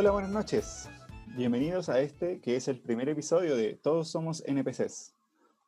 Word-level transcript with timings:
Hola, 0.00 0.12
buenas 0.12 0.30
noches. 0.30 0.88
Bienvenidos 1.36 1.90
a 1.90 2.00
este 2.00 2.40
que 2.40 2.56
es 2.56 2.68
el 2.68 2.80
primer 2.80 3.10
episodio 3.10 3.54
de 3.54 3.74
Todos 3.74 4.10
Somos 4.10 4.42
NPCs, 4.46 5.14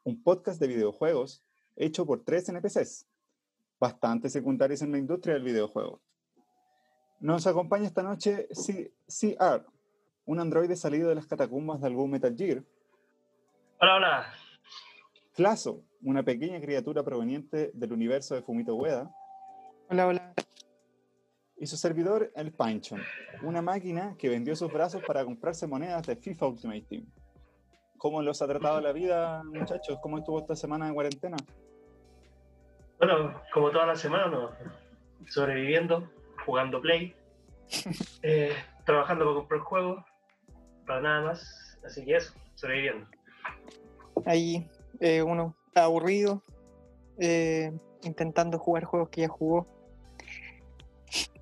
un 0.05 0.23
podcast 0.23 0.59
de 0.59 0.69
videojuegos 0.69 1.45
hecho 1.77 2.07
por 2.07 2.25
tres 2.25 2.49
NPCs, 2.49 3.07
bastante 3.79 4.31
secundarios 4.31 4.81
en 4.81 4.93
la 4.93 4.97
industria 4.97 5.35
del 5.35 5.43
videojuego. 5.43 6.01
Nos 7.21 7.47
acompaña 7.47 7.87
esta 7.87 8.03
noche 8.03 8.49
CR, 9.07 9.67
un 10.25 10.41
androide 10.41 10.77
salido 10.77 11.11
de 11.11 11.17
las 11.17 11.27
catacumbas 11.27 11.83
de 11.83 11.89
algún 11.89 12.11
Metal 12.11 12.35
Gear. 12.35 12.65
Hola, 13.83 13.97
hola. 13.97 14.27
Flaso, 15.33 15.85
una 16.01 16.23
pequeña 16.23 16.59
criatura 16.59 17.03
proveniente 17.03 17.71
del 17.75 17.93
universo 17.93 18.35
de 18.35 18.41
Fumito 18.41 18.77
Ueda. 18.77 19.15
Hola, 19.91 20.07
hola. 20.07 20.35
Y 21.63 21.67
su 21.69 21.77
servidor, 21.77 22.33
el 22.35 22.51
Panchon, 22.51 23.01
una 23.45 23.63
máquina 23.63 24.17
que 24.19 24.29
vendió 24.29 24.57
sus 24.57 24.73
brazos 24.73 25.01
para 25.07 25.25
comprarse 25.25 25.69
monedas 25.69 26.05
de 26.05 26.17
FIFA 26.17 26.49
Ultimate 26.49 26.81
Team. 26.89 27.07
¿Cómo 27.99 28.21
los 28.21 28.43
ha 28.43 28.49
tratado 28.49 28.81
la 28.81 28.91
vida, 28.91 29.45
muchachos? 29.45 29.97
¿Cómo 30.03 30.19
estuvo 30.19 30.41
esta 30.41 30.57
semana 30.57 30.89
de 30.89 30.95
cuarentena? 30.95 31.37
Bueno, 32.99 33.41
como 33.55 33.71
toda 33.71 33.87
la 33.87 33.95
semana, 33.95 34.27
¿no? 34.27 34.51
sobreviviendo, 35.29 36.11
jugando 36.45 36.81
Play, 36.81 37.15
eh, 38.25 38.57
trabajando 38.85 39.25
para 39.25 39.37
comprar 39.37 39.61
juegos, 39.61 40.05
para 40.85 41.01
nada 41.01 41.23
más. 41.27 41.79
Así 41.87 42.05
que 42.05 42.17
eso, 42.17 42.35
sobreviviendo. 42.57 43.07
Ahí 44.27 44.69
eh, 44.99 45.23
uno 45.23 45.55
aburrido, 45.77 46.43
eh, 47.19 47.71
intentando 48.03 48.59
jugar 48.59 48.83
juegos 48.83 49.11
que 49.11 49.21
ya 49.21 49.29
jugó, 49.29 49.65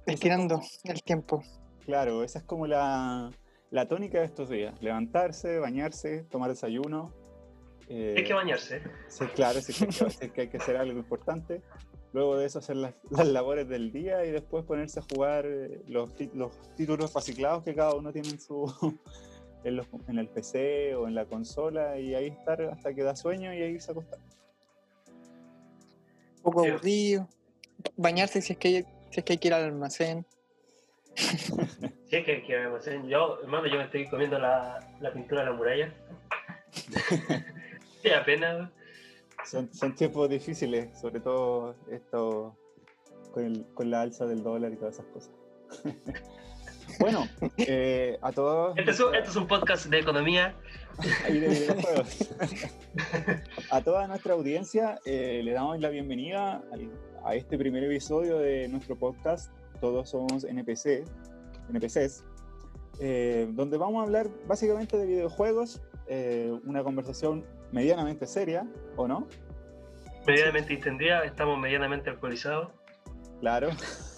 estirando 0.06 0.60
el 0.84 1.02
tiempo. 1.02 1.42
Claro, 1.84 2.22
esa 2.24 2.38
es 2.40 2.44
como 2.44 2.66
la, 2.66 3.30
la 3.70 3.86
tónica 3.88 4.18
de 4.20 4.26
estos 4.26 4.48
días. 4.48 4.80
Levantarse, 4.82 5.58
bañarse, 5.58 6.24
tomar 6.30 6.50
desayuno. 6.50 7.12
eh, 7.88 8.14
Hay 8.18 8.24
que 8.24 8.32
bañarse. 8.34 8.82
Sí, 9.08 9.24
claro, 9.34 9.60
sí, 9.60 9.72
que, 9.72 9.92
sí 9.92 10.30
que 10.30 10.40
hay 10.42 10.48
que 10.48 10.56
hacer 10.58 10.76
algo 10.76 10.98
importante. 10.98 11.62
Luego 12.12 12.36
de 12.36 12.46
eso 12.46 12.58
hacer 12.58 12.76
las, 12.76 12.94
las 13.10 13.28
labores 13.28 13.68
del 13.68 13.92
día 13.92 14.24
y 14.24 14.30
después 14.32 14.64
ponerse 14.64 14.98
a 15.00 15.02
jugar 15.14 15.46
eh, 15.46 15.80
los, 15.86 16.10
los 16.34 16.50
títulos 16.74 17.14
reciclados 17.14 17.62
que 17.62 17.72
cada 17.74 17.94
uno 17.94 18.12
tiene 18.12 18.30
en, 18.30 18.40
su, 18.40 18.66
en, 19.64 19.76
los- 19.76 19.86
en 20.08 20.18
el 20.18 20.26
PC 20.28 20.96
o 20.96 21.06
en 21.06 21.14
la 21.14 21.24
consola 21.26 21.98
y 22.00 22.14
ahí 22.16 22.26
estar 22.26 22.60
hasta 22.62 22.92
que 22.94 23.02
da 23.04 23.14
sueño 23.14 23.54
y 23.54 23.62
ahí 23.62 23.80
se 23.80 23.92
acostar. 23.92 24.18
Un 26.36 26.42
poco 26.42 26.64
aburrido. 26.66 27.28
Bañarse 27.96 28.42
si 28.42 28.54
es 28.54 28.58
que, 28.58 28.84
si 29.10 29.20
es 29.20 29.24
que 29.24 29.32
hay 29.34 29.38
que 29.38 29.48
ir 29.48 29.54
al 29.54 29.64
almacén. 29.64 30.24
Sí, 32.10 32.16
es 32.16 32.24
que, 32.24 32.42
que 32.42 32.58
me 32.58 32.76
hacen- 32.76 33.06
Yo, 33.08 33.38
hermano, 33.40 33.68
yo 33.68 33.76
me 33.76 33.84
estoy 33.84 34.08
comiendo 34.08 34.36
la, 34.36 34.80
la 35.00 35.12
pintura 35.12 35.42
de 35.42 35.50
la 35.50 35.56
muralla. 35.56 35.94
Sí, 38.02 38.10
apenas. 38.10 38.70
Son, 39.44 39.72
son 39.74 39.94
tiempos 39.94 40.28
difíciles, 40.28 40.98
sobre 40.98 41.20
todo 41.20 41.76
esto 41.90 42.56
con, 43.32 43.44
el- 43.44 43.66
con 43.74 43.90
la 43.90 44.00
alza 44.02 44.26
del 44.26 44.42
dólar 44.42 44.72
y 44.72 44.76
todas 44.76 44.94
esas 44.94 45.06
cosas. 45.06 45.30
bueno, 47.00 47.28
eh, 47.58 48.18
a 48.22 48.32
todos... 48.32 48.76
Este 48.76 48.90
es, 48.90 49.00
un, 49.00 49.14
este 49.14 49.28
es 49.30 49.36
un 49.36 49.46
podcast 49.46 49.86
de 49.86 49.98
economía. 50.00 50.54
y 51.28 51.38
de 51.38 51.48
videojuegos. 51.48 52.34
a 53.70 53.82
toda 53.82 54.06
nuestra 54.08 54.32
audiencia 54.34 54.98
eh, 55.04 55.42
le 55.44 55.52
damos 55.52 55.78
la 55.78 55.90
bienvenida 55.90 56.62
al- 56.72 56.90
a 57.24 57.34
este 57.34 57.56
primer 57.58 57.84
episodio 57.84 58.38
de 58.38 58.68
nuestro 58.68 58.96
podcast. 58.96 59.52
Todos 59.80 60.10
somos 60.10 60.44
NPC, 60.44 61.04
NPCs, 61.70 62.24
eh, 63.00 63.48
donde 63.52 63.76
vamos 63.78 64.00
a 64.00 64.04
hablar 64.04 64.28
básicamente 64.46 64.96
de 64.98 65.06
videojuegos, 65.06 65.80
eh, 66.06 66.52
una 66.64 66.82
conversación 66.82 67.44
medianamente 67.72 68.26
seria, 68.26 68.66
¿o 68.96 69.06
no? 69.08 69.26
Medianamente 70.26 70.74
distendida, 70.74 71.24
estamos 71.24 71.58
medianamente 71.58 72.10
alcoholizados. 72.10 72.68
Claro. 73.40 73.70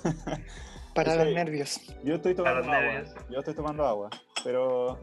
Para 0.94 1.16
los 1.24 1.32
nervios. 1.32 1.80
Yo 2.04 2.16
estoy 2.16 2.34
Para 2.34 2.60
tomando 2.60 2.66
los 2.72 2.76
agua. 2.76 2.92
nervios. 2.92 3.14
Yo 3.30 3.38
estoy 3.38 3.54
tomando 3.54 3.86
agua, 3.86 4.10
pero 4.44 4.98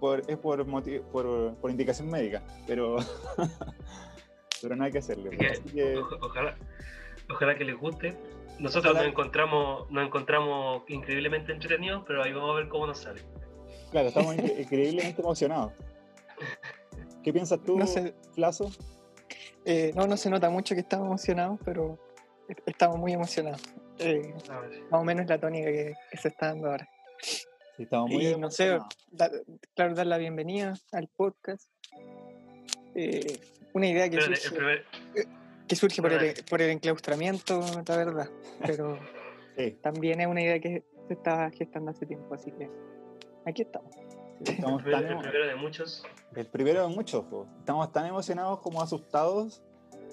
por- 0.00 0.22
es 0.30 0.38
por, 0.38 0.64
por, 1.12 1.54
por 1.56 1.70
indicación 1.70 2.08
médica, 2.08 2.42
pero 2.66 2.96
pero 4.62 4.76
no 4.76 4.84
hay 4.84 4.92
que 4.92 4.98
hacerle. 4.98 5.36
Así 5.50 5.62
que, 5.74 5.98
ojalá, 5.98 6.56
ojalá 7.30 7.56
que 7.56 7.64
les 7.64 7.76
guste. 7.76 8.16
Nosotros 8.58 8.92
Ojalá. 8.92 9.00
nos 9.04 9.12
encontramos, 9.12 9.90
nos 9.90 10.06
encontramos 10.06 10.82
increíblemente 10.88 11.52
entretenidos, 11.52 12.04
pero 12.06 12.22
ahí 12.22 12.32
vamos 12.32 12.52
a 12.52 12.54
ver 12.60 12.68
cómo 12.68 12.86
nos 12.86 12.98
sale. 12.98 13.20
Claro, 13.90 14.08
estamos 14.08 14.34
incre- 14.34 14.60
increíblemente 14.62 15.20
emocionados. 15.20 15.72
¿Qué 17.22 17.32
piensas 17.32 17.62
tú, 17.62 17.76
No 17.78 17.86
sé. 17.86 18.14
Flazo? 18.34 18.70
Eh, 19.64 19.92
no, 19.94 20.06
no 20.06 20.16
se 20.16 20.30
nota 20.30 20.48
mucho 20.48 20.74
que 20.74 20.80
estamos 20.80 21.06
emocionados, 21.06 21.58
pero 21.64 21.98
est- 22.48 22.60
estamos 22.66 22.96
muy 22.98 23.12
emocionados. 23.12 23.62
Eh, 23.98 24.32
más 24.90 25.00
o 25.00 25.04
menos 25.04 25.26
la 25.26 25.38
tónica 25.38 25.66
que, 25.66 25.94
que 26.10 26.16
se 26.18 26.28
está 26.28 26.46
dando 26.48 26.70
ahora. 26.70 26.88
Sí, 27.20 27.82
estamos 27.82 28.10
muy 28.10 28.26
Y 28.26 28.36
no 28.36 28.50
sé, 28.50 28.78
claro, 29.74 29.94
dar 29.94 30.06
la 30.06 30.16
bienvenida 30.18 30.74
al 30.92 31.08
podcast. 31.08 31.68
Eh, 32.94 33.38
una 33.74 33.86
idea 33.88 34.08
que 34.08 34.16
el 34.16 34.38
primer- 34.54 34.84
que 35.66 35.76
surge 35.76 36.00
por, 36.02 36.12
el, 36.12 36.34
por 36.48 36.62
el 36.62 36.70
enclaustramiento, 36.70 37.60
la 37.86 37.96
verdad. 37.96 38.30
Pero 38.64 38.98
Sí, 39.56 39.70
también 39.82 40.20
es 40.20 40.26
una 40.26 40.42
idea 40.42 40.60
que 40.60 40.84
se 41.08 41.14
está 41.14 41.50
gestando 41.50 41.90
hace 41.90 42.04
tiempo, 42.04 42.34
así 42.34 42.50
que 42.52 42.70
aquí 43.46 43.62
estamos. 43.62 43.90
estamos 44.44 44.84
el 44.84 44.92
el 44.92 45.18
primero 45.18 45.46
de 45.46 45.56
muchos. 45.56 46.02
el 46.34 46.46
primero 46.46 46.86
de 46.86 46.94
muchos. 46.94 47.24
po. 47.24 47.46
Estamos 47.58 47.90
tan 47.90 48.06
emocionados 48.06 48.60
como 48.60 48.82
asustados, 48.82 49.62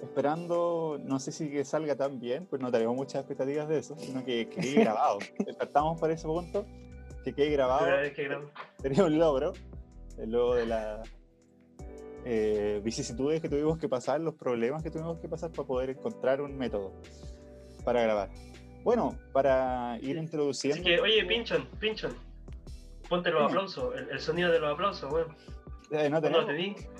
esperando, 0.02 0.98
no 1.04 1.20
sé 1.20 1.34
si 1.34 1.50
que 1.50 1.66
salga 1.66 1.96
tan 1.98 2.22
bien, 2.22 2.46
pues 2.46 2.62
no 2.62 2.72
tenemos 2.72 2.96
muchas 2.96 3.16
expectativas 3.16 3.68
de 3.68 3.80
eso, 3.80 3.98
sino 4.00 4.24
que 4.24 4.48
quede 4.48 4.74
grabado. 4.84 5.20
Estamos 5.60 6.00
por 6.00 6.10
ese 6.10 6.26
punto, 6.26 6.66
que 7.26 7.34
quede 7.34 7.50
grabado. 7.50 7.86
Que 8.16 8.30
sería 8.82 9.04
un 9.04 9.20
logro, 9.20 9.52
el 10.18 10.32
logro 10.32 10.56
de 10.56 10.68
las 10.68 11.10
eh, 12.26 12.82
vicisitudes 12.84 13.42
que 13.42 13.50
tuvimos 13.50 13.78
que 13.78 13.90
pasar, 13.90 14.22
los 14.22 14.36
problemas 14.36 14.84
que 14.84 14.90
tuvimos 14.90 15.20
que 15.20 15.28
pasar 15.28 15.52
para 15.52 15.68
poder 15.68 15.90
encontrar 15.92 16.42
un 16.42 16.58
método 16.58 16.94
para 17.84 18.02
grabar. 18.02 18.30
Bueno, 18.84 19.18
para 19.32 19.98
ir 20.02 20.18
introduciendo... 20.18 20.82
Así 20.82 20.84
que, 20.84 21.00
oye, 21.00 21.26
Pinchon, 21.26 21.68
Pinchon, 21.80 22.14
ponte 23.10 23.32
los 23.32 23.44
aplausos, 23.44 23.96
el, 23.96 24.10
el 24.10 24.20
sonido 24.20 24.52
de 24.52 24.60
los 24.60 24.74
aplausos, 24.74 25.12
weón. 25.12 25.36
Eh, 25.92 26.10
no 26.10 26.16
¿No 26.16 26.22
tenemos, 26.22 26.46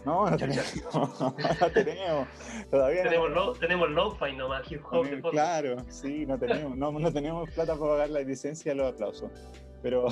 no, 0.06 0.30
no 0.30 0.38
tenemos, 0.38 0.74
no 0.94 1.72
tenemos, 1.74 2.28
todavía 2.70 3.04
no 3.04 3.10
Tenemos, 3.10 3.32
lo, 3.32 3.54
tenemos 3.54 3.90
lo-fi 3.90 4.36
nomás, 4.36 4.72
hip 4.72 4.82
hop 4.92 5.04
tenemos-. 5.04 5.32
Claro, 5.32 5.78
sí, 5.90 6.28
no 6.28 6.38
tenemos, 6.38 6.78
no, 6.78 6.92
no 6.92 7.12
tenemos 7.12 7.50
plata 7.50 7.76
para 7.76 7.92
pagar 7.92 8.10
la 8.12 8.20
licencia 8.20 8.72
de 8.72 8.78
los 8.78 8.94
aplausos, 8.94 9.32
pero 9.82 10.08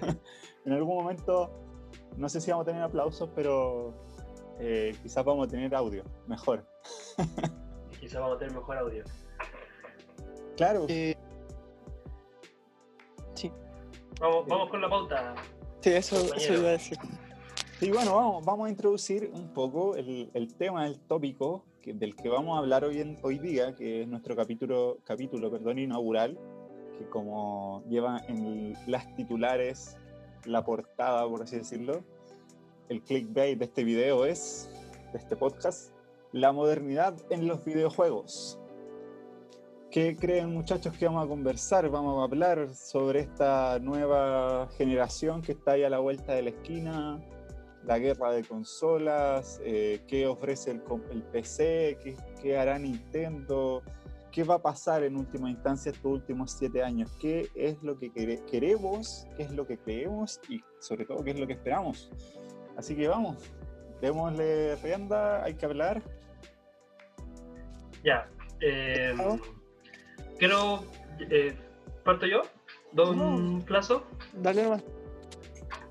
en 0.64 0.72
algún 0.72 0.96
momento, 0.96 1.52
no 2.16 2.26
sé 2.30 2.40
si 2.40 2.50
vamos 2.50 2.66
a 2.66 2.70
tener 2.70 2.82
aplausos, 2.82 3.28
pero 3.34 3.92
eh, 4.58 4.94
quizás 5.02 5.24
vamos 5.24 5.46
a 5.46 5.50
tener 5.50 5.74
audio, 5.74 6.04
mejor. 6.26 6.64
Quizás 8.00 8.20
vamos 8.20 8.36
a 8.36 8.38
tener 8.40 8.54
mejor 8.54 8.78
audio. 8.78 9.04
Claro, 10.56 10.86
Eh, 10.88 11.14
sí, 13.34 13.50
Vamos, 14.20 14.46
vamos 14.46 14.70
con 14.70 14.80
la 14.80 14.88
pauta. 14.88 15.34
sí, 15.80 15.90
eso, 15.90 16.34
eso 16.34 16.54
iba 16.54 16.68
a 16.68 16.72
decir. 16.72 16.98
Sí, 17.80 17.90
bueno, 17.90 18.14
vamos, 18.14 18.44
vamos 18.44 18.66
a 18.66 18.70
introducir 18.70 19.30
un 19.34 19.48
poco 19.52 19.96
el, 19.96 20.30
el 20.34 20.54
tema, 20.54 20.86
el 20.86 21.00
tópico 21.00 21.64
que- 21.80 21.94
del 21.94 22.14
que 22.14 22.28
vamos 22.28 22.56
a 22.56 22.60
hablar 22.60 22.84
hoy, 22.84 23.00
en- 23.00 23.18
hoy 23.22 23.38
día, 23.38 23.74
que 23.74 24.02
es 24.02 24.08
nuestro 24.08 24.36
capítulo, 24.36 24.98
capítulo 25.04 25.50
perdón, 25.50 25.78
inaugural, 25.78 26.38
que 26.98 27.08
como 27.08 27.82
lleva 27.88 28.20
en 28.28 28.74
las 28.86 29.12
titulares 29.16 29.96
la 30.44 30.64
portada, 30.64 31.26
por 31.28 31.42
así 31.42 31.56
decirlo, 31.56 32.04
el 32.88 33.02
clickbait 33.02 33.58
de 33.58 33.64
este 33.64 33.84
video 33.84 34.24
es, 34.24 34.70
de 35.12 35.18
este 35.18 35.36
podcast, 35.36 35.92
la 36.32 36.52
modernidad 36.52 37.14
en 37.30 37.46
los 37.46 37.64
videojuegos. 37.64 38.58
¿Qué 39.90 40.16
creen 40.16 40.50
muchachos 40.54 40.96
que 40.96 41.04
vamos 41.04 41.26
a 41.26 41.28
conversar? 41.28 41.88
Vamos 41.90 42.18
a 42.20 42.24
hablar 42.24 42.74
sobre 42.74 43.20
esta 43.20 43.78
nueva 43.78 44.68
generación 44.78 45.42
que 45.42 45.52
está 45.52 45.72
ahí 45.72 45.84
a 45.84 45.90
la 45.90 45.98
vuelta 45.98 46.32
de 46.32 46.42
la 46.42 46.50
esquina, 46.50 47.22
la 47.84 47.98
guerra 47.98 48.32
de 48.32 48.42
consolas, 48.42 49.60
eh, 49.64 50.00
qué 50.08 50.26
ofrece 50.26 50.70
el, 50.70 50.82
el 51.10 51.22
PC, 51.24 51.98
qué, 52.02 52.16
qué 52.40 52.56
hará 52.56 52.78
Nintendo, 52.78 53.82
qué 54.30 54.44
va 54.44 54.54
a 54.54 54.62
pasar 54.62 55.02
en 55.04 55.14
última 55.16 55.50
instancia 55.50 55.92
estos 55.92 56.10
últimos 56.10 56.52
siete 56.52 56.82
años, 56.82 57.10
qué 57.20 57.48
es 57.54 57.82
lo 57.82 57.98
que 57.98 58.10
quere- 58.10 58.42
queremos, 58.46 59.26
qué 59.36 59.42
es 59.42 59.50
lo 59.50 59.66
que 59.66 59.76
creemos 59.76 60.40
y 60.48 60.62
sobre 60.80 61.04
todo 61.04 61.22
qué 61.22 61.32
es 61.32 61.38
lo 61.40 61.46
que 61.46 61.52
esperamos. 61.52 62.10
Así 62.76 62.96
que 62.96 63.08
vamos, 63.08 63.36
démosle 64.00 64.76
rienda, 64.76 65.44
hay 65.44 65.54
que 65.54 65.66
hablar. 65.66 66.02
Ya. 68.04 68.28
Eh, 68.60 69.14
quiero. 70.38 70.84
eh, 71.30 71.54
¿Parto 72.04 72.26
yo? 72.26 72.42
don 72.92 73.62
Plazo. 73.62 74.04
Dale 74.34 74.62
nomás. 74.62 74.84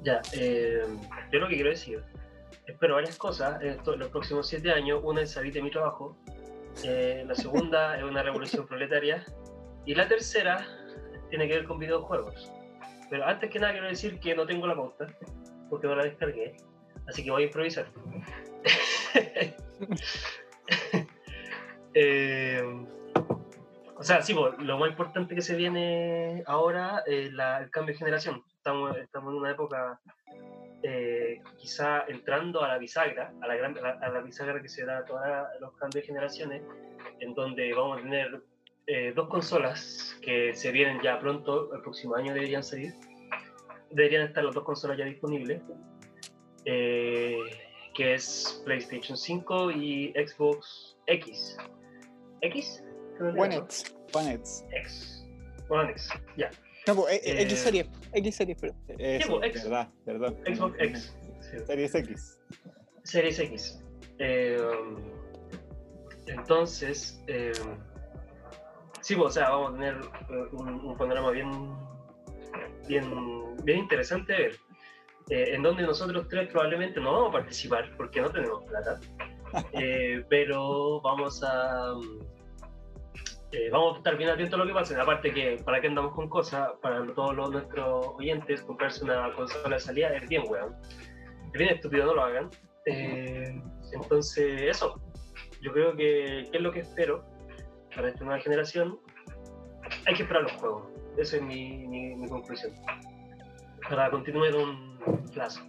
Ya, 0.04 0.22
eh, 0.34 0.84
yo 1.32 1.40
lo 1.40 1.48
que 1.48 1.56
quiero 1.56 1.70
decir, 1.70 2.04
espero 2.66 2.96
varias 2.96 3.18
cosas 3.18 3.62
en, 3.62 3.78
los 4.00 4.10
próximos 4.10 4.48
siete 4.48 4.72
años. 4.72 5.02
Una 5.04 5.22
es 5.22 5.32
salir 5.32 5.54
de 5.54 5.62
mi 5.62 5.70
trabajo, 5.70 6.18
eh, 6.84 7.24
la 7.28 7.36
segunda 7.36 7.98
es 7.98 8.04
una 8.04 8.24
revolución 8.24 8.66
proletaria 8.68 9.24
y 9.86 9.94
la 9.96 10.08
tercera 10.08 10.66
tiene 11.30 11.48
que 11.48 11.56
ver 11.56 11.66
con 11.66 11.80
videojuegos. 11.80 12.52
Pero 13.10 13.26
antes 13.26 13.50
que 13.52 13.60
nada 13.60 13.74
quiero 13.74 13.88
decir 13.88 14.20
que 14.20 14.36
no 14.36 14.46
tengo 14.46 14.66
la 14.68 14.76
pauta, 14.76 15.08
porque 15.70 15.88
no 15.88 15.96
la 15.96 16.04
descargué, 16.04 16.56
así 17.08 17.24
que 17.24 17.32
voy 17.32 17.44
a 17.44 17.46
improvisar. 17.48 17.88
Eh, 21.94 22.62
o 23.98 24.04
sea, 24.04 24.22
sí, 24.22 24.34
pues, 24.34 24.58
lo 24.60 24.78
más 24.78 24.90
importante 24.90 25.36
que 25.36 25.42
se 25.42 25.56
viene 25.58 26.42
ahora 26.48 27.04
es 27.06 27.34
la- 27.34 27.60
el 27.60 27.70
cambio 27.70 27.94
de 27.94 28.00
generación. 28.00 28.42
Estamos, 28.56 28.96
estamos 28.98 29.34
en 29.34 29.40
una 29.40 29.52
época 29.52 30.00
eh, 30.84 31.42
quizá 31.58 32.06
entrando 32.08 32.64
a 32.64 32.70
la 32.70 32.78
bisagra, 32.78 33.34
a 33.42 33.48
la, 33.48 33.56
gran, 33.56 33.78
a 33.78 33.82
la, 33.82 33.90
a 34.02 34.10
la 34.10 34.22
bisagra 34.22 34.62
que 34.62 34.70
se 34.70 34.86
da 34.86 35.00
a 35.00 35.06
todos 35.06 35.22
los 35.60 35.74
cambios 35.74 36.04
de 36.04 36.08
generaciones, 36.08 36.64
en 37.20 37.34
donde 37.36 37.74
vamos 37.74 38.00
a 38.00 38.02
tener 38.02 38.42
eh, 38.88 39.14
dos 39.16 39.28
consolas 39.28 40.18
que 40.24 40.56
se 40.56 40.72
vienen 40.72 41.00
ya 41.02 41.20
pronto, 41.20 41.74
el 41.76 41.82
próximo 41.82 42.16
año 42.16 42.34
deberían 42.34 42.64
salir. 42.64 42.94
Deberían 43.92 44.24
estar 44.24 44.44
las 44.44 44.56
dos 44.56 44.64
consolas 44.64 44.98
ya 44.98 45.06
disponibles, 45.06 45.62
eh, 46.66 47.38
que 47.94 48.14
es 48.16 48.62
PlayStation 48.66 49.18
5 49.18 49.72
y 49.72 50.14
Xbox 50.14 50.98
X. 51.08 51.58
¿X? 52.42 52.84
One 53.20 53.56
X. 53.56 53.96
One 54.14 54.34
X. 54.34 54.66
¿no? 54.70 54.78
X. 54.78 55.26
One 55.70 55.92
X, 55.92 56.10
ya. 56.38 56.50
No, 56.88 56.96
pues, 56.96 57.16
eh, 57.16 57.22
Eh, 57.26 57.42
X 57.44 57.60
series. 57.60 57.88
X 58.14 58.36
series, 58.36 58.58
pero. 58.60 58.74
Eso, 58.98 59.44
X. 59.44 59.64
verdad, 59.64 59.90
verdad. 60.06 60.34
Xbox 60.46 60.76
X. 60.80 61.16
Series 61.68 61.96
X. 61.96 62.40
Series 63.04 63.40
X. 63.40 63.84
Eh, 64.20 64.58
entonces, 66.28 67.22
eh, 67.28 67.52
sí, 69.02 69.16
pues, 69.16 69.28
o 69.28 69.32
sea, 69.32 69.50
vamos 69.50 69.72
a 69.72 69.74
tener 69.74 69.98
un, 70.54 70.70
un 70.86 70.98
panorama 70.98 71.32
bien, 71.32 71.52
bien, 72.88 73.56
bien 73.64 73.80
interesante 73.80 74.34
de 74.34 74.40
ver. 74.40 74.56
Eh, 75.32 75.56
en 75.56 75.64
donde 75.64 75.84
nosotros 75.84 76.28
tres 76.30 76.50
probablemente 76.50 77.00
no 77.00 77.14
vamos 77.14 77.30
a 77.30 77.40
participar 77.40 77.90
porque 77.98 78.22
no 78.22 78.30
tenemos 78.30 78.64
plata, 78.66 79.00
eh, 79.74 80.24
pero 80.30 81.02
vamos 81.02 81.42
a 81.44 81.94
eh, 83.54 83.70
vamos 83.70 83.96
a 83.96 83.98
estar 83.98 84.18
bien 84.18 84.30
atentos 84.30 84.54
a 84.54 84.64
lo 84.64 84.68
que 84.68 84.74
pase. 84.74 85.00
Aparte 85.00 85.34
que 85.34 85.58
para 85.66 85.82
qué 85.82 85.88
andamos 85.88 86.14
con 86.14 86.30
cosas, 86.30 86.70
para 86.82 87.06
todos 87.14 87.36
los, 87.36 87.52
nuestros 87.52 88.08
oyentes, 88.18 88.62
comprarse 88.62 89.04
una 89.04 89.34
consola 89.34 89.76
de 89.76 89.82
salida 89.82 90.10
es 90.16 90.28
bien 90.30 90.44
weón. 90.48 90.76
Es 91.48 91.52
bien 91.52 91.70
estúpido, 91.70 92.06
no 92.06 92.14
lo 92.16 92.24
hagan. 92.24 92.50
Eh, 92.86 93.62
entonces, 93.94 94.62
eso. 94.62 95.02
Yo 95.62 95.74
creo 95.74 95.96
que, 95.96 96.48
¿qué 96.52 96.58
es 96.58 96.62
lo 96.62 96.72
que 96.72 96.80
espero 96.80 97.26
para 97.94 98.10
esta 98.10 98.24
nueva 98.24 98.40
generación? 98.40 99.00
Hay 100.08 100.16
que 100.16 100.24
esperar 100.24 100.44
los 100.44 100.54
juegos. 100.54 100.88
Esa 101.18 101.36
es 101.36 101.42
mi, 101.42 101.86
mi, 101.88 102.16
mi 102.16 102.30
conclusión. 102.30 102.74
Para 103.90 104.10
continuar 104.12 104.56
un 104.56 104.98
plazo. 105.34 105.62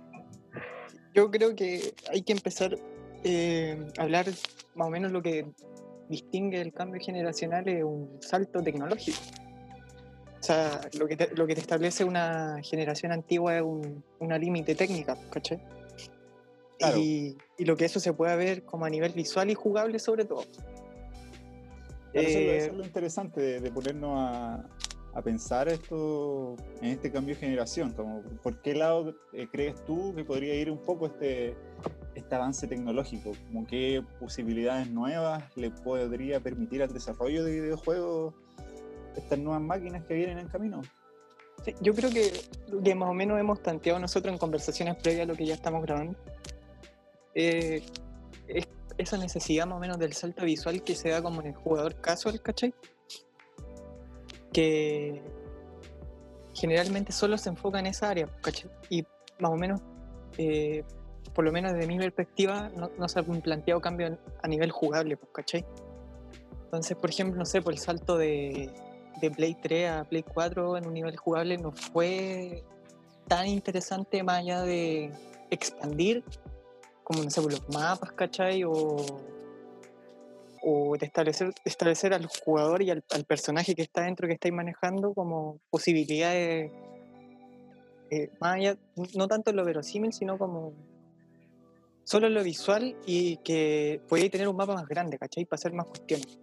Yo 1.14 1.30
creo 1.30 1.54
que 1.54 1.94
hay 2.10 2.22
que 2.22 2.32
empezar 2.32 2.76
eh, 3.24 3.78
a 3.98 4.02
hablar 4.02 4.26
más 4.74 4.88
o 4.88 4.90
menos 4.90 5.12
lo 5.12 5.22
que 5.22 5.46
distingue 6.08 6.60
el 6.60 6.72
cambio 6.72 7.00
generacional 7.04 7.68
es 7.68 7.84
un 7.84 8.18
salto 8.20 8.62
tecnológico. 8.62 9.18
O 10.40 10.42
sea, 10.44 10.80
lo 10.98 11.06
que 11.06 11.16
te, 11.16 11.34
lo 11.36 11.46
que 11.46 11.54
te 11.54 11.60
establece 11.60 12.04
una 12.04 12.56
generación 12.62 13.12
antigua 13.12 13.56
es 13.56 13.62
un- 13.62 14.02
una 14.18 14.38
límite 14.38 14.74
técnica, 14.74 15.16
¿cachai? 15.30 15.62
Claro. 16.78 16.98
Y, 16.98 17.36
y 17.58 17.64
lo 17.64 17.76
que 17.76 17.84
eso 17.84 18.00
se 18.00 18.12
puede 18.12 18.36
ver 18.36 18.64
como 18.64 18.84
a 18.84 18.90
nivel 18.90 19.12
visual 19.12 19.50
y 19.50 19.54
jugable 19.54 19.98
sobre 20.00 20.24
todo. 20.24 20.42
Claro, 22.12 22.26
eso, 22.28 22.38
es 22.38 22.44
lo- 22.44 22.50
Eh, 22.52 22.56
eso 22.56 22.66
es 22.72 22.76
lo 22.76 22.84
interesante 22.84 23.40
de, 23.40 23.60
de 23.60 23.70
ponernos 23.70 24.18
a, 24.18 24.64
a 25.14 25.22
pensar 25.22 25.68
esto 25.68 26.56
en 26.80 26.90
este 26.90 27.10
cambio 27.10 27.34
de 27.34 27.40
generación. 27.40 27.92
Como, 27.92 28.22
¿Por 28.42 28.60
qué 28.62 28.74
lado 28.74 29.14
eh, 29.32 29.46
crees 29.50 29.84
tú 29.84 30.14
que 30.14 30.24
podría 30.24 30.54
ir 30.54 30.70
un 30.70 30.78
poco 30.78 31.06
este, 31.06 31.56
este 32.14 32.34
avance 32.34 32.66
tecnológico? 32.66 33.32
Como 33.46 33.66
¿Qué 33.66 34.02
posibilidades 34.18 34.90
nuevas 34.90 35.44
le 35.56 35.70
podría 35.70 36.40
permitir 36.40 36.82
al 36.82 36.92
desarrollo 36.92 37.44
de 37.44 37.60
videojuegos 37.60 38.34
estas 39.16 39.38
nuevas 39.38 39.62
máquinas 39.62 40.04
que 40.04 40.14
vienen 40.14 40.38
en 40.38 40.48
camino? 40.48 40.80
Sí, 41.64 41.74
yo 41.80 41.94
creo 41.94 42.10
que, 42.10 42.32
que 42.82 42.94
más 42.94 43.08
o 43.08 43.14
menos 43.14 43.38
hemos 43.38 43.62
tanteado 43.62 43.98
nosotros 43.98 44.32
en 44.32 44.38
conversaciones 44.38 44.96
previas 44.96 45.24
a 45.24 45.26
lo 45.26 45.36
que 45.36 45.46
ya 45.46 45.54
estamos 45.54 45.82
grabando. 45.82 46.16
eh, 47.34 47.82
es 48.48 48.66
esa 48.98 49.16
necesidad 49.16 49.66
más 49.66 49.76
o 49.76 49.80
menos 49.80 49.98
del 49.98 50.12
salto 50.12 50.44
visual 50.44 50.82
que 50.82 50.94
se 50.94 51.10
da 51.10 51.22
como 51.22 51.40
en 51.40 51.48
el 51.48 51.54
jugador 51.54 51.94
casual, 51.96 52.40
¿cachai? 52.40 52.74
Que 54.52 55.22
generalmente 56.54 57.12
solo 57.12 57.38
se 57.38 57.48
enfoca 57.48 57.78
en 57.78 57.86
esa 57.86 58.10
área, 58.10 58.28
¿cachai? 58.42 58.70
Y 58.90 59.02
más 59.38 59.50
o 59.50 59.56
menos, 59.56 59.80
eh, 60.38 60.84
por 61.34 61.44
lo 61.44 61.52
menos 61.52 61.72
desde 61.72 61.86
mi 61.86 61.98
perspectiva, 61.98 62.70
no, 62.76 62.90
no 62.98 63.08
se 63.08 63.18
han 63.18 63.40
planteado 63.40 63.80
cambios 63.80 64.18
a 64.42 64.48
nivel 64.48 64.70
jugable, 64.70 65.16
pues, 65.16 65.30
¿cachai? 65.32 65.64
Entonces, 66.64 66.96
por 66.96 67.10
ejemplo, 67.10 67.38
no 67.38 67.44
sé, 67.44 67.62
por 67.62 67.72
el 67.72 67.78
salto 67.78 68.16
de, 68.16 68.70
de 69.20 69.30
Play 69.30 69.56
3 69.60 69.90
a 69.90 70.04
Play 70.04 70.22
4 70.22 70.76
en 70.78 70.86
un 70.86 70.94
nivel 70.94 71.16
jugable 71.16 71.58
no 71.58 71.72
fue 71.72 72.64
tan 73.28 73.46
interesante 73.46 74.22
más 74.22 74.38
allá 74.38 74.62
de 74.62 75.12
expandir 75.50 76.24
como 77.04 77.22
no 77.22 77.30
sé, 77.30 77.40
por 77.42 77.52
los 77.52 77.68
mapas, 77.68 78.12
¿cachai? 78.12 78.64
O, 78.64 78.96
o 80.62 80.96
de 80.96 81.06
establecer, 81.06 81.52
establecer 81.64 82.14
al 82.14 82.26
jugador 82.26 82.82
y 82.82 82.90
al, 82.90 83.04
al 83.10 83.24
personaje 83.24 83.74
que 83.74 83.82
está 83.82 84.02
dentro 84.02 84.26
que 84.26 84.34
estáis 84.34 84.54
manejando 84.54 85.12
como 85.14 85.58
posibilidades 85.70 86.70
eh, 88.14 88.28
más 88.40 88.56
allá, 88.56 88.76
no 89.14 89.26
tanto 89.26 89.50
en 89.50 89.56
lo 89.56 89.64
verosímil, 89.64 90.12
sino 90.12 90.36
como 90.36 90.74
solo 92.04 92.26
en 92.26 92.34
lo 92.34 92.42
visual 92.42 92.94
y 93.06 93.38
que 93.38 94.02
podíais 94.06 94.30
tener 94.30 94.48
un 94.48 94.56
mapa 94.56 94.74
más 94.74 94.86
grande, 94.86 95.16
¿cachai? 95.18 95.46
Para 95.46 95.58
hacer 95.58 95.72
más 95.72 95.86
cuestiones. 95.86 96.38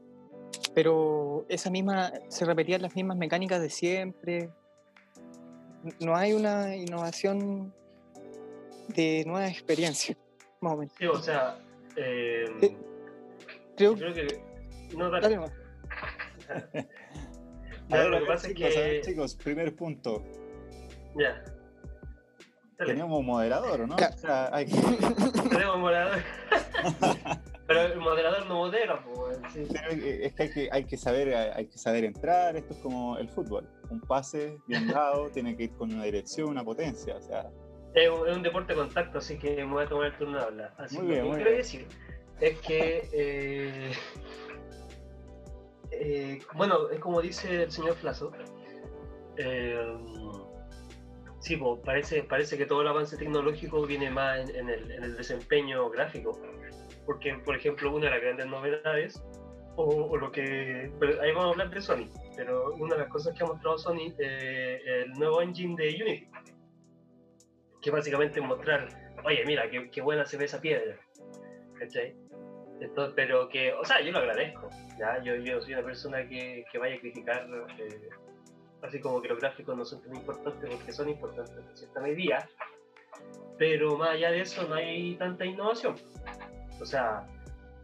Pero 0.73 1.45
esa 1.47 1.69
misma, 1.69 2.11
se 2.27 2.45
repetían 2.45 2.81
las 2.81 2.95
mismas 2.95 3.17
mecánicas 3.17 3.61
de 3.61 3.69
siempre. 3.69 4.49
No 5.99 6.15
hay 6.15 6.33
una 6.33 6.75
innovación 6.75 7.71
de 8.87 9.23
nuevas 9.27 9.51
experiencias, 9.51 10.17
más 10.61 10.73
o 10.73 10.77
menos. 10.77 10.93
Sí, 10.97 11.05
o 11.05 11.21
sea, 11.21 11.59
Eh, 11.95 12.45
Creo 13.79 13.95
creo 13.95 14.13
que. 14.13 14.27
No, 14.97 15.09
dale. 15.09 15.37
Dale 15.37 16.87
Ya, 17.89 17.97
ver, 17.97 18.09
lo 18.09 18.19
que 18.19 18.25
pasa 18.25 18.47
es 18.47 18.53
chicos, 18.53 18.75
a 18.75 18.79
ver, 18.81 19.01
que. 19.01 19.07
chicos, 19.07 19.35
primer 19.35 19.75
punto. 19.75 20.23
Ya. 21.17 21.43
Dale. 22.77 22.93
Tenemos 22.93 23.23
moderador, 23.23 23.81
¿o 23.81 23.87
no? 23.87 23.97
Ya. 23.97 24.09
O 24.13 24.17
sea, 24.17 24.49
hay 24.53 24.65
que- 24.65 24.71
Tenemos 25.49 25.77
moderador. 25.79 26.19
Pero 27.67 27.81
el 27.81 27.99
moderador 27.99 28.47
no 28.47 28.55
modera, 28.55 29.03
pues. 29.03 29.37
sí. 29.53 29.67
Pero 29.71 29.91
es 29.91 30.33
que 30.33 30.43
hay 30.43 30.49
que, 30.51 30.69
hay 30.71 30.83
que 30.85 30.97
saber, 30.97 31.35
hay 31.35 31.67
que 31.67 31.77
saber 31.77 32.03
entrar, 32.03 32.55
esto 32.55 32.73
es 32.73 32.79
como 32.79 33.17
el 33.17 33.29
fútbol. 33.29 33.69
Un 33.91 34.01
pase 34.01 34.57
bien 34.67 34.87
dado 34.87 35.29
tiene 35.33 35.55
que 35.55 35.63
ir 35.65 35.71
con 35.71 35.93
una 35.93 36.03
dirección, 36.03 36.49
una 36.49 36.63
potencia. 36.63 37.15
O 37.15 37.21
sea, 37.21 37.49
Es 37.93 38.09
un, 38.09 38.27
es 38.27 38.35
un 38.35 38.41
deporte 38.43 38.73
de 38.73 38.79
contacto, 38.79 39.19
así 39.19 39.37
que 39.37 39.57
me 39.57 39.71
voy 39.71 39.83
a 39.85 39.87
tomar 39.87 40.07
el 40.07 40.17
turno 40.17 40.37
de 40.39 40.43
hablar. 40.45 40.73
Así 40.79 40.97
Muy 40.97 41.07
que 41.07 41.11
bien, 41.13 41.23
lo 41.25 41.29
muy 41.29 41.37
que 41.37 41.43
quiero 41.43 41.51
bien. 41.51 41.61
decir 41.63 41.87
es 42.39 42.59
que, 42.59 43.09
eh, 43.11 43.91
eh, 45.91 46.39
bueno, 46.55 46.89
es 46.89 46.99
como 46.99 47.21
dice 47.21 47.63
el 47.63 47.71
señor 47.71 47.95
Flazo, 47.95 48.31
eh, 49.37 49.97
sí, 51.39 51.57
pues, 51.57 51.79
parece, 51.83 52.23
parece 52.23 52.57
que 52.57 52.65
todo 52.65 52.81
el 52.81 52.87
avance 52.87 53.17
tecnológico 53.17 53.85
viene 53.85 54.09
más 54.09 54.49
en, 54.49 54.69
el, 54.69 55.15
desempeño 55.15 55.89
gráfico, 55.89 56.39
porque, 57.05 57.35
por 57.45 57.55
ejemplo, 57.55 57.93
una 57.93 58.05
de 58.05 58.11
las 58.11 58.21
grandes 58.21 58.47
novedades, 58.47 59.23
o, 59.75 60.17
lo 60.17 60.29
que, 60.31 60.91
ahí 61.21 61.31
vamos 61.31 61.45
a 61.45 61.49
hablar 61.51 61.69
de 61.69 61.81
Sony, 61.81 62.09
pero 62.35 62.73
una 62.75 62.95
de 62.95 63.01
las 63.01 63.09
cosas 63.09 63.33
que 63.37 63.43
ha 63.43 63.47
mostrado 63.47 63.77
Sony, 63.77 64.13
eh, 64.19 64.81
el 64.85 65.13
nuevo 65.13 65.41
engine 65.41 65.75
de 65.77 66.03
Unity 66.03 66.27
que 67.81 67.91
básicamente 67.91 68.39
es 68.39 68.45
mostrar, 68.45 68.89
oye, 69.23 69.43
mira, 69.45 69.69
qué, 69.69 69.89
qué 69.89 70.01
buena 70.01 70.25
se 70.25 70.37
ve 70.37 70.45
esa 70.45 70.59
piedra, 70.59 70.97
¿cachai? 71.77 72.15
Pero 73.15 73.49
que, 73.49 73.73
o 73.73 73.83
sea, 73.83 74.01
yo 74.01 74.11
lo 74.11 74.19
agradezco, 74.19 74.69
¿ya? 74.97 75.21
Yo, 75.23 75.35
yo 75.35 75.61
soy 75.61 75.73
una 75.73 75.83
persona 75.83 76.27
que, 76.27 76.65
que 76.71 76.77
vaya 76.77 76.95
a 76.95 76.99
criticar, 76.99 77.47
eh, 77.77 78.09
así 78.81 78.99
como 78.99 79.21
que 79.21 79.27
los 79.27 79.39
gráficos 79.39 79.75
no 79.75 79.85
son 79.85 80.01
tan 80.01 80.15
importantes 80.15 80.69
porque 80.69 80.91
son 80.91 81.09
importantes 81.09 81.57
en 81.57 81.77
cierta 81.77 81.99
medida, 81.99 82.47
pero 83.57 83.97
más 83.97 84.11
allá 84.11 84.31
de 84.31 84.41
eso 84.41 84.67
no 84.67 84.75
hay 84.75 85.15
tanta 85.15 85.45
innovación. 85.45 85.95
O 86.79 86.85
sea, 86.85 87.27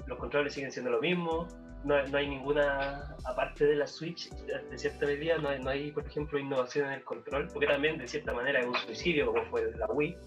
los 0.08 0.18
controles 0.18 0.54
siguen 0.54 0.72
siendo 0.72 0.92
lo 0.92 1.02
mismo, 1.02 1.48
no, 1.84 2.02
no, 2.08 2.18
hay 2.18 2.28
ninguna, 2.28 3.16
aparte 3.26 3.66
de 3.66 3.76
la 3.76 3.86
Switch, 3.86 4.30
de 4.30 4.78
cierta 4.78 5.06
medida, 5.06 5.38
no 5.38 5.50
hay, 5.50 5.62
no 5.62 5.70
hay, 5.70 5.92
por 5.92 6.06
ejemplo, 6.06 6.40
innovación 6.40 6.88
en 6.88 6.94
el 6.94 7.04
control, 7.04 7.48
porque 7.52 7.68
también 7.68 7.98
de 7.98 8.08
cierta 8.08 8.34
manera 8.34 8.62
es 8.62 8.66
un 8.66 8.76
suicidio, 8.76 9.28
como 9.28 9.44
fue 9.46 9.72
la 9.78 9.86
Wii. 9.88 10.18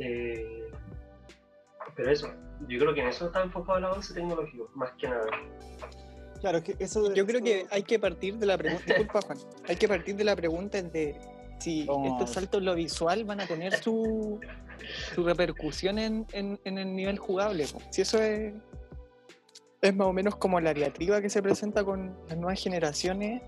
Eh, 0.00 0.67
pero 1.96 2.10
eso, 2.10 2.28
yo 2.68 2.78
creo 2.78 2.94
que 2.94 3.00
en 3.00 3.08
eso 3.08 3.26
está 3.26 3.42
enfocado 3.42 3.78
el 3.78 3.84
avance 3.84 4.14
tecnológico, 4.14 4.70
más 4.74 4.92
que 4.98 5.08
nada. 5.08 5.26
Claro, 6.40 6.62
que 6.62 6.76
eso 6.78 7.12
Yo 7.14 7.26
creo 7.26 7.42
que 7.42 7.66
hay 7.70 7.82
que 7.82 7.98
partir 7.98 8.36
de 8.36 8.46
la 8.46 8.56
pregunta, 8.56 8.84
disculpa 8.86 9.20
Juan, 9.22 9.38
hay 9.66 9.76
que 9.76 9.88
partir 9.88 10.16
de 10.16 10.24
la 10.24 10.36
pregunta 10.36 10.80
de 10.80 11.18
si 11.58 11.88
estos 12.04 12.30
saltos 12.30 12.60
en 12.60 12.66
lo 12.66 12.74
visual 12.74 13.24
van 13.24 13.40
a 13.40 13.46
tener 13.46 13.74
su, 13.82 14.38
su 15.14 15.24
repercusión 15.24 15.98
en, 15.98 16.26
en, 16.32 16.60
en 16.64 16.78
el 16.78 16.94
nivel 16.94 17.18
jugable. 17.18 17.66
Si 17.90 18.02
eso 18.02 18.22
es, 18.22 18.54
es 19.80 19.96
más 19.96 20.06
o 20.06 20.12
menos 20.12 20.36
como 20.36 20.60
la 20.60 20.74
diatriba 20.74 21.20
que 21.20 21.30
se 21.30 21.42
presenta 21.42 21.84
con 21.84 22.16
las 22.28 22.36
nuevas 22.38 22.62
generaciones 22.62 23.42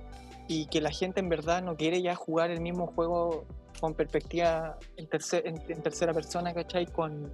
y 0.49 0.66
que 0.66 0.80
la 0.80 0.90
gente 0.90 1.20
en 1.20 1.28
verdad 1.28 1.62
no 1.62 1.76
quiere 1.76 2.02
ya 2.02 2.14
jugar 2.14 2.50
el 2.50 2.61
mismo 2.61 2.88
juego 2.88 3.47
con 3.80 3.94
perspectiva 3.94 4.78
en, 4.97 5.06
tercer, 5.06 5.47
en, 5.47 5.82
tercera 5.82 6.12
persona, 6.12 6.52
¿cachai? 6.52 6.87
Con, 6.87 7.32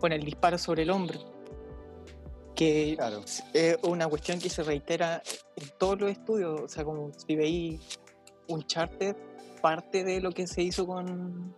con 0.00 0.12
el 0.12 0.24
disparo 0.24 0.58
sobre 0.58 0.82
el 0.82 0.90
hombro. 0.90 1.18
Que 2.54 2.96
es 3.52 3.78
una 3.82 4.08
cuestión 4.08 4.38
que 4.38 4.48
se 4.48 4.62
reitera 4.62 5.22
en 5.56 5.70
todos 5.78 6.00
los 6.00 6.10
estudios. 6.10 6.60
O 6.62 6.68
sea, 6.68 6.84
como 6.84 7.12
si 7.12 7.36
veis 7.36 7.98
Uncharted, 8.48 9.16
parte 9.60 10.04
de 10.04 10.20
lo 10.20 10.32
que 10.32 10.46
se 10.46 10.62
hizo 10.62 10.86
con, 10.86 11.54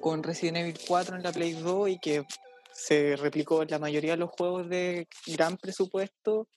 con 0.00 0.22
Resident 0.22 0.58
Evil 0.58 0.78
4 0.86 1.16
en 1.16 1.22
la 1.22 1.32
Play 1.32 1.52
2 1.52 1.88
y 1.90 1.98
que 1.98 2.24
se 2.72 3.16
replicó 3.16 3.62
en 3.62 3.70
la 3.70 3.78
mayoría 3.78 4.12
de 4.12 4.18
los 4.18 4.30
juegos 4.30 4.68
de 4.68 5.06
gran 5.26 5.56
presupuesto, 5.56 6.48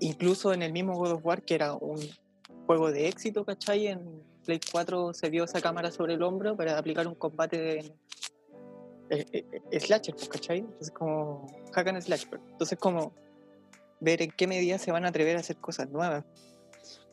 incluso 0.00 0.52
en 0.52 0.62
el 0.62 0.72
mismo 0.72 0.94
God 0.96 1.12
of 1.12 1.24
War, 1.24 1.42
que 1.44 1.54
era 1.54 1.74
un 1.74 2.00
juego 2.66 2.92
de 2.92 3.08
éxito, 3.08 3.44
¿cachai? 3.44 3.88
En 3.88 4.22
Play 4.44 4.60
4 4.70 5.14
se 5.14 5.30
dio 5.30 5.44
esa 5.44 5.60
cámara 5.60 5.90
sobre 5.90 6.14
el 6.14 6.22
hombro 6.22 6.56
para 6.56 6.78
aplicar 6.78 7.06
un 7.06 7.14
combate 7.14 7.94
eh, 9.12 9.26
eh, 9.32 9.60
eh, 9.70 9.80
slasher, 9.80 10.14
¿cachai? 10.30 10.60
Entonces 10.60 10.90
como 10.90 11.46
hack 11.74 11.86
and 11.88 12.00
slash. 12.00 12.24
Entonces 12.52 12.78
como 12.78 13.12
ver 14.00 14.22
en 14.22 14.30
qué 14.30 14.46
medida 14.46 14.78
se 14.78 14.90
van 14.90 15.04
a 15.04 15.08
atrever 15.08 15.36
a 15.36 15.40
hacer 15.40 15.56
cosas 15.56 15.90
nuevas. 15.90 16.24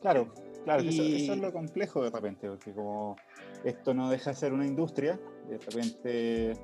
Claro, 0.00 0.32
claro, 0.64 0.82
eso, 0.82 1.02
eso, 1.02 1.34
es 1.34 1.38
lo 1.38 1.52
complejo 1.52 2.02
de 2.02 2.10
repente, 2.10 2.48
porque 2.48 2.72
como 2.72 3.16
esto 3.64 3.92
no 3.92 4.08
deja 4.10 4.30
de 4.30 4.36
ser 4.36 4.54
una 4.54 4.66
industria, 4.66 5.20
de 5.46 5.58
repente 5.58 6.54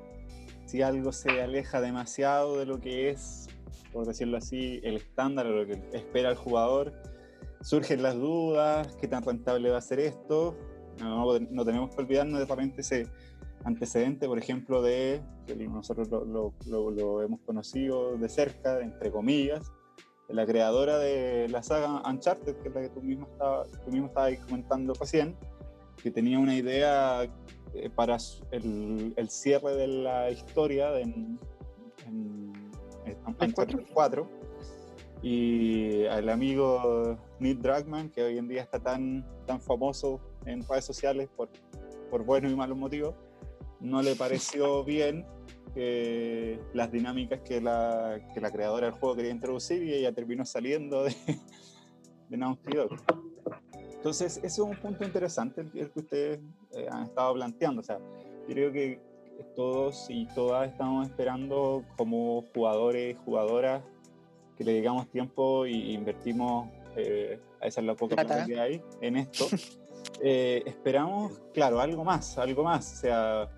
si 0.65 0.81
algo 0.81 1.11
se 1.11 1.39
aleja 1.39 1.81
demasiado 1.81 2.57
de 2.57 2.65
lo 2.65 2.79
que 2.79 3.11
es, 3.11 3.47
por 3.93 4.07
decirlo 4.07 4.37
así, 4.37 4.81
el 4.83 4.97
estándar 4.97 5.45
o 5.45 5.51
lo 5.51 5.67
que 5.67 5.79
espera 5.93 6.31
el 6.31 6.35
jugador, 6.35 6.93
surgen 7.61 8.01
las 8.01 8.15
dudas, 8.15 8.87
qué 8.99 9.07
tan 9.07 9.23
rentable 9.23 9.69
va 9.69 9.77
a 9.77 9.81
ser 9.81 9.99
esto. 9.99 10.57
No, 10.99 11.39
no 11.39 11.63
tenemos 11.63 11.95
que 11.95 12.01
olvidarnos 12.01 12.39
de 12.39 12.45
repente 12.47 12.81
ese 12.81 13.07
antecedente, 13.67 14.27
por 14.27 14.37
ejemplo, 14.37 14.81
de 14.81 15.21
que 15.45 15.55
nosotros 15.55 16.09
lo, 16.09 16.53
lo, 16.65 16.91
lo, 16.91 17.21
hemos 17.21 17.41
conocido 17.41 18.17
de 18.17 18.29
cerca, 18.29 18.79
entre 18.79 19.11
comillas, 19.11 19.73
de 20.29 20.33
la 20.33 20.45
creadora 20.45 20.97
de 20.97 21.49
la 21.49 21.61
saga 21.61 22.01
Uncharted, 22.09 22.55
que 22.57 22.69
es 22.69 22.75
la 22.75 22.81
que 22.81 22.89
tú 22.89 23.01
mismo 23.01 23.27
estabas, 23.29 23.67
tú 23.83 23.91
mismo 23.91 24.07
estabas 24.07 24.37
comentando 24.45 24.93
recién, 24.93 25.35
que 26.01 26.11
tenía 26.11 26.39
una 26.39 26.55
idea 26.55 27.23
eh, 27.73 27.89
para 27.93 28.17
el, 28.51 29.13
el, 29.17 29.29
cierre 29.29 29.75
de 29.75 29.87
la 29.87 30.31
historia 30.31 30.97
en, 30.99 31.37
en, 32.05 32.53
en 33.05 33.85
4. 33.93 34.29
Y 35.23 36.05
al 36.05 36.29
amigo 36.29 37.17
Neil 37.39 37.61
Dragman, 37.61 38.09
que 38.11 38.23
hoy 38.23 38.37
en 38.37 38.47
día 38.47 38.61
está 38.61 38.79
tan, 38.79 39.25
tan 39.45 39.59
famoso 39.59 40.21
en 40.45 40.65
redes 40.65 40.85
sociales 40.85 41.27
por, 41.35 41.49
por 42.09 42.23
buenos 42.23 42.51
y 42.51 42.55
malos 42.55 42.77
motivos, 42.77 43.15
no 43.79 44.01
le 44.01 44.15
pareció 44.15 44.83
bien 44.83 45.25
que 45.73 46.59
las 46.73 46.91
dinámicas 46.91 47.41
que 47.41 47.61
la, 47.61 48.19
que 48.33 48.41
la 48.41 48.51
creadora 48.51 48.87
del 48.87 48.95
juego 48.95 49.15
quería 49.15 49.31
introducir 49.31 49.83
y 49.83 49.93
ella 49.93 50.11
terminó 50.11 50.45
saliendo 50.45 51.03
de, 51.03 51.15
de 52.29 52.37
Naughty 52.37 52.75
Dog. 52.75 52.97
Entonces, 53.97 54.37
ese 54.37 54.47
es 54.47 54.59
un 54.59 54.75
punto 54.77 55.03
interesante 55.03 55.61
el, 55.61 55.71
que 55.71 55.99
ustedes 55.99 56.39
eh, 56.71 56.87
han 56.89 57.03
estado 57.03 57.33
planteando. 57.33 57.81
O 57.81 57.83
sea, 57.83 57.99
creo 58.47 58.71
que 58.71 59.01
todos 59.55 60.07
y 60.09 60.25
todas 60.27 60.69
estamos 60.69 61.07
esperando 61.07 61.83
como 61.97 62.43
jugadores, 62.53 63.17
jugadoras, 63.25 63.83
que 64.55 64.63
le 64.63 64.73
digamos 64.73 65.09
tiempo 65.09 65.65
y 65.65 65.93
invertimos, 65.93 66.69
eh, 66.95 67.39
a 67.61 67.67
esa 67.67 67.81
es 67.81 67.87
la 67.87 67.95
poca 67.95 68.45
que 68.45 68.59
hay, 68.59 68.81
en 69.01 69.17
esto. 69.17 69.45
Eh, 70.21 70.63
esperamos, 70.65 71.39
claro, 71.53 71.79
algo 71.79 72.03
más, 72.03 72.37
algo 72.37 72.63
más. 72.63 72.93
O 72.93 72.95
sea, 72.95 73.49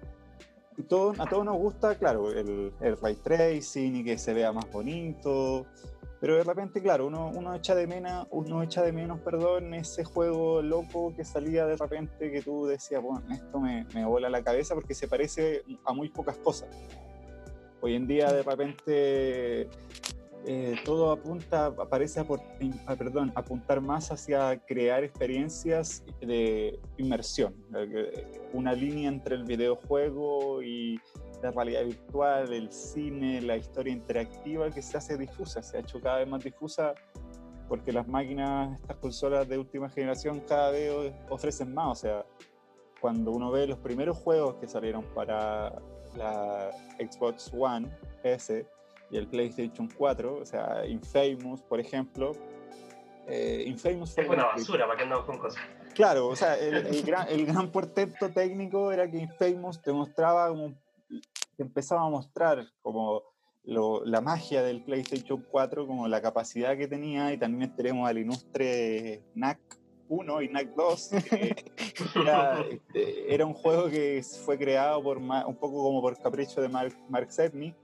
todo, 0.84 1.14
a 1.18 1.26
todos 1.26 1.46
nos 1.46 1.58
gusta, 1.58 1.96
claro, 1.96 2.32
el, 2.32 2.74
el 2.80 2.98
ray 2.98 3.16
tracing 3.16 3.98
y 3.98 4.04
que 4.04 4.18
se 4.18 4.34
vea 4.34 4.52
más 4.52 4.72
bonito, 4.72 5.66
pero 6.20 6.36
de 6.36 6.44
repente, 6.44 6.82
claro, 6.82 7.08
uno, 7.08 7.32
uno, 7.34 7.56
echa 7.56 7.76
de 7.76 7.88
menos, 7.88 8.28
uno 8.32 8.62
echa 8.62 8.82
de 8.82 8.92
menos, 8.92 9.20
perdón, 9.20 9.74
ese 9.74 10.04
juego 10.04 10.62
loco 10.62 11.14
que 11.16 11.24
salía 11.24 11.66
de 11.66 11.78
repente 11.78 12.30
que 12.30 12.42
tú 12.42 12.66
decías, 12.66 13.02
bueno, 13.02 13.24
esto 13.32 13.60
me, 13.60 13.86
me 13.94 14.06
vola 14.06 14.30
la 14.30 14.44
cabeza 14.44 14.76
porque 14.76 14.94
se 14.94 15.08
parece 15.08 15.64
a 15.86 15.94
muy 15.94 16.10
pocas 16.10 16.36
cosas. 16.38 16.70
Hoy 17.82 17.96
en 17.96 18.08
día 18.08 18.34
de 18.34 18.44
repente 18.44 19.70
eh, 20.46 20.76
todo 20.86 21.12
apunta, 21.12 21.76
parece 21.76 22.22
a, 22.22 22.96
perdón, 22.96 23.32
apuntar 23.36 23.82
más 23.82 24.12
hacia 24.12 24.58
crear 24.66 25.04
experiencias 25.04 26.04
de 26.22 26.80
inmersión, 26.98 27.54
una 28.54 28.74
línea 28.74 29.10
entre 29.10 29.36
el 29.36 29.44
videojuego 29.44 30.64
y 30.64 31.00
la 31.44 31.52
realidad 31.52 31.86
virtual, 31.86 32.54
el 32.54 32.72
cine, 32.72 33.42
la 33.42 33.58
historia 33.58 33.94
interactiva 33.94 34.70
que 34.72 34.82
se 34.82 34.98
hace 34.98 35.18
difusa, 35.18 35.62
se 35.62 35.78
ha 35.78 35.80
hecho 35.82 36.00
cada 36.00 36.20
vez 36.20 36.28
más 36.28 36.44
difusa 36.44 36.94
porque 37.68 37.92
las 37.92 38.08
máquinas, 38.08 38.80
estas 38.82 38.98
consolas 38.98 39.48
de 39.48 39.58
última 39.58 39.90
generación 39.90 40.40
cada 40.42 40.72
vez 40.72 41.14
ofrecen 41.30 41.74
más, 41.74 41.88
o 41.88 41.96
sea, 41.96 42.26
cuando 43.00 43.32
uno 43.32 43.52
ve 43.52 43.68
los 43.68 43.78
primeros 43.78 44.18
juegos 44.18 44.56
que 44.56 44.68
salieron 44.68 45.04
para 45.14 45.80
la 46.18 46.72
Xbox 46.98 47.52
One 47.54 47.90
S 48.24 48.66
y 49.12 49.18
el 49.18 49.28
PlayStation 49.28 49.90
4, 49.96 50.38
o 50.38 50.46
sea, 50.46 50.86
Infamous, 50.88 51.62
por 51.62 51.80
ejemplo, 51.80 52.32
eh, 53.28 53.64
Infamous 53.68 54.14
fue... 54.14 54.28
una 54.28 54.46
basura, 54.46 54.86
¿para 54.86 54.98
qué 54.98 55.04
andamos 55.04 55.26
con 55.26 55.38
cosas? 55.38 55.62
Claro, 55.94 56.28
o 56.28 56.36
sea, 56.36 56.58
el, 56.58 56.76
el, 56.88 57.04
gran, 57.04 57.28
el 57.30 57.46
gran 57.46 57.72
portento 57.72 58.30
técnico 58.30 58.92
era 58.92 59.10
que 59.10 59.18
Infamous 59.18 59.82
te 59.82 59.92
mostraba 59.92 60.50
como 60.50 60.76
empezaba 61.58 62.06
a 62.06 62.10
mostrar 62.10 62.66
como 62.82 63.24
lo, 63.64 64.04
la 64.06 64.22
magia 64.22 64.64
del 64.64 64.84
PlayStation 64.84 65.46
4, 65.52 65.86
como 65.86 66.08
la 66.08 66.22
capacidad 66.22 66.78
que 66.78 66.88
tenía, 66.88 67.34
y 67.34 67.38
también 67.38 67.76
tenemos 67.76 68.10
al 68.10 68.18
ilustre 68.18 69.24
NAC 69.36 69.60
1 70.08 70.42
y 70.42 70.50
NAC 70.50 70.76
2, 70.76 71.10
que 71.30 71.56
era, 72.16 72.62
este, 72.62 73.34
era, 73.34 73.46
un 73.46 73.54
juego 73.54 73.90
que 73.90 74.24
fue 74.46 74.58
creado 74.58 75.04
por 75.04 75.18
un 75.18 75.56
poco 75.56 75.84
como 75.84 76.02
por 76.02 76.20
capricho 76.20 76.62
de 76.62 76.70
Mark, 76.70 76.96
Mark 77.10 77.32
Cerny, 77.32 77.76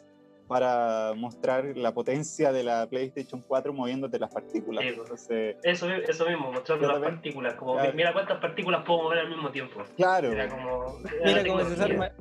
para 0.48 1.14
mostrar 1.16 1.76
la 1.76 1.94
potencia 1.94 2.52
de 2.52 2.64
la 2.64 2.88
PlayStation 2.88 3.44
4 3.48 3.74
moviéndote 3.74 4.20
las 4.20 4.34
partículas. 4.34 4.86
Entonces, 4.86 5.58
eso, 5.64 5.90
eso 5.90 6.26
mismo, 6.28 6.52
mostrando 6.52 6.88
las 6.88 7.00
partículas. 7.00 7.56
Como, 7.56 7.78
mira 7.94 8.14
cuántas 8.14 8.40
partículas 8.40 8.84
puedo 8.86 9.04
mover 9.04 9.20
al 9.20 9.30
mismo 9.30 9.52
tiempo. 9.52 9.84
Claro. 9.96 10.32
Era 10.32 10.48
como, 10.50 11.00
mira 11.24 11.44
cómo 11.46 11.64
se 11.64 11.70
desarma, 11.70 12.12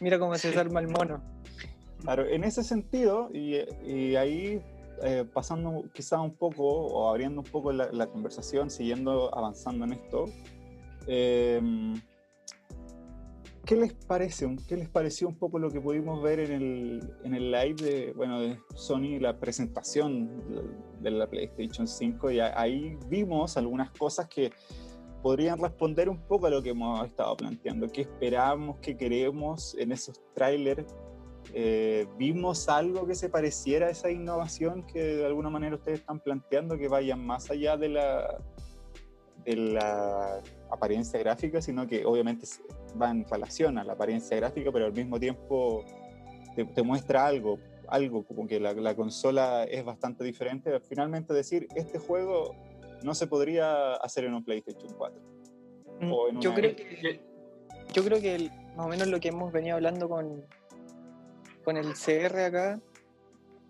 Mira 0.00 0.18
cómo 0.18 0.34
se 0.36 0.48
desarma 0.48 0.80
el 0.80 0.88
mono. 0.88 1.22
Claro, 2.00 2.26
en 2.26 2.44
ese 2.44 2.62
sentido, 2.62 3.30
y, 3.32 3.56
y 3.86 4.16
ahí 4.16 4.62
eh, 5.02 5.24
pasando 5.32 5.84
quizá 5.92 6.20
un 6.20 6.36
poco 6.36 6.64
o 6.64 7.10
abriendo 7.10 7.40
un 7.40 7.46
poco 7.46 7.72
la, 7.72 7.90
la 7.92 8.06
conversación, 8.06 8.70
siguiendo 8.70 9.34
avanzando 9.36 9.84
en 9.84 9.92
esto, 9.92 10.26
eh, 11.06 11.60
¿qué 13.64 13.76
les 13.76 13.92
parece? 13.92 14.54
¿Qué 14.68 14.76
les 14.76 14.88
pareció 14.88 15.28
un 15.28 15.36
poco 15.36 15.58
lo 15.58 15.70
que 15.70 15.80
pudimos 15.80 16.22
ver 16.22 16.40
en 16.40 16.52
el, 16.52 17.14
en 17.24 17.34
el 17.34 17.50
live 17.50 17.74
de, 17.74 18.12
bueno, 18.12 18.40
de 18.40 18.58
Sony, 18.74 19.18
la 19.20 19.38
presentación 19.38 20.30
de 21.00 21.10
la 21.10 21.28
PlayStation 21.28 21.86
5? 21.86 22.30
Y 22.30 22.40
ahí 22.40 22.96
vimos 23.08 23.56
algunas 23.56 23.90
cosas 23.90 24.28
que 24.28 24.52
podrían 25.22 25.58
responder 25.58 26.08
un 26.08 26.20
poco 26.26 26.46
a 26.46 26.50
lo 26.50 26.62
que 26.62 26.70
hemos 26.70 27.06
estado 27.06 27.36
planteando. 27.36 27.88
¿Qué 27.88 28.02
esperamos, 28.02 28.78
qué 28.80 28.96
queremos 28.96 29.74
en 29.78 29.92
esos 29.92 30.20
trailers? 30.34 30.94
Eh, 31.52 32.06
¿Vimos 32.18 32.68
algo 32.68 33.06
que 33.06 33.14
se 33.14 33.28
pareciera 33.28 33.86
a 33.86 33.90
esa 33.90 34.10
innovación 34.10 34.86
que 34.86 35.02
de 35.02 35.26
alguna 35.26 35.50
manera 35.50 35.76
ustedes 35.76 36.00
están 36.00 36.20
planteando, 36.20 36.76
que 36.76 36.88
vayan 36.88 37.24
más 37.24 37.50
allá 37.50 37.76
de 37.76 37.90
la, 37.90 38.38
de 39.44 39.56
la 39.56 40.40
apariencia 40.70 41.18
gráfica, 41.18 41.60
sino 41.60 41.86
que 41.86 42.04
obviamente 42.04 42.46
va 43.00 43.10
en 43.10 43.24
relación 43.28 43.78
a 43.78 43.84
la 43.84 43.92
apariencia 43.94 44.36
gráfica, 44.36 44.70
pero 44.72 44.86
al 44.86 44.92
mismo 44.92 45.18
tiempo 45.20 45.84
te, 46.56 46.64
te 46.64 46.82
muestra 46.82 47.26
algo, 47.26 47.58
algo, 47.88 48.24
como 48.24 48.46
que 48.46 48.58
la, 48.60 48.72
la 48.72 48.94
consola 48.96 49.64
es 49.64 49.84
bastante 49.84 50.24
diferente, 50.24 50.78
finalmente 50.80 51.34
decir, 51.34 51.68
este 51.74 51.98
juego 51.98 52.54
no 53.02 53.14
se 53.14 53.26
podría 53.26 53.94
hacer 53.96 54.24
en 54.24 54.34
un 54.34 54.44
PlayStation 54.44 54.92
4. 54.96 55.20
Mm, 56.00 56.12
O 56.12 56.28
en 56.28 56.40
Yo 56.40 56.54
creo 56.54 56.74
que, 56.74 57.20
yo 57.92 58.04
creo 58.04 58.20
que 58.20 58.34
el- 58.34 58.50
más 58.76 58.86
o 58.86 58.88
menos 58.88 59.06
lo 59.08 59.20
que 59.20 59.28
hemos 59.28 59.52
venido 59.52 59.76
hablando 59.76 60.08
con, 60.08 60.44
con 61.64 61.76
el 61.76 61.92
CR 61.94 62.44
acá 62.46 62.80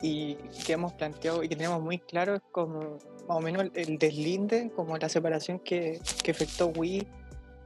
y 0.00 0.34
que 0.66 0.72
hemos 0.74 0.92
planteado 0.94 1.42
y 1.42 1.48
que 1.48 1.56
tenemos 1.56 1.82
muy 1.82 1.98
claro 1.98 2.34
es 2.36 2.42
como 2.52 2.98
más 3.28 3.36
o 3.38 3.40
menos 3.40 3.66
el, 3.74 3.98
deslinde, 3.98 4.70
como 4.74 4.96
la 4.96 5.08
separación 5.08 5.58
que, 5.60 6.00
que 6.22 6.30
efectuó 6.30 6.66
Wii 6.68 7.06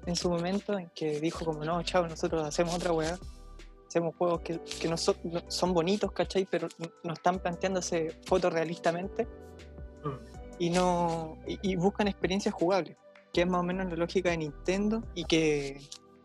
en 0.06 0.16
su 0.16 0.30
momento, 0.30 0.78
en 0.78 0.88
que 0.94 1.20
dijo 1.20 1.44
como 1.44 1.64
no, 1.64 1.82
chao, 1.82 2.06
nosotros 2.06 2.46
hacemos 2.46 2.74
otra 2.74 2.92
weá, 2.92 3.18
hacemos 3.88 4.14
juegos 4.16 4.40
que, 4.42 4.60
que 4.80 4.88
no, 4.88 4.96
son, 4.96 5.16
no- 5.24 5.42
son 5.48 5.74
bonitos, 5.74 6.12
¿cachai? 6.12 6.46
Pero 6.50 6.68
no- 7.02 7.12
están 7.12 7.38
planteándose 7.40 8.14
fotorrealistamente 8.24 9.26
Mm. 10.04 10.10
y 10.60 10.70
no 10.70 11.36
y, 11.46 11.58
y 11.72 11.76
buscan 11.76 12.06
experiencias 12.06 12.54
jugables, 12.54 12.96
que 13.32 13.40
es 13.42 13.46
más 13.48 13.60
o 13.60 13.64
menos 13.64 13.90
la 13.90 13.96
lógica 13.96 14.30
de 14.30 14.36
Nintendo 14.38 15.02
y 15.14 15.24
que 15.24 15.80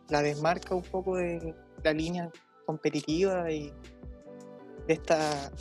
la 0.10 0.22
desmarca 0.22 0.76
un 0.76 0.84
poco 0.84 1.16
de 1.18 1.56
la 1.84 1.92
línea 1.92 2.30
competitiva 2.68 3.50
y 3.52 3.74
de 4.88 4.94
esta 4.94 5.52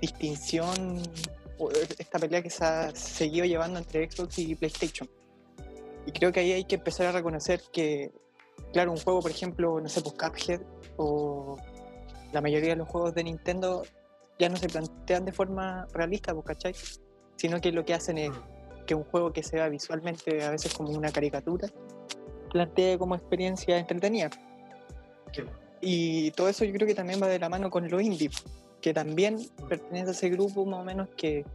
distinción 0.00 1.00
esta 1.70 2.18
pelea 2.18 2.42
que 2.42 2.50
se 2.50 2.64
ha 2.64 2.94
seguido 2.94 3.44
llevando 3.46 3.78
entre 3.78 4.10
Xbox 4.10 4.38
y 4.38 4.54
PlayStation. 4.54 5.08
Y 6.06 6.12
creo 6.12 6.32
que 6.32 6.40
ahí 6.40 6.52
hay 6.52 6.64
que 6.64 6.76
empezar 6.76 7.06
a 7.06 7.12
reconocer 7.12 7.62
que, 7.72 8.10
claro, 8.72 8.92
un 8.92 8.98
juego, 8.98 9.20
por 9.20 9.30
ejemplo, 9.30 9.80
no 9.80 9.88
sé, 9.88 10.00
pues 10.02 10.14
Cuphead 10.14 10.60
o 10.96 11.56
la 12.32 12.40
mayoría 12.40 12.70
de 12.70 12.76
los 12.76 12.88
juegos 12.88 13.14
de 13.14 13.24
Nintendo 13.24 13.82
ya 14.38 14.48
no 14.48 14.56
se 14.56 14.68
plantean 14.68 15.24
de 15.24 15.32
forma 15.32 15.86
realista, 15.92 16.32
pues, 16.34 16.46
¿cachai? 16.46 16.74
Sino 17.36 17.60
que 17.60 17.70
lo 17.70 17.84
que 17.84 17.94
hacen 17.94 18.18
es 18.18 18.30
Mm. 18.30 18.84
que 18.86 18.94
un 18.94 19.04
juego 19.04 19.32
que 19.32 19.42
se 19.42 19.56
vea 19.56 19.68
visualmente 19.68 20.42
a 20.42 20.50
veces 20.50 20.74
como 20.74 20.90
una 20.90 21.12
caricatura, 21.12 21.68
plantee 22.50 22.98
como 22.98 23.14
experiencia 23.14 23.78
entretenida. 23.78 24.30
Sí. 25.32 25.42
Y 25.80 26.30
todo 26.32 26.48
eso 26.48 26.64
yo 26.64 26.72
creo 26.72 26.86
que 26.86 26.94
también 26.94 27.22
va 27.22 27.26
de 27.26 27.38
la 27.38 27.48
mano 27.48 27.70
con 27.70 27.88
los 27.88 28.02
indie, 28.02 28.30
que 28.82 28.92
también 28.92 29.38
pertenece 29.68 30.08
a 30.08 30.12
ese 30.12 30.28
grupo 30.28 30.66
más 30.66 30.80
o 30.80 30.84
menos 30.84 31.08
que 31.16 31.46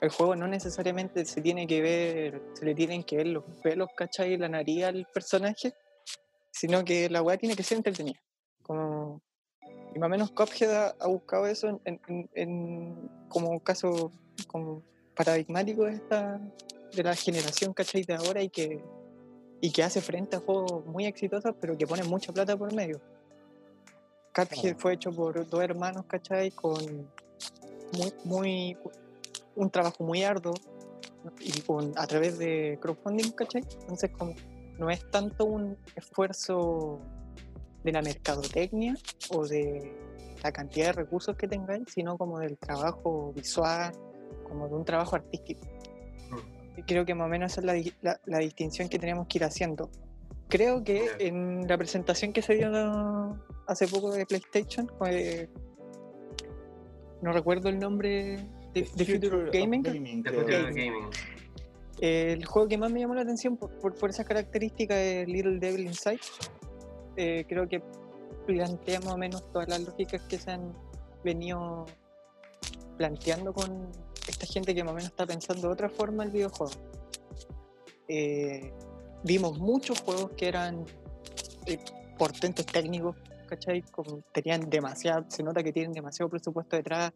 el 0.00 0.10
juego 0.10 0.36
no 0.36 0.46
necesariamente 0.46 1.24
se 1.24 1.40
tiene 1.40 1.66
que 1.66 1.80
ver, 1.82 2.42
se 2.54 2.64
le 2.64 2.74
tienen 2.74 3.02
que 3.02 3.16
ver 3.16 3.26
los 3.26 3.44
pelos, 3.62 3.88
¿cachai? 3.96 4.36
La 4.36 4.48
nariz 4.48 4.84
al 4.84 5.06
personaje, 5.12 5.74
sino 6.50 6.84
que 6.84 7.10
la 7.10 7.22
weá 7.22 7.36
tiene 7.36 7.56
que 7.56 7.62
ser 7.62 7.78
entretenida. 7.78 8.20
Como, 8.62 9.20
y 9.94 9.98
más 9.98 10.06
o 10.06 10.10
menos 10.10 10.30
Cuphead 10.30 10.94
ha, 10.98 11.06
buscado 11.06 11.46
eso 11.46 11.80
en- 11.84 13.10
como 13.28 13.50
un 13.50 13.58
caso 13.58 14.12
como 14.46 14.82
paradigmático 15.14 15.84
de 15.84 15.94
esta 15.94 16.40
de 16.94 17.02
la 17.02 17.14
generación, 17.14 17.72
¿cachai? 17.72 18.02
De 18.04 18.14
ahora 18.14 18.42
y 18.42 18.48
que, 18.48 18.82
y 19.60 19.72
que 19.72 19.82
hace 19.82 20.00
frente 20.00 20.36
a 20.36 20.40
juegos 20.40 20.86
muy 20.86 21.06
exitosos, 21.06 21.54
pero 21.60 21.76
que 21.76 21.86
ponen 21.86 22.08
mucha 22.08 22.32
plata 22.32 22.56
por 22.56 22.72
medio. 22.72 23.00
Cuphead 24.36 24.76
fue 24.78 24.92
hecho 24.94 25.10
por 25.12 25.48
dos 25.48 25.62
hermanos, 25.62 26.04
¿cachai? 26.06 26.50
Con 26.50 27.08
muy, 27.96 28.12
muy, 28.24 28.76
un 29.54 29.70
trabajo 29.70 30.04
muy 30.04 30.22
arduo 30.24 30.54
y 31.40 31.60
con, 31.62 31.92
a 31.96 32.06
través 32.06 32.38
de 32.38 32.78
crowdfunding, 32.80 33.30
¿cachai? 33.32 33.62
Entonces, 33.80 34.10
como, 34.16 34.34
no 34.78 34.90
es 34.90 35.10
tanto 35.10 35.46
un 35.46 35.76
esfuerzo 35.94 37.00
de 37.82 37.92
la 37.92 38.02
mercadotecnia 38.02 38.94
o 39.30 39.46
de 39.46 39.96
la 40.42 40.52
cantidad 40.52 40.86
de 40.86 40.92
recursos 40.92 41.34
que 41.36 41.48
tengáis, 41.48 41.84
sino 41.92 42.18
como 42.18 42.38
del 42.38 42.58
trabajo 42.58 43.32
visual, 43.34 43.92
como 44.48 44.68
de 44.68 44.74
un 44.74 44.84
trabajo 44.84 45.16
artístico. 45.16 45.66
Y 46.76 46.82
creo 46.82 47.06
que 47.06 47.14
más 47.14 47.26
o 47.26 47.28
menos 47.30 47.52
esa 47.52 47.60
es 47.62 47.66
la, 47.66 47.92
la- 48.02 48.20
la 48.26 48.38
distinción 48.38 48.88
que 48.90 48.98
tenemos 48.98 49.26
que 49.28 49.38
ir 49.38 49.44
haciendo. 49.44 49.88
Creo 50.48 50.84
que 50.84 51.10
en 51.18 51.66
la 51.66 51.76
presentación 51.76 52.32
que 52.32 52.40
se 52.40 52.54
dio 52.54 53.36
hace 53.66 53.88
poco 53.88 54.12
de 54.12 54.26
PlayStation, 54.26 54.90
eh, 55.08 55.48
no 57.20 57.32
recuerdo 57.32 57.68
el 57.68 57.78
nombre 57.78 58.46
de, 58.72 58.88
de 58.94 59.04
Future 59.04 59.36
of 59.36 59.52
Gaming, 59.52 59.82
De 59.82 59.90
creo. 60.22 60.40
Future 60.40 60.62
Gaming. 60.62 60.92
Gaming. 60.92 61.10
el 62.00 62.44
juego 62.44 62.68
que 62.68 62.78
más 62.78 62.92
me 62.92 63.00
llamó 63.00 63.14
la 63.14 63.22
atención 63.22 63.56
por, 63.56 63.70
por, 63.78 63.94
por 63.94 64.10
esas 64.10 64.26
características 64.26 64.98
es 64.98 65.28
Little 65.28 65.58
Devil 65.58 65.86
Inside. 65.86 66.20
Eh, 67.16 67.44
creo 67.48 67.66
que 67.68 67.82
plantea 68.46 69.00
más 69.00 69.14
o 69.14 69.18
menos 69.18 69.50
todas 69.50 69.68
las 69.68 69.80
lógicas 69.80 70.22
que 70.22 70.38
se 70.38 70.52
han 70.52 70.72
venido 71.24 71.86
planteando 72.96 73.52
con 73.52 73.90
esta 74.28 74.46
gente 74.46 74.74
que 74.74 74.84
más 74.84 74.92
o 74.92 74.94
menos 74.94 75.10
está 75.10 75.26
pensando 75.26 75.68
de 75.68 75.72
otra 75.72 75.88
forma 75.88 76.24
el 76.24 76.30
videojuego. 76.30 76.72
Eh, 78.08 78.72
vimos 79.26 79.58
muchos 79.58 80.00
juegos 80.00 80.30
que 80.36 80.48
eran 80.48 80.84
eh, 81.66 81.78
portentos 82.16 82.64
técnicos, 82.64 83.16
¿cachai? 83.48 83.82
Como 83.82 84.22
tenían 84.32 84.70
demasiado, 84.70 85.24
se 85.28 85.42
nota 85.42 85.62
que 85.62 85.72
tienen 85.72 85.92
demasiado 85.92 86.30
presupuesto 86.30 86.76
detrás, 86.76 87.12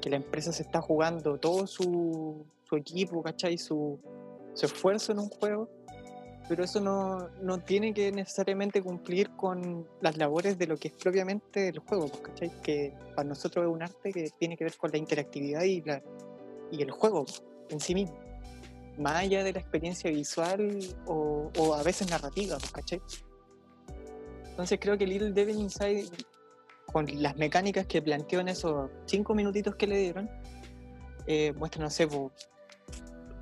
que 0.00 0.10
la 0.10 0.16
empresa 0.16 0.50
se 0.52 0.62
está 0.62 0.80
jugando 0.80 1.38
todo 1.38 1.66
su, 1.66 2.44
equipo, 2.72 3.22
¿cachai? 3.22 3.58
Su, 3.58 4.00
esfuerzo 4.60 5.12
en 5.12 5.18
un 5.18 5.28
juego, 5.28 5.68
pero 6.48 6.64
eso 6.64 6.80
no, 6.80 7.28
no 7.42 7.58
tiene 7.58 7.92
que 7.92 8.10
necesariamente 8.12 8.82
cumplir 8.82 9.30
con 9.36 9.86
las 10.00 10.16
labores 10.16 10.58
de 10.58 10.66
lo 10.66 10.76
que 10.76 10.88
es 10.88 10.94
propiamente 10.94 11.68
el 11.68 11.78
juego, 11.80 12.10
¿cachai? 12.10 12.50
Que 12.62 12.94
para 13.14 13.28
nosotros 13.28 13.66
es 13.66 13.70
un 13.70 13.82
arte 13.82 14.10
que 14.10 14.30
tiene 14.38 14.56
que 14.56 14.64
ver 14.64 14.76
con 14.78 14.90
la 14.90 14.98
interactividad 14.98 15.62
y, 15.64 15.82
la, 15.82 16.02
y 16.70 16.80
el 16.80 16.90
juego 16.90 17.26
en 17.68 17.80
sí 17.80 17.94
mismo. 17.94 18.21
Más 19.02 19.16
allá 19.16 19.42
de 19.42 19.52
la 19.52 19.58
experiencia 19.58 20.10
visual 20.10 20.78
o, 21.06 21.50
o 21.58 21.74
a 21.74 21.82
veces 21.82 22.08
narrativa, 22.08 22.56
pues, 22.58 22.70
¿cachai? 22.72 23.00
Entonces 24.50 24.78
creo 24.80 24.96
que 24.96 25.06
Little 25.06 25.32
Devil 25.32 25.56
Inside, 25.56 26.06
con 26.92 27.06
las 27.22 27.36
mecánicas 27.36 27.86
que 27.86 28.00
planteó 28.02 28.40
en 28.40 28.48
esos 28.48 28.90
cinco 29.06 29.34
minutitos 29.34 29.74
que 29.76 29.86
le 29.86 29.98
dieron, 29.98 30.30
eh, 31.26 31.52
muestra, 31.56 31.82
no 31.82 31.90
sé, 31.90 32.06
po, 32.06 32.30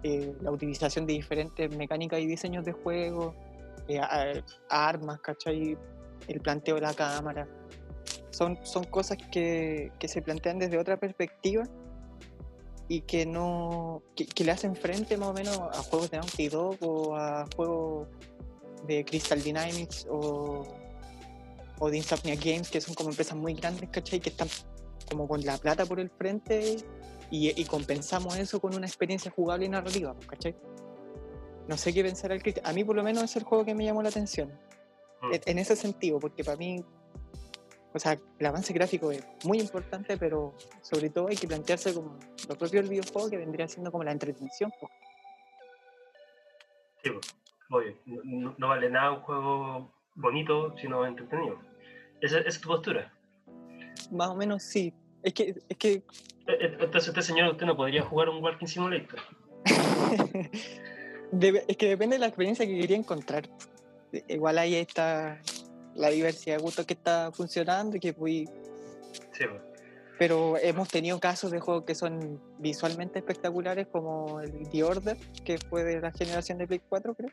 eh, 0.03 0.35
la 0.41 0.51
utilización 0.51 1.07
de 1.07 1.13
diferentes 1.15 1.77
mecánicas 1.77 2.21
y 2.21 2.27
diseños 2.27 2.65
de 2.65 2.73
juego, 2.73 3.35
eh, 3.89 3.99
a- 3.99 4.33
armas, 4.71 5.21
¿cachai? 5.21 5.77
El 6.29 6.41
planteo 6.41 6.77
de 6.77 6.81
la 6.83 6.95
cámara. 6.95 7.47
Son, 8.31 8.59
son 8.63 8.85
cosas 8.85 9.19
que, 9.31 9.91
que 9.99 10.09
se 10.09 10.23
plantean 10.23 10.59
desde 10.59 10.79
otra 10.79 10.97
perspectiva 10.99 11.65
y 12.91 13.03
que 13.03 13.25
no 13.25 14.03
que, 14.17 14.27
que 14.27 14.43
le 14.43 14.51
hacen 14.51 14.75
frente 14.75 15.17
más 15.17 15.29
o 15.29 15.33
menos 15.33 15.57
a 15.57 15.81
juegos 15.85 16.11
de 16.11 16.17
Naughty 16.19 16.49
Dog 16.49 16.77
o 16.81 17.15
a 17.15 17.47
juegos 17.55 18.09
de 18.89 19.05
Crystal 19.05 19.41
Dynamics 19.41 20.09
o, 20.11 20.67
o 21.79 21.89
de 21.89 21.97
Insomnia 21.97 22.35
Games 22.35 22.69
que 22.69 22.81
son 22.81 22.97
como 22.97 23.11
empresas 23.11 23.39
muy 23.39 23.55
grandes, 23.55 23.89
¿cachai? 23.91 24.19
Que 24.19 24.31
están 24.31 24.49
como 25.09 25.29
con 25.29 25.41
la 25.45 25.57
plata 25.59 25.87
por 25.87 26.01
el 26.01 26.11
frente 26.11 26.79
y, 27.31 27.61
y 27.61 27.65
compensamos 27.65 28.37
eso 28.37 28.61
con 28.61 28.75
una 28.75 28.89
experiencia 28.89 29.31
jugable 29.31 29.67
y 29.67 29.69
narrativa, 29.69 30.13
pues, 30.15 30.27
¿cachai? 30.27 30.57
No 31.69 31.77
sé 31.77 31.95
qué 31.95 32.03
pensar 32.03 32.33
al 32.33 32.43
Cristian. 32.43 32.67
A 32.67 32.73
mí 32.73 32.83
por 32.83 32.97
lo 32.97 33.05
menos 33.05 33.23
es 33.23 33.37
el 33.37 33.45
juego 33.45 33.65
que 33.65 33.73
me 33.73 33.85
llamó 33.85 34.03
la 34.03 34.09
atención. 34.09 34.49
Mm. 35.23 35.35
En, 35.35 35.41
en 35.47 35.59
ese 35.61 35.77
sentido, 35.77 36.19
porque 36.19 36.43
para 36.43 36.57
mí, 36.57 36.85
o 37.93 37.99
sea, 37.99 38.19
el 38.39 38.47
avance 38.47 38.73
gráfico 38.73 39.11
es 39.11 39.25
muy 39.45 39.59
importante, 39.61 40.17
pero 40.17 40.55
sobre 40.83 41.11
todo 41.11 41.29
hay 41.29 41.37
que 41.37 41.49
plantearse 41.49 41.93
como 41.95 42.19
lo 42.49 42.55
propio 42.57 42.81
del 42.81 42.91
videojuego 42.91 43.29
que 43.31 43.37
vendría 43.37 43.67
siendo 43.69 43.91
como 43.91 44.05
la 44.05 44.13
entretención. 44.13 44.73
pues. 44.81 44.93
Sí, 47.03 47.11
pues, 47.11 47.35
obvio. 47.71 47.97
No, 48.07 48.21
no- 48.25 48.55
no 48.59 48.69
vale 48.69 48.91
nada 48.91 49.13
un 49.13 49.21
juego 49.23 49.93
bonito, 50.15 50.75
sino 50.79 51.05
entretenido. 51.07 51.59
Esa, 52.21 52.39
es 52.41 52.61
tu 52.61 52.69
postura. 52.69 53.13
Más 54.11 54.29
o 54.29 54.35
menos 54.37 54.63
sí. 54.63 54.93
Es 55.23 55.35
que, 55.35 55.55
es 55.69 55.77
que 55.77 55.93
E- 56.47 56.53
e- 56.53 56.77
Entonces, 56.81 57.09
usted, 57.09 57.23
señor, 57.23 57.51
usted 57.53 57.67
no 57.67 57.77
podría 57.77 58.03
jugar 58.03 58.29
un 58.29 58.43
Walking 58.43 58.67
Simulator. 58.67 59.19
Debe- 61.33 61.65
es 61.69 61.77
que 61.77 61.89
depende 61.89 62.17
de 62.17 62.21
la 62.21 62.27
experiencia 62.27 62.67
que 62.67 62.79
quería 62.79 62.97
encontrar. 62.97 63.49
Igual 64.29 64.59
ahí 64.59 64.75
está 64.75 65.41
la 65.95 66.09
diversidad 66.09 66.57
de 66.57 66.63
gustos 66.63 66.87
que 66.87 66.95
está 66.95 67.31
funcionando 67.33 67.97
y 67.97 68.01
que 68.01 68.13
fui 68.13 68.49
Sí, 69.33 69.45
pero 70.19 70.57
hemos 70.59 70.89
tenido 70.89 71.19
casos 71.19 71.51
de 71.51 71.61
juegos 71.61 71.85
que 71.85 71.95
son 71.95 72.41
visualmente 72.59 73.19
espectaculares 73.19 73.87
como 73.89 74.41
el 74.41 74.69
The 74.71 74.83
Order 74.85 75.17
que 75.45 75.59
fue 75.59 75.83
de 75.85 76.01
la 76.01 76.13
generación 76.13 76.59
de 76.59 76.67
Play 76.67 76.81
4 76.89 77.15
creo 77.15 77.31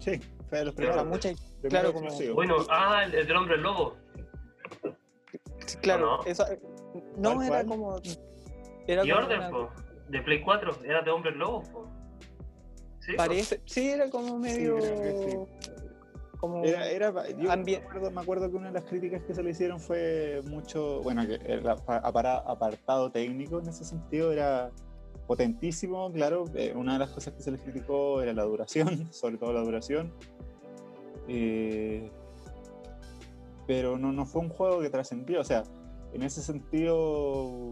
Sí, 0.00 0.18
fue 0.48 0.58
de 0.60 0.64
los 0.66 0.74
Pero 0.74 0.90
O 0.90 0.94
sea, 0.94 1.02
primeros. 1.02 1.36
claro, 1.68 1.92
como-. 1.92 2.34
Bueno, 2.34 2.56
ah, 2.70 3.02
el, 3.04 3.14
el 3.14 3.26
del 3.26 3.36
hombre 3.36 3.56
lobo. 3.58 3.96
claro 5.82 6.18
no? 6.18 6.24
eso 6.24 6.44
no 7.16 7.34
¿Cuál, 7.34 7.46
era 7.46 7.56
cuál? 7.64 7.66
como 7.66 7.96
era 8.86 9.02
The 9.02 9.08
como 9.10 9.22
Order, 9.24 9.38
una- 9.38 9.50
po, 9.50 9.70
de 10.08 10.22
Play 10.22 10.42
4, 10.42 10.78
era 10.84 11.02
de 11.02 11.10
hombre 11.10 11.32
lobo. 11.32 11.62
po. 11.70 11.90
Sí, 13.00 13.12
po. 13.12 13.16
parece 13.18 13.60
sí 13.66 13.90
era 13.90 14.10
como 14.10 14.38
medio 14.38 14.76
creo 14.78 15.00
que 15.02 15.38
como 16.40 16.64
Era, 16.64 16.88
era, 16.88 17.28
yo 17.30 17.50
Ambien- 17.50 17.80
me, 17.82 17.86
acuerdo, 17.88 18.10
me 18.10 18.20
acuerdo 18.20 18.50
que 18.50 18.56
una 18.56 18.68
de 18.68 18.72
las 18.72 18.84
críticas 18.84 19.22
que 19.24 19.34
se 19.34 19.42
le 19.42 19.50
hicieron 19.50 19.78
fue 19.78 20.40
mucho, 20.46 21.02
bueno, 21.02 21.26
que 21.26 21.34
el 21.34 21.68
apartado 21.68 23.10
técnico 23.12 23.58
en 23.60 23.68
ese 23.68 23.84
sentido 23.84 24.32
era 24.32 24.70
potentísimo, 25.26 26.10
claro. 26.12 26.44
eh, 26.54 26.72
una 26.74 26.94
de 26.94 26.98
las 27.00 27.10
cosas 27.10 27.34
que 27.34 27.42
se 27.42 27.50
les 27.50 27.60
criticó 27.60 28.22
era 28.22 28.32
la 28.32 28.44
duración, 28.44 28.88
sobre 29.12 29.36
todo 29.36 29.52
la 29.52 29.60
duración. 29.60 30.12
Eh, 31.28 32.10
pero 33.66 33.98
no, 33.98 34.10
no 34.12 34.26
fue 34.26 34.40
un 34.40 34.48
juego 34.48 34.80
que 34.80 34.90
trascendió, 34.90 35.40
o 35.40 35.44
sea, 35.44 35.62
en 36.12 36.22
ese 36.22 36.42
sentido, 36.42 37.68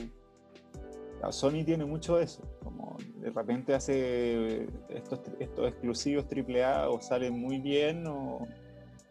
Sony 1.30 1.64
tiene 1.64 1.84
mucho 1.84 2.16
de 2.16 2.24
eso, 2.24 2.42
como 2.62 2.96
de 3.20 3.30
repente 3.30 3.74
hace 3.74 4.66
estos, 4.88 5.20
estos 5.38 5.68
exclusivos 5.68 6.24
AAA 6.24 6.88
o 6.88 7.00
salen 7.00 7.38
muy 7.38 7.58
bien 7.58 8.06
o, 8.06 8.46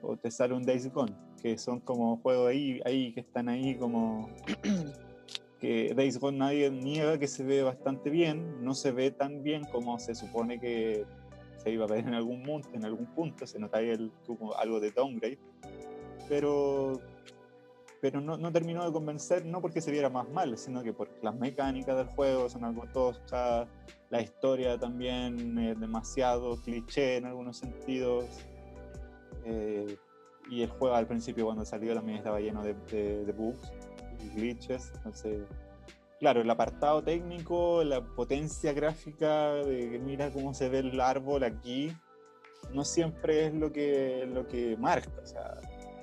o 0.01 0.17
te 0.17 0.31
sale 0.31 0.53
un 0.53 0.63
Days 0.63 0.91
Gone, 0.91 1.13
que 1.41 1.57
son 1.57 1.79
como 1.79 2.17
juegos 2.17 2.49
ahí, 2.49 2.81
ahí 2.85 3.13
que 3.13 3.19
están 3.21 3.49
ahí 3.49 3.75
como 3.75 4.29
que 5.59 5.93
Days 5.95 6.19
Gone 6.19 6.37
nadie 6.37 6.71
niega 6.71 7.17
que 7.17 7.27
se 7.27 7.43
ve 7.43 7.61
bastante 7.61 8.09
bien, 8.09 8.63
no 8.63 8.73
se 8.73 8.91
ve 8.91 9.11
tan 9.11 9.43
bien 9.43 9.65
como 9.65 9.99
se 9.99 10.15
supone 10.15 10.59
que 10.59 11.05
se 11.57 11.71
iba 11.71 11.85
a 11.85 11.87
ver 11.87 12.07
en 12.07 12.13
algún 12.13 12.43
punto, 12.43 12.69
en 12.73 12.85
algún 12.85 13.07
punto 13.07 13.45
se 13.45 13.59
nota 13.59 13.79
ahí 13.79 13.89
el, 13.89 14.11
como 14.25 14.53
algo 14.55 14.79
de 14.79 14.91
downgrade, 14.91 15.39
pero 16.29 17.01
pero 18.01 18.21
no, 18.21 18.37
no 18.37 18.51
terminó 18.51 18.85
de 18.85 18.91
convencer, 18.91 19.45
no 19.45 19.61
porque 19.61 19.81
se 19.81 19.91
viera 19.91 20.09
más 20.09 20.29
mal, 20.29 20.57
sino 20.57 20.83
que 20.83 20.93
porque 20.93 21.15
las 21.21 21.35
mecánicas 21.35 21.97
del 21.97 22.07
juego 22.07 22.49
son 22.49 22.63
algo 22.63 22.83
toscas, 22.93 23.67
la 24.09 24.21
historia 24.21 24.77
también 24.79 25.57
es 25.57 25.79
demasiado 25.79 26.61
cliché 26.61 27.17
en 27.17 27.25
algunos 27.25 27.57
sentidos, 27.57 28.25
eh, 29.45 29.97
y 30.49 30.61
el 30.61 30.69
juego 30.69 30.95
al 30.95 31.07
principio 31.07 31.45
cuando 31.45 31.65
salió 31.65 31.93
también 31.93 32.17
estaba 32.19 32.39
lleno 32.39 32.63
de, 32.63 32.73
de- 32.91 33.25
de 33.25 33.31
bugs 33.33 33.71
y 34.23 34.29
glitches, 34.29 34.91
entonces, 34.95 35.41
claro, 36.19 36.41
el 36.41 36.49
apartado 36.49 37.03
técnico, 37.03 37.83
la 37.83 38.01
potencia 38.03 38.73
gráfica, 38.73 39.53
de 39.55 39.99
mira 40.03 40.31
cómo 40.31 40.53
se 40.53 40.69
ve 40.69 40.79
el 40.79 40.99
árbol 41.01 41.43
aquí, 41.43 41.91
no 42.73 42.83
siempre 42.83 43.47
es 43.47 43.53
lo 43.53 43.71
que, 43.71 44.25
lo 44.31 44.47
que 44.47 44.75
marca, 44.77 45.11
o 45.21 45.25
sea, 45.25 45.59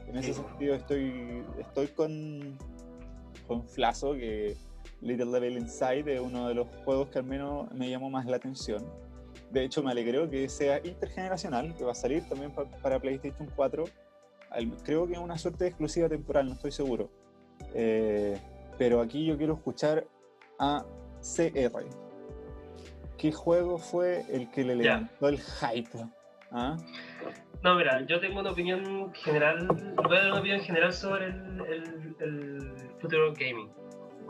en 0.09 0.17
ese 0.17 0.35
sentido 0.35 0.75
estoy, 0.75 1.43
estoy 1.59 1.89
con, 1.89 2.59
con 3.47 3.67
Flazo, 3.69 4.13
que 4.15 4.57
Little 5.01 5.27
Level 5.27 5.59
Inside 5.59 6.15
es 6.15 6.21
uno 6.21 6.49
de 6.49 6.55
los 6.55 6.67
juegos 6.85 7.09
que 7.09 7.19
al 7.19 7.25
menos 7.25 7.71
me 7.73 7.89
llamó 7.91 8.11
más 8.11 8.27
la 8.27 8.37
atención. 8.37 8.85
De 9.51 9.65
hecho, 9.65 9.83
me 9.83 9.91
alegró 9.91 10.29
que 10.31 10.49
sea 10.49 10.79
intergeneracional, 10.85 11.75
que 11.77 11.85
va 11.85 11.93
a 11.93 11.95
salir 11.97 12.29
también 12.29 12.53
pa- 12.53 12.65
para 12.83 12.99
PlayStation 13.01 13.49
4. 13.55 13.85
Al- 14.51 14.77
creo 14.83 15.07
que 15.07 15.15
es 15.15 15.19
una 15.19 15.37
suerte 15.39 15.65
de 15.65 15.71
exclusiva 15.71 16.09
temporal, 16.09 16.47
no 16.47 16.53
estoy 16.55 16.73
seguro. 16.73 17.11
Eh, 17.75 18.39
pero 18.79 19.01
aquí 19.01 19.25
yo 19.27 19.37
quiero 19.37 19.55
escuchar 19.55 20.07
a 20.59 20.85
CR. 21.21 21.85
¿Qué 23.17 23.33
juego 23.33 23.79
fue 23.79 24.25
el 24.31 24.51
que 24.51 24.65
le 24.65 24.75
levantó 24.77 25.29
el 25.29 25.39
hype? 25.41 25.89
¿Ah? 26.55 26.77
No, 27.63 27.75
mira, 27.77 28.05
yo 28.07 28.21
tengo 28.21 28.41
una 28.41 28.51
opinión 28.53 29.13
general, 29.15 29.67
voy 29.97 30.17
a 30.17 30.21
dar 30.21 30.31
una 30.31 30.41
opinión 30.41 30.61
general 30.61 30.93
sobre 30.93 31.27
el, 31.27 31.61
el, 31.69 32.17
el 32.21 32.73
futuro 33.01 33.33
gaming. 33.33 33.71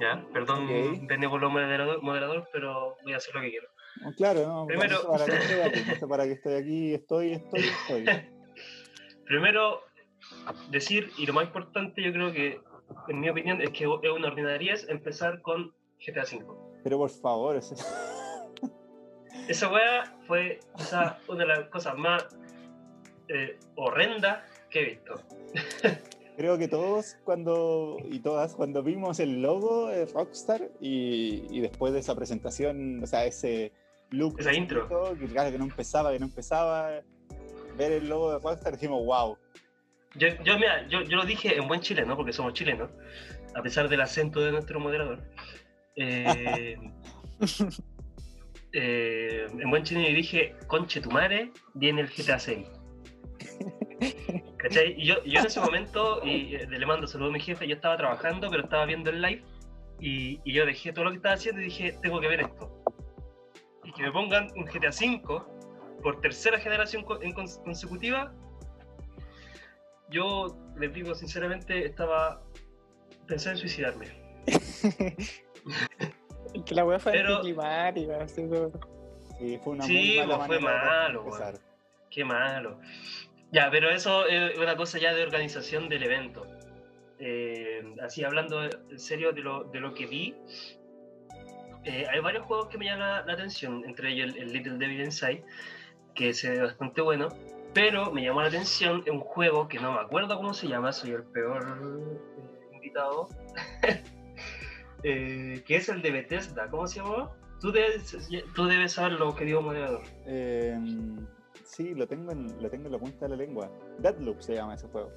¿Ya? 0.01 0.25
Perdón, 0.33 0.65
Ok. 0.65 1.07
benévolo 1.07 1.51
moderador, 1.51 2.03
moderador, 2.03 2.49
pero 2.53 2.97
voy 3.05 3.13
a 3.13 3.17
hacer 3.19 3.35
lo 3.35 3.41
que 3.43 3.51
quiero. 3.51 3.69
Oh, 4.05 4.13
Claro, 4.17 4.47
no, 4.47 4.67
Primero- 4.67 5.07
para 5.09 5.25
qué 5.27 5.37
estoy 5.37 5.61
aquí, 5.61 5.79
sé 6.01 6.07
para 6.09 6.25
qué 6.25 6.33
estoy 6.33 6.55
aquí, 6.55 6.95
estoy, 6.95 7.33
estoy, 7.35 7.61
estoy. 7.61 8.05
Primero, 9.27 9.81
decir, 10.71 11.11
y 11.17 11.27
lo 11.27 11.33
más 11.33 11.45
importante 11.47 12.03
yo 12.03 12.13
creo 12.13 12.33
que, 12.33 12.61
en 13.09 13.21
mi 13.21 13.29
opinión, 13.29 13.61
es 13.61 13.71
que 13.71 13.85
es 13.85 14.11
una 14.11 14.29
ordinariez 14.29 14.89
empezar 14.89 15.41
con 15.43 15.73
GTA 16.05 16.23
V. 16.23 16.45
Pero 16.83 16.99
por 16.99 17.11
favor, 17.11 17.57
ese- 17.57 17.77
Esa 19.49 19.71
weá 19.71 20.05
fue 20.27 20.61
quizá 20.77 21.19
una 21.29 21.41
de 21.41 21.47
las 21.47 21.69
cosas 21.69 21.97
más 21.97 22.27
eh, 23.29 23.59
horrendas 23.77 24.43
que 24.71 24.81
he 24.81 24.85
visto. 24.85 25.23
creo 26.37 26.59
que 26.59 26.69
todos 26.69 27.17
cuando 27.25 27.99
y 28.11 28.21
todas 28.21 28.55
cuando 28.55 28.83
vimos 28.83 29.21
el 29.21 29.43
logo 29.43 29.89
de 29.89 30.07
Rockstar 30.07 30.71
y, 30.81 31.45
y 31.51 31.61
después 31.61 31.93
de 31.93 32.01
esa 32.01 32.15
presentación, 32.15 33.03
o 33.03 33.07
sea, 33.07 33.25
ese 33.25 33.73
look, 34.11 34.41
Esa 34.41 34.53
intro. 34.53 34.89
que 35.19 35.27
que 35.27 35.59
no 35.59 35.65
empezaba, 35.65 36.13
que 36.13 36.19
no 36.19 36.27
empezaba, 36.27 37.03
ver 37.77 37.93
el 37.93 38.09
logo 38.09 38.33
de 38.33 38.39
Rockstar 38.39 38.75
dijimos, 38.75 39.05
wow. 39.05 39.37
Yo, 40.17 40.29
yo, 40.45 40.57
mira, 40.59 40.87
yo, 40.89 41.03
yo 41.03 41.17
lo 41.17 41.25
dije 41.25 41.57
en 41.57 41.67
buen 41.67 41.81
chileno, 41.81 42.17
porque 42.17 42.33
somos 42.33 42.55
chilenos, 42.55 42.91
a 43.55 43.63
pesar 43.63 43.89
del 43.89 44.01
acento 44.01 44.41
de 44.41 44.53
nuestro 44.53 44.79
moderador. 44.79 45.21
Eh, 45.97 46.77
eh, 48.75 49.47
en 49.51 49.71
buen 49.71 49.83
chileno 49.85 50.09
yo 50.09 50.15
dije, 50.15 50.55
conche 50.67 51.01
tu 51.01 51.11
madre, 51.11 51.51
viene 51.75 52.03
el 52.03 52.09
GTA 52.09 52.39
6. 52.39 52.67
¿Cachai? 54.59 54.95
Y 54.99 55.07
yo, 55.07 55.23
yo 55.25 55.41
en 55.41 55.47
ese 55.47 55.61
momento, 55.61 56.21
y 56.25 56.55
eh, 56.57 56.67
le 56.69 56.87
mando 56.87 57.07
saludos 57.07 57.31
a 57.31 57.35
mi 57.35 57.41
jefe, 57.41 57.67
yo 57.69 57.75
estaba 57.77 57.97
trabajando, 57.97 58.51
pero 58.51 58.65
estaba 58.65 58.85
viendo 58.87 59.11
el 59.11 59.23
live, 59.23 59.43
y, 60.01 60.41
y 60.45 60.53
yo 60.53 60.67
dejé 60.67 60.93
todo 60.93 61.05
lo 61.05 61.11
que 61.11 61.17
estaba 61.17 61.35
haciendo 61.35 61.61
y 61.61 61.65
dije, 61.65 61.99
tengo 62.03 62.21
que 62.21 62.29
ver 62.29 62.41
esto. 62.41 62.83
Y 63.85 63.93
que 63.93 64.03
me 64.03 64.13
pongan 64.13 64.49
un 64.57 64.65
GTA 64.65 64.91
5 64.93 65.99
por 66.03 66.21
tercera 66.21 66.59
generación 66.59 67.05
en 67.23 67.33
cons- 67.33 67.63
consecutiva, 67.63 68.35
yo 70.11 70.57
les 70.79 70.93
digo 70.93 71.15
sinceramente, 71.15 71.85
estaba 71.87 72.43
pensé 73.27 73.51
en 73.51 73.57
suicidarme. 73.57 74.07
que 76.65 76.75
la 76.75 76.85
weá 76.85 76.99
fue 76.99 77.13
Pero- 77.13 77.37
anticlimática. 77.37 78.27
Sí, 78.29 79.59
fue 79.63 79.73
una 79.73 79.85
Sí, 79.85 80.17
muy 80.19 80.27
mala 80.27 80.37
pues, 80.37 80.47
fue 80.47 80.61
manera 80.61 80.83
de 80.85 80.89
malo, 81.09 81.25
empezar. 81.25 81.55
Qué 82.11 82.25
malo. 82.25 82.79
Ya, 83.51 83.71
pero 83.71 83.91
eso 83.91 84.27
es 84.27 84.57
una 84.59 84.77
cosa 84.77 84.99
ya 84.99 85.13
de 85.15 85.23
organización 85.23 85.89
del 85.89 86.03
evento. 86.05 86.47
Eh, 87.19 87.95
así 88.03 88.25
hablando 88.25 88.65
en 88.65 88.99
serio 88.99 89.33
de 89.33 89.41
lo, 89.41 89.65
de 89.65 89.81
lo 89.81 89.95
que 89.95 90.07
vi, 90.07 90.35
eh, 91.85 92.07
hay 92.11 92.21
varios 92.21 92.45
juegos 92.47 92.69
que 92.69 92.79
me 92.79 92.87
llaman 92.87 93.01
la, 93.09 93.25
la 93.27 93.33
atención, 93.35 93.85
entre 93.85 94.13
ellos 94.13 94.35
el, 94.35 94.43
el 94.43 94.53
Little 94.53 94.79
Devil 94.79 95.01
Inside, 95.03 95.45
que 96.15 96.33
se 96.35 96.51
ve 96.51 96.61
bastante 96.63 97.01
bueno, 97.03 97.29
pero 97.73 98.11
me 98.13 98.23
llamó 98.23 98.41
la 98.43 98.49
atención 98.49 99.05
un 99.11 99.21
juego 99.21 99.69
que 99.69 99.79
no 99.79 99.93
me 99.93 100.01
acuerdo 100.01 100.37
cómo 100.37 100.55
se 100.55 100.67
llama, 100.69 100.93
soy 100.93 101.11
el 101.13 101.23
peor 101.25 101.63
eh, 101.81 102.75
invitado, 102.75 103.29
eh, 105.05 105.63
que 105.67 105.77
es 105.77 105.89
el 105.89 106.03
de 106.03 106.11
Bethesda, 106.11 106.69
¿cómo 106.71 106.87
se 106.89 107.01
llama? 107.01 107.31
Tú 107.61 107.71
debes, 107.73 108.17
tú 108.55 108.65
debes 108.67 108.93
saber 108.93 109.13
lo 109.13 109.35
que 109.35 109.45
digo 109.45 109.63
moderador. 109.63 110.03
Eh, 110.27 110.79
sí, 111.65 111.95
lo 111.95 112.07
tengo, 112.07 112.33
en, 112.33 112.61
lo 112.63 112.69
tengo 112.69 112.87
en 112.87 112.93
la 112.93 112.99
punta 112.99 113.27
de 113.27 113.29
la 113.31 113.37
lengua. 113.37 113.71
Deadloop 113.99 114.41
se 114.41 114.55
llama 114.55 114.75
ese 114.75 114.89
juego. 114.89 115.11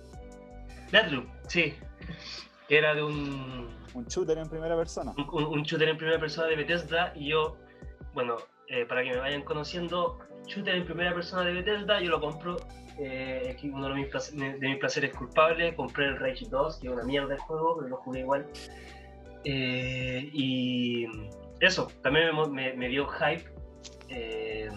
Deadloop, 0.91 1.25
sí. 1.47 1.73
Que 2.67 2.77
era 2.77 2.93
de 2.93 3.03
un, 3.03 3.67
Un 3.93 4.05
shooter 4.05 4.37
en 4.37 4.47
primera 4.49 4.75
persona. 4.75 5.13
un, 5.17 5.43
un 5.45 5.63
shooter 5.63 5.89
en 5.89 5.97
primera 5.97 6.19
persona 6.19 6.47
de 6.47 6.55
Bethesda 6.57 7.11
y 7.15 7.29
yo, 7.29 7.57
bueno, 8.13 8.35
eh, 8.67 8.85
para 8.85 9.03
que 9.03 9.09
me 9.11 9.17
vayan 9.17 9.41
conociendo, 9.43 10.19
shooter 10.45 10.75
en 10.75 10.85
primera 10.85 11.13
persona 11.13 11.43
de 11.43 11.53
Bethesda, 11.53 12.01
yo 12.01 12.11
lo 12.11 12.19
compro. 12.21 12.57
eh, 12.99 13.55
es 13.57 13.63
uno 13.63 13.89
de 13.89 13.93
mis, 13.95 14.07
placer- 14.07 14.35
de 14.59 14.67
mis 14.69 14.77
placeres 14.77 15.13
culpables, 15.15 15.75
compré 15.75 16.05
el 16.07 16.17
Rage 16.19 16.45
2, 16.49 16.77
que 16.77 16.87
es 16.87 16.93
una 16.93 17.03
mierda 17.03 17.33
de 17.35 17.37
juego, 17.39 17.75
pero 17.77 17.89
lo 17.89 17.97
jugué 17.97 18.21
igual. 18.21 18.45
Eh, 19.49 20.29
y 20.33 21.05
eso, 21.61 21.87
también 22.03 22.35
me, 22.35 22.47
me- 22.49 22.73
me 22.73 22.87
dio 22.89 23.07
hype. 23.07 23.45
eh, 24.09 24.69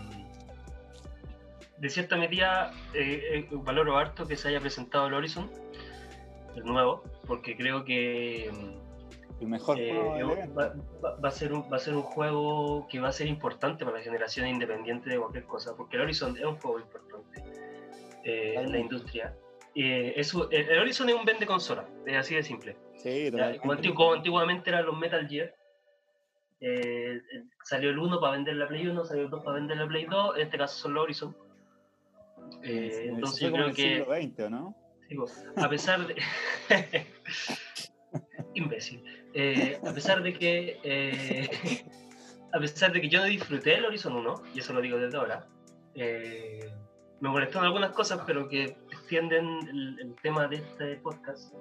de 1.79 1.89
cierta 1.89 2.17
medida, 2.17 2.73
eh, 2.95 3.21
eh, 3.35 3.49
valoro 3.53 3.97
harto 3.97 4.27
que 4.27 4.37
se 4.37 4.49
haya 4.49 4.61
presentado 4.61 5.07
el 5.09 5.15
Horizon, 5.15 5.51
el 6.55 6.65
nuevo, 6.65 7.03
porque 7.27 7.57
creo 7.57 7.85
que 7.85 8.51
El 9.41 9.49
mejor 9.49 9.79
eh, 9.81 9.93
del 10.19 10.57
va, 10.57 10.75
va- 11.03 11.17
va 11.17 11.29
a 11.29 11.33
ser 11.33 11.53
un, 11.55 11.63
va 11.73 11.77
a 11.77 11.81
ser 11.81 11.95
un 11.95 12.03
juego 12.03 12.87
que 12.89 13.01
va 13.01 13.09
a 13.09 13.13
ser 13.13 13.27
importante 13.29 13.85
para 13.85 13.97
la 13.97 14.03
generación 14.05 14.47
independiente 14.47 15.09
de 15.11 15.19
cualquier 15.19 15.45
cosa, 15.45 15.75
porque 15.75 15.97
el 15.97 16.03
Horizon 16.03 16.37
es 16.37 16.45
un 16.45 16.57
juego 16.57 16.79
importante 16.81 17.43
eh, 18.25 18.55
en 18.57 18.71
la 18.73 18.79
industria. 18.79 19.35
Eh, 19.75 20.15
es 20.17 20.35
el, 20.51 20.79
Horizon 20.79 21.09
es 21.09 21.15
un 21.15 21.25
vende 21.25 21.47
consola, 21.47 21.89
es 22.07 22.17
así 22.17 22.35
de 22.35 22.43
simple. 22.43 22.77
Sí, 22.97 23.31
Ya, 23.31 23.57
como, 23.59 23.77
como 23.95 24.13
antiguamente 24.15 24.71
eran 24.71 24.87
los 24.87 24.99
Metal 24.99 25.27
Gear, 25.29 25.55
eh, 26.61 27.21
eh, 27.33 27.45
salió 27.65 27.91
el 27.91 27.99
1 27.99 28.21
para 28.21 28.33
vender 28.33 28.57
la 28.57 28.69
Play 28.69 28.87
1, 28.87 29.05
salió 29.05 29.25
el 29.25 29.31
2 29.31 29.43
para 29.45 29.55
vender 29.55 29.77
la 29.79 29.87
Play 29.87 30.07
2, 30.07 30.37
en 30.37 30.43
este 30.43 30.59
caso 30.59 30.77
son 30.77 30.95
los 30.95 31.05
Horizon. 31.05 31.37
Eh, 32.63 32.91
Sí, 32.93 33.09
entonces 33.09 33.41
yo 33.41 33.53
creo 33.53 33.67
el 33.67 33.75
que... 33.75 33.83
siglo 33.83 34.15
XX, 34.15 34.41
¿o 34.41 34.51
¿no? 34.51 34.77
Digo, 35.09 35.27
a 35.57 35.69
pesar 35.69 36.07
de. 36.07 36.15
Imbécil. 38.55 39.03
Eh, 39.35 39.81
a 39.85 39.93
pesar 39.93 40.23
de 40.23 40.33
que. 40.33 40.79
eh, 40.83 41.51
a 42.53 42.59
pesar 42.59 42.93
de 42.93 43.01
que 43.01 43.09
yo 43.09 43.21
no 43.21 43.27
disfruté 43.27 43.75
el 43.75 43.85
Horizon 43.85 44.15
1, 44.15 44.43
y 44.55 44.59
eso 44.59 44.73
lo 44.73 44.81
digo 44.81 44.99
desde 44.99 45.17
ahora, 45.17 45.47
eh, 45.95 46.71
me 47.21 47.29
molestaron 47.29 47.67
algunas 47.67 47.91
cosas, 47.91 48.21
pero 48.27 48.49
que 48.49 48.77
extienden 49.15 49.59
el, 49.69 49.99
el 49.99 50.15
tema 50.23 50.47
de 50.47 50.57
este 50.57 50.95
podcast, 50.99 51.53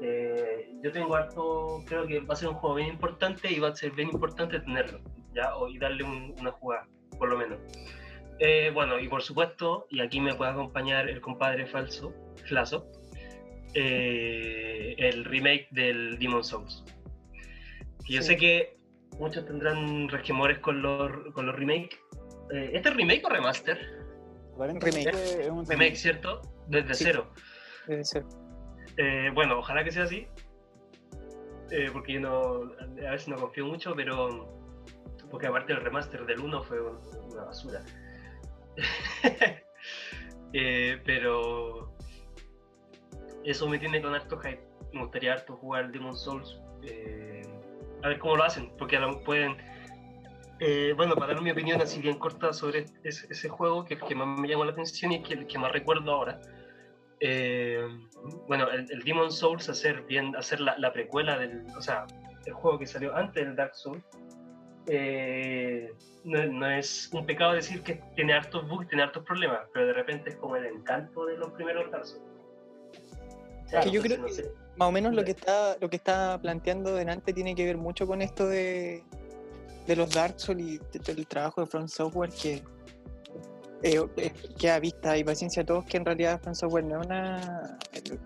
eh, 0.00 0.70
yo 0.84 0.92
tengo 0.92 1.16
harto, 1.16 1.82
creo 1.84 2.06
que 2.06 2.20
va 2.20 2.34
a 2.34 2.36
ser 2.36 2.48
un 2.50 2.54
juego 2.54 2.76
bien 2.76 2.90
importante 2.90 3.50
y 3.50 3.58
va 3.58 3.68
a 3.70 3.74
ser 3.74 3.90
bien 3.90 4.10
importante 4.10 4.60
tenerlo, 4.60 5.00
¿ya? 5.34 5.56
O, 5.56 5.68
y 5.68 5.78
darle 5.78 6.04
un- 6.04 6.32
una 6.38 6.52
jugada, 6.52 6.86
por 7.18 7.28
lo 7.28 7.38
menos. 7.38 7.58
Eh, 8.38 8.70
bueno, 8.72 9.00
y 9.00 9.08
por 9.08 9.20
supuesto, 9.22 9.88
y 9.90 10.00
aquí 10.00 10.20
me 10.20 10.34
puede 10.34 10.52
acompañar 10.52 11.08
el 11.08 11.20
compadre 11.20 11.66
falso, 11.66 12.12
Flaso, 12.44 12.86
eh, 13.74 14.94
el 14.98 15.24
remake 15.24 15.66
del 15.72 16.18
Demon 16.20 16.44
Souls. 16.44 16.84
Y 18.06 18.14
yo 18.14 18.22
Sí. 18.22 18.28
sé 18.28 18.36
que 18.36 18.76
muchos 19.18 19.44
tendrán 19.44 20.08
resquemores 20.08 20.60
con 20.60 20.82
los, 20.82 21.32
con 21.34 21.46
los 21.46 21.56
remakes. 21.56 21.98
Eh, 22.54 22.70
¿Este 22.74 22.90
es 22.90 22.94
remake 22.96 23.24
o 23.24 23.28
remaster? 23.30 23.76
Remake. 24.56 25.08
es 25.40 25.50
un 25.50 25.66
Remake, 25.66 25.96
¿cierto? 25.96 26.40
Desde 26.68 26.94
Sí. 26.94 27.04
cero. 27.04 27.30
Debe 27.86 28.04
ser. 28.04 28.24
Eh, 28.96 29.30
bueno, 29.34 29.58
ojalá 29.58 29.84
que 29.84 29.92
sea 29.92 30.04
así. 30.04 30.26
Eh, 31.70 31.90
porque 31.92 32.14
yo 32.14 32.20
no, 32.20 32.62
a 33.06 33.10
veces 33.10 33.28
no 33.28 33.36
confío 33.36 33.66
mucho, 33.66 33.94
pero. 33.94 34.52
Porque 35.30 35.48
aparte 35.48 35.72
el 35.72 35.80
remaster 35.80 36.24
del 36.26 36.40
1 36.40 36.62
fue 36.62 36.80
un- 36.80 37.00
una 37.32 37.44
basura. 37.44 37.82
Eh, 40.52 41.00
pero. 41.04 41.92
Eso 43.44 43.68
me 43.68 43.78
tiene 43.78 44.00
con 44.00 44.14
harto 44.14 44.38
hype. 44.38 44.62
Me 44.92 45.02
gustaría 45.02 45.34
harto 45.34 45.56
jugar 45.56 45.90
Demon 45.92 46.16
Souls. 46.16 46.60
eh, 46.82 47.42
a 48.02 48.08
ver 48.08 48.18
cómo 48.18 48.36
lo 48.36 48.44
hacen, 48.44 48.70
porque 48.78 48.96
a 48.96 49.00
lo 49.00 49.22
pueden. 49.24 49.56
Eh, 50.60 50.92
bueno, 50.96 51.14
para 51.14 51.34
dar 51.34 51.42
mi 51.42 51.50
opinión 51.50 51.80
así 51.82 52.00
bien 52.00 52.18
corta 52.18 52.52
sobre 52.52 52.86
ese, 53.04 53.26
ese 53.30 53.48
juego 53.48 53.84
que, 53.84 53.98
que 53.98 54.14
más 54.14 54.38
me 54.38 54.48
llamó 54.48 54.64
la 54.64 54.72
atención 54.72 55.12
y 55.12 55.22
que, 55.22 55.46
que 55.46 55.58
más 55.58 55.72
recuerdo 55.72 56.12
ahora. 56.12 56.40
Eh, 57.20 57.80
bueno, 58.46 58.70
el, 58.70 58.90
el 58.90 59.02
Demon 59.02 59.30
Souls, 59.32 59.68
hacer 59.68 60.02
bien, 60.02 60.34
hacer 60.36 60.60
la, 60.60 60.76
la 60.78 60.92
precuela 60.92 61.38
del, 61.38 61.64
o 61.76 61.80
sea, 61.80 62.06
el 62.44 62.52
juego 62.52 62.78
que 62.78 62.86
salió 62.86 63.14
antes 63.16 63.44
del 63.44 63.56
Dark 63.56 63.74
Souls, 63.74 64.02
eh, 64.88 65.92
no, 66.24 66.44
no 66.46 66.70
es 66.70 67.10
un 67.12 67.26
pecado 67.26 67.52
decir 67.54 67.82
que 67.82 68.00
tiene 68.14 68.34
hartos 68.34 68.68
bugs, 68.68 68.88
tiene 68.88 69.02
hartos 69.04 69.24
problemas, 69.24 69.60
pero 69.72 69.86
de 69.86 69.92
repente 69.92 70.30
es 70.30 70.36
como 70.36 70.56
el 70.56 70.66
encanto 70.66 71.24
de 71.26 71.36
los 71.38 71.50
primeros 71.52 71.90
Dark 71.90 72.06
Souls. 72.06 72.22
O 73.64 73.68
sea, 73.68 73.80
Que 73.80 73.90
yo 73.90 74.00
creo 74.02 74.18
no 74.18 74.26
que- 74.26 74.32
sé. 74.32 74.50
Más 74.76 74.88
o 74.90 74.92
menos 74.92 75.14
lo 75.14 75.24
que 75.24 75.30
está, 75.30 75.76
lo 75.80 75.88
que 75.88 75.96
está 75.96 76.38
planteando 76.40 76.94
delante 76.94 77.32
tiene 77.32 77.54
que 77.54 77.64
ver 77.64 77.78
mucho 77.78 78.06
con 78.06 78.20
esto 78.20 78.46
de, 78.46 79.02
de 79.86 79.96
los 79.96 80.10
Dark 80.10 80.34
Souls 80.38 80.60
y 80.62 80.78
de- 80.78 80.98
del 81.14 81.26
trabajo 81.26 81.60
de 81.60 81.66
Front 81.66 81.88
Software 81.88 82.30
que 82.30 82.62
eh, 83.82 84.02
eh, 84.16 84.32
que 84.58 84.70
a 84.70 84.80
vista 84.80 85.16
y 85.18 85.22
paciencia 85.24 85.62
a 85.62 85.66
todos 85.66 85.84
que 85.84 85.98
en 85.98 86.04
realidad 86.04 86.40
Front 86.40 86.56
Software 86.56 86.84
no 86.84 87.00
es, 87.00 87.06
una, 87.06 87.78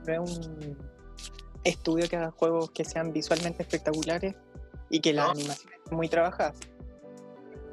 no 0.06 0.24
es 0.24 0.38
un 0.38 0.78
estudio 1.64 2.08
que 2.08 2.16
haga 2.16 2.30
juegos 2.30 2.70
que 2.70 2.84
sean 2.84 3.12
visualmente 3.12 3.62
espectaculares 3.62 4.34
y 4.90 5.00
que 5.00 5.12
las 5.12 5.26
No. 5.26 5.32
animaciones 5.32 5.78
estén 5.78 5.96
muy 5.96 6.08
trabajadas. 6.08 6.54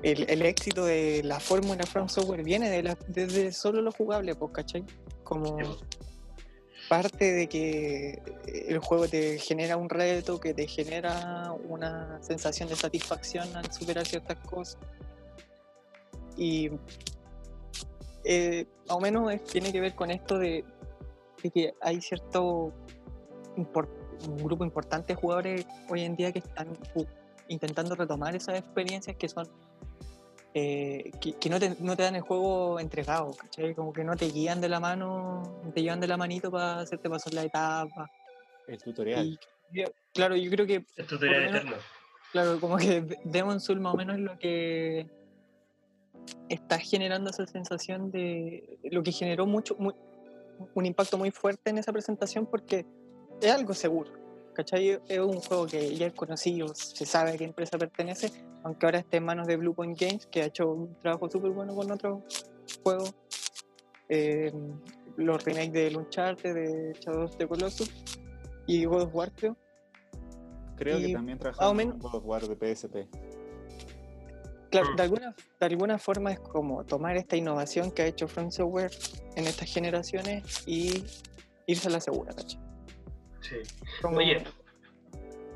El, 0.04 0.30
el 0.30 0.42
éxito 0.44 0.86
de 0.86 1.22
la 1.24 1.40
fórmula 1.40 1.84
Front 1.86 2.10
Software 2.10 2.44
viene 2.44 2.70
de 2.70 2.84
la- 2.84 2.98
desde 3.08 3.52
solo 3.52 3.82
lo 3.82 3.92
jugable, 3.92 4.36
pues, 4.36 4.52
¿cachai? 4.54 4.84
Como 5.24 5.58
parte 6.88 7.32
de 7.34 7.48
que 7.48 8.22
el 8.48 8.80
juego 8.80 9.08
te 9.08 9.38
genera 9.40 9.78
un 9.78 9.90
reto, 9.90 10.40
que 10.40 10.54
te 10.54 10.68
genera 10.68 11.54
una 11.68 12.22
sensación 12.22 12.70
de 12.70 12.76
satisfacción 12.76 13.56
al 13.56 13.72
superar 13.72 14.06
ciertas 14.06 14.38
cosas. 14.48 14.78
Y 16.36 16.72
eh, 18.24 18.66
más 18.88 18.98
o 18.98 19.00
menos 19.00 19.44
tiene 19.46 19.72
que 19.72 19.82
ver 19.82 19.96
con 19.96 20.12
esto 20.12 20.38
de, 20.38 20.64
que 21.54 21.74
hay 21.82 22.02
cierto 22.02 22.74
un 23.56 24.38
grupo 24.38 24.66
importante 24.66 25.14
de 25.14 25.22
jugadores 25.22 25.66
hoy 25.90 26.04
en 26.04 26.16
día 26.16 26.32
que 26.32 26.40
están 26.40 26.78
intentando 27.48 27.96
retomar 27.96 28.36
esas 28.36 28.60
experiencias 28.60 29.16
que 29.16 29.30
son 29.30 29.48
eh, 30.60 31.12
que, 31.22 31.34
que 31.34 31.50
no, 31.50 31.60
te, 31.60 31.76
no 31.80 31.96
te 31.96 32.04
dan 32.04 32.16
el 32.16 32.22
juego 32.22 32.80
entregado, 32.80 33.32
¿cachai? 33.36 33.76
Como 33.76 33.94
que 33.94 34.04
no 34.04 34.16
te 34.16 34.26
guían 34.30 34.60
de 34.60 34.70
la 34.70 34.80
mano, 34.80 35.62
no 35.64 35.72
te 35.72 35.82
llevan 35.84 36.00
de 36.00 36.08
la 36.08 36.18
manito 36.18 36.50
para 36.50 36.80
hacerte 36.80 37.10
pasar 37.10 37.34
la 37.34 37.44
etapa. 37.44 38.10
el 38.68 38.78
tutorial. 38.82 39.26
Y 39.74 39.84
claro, 40.14 40.36
yo 40.36 40.50
creo 40.50 40.66
que, 40.66 40.86
Es 40.96 41.06
tutorial 41.08 41.42
menos- 41.46 41.56
eterno. 41.62 41.78
claro, 42.32 42.60
como 42.60 42.78
que 42.78 43.02
Demon 43.24 43.60
Soul 43.60 43.80
más 43.80 43.94
o 43.94 43.98
menos 43.98 44.16
es 44.18 44.22
lo 44.24 44.38
que 44.40 45.06
está 46.50 46.80
generando 46.80 47.30
esa 47.30 47.46
sensación 47.46 48.10
de 48.12 48.80
lo 48.92 49.04
que 49.04 49.12
generó 49.12 49.46
mucho, 49.46 49.76
mu- 49.78 49.94
un 50.74 50.86
impacto 50.86 51.18
muy 51.18 51.32
fuerte 51.32 51.70
en 51.70 51.78
esa 51.78 51.92
presentación 51.94 52.46
porque 52.46 52.86
es 53.42 53.52
algo 53.52 53.74
seguro. 53.74 54.12
¿Cachai? 54.58 55.00
Es 55.08 55.20
un 55.20 55.40
juego 55.40 55.68
que 55.68 55.96
ya 55.96 56.08
es 56.08 56.14
conocido, 56.14 56.74
se 56.74 57.06
sabe 57.06 57.30
a 57.34 57.38
qué 57.38 57.44
empresa 57.44 57.78
pertenece, 57.78 58.32
aunque 58.64 58.88
ahora 58.88 58.98
esté 58.98 59.18
en 59.18 59.26
manos 59.26 59.46
de 59.46 59.56
Bluepoint 59.56 59.96
Games, 60.00 60.26
que 60.26 60.42
ha 60.42 60.46
hecho 60.46 60.72
un 60.72 60.96
trabajo 60.96 61.30
súper 61.30 61.52
bueno 61.52 61.76
con 61.76 61.92
otros 61.92 62.24
juegos. 62.82 63.14
Eh, 64.10 64.52
los 65.16 65.44
remakes 65.44 65.74
de 65.74 65.96
Uncharted, 65.96 66.56
de 66.56 66.94
Shadow 67.00 67.26
of 67.26 67.38
the 67.38 67.48
Colossus 67.48 67.92
y 68.66 68.86
God 68.86 69.04
of 69.04 69.14
War, 69.14 69.32
creo. 69.32 69.56
Creo 70.76 70.98
que 70.98 71.14
también 71.14 71.38
trabajaron 71.38 71.80
en 71.80 72.00
God 72.00 72.16
of 72.16 72.26
War 72.26 72.48
de 72.48 72.56
PSP. 72.56 73.08
Claro, 74.72 74.94
Mm. 74.94 74.96
de 74.96 75.04
alguna, 75.04 75.36
de 75.60 75.66
alguna 75.68 76.00
forma 76.00 76.32
es 76.32 76.40
como 76.40 76.84
tomar 76.84 77.16
esta 77.16 77.36
innovación 77.36 77.92
que 77.92 78.02
ha 78.02 78.08
hecho 78.08 78.28
Front 78.28 78.54
Software 78.54 78.90
en 79.36 79.46
estas 79.46 79.72
generaciones 79.72 80.64
y 80.66 81.04
irse 81.68 81.90
a 81.90 81.92
la 81.92 82.00
segura, 82.00 82.34
¿cachai? 82.34 82.60
Sí. 83.42 83.58
Como- 84.02 84.18
Oye, 84.18 84.44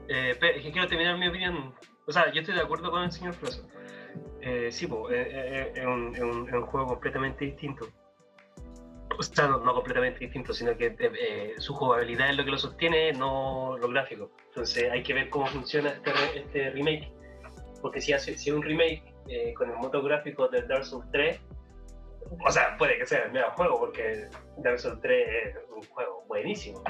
eh, 0.07 0.35
pe- 0.39 0.57
es 0.57 0.63
que 0.63 0.71
quiero 0.71 0.87
terminar 0.87 1.17
mi 1.17 1.27
opinión. 1.27 1.73
O 2.07 2.11
sea, 2.11 2.31
yo 2.31 2.41
estoy 2.41 2.55
de 2.55 2.61
acuerdo 2.61 2.91
con 2.91 3.03
el 3.03 3.11
señor 3.11 3.33
Flaso. 3.33 3.67
Eh, 4.41 4.69
sí, 4.71 4.85
eh, 4.85 4.91
eh, 5.11 5.71
es, 5.75 5.85
un, 5.85 6.45
juego 6.65 6.87
completamente 6.87 7.45
distinto. 7.45 7.87
O 9.17 9.23
sea, 9.23 9.47
no, 9.47 9.59
no 9.59 9.73
completamente 9.73 10.19
distinto, 10.19 10.53
sino 10.53 10.75
que 10.75 10.95
eh, 10.99 11.53
su 11.57 11.73
jugabilidad 11.73 12.29
es 12.31 12.37
lo 12.37 12.43
que 12.43 12.51
lo 12.51 12.57
sostiene, 12.57 13.13
no 13.13 13.77
lo 13.77 13.87
gráfico. 13.89 14.31
Entonces 14.47 14.89
hay 14.91 15.03
que 15.03 15.13
ver 15.13 15.29
cómo 15.29 15.45
funciona 15.45 15.89
este, 15.89 16.11
este 16.39 16.69
remake. 16.71 17.11
Porque 17.81 18.01
si 18.01 18.13
hace 18.13 18.37
si 18.37 18.51
un 18.51 18.61
remake 18.63 19.03
con 19.55 19.69
el 19.69 19.77
modo 19.77 20.01
gráfico 20.03 20.47
del 20.49 20.67
Dark 20.67 20.85
Souls 20.85 21.05
3, 21.11 21.39
o 22.45 22.51
sea, 22.51 22.75
puede 22.77 22.97
que 22.97 23.05
sea 23.05 23.25
el 23.25 23.31
mismo 23.31 23.49
juego, 23.51 23.79
porque 23.79 24.27
Dark 24.57 24.79
Souls 24.79 24.99
3 25.01 25.27
es 25.45 25.55
un 25.75 25.83
juego 25.83 26.25
buenísimo 26.27 26.83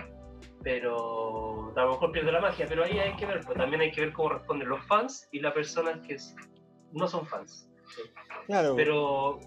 pero 0.63 1.73
a 1.75 1.81
lo 1.83 1.91
mejor 1.91 2.11
pierde 2.11 2.31
la 2.31 2.41
magia, 2.41 2.65
pero 2.67 2.83
ahí 2.83 2.99
hay 2.99 3.15
que 3.15 3.25
ver, 3.25 3.41
pues 3.45 3.57
también 3.57 3.81
hay 3.81 3.91
que 3.91 4.01
ver 4.01 4.13
cómo 4.13 4.29
responden 4.29 4.69
los 4.69 4.83
fans 4.85 5.27
y 5.31 5.39
las 5.39 5.53
personas 5.53 5.99
que 6.05 6.17
no 6.93 7.07
son 7.07 7.25
fans. 7.25 7.69
Claro, 8.45 8.75
Pero 8.75 9.39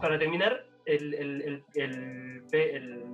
para 0.00 0.18
terminar, 0.18 0.64
el, 0.84 1.14
el, 1.14 1.42
el, 1.42 1.64
el, 1.74 2.44
el 2.52 3.04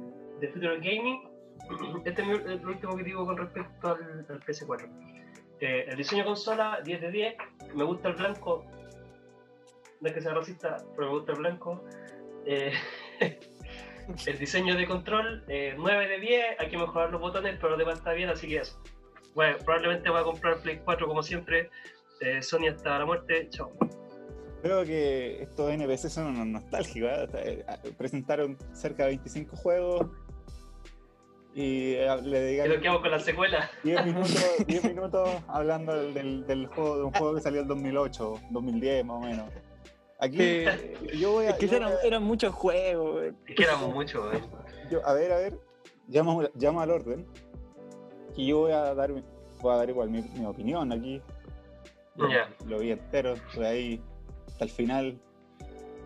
The 0.40 0.48
Future 0.48 0.76
Gaming, 0.76 1.28
este 2.04 2.22
es 2.22 2.62
lo 2.62 2.70
último 2.70 2.96
que 2.96 3.02
digo 3.04 3.24
con 3.24 3.36
respecto 3.36 3.88
al, 3.88 4.26
al 4.28 4.40
PS4. 4.40 4.88
Eh, 5.60 5.86
el 5.88 5.96
diseño 5.96 6.22
de 6.22 6.26
consola, 6.26 6.80
10 6.84 7.00
de 7.00 7.10
10, 7.10 7.36
me 7.74 7.84
gusta 7.84 8.08
el 8.08 8.16
blanco, 8.16 8.64
no 10.00 10.08
es 10.08 10.14
que 10.14 10.20
sea 10.20 10.34
racista, 10.34 10.76
pero 10.94 11.08
me 11.08 11.14
gusta 11.14 11.32
el 11.32 11.38
blanco. 11.38 11.84
Eh, 12.44 12.72
el 14.26 14.38
diseño 14.38 14.76
de 14.76 14.86
control, 14.86 15.44
eh, 15.48 15.74
9 15.76 16.08
de 16.08 16.20
10, 16.20 16.44
hay 16.58 16.68
que 16.68 16.76
mejorar 16.78 17.10
los 17.10 17.20
botones, 17.20 17.56
pero 17.60 17.70
lo 17.70 17.76
demás 17.76 17.98
está 17.98 18.12
bien, 18.12 18.28
así 18.28 18.48
que 18.48 18.58
eso. 18.58 18.80
Bueno, 19.34 19.56
probablemente 19.64 20.10
voy 20.10 20.20
a 20.20 20.24
comprar 20.24 20.58
Play 20.58 20.80
4 20.84 21.06
como 21.08 21.22
siempre. 21.22 21.70
Eh, 22.20 22.40
Sony 22.42 22.68
hasta 22.68 22.98
la 22.98 23.04
muerte, 23.06 23.48
chao. 23.50 23.72
creo 24.62 24.84
que 24.84 25.42
estos 25.42 25.70
NPC 25.70 26.08
son 26.08 26.52
nostálgicos. 26.52 27.10
¿eh? 27.34 27.64
Eh, 27.84 27.92
presentaron 27.98 28.56
cerca 28.72 29.02
de 29.04 29.10
25 29.10 29.56
juegos 29.56 30.06
y 31.56 31.94
eh, 31.94 32.08
le 32.22 32.38
¿Qué 32.56 32.62
es 32.62 32.68
lo 32.68 32.80
que 32.80 32.80
dedicaron 32.80 32.86
hago 32.88 33.00
con 33.02 33.10
la 33.10 33.18
secuela? 33.20 33.70
10 33.84 34.06
minutos, 34.06 34.56
10 34.66 34.84
minutos 34.84 35.28
hablando 35.48 35.94
del, 35.96 36.14
del- 36.14 36.46
del 36.46 36.66
juego, 36.66 36.96
de 36.98 37.04
un 37.04 37.12
juego 37.12 37.34
que 37.34 37.40
salió 37.40 37.60
en 37.62 37.68
2008, 37.68 38.40
2010 38.50 39.04
más 39.04 39.16
o 39.16 39.20
menos. 39.20 39.50
Aquí 40.24 40.64
yo 41.18 41.32
voy 41.32 41.46
a, 41.46 41.50
Es 41.50 41.56
que 41.56 41.68
yo 41.68 41.76
eran, 41.76 41.90
voy 41.90 41.98
a- 42.02 42.06
eran 42.06 42.22
muchos 42.22 42.54
juegos. 42.54 43.24
Es 43.46 43.54
que 43.54 43.62
éramos 43.62 43.94
mucho, 43.94 44.30
yo- 44.90 45.06
a 45.06 45.12
ver, 45.12 45.32
a 45.32 45.36
ver, 45.36 45.58
llamo, 46.08 46.42
llamo 46.54 46.80
al 46.80 46.90
orden. 46.90 47.26
Y 48.36 48.46
yo 48.48 48.60
voy 48.60 48.72
a 48.72 48.94
dar, 48.94 49.12
mi- 49.12 49.22
voy 49.60 49.74
a 49.74 49.76
dar 49.76 49.88
igual 49.90 50.10
mi, 50.10 50.22
mi 50.22 50.46
opinión 50.46 50.92
aquí. 50.92 51.20
Ya. 52.16 52.48
Lo 52.66 52.78
vi 52.78 52.92
entero, 52.92 53.34
estuve 53.34 53.66
ahí 53.66 54.02
hasta 54.48 54.64
el 54.64 54.70
final, 54.70 55.20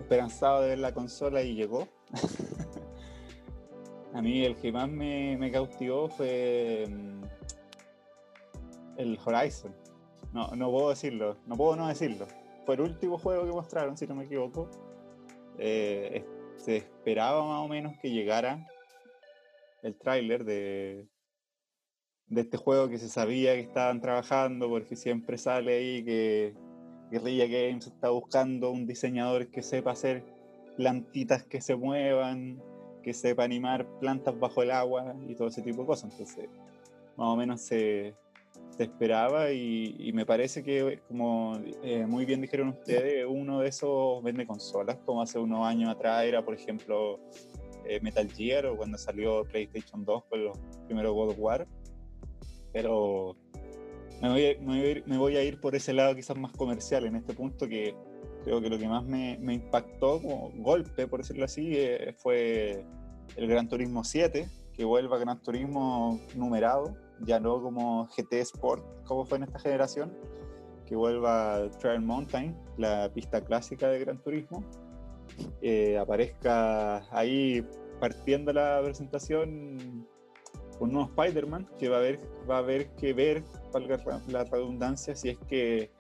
esperanzado 0.01 0.63
de 0.63 0.71
ver 0.71 0.79
la 0.79 0.93
consola 0.93 1.43
y 1.43 1.55
llegó. 1.55 1.87
a 4.15 4.23
mí 4.23 4.45
el 4.45 4.57
que 4.57 4.73
más 4.73 4.89
me, 4.89 5.37
me 5.39 5.51
cautivó 5.53 6.09
fue 6.09 6.87
mm, 6.89 7.23
el 8.97 9.19
Horizon. 9.25 9.75
No, 10.33 10.49
no 10.57 10.71
puedo 10.71 10.91
decirlo, 10.91 11.37
no 11.47 11.57
puedo 11.57 11.77
no 11.77 11.89
decirlo. 11.89 12.27
Fue 12.69 12.75
el 12.75 12.83
último 12.83 13.17
juego 13.17 13.47
que 13.47 13.51
mostraron, 13.53 13.97
si 13.97 14.07
no 14.07 14.15
me 14.15 14.27
equivoco. 14.27 14.69
Eh, 15.57 16.23
se 16.57 16.77
esperaba 16.77 17.43
más 17.43 17.65
o 17.65 17.69
menos 17.69 17.95
que 17.97 18.11
llegara 18.11 18.69
el 19.83 19.97
tráiler 19.97 20.45
de, 20.45 21.09
de 22.27 22.41
este 22.43 22.59
juego 22.59 22.91
que 22.91 22.99
se 22.99 23.09
sabía 23.09 23.55
que 23.55 23.61
estaban 23.61 24.03
trabajando, 24.03 24.69
porque 24.69 24.97
siempre 24.97 25.39
sale 25.39 25.79
ahí 25.79 26.05
que 26.05 26.55
Guerrilla 27.11 27.47
Games 27.47 27.87
está 27.87 28.11
buscando 28.11 28.71
un 28.71 28.87
diseñador 28.87 29.51
que 29.51 29.63
sepa 29.63 29.93
hacer 29.93 30.23
plantitas 30.77 31.45
que 31.45 31.63
se 31.63 31.75
muevan, 31.75 32.63
que 33.03 33.15
sepa 33.15 33.45
animar 33.45 33.87
plantas 33.99 34.39
bajo 34.39 34.63
el 34.63 34.73
agua 34.73 35.17
y 35.27 35.35
todo 35.35 35.49
ese 35.49 35.63
tipo 35.63 35.81
de 35.81 35.87
cosas. 35.87 36.13
Entonces, 36.13 36.51
más 37.17 37.29
o 37.29 37.35
menos 37.35 37.63
se, 37.63 38.15
se 38.79 38.85
esperaba 38.85 39.51
y, 39.51 40.13
me 40.15 40.25
parece 40.25 40.63
que, 40.63 41.01
como 41.09 41.59
eh, 41.83 42.07
muy 42.07 42.25
bien 42.25 42.41
dijeron 42.41 42.69
ustedes, 42.69 43.27
uno 43.29 43.59
de 43.59 43.69
esos 43.69 44.23
vende 44.23 44.47
consolas, 44.47 44.99
como 45.05 45.21
hace 45.21 45.41
unos 45.41 45.67
años 45.67 45.91
atrás 45.91 46.25
era, 46.25 46.45
por 46.45 46.55
ejemplo, 46.55 47.19
eh, 47.85 47.99
Metal 48.01 48.31
Gear 48.31 48.67
o 48.67 48.77
cuando 48.77 48.97
salió 48.97 49.43
PlayStation 49.47 50.05
2 50.05 50.25
con 50.27 50.45
los 50.45 50.59
primeros 50.87 51.13
God 51.13 51.31
of 51.31 51.39
War. 51.41 51.67
Pero 52.73 53.37
me 54.23 54.29
voy, 54.29 54.47
a, 54.47 55.05
me, 55.07 55.19
voy 55.19 55.37
a 55.37 55.43
ir, 55.43 55.61
por 55.61 55.75
ese 55.75 55.93
lado 55.93 56.15
quizás 56.15 56.39
más 56.39 56.53
comercial 56.53 57.05
en 57.05 57.17
este 57.17 57.35
punto 57.35 57.67
que 57.67 57.97
creo 58.45 58.61
que 58.61 58.71
lo 58.71 58.79
que 58.79 58.87
más 58.87 59.05
me, 59.05 59.39
me 59.41 59.55
impactó 59.55 60.23
como 60.23 60.53
golpe, 60.55 61.09
por 61.09 61.23
decirlo 61.23 61.47
así, 61.47 61.73
eh, 61.75 62.15
fue 62.17 62.85
el 63.35 63.49
Gran 63.49 63.69
Turismo 63.69 64.05
7, 64.05 64.49
que 64.73 64.85
vuelva 64.85 65.17
a 65.17 65.19
Gran 65.19 65.43
Turismo 65.43 66.21
numerado, 66.37 66.97
ya 67.25 67.41
no 67.41 67.63
como 67.63 68.07
GT 68.07 68.35
Sport, 68.41 68.85
como 69.05 69.25
fue 69.25 69.39
en 69.39 69.45
esta 69.45 69.59
generación, 69.59 70.13
que 70.87 70.97
vuelva 70.97 71.69
Trail 71.81 72.01
Mountain, 72.01 72.57
la 72.77 73.11
pista 73.13 73.45
clásica 73.45 73.89
de 73.89 73.99
Gran 74.01 74.23
Turismo, 74.23 74.65
eh, 75.61 75.99
aparezca 75.99 77.05
ahí 77.15 77.65
partiendo 78.01 78.53
la 78.53 78.81
presentación 78.83 80.07
un 80.81 80.93
nuevo 80.93 81.11
Spider-Man 81.11 81.69
que 81.79 81.89
va 81.89 81.97
a 81.97 81.99
haber 82.01 82.21
va 82.49 82.57
a 82.57 82.59
haber 82.59 82.89
que 82.95 83.13
ver 83.13 83.43
valga 83.73 83.99
la 84.29 84.45
redundancia 84.45 85.15
si 85.15 85.31
es 85.31 85.39
que 85.49 85.91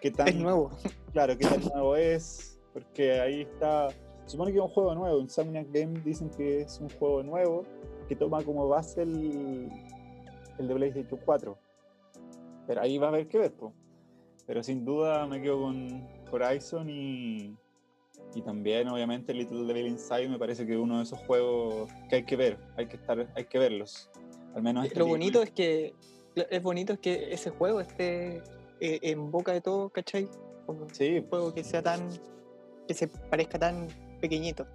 qué 0.00 0.10
tan 0.10 0.28
es 0.28 0.36
nuevo. 0.36 0.70
claro 1.12 1.36
qué 1.36 1.46
tan 1.46 1.60
nuevo 1.60 1.96
es 1.96 2.58
porque 2.72 3.20
ahí 3.20 3.42
está 3.42 3.88
supone 4.26 4.52
que 4.52 4.58
es 4.58 4.64
un 4.64 4.70
juego 4.70 4.94
nuevo 4.94 5.18
Insomniac 5.20 5.66
Game 5.72 6.00
dicen 6.04 6.30
que 6.30 6.62
es 6.62 6.78
un 6.80 6.88
juego 6.90 7.22
nuevo 7.22 7.64
que 8.08 8.14
toma 8.14 8.42
como 8.42 8.68
base 8.68 9.02
el 9.02 9.68
el 10.58 10.68
de 10.68 10.74
PlayStation 10.74 11.20
4 11.24 11.58
pero 12.66 12.80
ahí 12.80 12.98
va 12.98 13.06
a 13.06 13.10
haber 13.10 13.28
que 13.28 13.38
ver 13.38 13.52
pero 14.46 14.62
sin 14.62 14.84
duda 14.84 15.26
me 15.26 15.40
quedo 15.40 15.62
con 15.62 16.06
Horizon 16.30 16.88
y 16.90 17.56
y 18.34 18.42
también 18.42 18.88
obviamente 18.88 19.32
Little 19.32 19.64
Devil 19.64 19.86
Inside 19.86 20.28
me 20.28 20.38
parece 20.38 20.66
que 20.66 20.72
es 20.74 20.78
uno 20.78 20.98
de 20.98 21.04
esos 21.04 21.18
juegos 21.20 21.90
que 22.08 22.16
hay 22.16 22.24
que 22.24 22.36
ver, 22.36 22.58
hay 22.76 22.86
que 22.86 22.96
estar, 22.96 23.26
hay 23.34 23.44
que 23.44 23.58
verlos. 23.58 24.10
Al 24.54 24.62
menos 24.62 24.94
lo 24.94 25.06
bonito 25.06 25.42
es 25.42 25.50
que 25.50 25.94
es 26.34 26.62
bonito 26.62 26.92
es 26.92 26.98
que 26.98 27.32
ese 27.32 27.50
juego 27.50 27.80
esté 27.80 28.42
eh, 28.80 28.98
en 29.02 29.30
boca 29.30 29.52
de 29.52 29.60
todo, 29.60 29.88
¿cachai? 29.90 30.28
sí. 30.92 31.18
Un 31.18 31.28
juego 31.28 31.54
que 31.54 31.64
sea 31.64 31.82
tan 31.82 32.00
que 32.86 32.94
se 32.94 33.08
parezca 33.08 33.58
tan 33.58 33.88
pequeñito. 34.20 34.66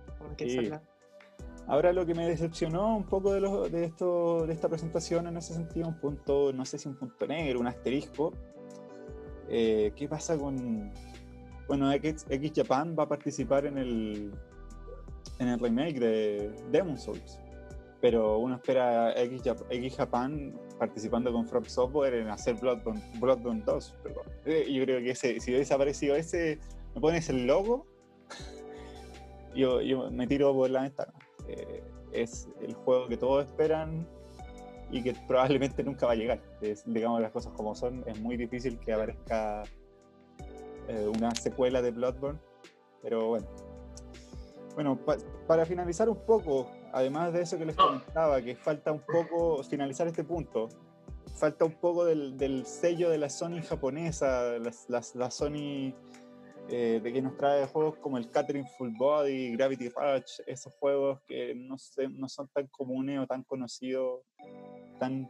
Ahora 1.67 1.93
lo 1.93 2.05
que 2.05 2.13
me 2.13 2.27
decepcionó 2.27 2.95
un 2.95 3.05
poco 3.05 3.33
de, 3.33 3.69
de, 3.69 3.85
esto, 3.85 4.45
de 4.45 4.53
esta 4.53 4.67
presentación 4.67 5.27
en 5.27 5.37
ese 5.37 5.53
sentido, 5.53 5.87
un 5.87 5.99
punto, 5.99 6.51
no 6.51 6.65
sé 6.65 6.77
si 6.77 6.89
un 6.89 6.95
punto 6.95 7.25
negro, 7.25 7.59
un 7.59 7.67
asterisco. 7.67 8.33
Eh, 9.49 9.93
¿Qué 9.95 10.07
pasa 10.07 10.37
con, 10.37 10.91
bueno, 11.67 11.91
X, 11.91 12.25
Japan 12.55 12.95
va 12.97 13.03
a 13.03 13.07
participar 13.07 13.65
en 13.65 13.77
el, 13.77 14.31
en 15.39 15.47
el 15.47 15.59
remake 15.59 15.99
de 15.99 16.51
Demon 16.71 16.97
Souls. 16.97 17.39
Pero 18.01 18.37
uno 18.39 18.55
espera 18.55 19.13
X, 19.21 19.95
Japan 19.95 20.53
participando 20.77 21.31
con 21.31 21.47
From 21.47 21.63
Software 21.63 22.15
en 22.15 22.27
hacer 22.29 22.55
Bloodborne, 22.55 23.01
Bloodborne 23.19 23.63
2. 23.65 23.95
Pero, 24.03 24.21
eh, 24.45 24.71
yo 24.71 24.83
creo 24.83 24.99
que 24.99 25.11
ese, 25.11 25.39
si 25.39 25.51
hubiese 25.55 26.17
ese, 26.17 26.59
me 26.93 27.01
pones 27.01 27.29
el 27.29 27.47
logo, 27.47 27.87
yo, 29.55 29.81
yo 29.81 30.11
me 30.11 30.27
tiro 30.27 30.53
por 30.53 30.69
la 30.69 30.81
ventana. 30.81 31.13
Eh, 31.47 31.83
es 32.11 32.47
el 32.61 32.73
juego 32.73 33.07
que 33.07 33.17
todos 33.17 33.45
esperan 33.45 34.07
y 34.91 35.01
que 35.01 35.15
probablemente 35.27 35.83
nunca 35.83 36.05
va 36.05 36.13
a 36.13 36.15
llegar. 36.15 36.41
digamos 36.85 37.21
las 37.21 37.31
cosas 37.31 37.53
como 37.53 37.75
son, 37.75 38.03
es 38.05 38.19
muy 38.19 38.37
difícil 38.37 38.79
que 38.79 38.93
aparezca 38.93 39.63
eh, 40.87 41.07
una 41.07 41.33
secuela 41.35 41.81
de 41.81 41.91
Bloodborne, 41.91 42.39
pero 43.01 43.27
bueno. 43.27 43.47
Bueno, 44.75 44.99
para 45.47 45.65
finalizar 45.65 46.09
un 46.09 46.25
poco, 46.25 46.67
además 46.91 47.31
de 47.31 47.41
eso 47.41 47.57
que 47.59 47.65
les 47.65 47.75
comentaba, 47.75 48.41
que 48.41 48.55
falta 48.55 48.91
un 48.91 49.01
poco 49.01 49.63
finalizar 49.63 50.07
este 50.07 50.23
punto, 50.23 50.69
falta 51.35 51.65
un 51.65 51.73
poco 51.73 52.05
del, 52.05 52.65
sello 52.65 53.09
de 53.09 53.19
la 53.19 53.29
Sony 53.29 53.61
japonesa, 53.61 54.53
la, 54.87 55.31
Sony 55.31 55.93
eh, 56.69 56.99
de 57.03 57.13
que 57.13 57.21
nos 57.21 57.37
trae 57.37 57.65
juegos 57.67 57.97
como 57.97 58.17
el 58.17 58.29
Catering 58.29 58.67
Full 58.77 58.91
Body, 58.97 59.51
Gravity 59.55 59.89
Rush, 59.89 60.41
esos 60.47 60.73
juegos 60.75 61.21
que 61.27 61.53
no, 61.55 61.75
no 62.11 62.29
son 62.29 62.47
tan 62.49 62.67
comunes 62.67 63.19
o 63.19 63.27
tan 63.27 63.43
conocidos, 63.43 64.21
tan 64.99 65.29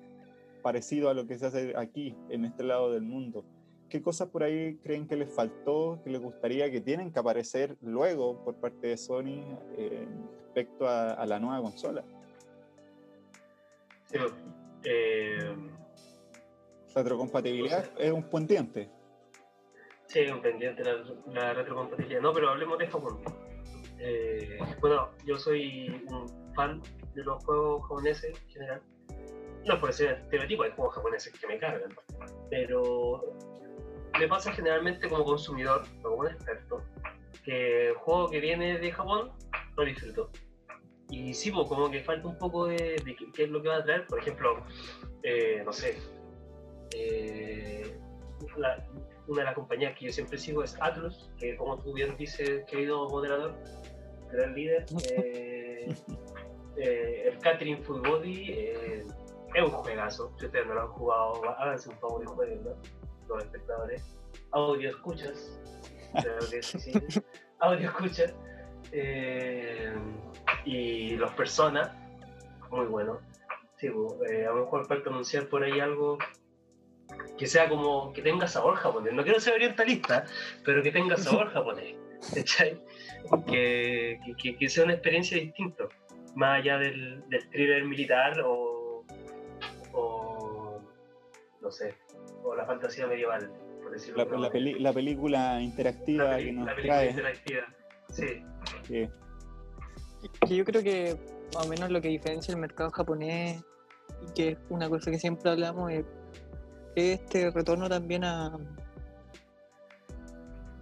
parecidos 0.62 1.12
a 1.12 1.14
lo 1.14 1.28
que 1.28 1.38
se 1.38 1.46
hace 1.46 1.74
aquí, 1.76 2.16
en 2.30 2.46
este 2.46 2.64
lado 2.64 2.92
del 2.92 3.04
mundo. 3.04 3.46
¿qué 3.94 4.02
cosas 4.02 4.28
por 4.30 4.42
ahí 4.42 4.78
creen 4.78 5.08
que 5.08 5.16
les 5.16 5.32
faltó, 5.32 6.02
que 6.04 6.10
les 6.10 6.20
gustaría 6.20 6.72
que 6.72 6.82
tienen 6.82 7.12
que 7.12 7.20
aparecer 7.20 7.78
luego 7.80 8.44
por 8.44 8.56
parte 8.56 8.88
de 8.88 8.98
Sony 8.98 9.56
eh, 9.78 10.08
respecto 10.46 10.90
a, 10.90 11.24
la 11.28 11.40
nueva 11.40 11.62
consola? 11.62 12.04
Sí, 14.06 14.18
eh, 14.84 15.56
retrocompatibilidad 16.96 17.92
es 18.00 18.12
un 18.12 18.24
pendiente. 18.24 18.90
Sí, 20.14 20.28
un 20.28 20.44
pendiente 20.44 20.84
la, 21.26 21.54
retrocompatibilidad. 21.56 22.22
No, 22.22 22.32
pero 22.34 22.52
hablemos 22.52 22.78
de 22.78 22.86
Japón. 22.86 23.20
Eh, 23.98 24.60
bueno, 24.80 25.10
yo 25.26 25.40
soy 25.40 25.90
un 26.08 26.54
fan 26.54 26.84
de 27.16 27.24
los 27.24 27.44
juegos 27.44 27.82
japoneses 27.82 28.40
en 28.40 28.50
general. 28.50 28.82
No 29.66 29.80
por 29.80 29.92
ser 29.92 30.20
estereotipo, 30.20 30.62
hay 30.62 30.72
juegos 30.72 30.94
japoneses 30.94 31.34
que 31.40 31.48
me 31.48 31.58
cargan. 31.58 31.96
Pero 32.52 33.24
me 34.20 34.28
pasa 34.28 34.52
generalmente 34.52 35.10
como 35.10 35.24
consumidor, 35.24 35.82
no 36.04 36.10
como 36.12 36.18
un 36.18 36.28
experto, 36.28 36.84
que 37.44 37.88
el 37.88 37.96
juego 37.96 38.30
que 38.30 38.40
viene 38.40 38.78
de 38.78 38.92
Japón 38.92 39.32
lo 39.76 39.84
disfruto. 39.84 40.30
Y 41.10 41.34
sí, 41.34 41.50
pues, 41.50 41.68
como 41.68 41.90
que 41.90 42.04
falta 42.04 42.28
un 42.28 42.38
poco 42.38 42.68
de, 42.68 43.02
qué, 43.34 43.46
es 43.46 43.50
lo 43.50 43.64
que 43.64 43.70
va 43.70 43.78
a 43.78 43.84
traer. 43.84 44.06
Por 44.06 44.20
ejemplo, 44.20 44.64
eh, 45.24 45.64
no 45.66 45.74
sé, 45.74 45.98
eh, 46.96 47.98
una 49.28 49.42
de 49.42 49.46
las 49.46 49.56
compañías 49.56 49.98
que 49.98 50.06
yo 50.06 50.12
siempre 50.12 50.38
sigo 50.38 50.64
es 50.64 50.76
Atlus, 50.82 51.32
que 51.38 51.56
como 51.56 51.78
tú 51.80 51.94
bien 51.94 52.16
dices, 52.18 52.66
querido 52.66 53.10
moderador, 53.10 53.56
gran 54.32 54.54
líder. 54.54 54.86
Eh, 56.76 57.30
el 57.32 57.38
Catering 57.38 57.84
Full 57.84 58.02
Body 58.02 58.50
es 58.50 59.06
un 59.64 59.70
juegazo. 59.70 60.34
Si 60.40 60.48
ustedes 60.48 60.66
no 60.66 60.74
lo 60.74 60.82
han 60.82 60.88
jugado, 60.88 61.50
háganse 61.60 61.90
un 61.90 62.00
favor 62.00 62.24
y 62.24 62.26
jueguenlo 62.26 62.76
los 63.28 63.44
espectadores, 63.44 64.18
audio 64.52 64.90
escuchas, 64.90 65.60
audio 67.60 67.90
escuchas, 67.90 68.34
eh, 68.92 69.94
y 70.66 71.16
los 71.16 71.32
personas, 71.34 71.92
muy 72.70 72.86
bueno. 72.86 73.20
Sí, 73.78 73.88
eh, 74.30 74.46
a 74.46 74.54
lo 74.54 74.66
mejor 74.66 74.86
falta 74.86 75.10
anunciar 75.10 75.48
por 75.48 75.64
ahí 75.64 75.80
algo 75.80 76.18
que 77.38 77.48
sea 77.48 77.68
como 77.68 78.14
que 78.14 78.22
tenga 78.22 78.48
sabor 78.48 78.76
japonés. 78.76 79.14
No 79.14 79.24
quiero 79.24 79.40
ser 79.40 79.54
orientalista, 79.56 80.26
pero 80.64 80.82
que 80.84 80.92
tenga 80.92 81.18
sabor 81.18 81.50
japonés. 81.54 81.96
Que, 83.48 84.20
que, 84.38 84.58
que, 84.58 84.70
sea 84.70 84.86
una 84.86 84.94
experiencia 84.94 85.38
distinta, 85.38 85.86
más 86.36 86.60
allá 86.60 86.78
del, 86.78 87.22
del 87.30 87.50
thriller 87.50 87.84
militar 87.84 88.40
o, 88.42 89.04
o 89.92 90.82
no 91.62 91.72
sé, 91.72 91.96
o 92.44 92.56
la 92.56 92.66
fantasía 92.66 93.08
medieval, 93.08 93.52
por 93.82 93.92
decirlo 93.92 94.24
la, 94.24 94.50
la, 94.50 94.80
la 94.80 94.94
película 94.94 95.62
interactiva 95.62 96.38
que 96.38 96.54
nos 96.54 96.76
trae. 96.76 97.10
Interactiva. 97.10 97.66
Sí. 98.10 98.44
sí. 98.84 99.10
Que 100.48 100.56
yo 100.56 100.64
creo 100.64 100.84
que 100.84 101.18
más 101.56 101.66
o 101.66 101.70
menos 101.70 101.90
lo 101.90 102.02
que 102.02 102.08
diferencia 102.08 102.54
el 102.54 102.60
mercado 102.60 102.90
japonés, 102.92 103.64
y 104.22 104.34
que 104.34 104.50
es 104.50 104.58
una 104.70 104.88
cosa 104.90 105.12
que 105.12 105.20
siempre 105.20 105.52
hablamos, 105.52 105.92
es 105.92 106.06
este 106.96 107.52
retorno 107.52 107.90
también 107.90 108.24
a, 108.24 108.58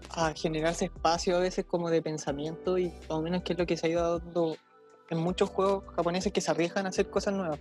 a 0.09 0.34
generarse 0.34 0.86
espacio 0.86 1.38
a 1.38 1.39
veces 1.39 1.66
como 1.66 1.89
de 1.89 2.01
pensamiento 2.01 2.78
y 2.78 2.89
más 2.89 3.12
o 3.12 3.22
menos 3.22 3.43
que 3.43 3.53
es 3.53 3.59
lo 3.59 3.66
que 3.66 3.78
se 3.78 3.88
ha 3.88 3.89
ido 3.89 4.20
dando 4.20 4.55
en 5.09 5.18
muchos 5.18 5.49
juegos 5.49 5.84
japoneses 5.95 6.32
que 6.32 6.41
se 6.41 6.51
arriesgan 6.51 6.86
a 6.86 6.89
hacer 6.89 7.09
cosas 7.09 7.34
nuevas. 7.34 7.59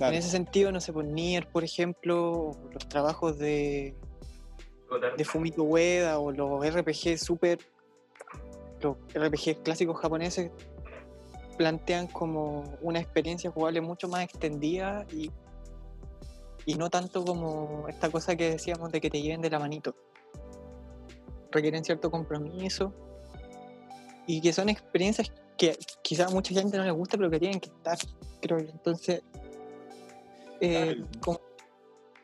En 0.00 0.14
ese 0.14 0.28
sentido, 0.28 0.70
no 0.70 0.80
sé, 0.80 0.92
por 0.92 1.02
pues, 1.02 1.12
Nier, 1.12 1.48
por 1.48 1.64
ejemplo, 1.64 2.52
los 2.72 2.88
trabajos 2.88 3.36
de, 3.38 3.96
de 5.16 5.24
Fumito 5.24 5.64
Ueda 5.64 6.20
o 6.20 6.30
los 6.30 6.64
RPG 6.64 7.18
super, 7.18 7.58
los 8.80 8.96
RPG 9.12 9.64
clásicos 9.64 9.98
japoneses, 10.00 10.52
plantean 11.56 12.06
como 12.06 12.76
una 12.80 13.00
experiencia 13.00 13.50
jugable 13.50 13.80
mucho 13.80 14.08
más 14.08 14.22
extendida 14.22 15.04
y, 15.12 15.32
y 16.68 16.74
no 16.74 16.90
tanto 16.90 17.24
como 17.24 17.88
esta 17.88 18.10
cosa 18.10 18.36
que 18.36 18.50
decíamos 18.50 18.92
de 18.92 19.00
que 19.00 19.08
te 19.08 19.22
lleven 19.22 19.40
de 19.40 19.48
la 19.48 19.58
manito. 19.58 19.96
Requieren 21.50 21.82
cierto 21.82 22.10
compromiso 22.10 22.92
y 24.26 24.42
que 24.42 24.52
son 24.52 24.68
experiencias 24.68 25.32
que 25.56 25.78
quizás 26.02 26.30
a 26.30 26.34
mucha 26.34 26.52
gente 26.52 26.76
no 26.76 26.84
les 26.84 26.92
gusta, 26.92 27.16
pero 27.16 27.30
que 27.30 27.38
tienen 27.38 27.58
que 27.58 27.70
estar, 27.70 27.96
creo 28.42 28.58
yo. 28.58 28.68
Entonces, 28.68 29.22
eh, 30.60 31.02
como 31.24 31.40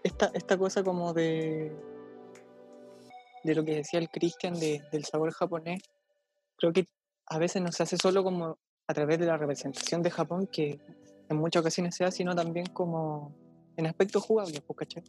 esta, 0.02 0.30
esta 0.34 0.58
cosa 0.58 0.84
como 0.84 1.14
de 1.14 1.74
de 3.44 3.54
lo 3.54 3.64
que 3.64 3.76
decía 3.76 3.98
el 3.98 4.10
Christian 4.10 4.52
de- 4.60 4.82
del 4.92 5.06
sabor 5.06 5.32
japonés, 5.32 5.80
creo 6.56 6.72
que 6.74 6.86
a 7.28 7.38
veces 7.38 7.62
no 7.62 7.72
se 7.72 7.82
hace 7.82 7.96
solo 7.96 8.22
como 8.22 8.58
a 8.86 8.92
través 8.92 9.18
de 9.18 9.24
la 9.24 9.38
representación 9.38 10.02
de 10.02 10.10
Japón, 10.10 10.46
que 10.52 10.78
en 11.30 11.36
muchas 11.38 11.60
ocasiones 11.62 11.94
se 11.94 12.04
da, 12.04 12.10
sino 12.10 12.34
también 12.34 12.66
como 12.66 13.34
en 13.76 13.86
aspectos 13.86 14.22
jugables, 14.24 14.60
pues, 14.60 14.76
¿cachai? 14.78 15.02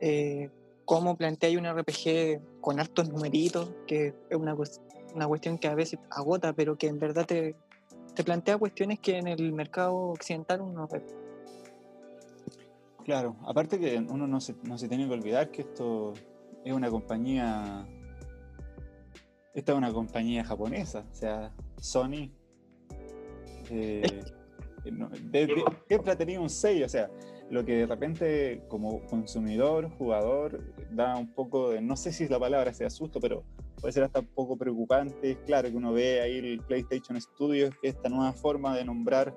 Eh, 0.00 0.50
cómo 0.84 1.16
plantea 1.16 1.56
un 1.58 1.66
RPG 1.66 2.60
con 2.60 2.78
hartos 2.80 3.08
numeritos, 3.08 3.72
que 3.86 4.14
es 4.28 4.36
una, 4.36 4.54
una 5.14 5.26
cuestión 5.28 5.58
que 5.58 5.68
a 5.68 5.74
veces 5.74 5.98
agota, 6.10 6.52
pero 6.52 6.76
que 6.76 6.88
en 6.88 6.98
verdad 6.98 7.24
te, 7.26 7.54
te 8.14 8.24
plantea 8.24 8.58
cuestiones 8.58 8.98
que 9.00 9.16
en 9.18 9.28
el 9.28 9.52
mercado 9.52 9.96
occidental 9.96 10.60
uno 10.60 10.86
ve. 10.88 11.02
Claro, 13.04 13.36
aparte 13.46 13.78
que 13.78 13.98
uno 13.98 14.26
no 14.26 14.40
se, 14.40 14.54
no 14.62 14.78
se 14.78 14.88
tiene 14.88 15.06
que 15.06 15.12
olvidar 15.12 15.50
que 15.50 15.62
esto 15.62 16.12
es 16.64 16.72
una 16.72 16.90
compañía. 16.90 17.86
Esta 19.54 19.72
es 19.72 19.78
una 19.78 19.92
compañía 19.92 20.42
japonesa, 20.44 21.04
o 21.10 21.14
sea, 21.14 21.52
Sony. 21.78 22.30
eh, 23.70 24.22
no, 24.90 25.08
de- 25.08 25.46
de- 25.46 25.64
siempre 25.88 26.12
ha 26.12 26.16
tenido 26.16 26.42
un 26.42 26.50
sello, 26.50 26.86
o 26.86 26.88
sea, 26.88 27.08
lo 27.50 27.64
que 27.64 27.76
de 27.76 27.86
repente 27.86 28.62
como 28.68 29.04
consumidor, 29.06 29.90
jugador, 29.90 30.60
da 30.90 31.16
un 31.16 31.32
poco 31.32 31.70
de, 31.70 31.80
no 31.80 31.96
sé 31.96 32.12
si 32.12 32.26
la 32.28 32.38
palabra 32.38 32.72
sea 32.72 32.90
susto, 32.90 33.20
pero 33.20 33.44
puede 33.80 33.92
ser 33.92 34.04
hasta 34.04 34.20
un 34.20 34.26
poco 34.26 34.56
preocupante. 34.56 35.32
Es 35.32 35.38
claro 35.38 35.70
que 35.70 35.76
uno 35.76 35.92
ve 35.92 36.20
ahí 36.20 36.38
el 36.38 36.60
PlayStation 36.60 37.20
Studios, 37.20 37.74
que 37.80 37.88
es 37.88 37.96
esta 37.96 38.08
nueva 38.08 38.32
forma 38.32 38.76
de 38.76 38.84
nombrar 38.84 39.34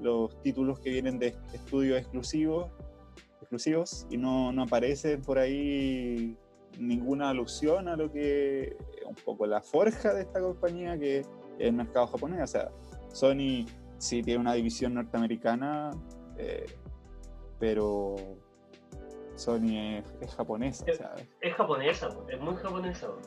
los 0.00 0.40
títulos 0.42 0.80
que 0.80 0.90
vienen 0.90 1.18
de 1.18 1.34
estudios 1.52 1.98
exclusivos 1.98 2.70
exclusivos 3.46 4.06
y 4.10 4.16
no, 4.16 4.52
no 4.52 4.64
aparece 4.64 5.18
por 5.18 5.38
ahí 5.38 6.36
ninguna 6.78 7.30
alusión 7.30 7.88
a 7.88 7.96
lo 7.96 8.12
que 8.12 8.76
es 8.98 9.06
un 9.06 9.14
poco 9.14 9.46
la 9.46 9.62
forja 9.62 10.12
de 10.12 10.22
esta 10.22 10.40
compañía 10.40 10.98
que 10.98 11.20
es 11.20 11.28
el 11.58 11.72
mercado 11.72 12.08
japonés. 12.08 12.42
O 12.42 12.46
sea, 12.46 12.70
Sony 13.12 13.64
sí 13.98 14.22
tiene 14.22 14.40
una 14.40 14.54
división 14.54 14.94
norteamericana, 14.94 15.90
eh, 16.36 16.66
pero 17.58 18.16
Sony 19.34 19.98
es, 19.98 20.14
es 20.20 20.34
japonesa. 20.34 20.84
o 20.90 20.94
sea, 20.94 21.14
Es 21.40 21.54
japonesa, 21.54 22.08
po, 22.08 22.26
es 22.28 22.40
muy 22.40 22.56
japonesa. 22.56 23.08
po. 23.08 23.18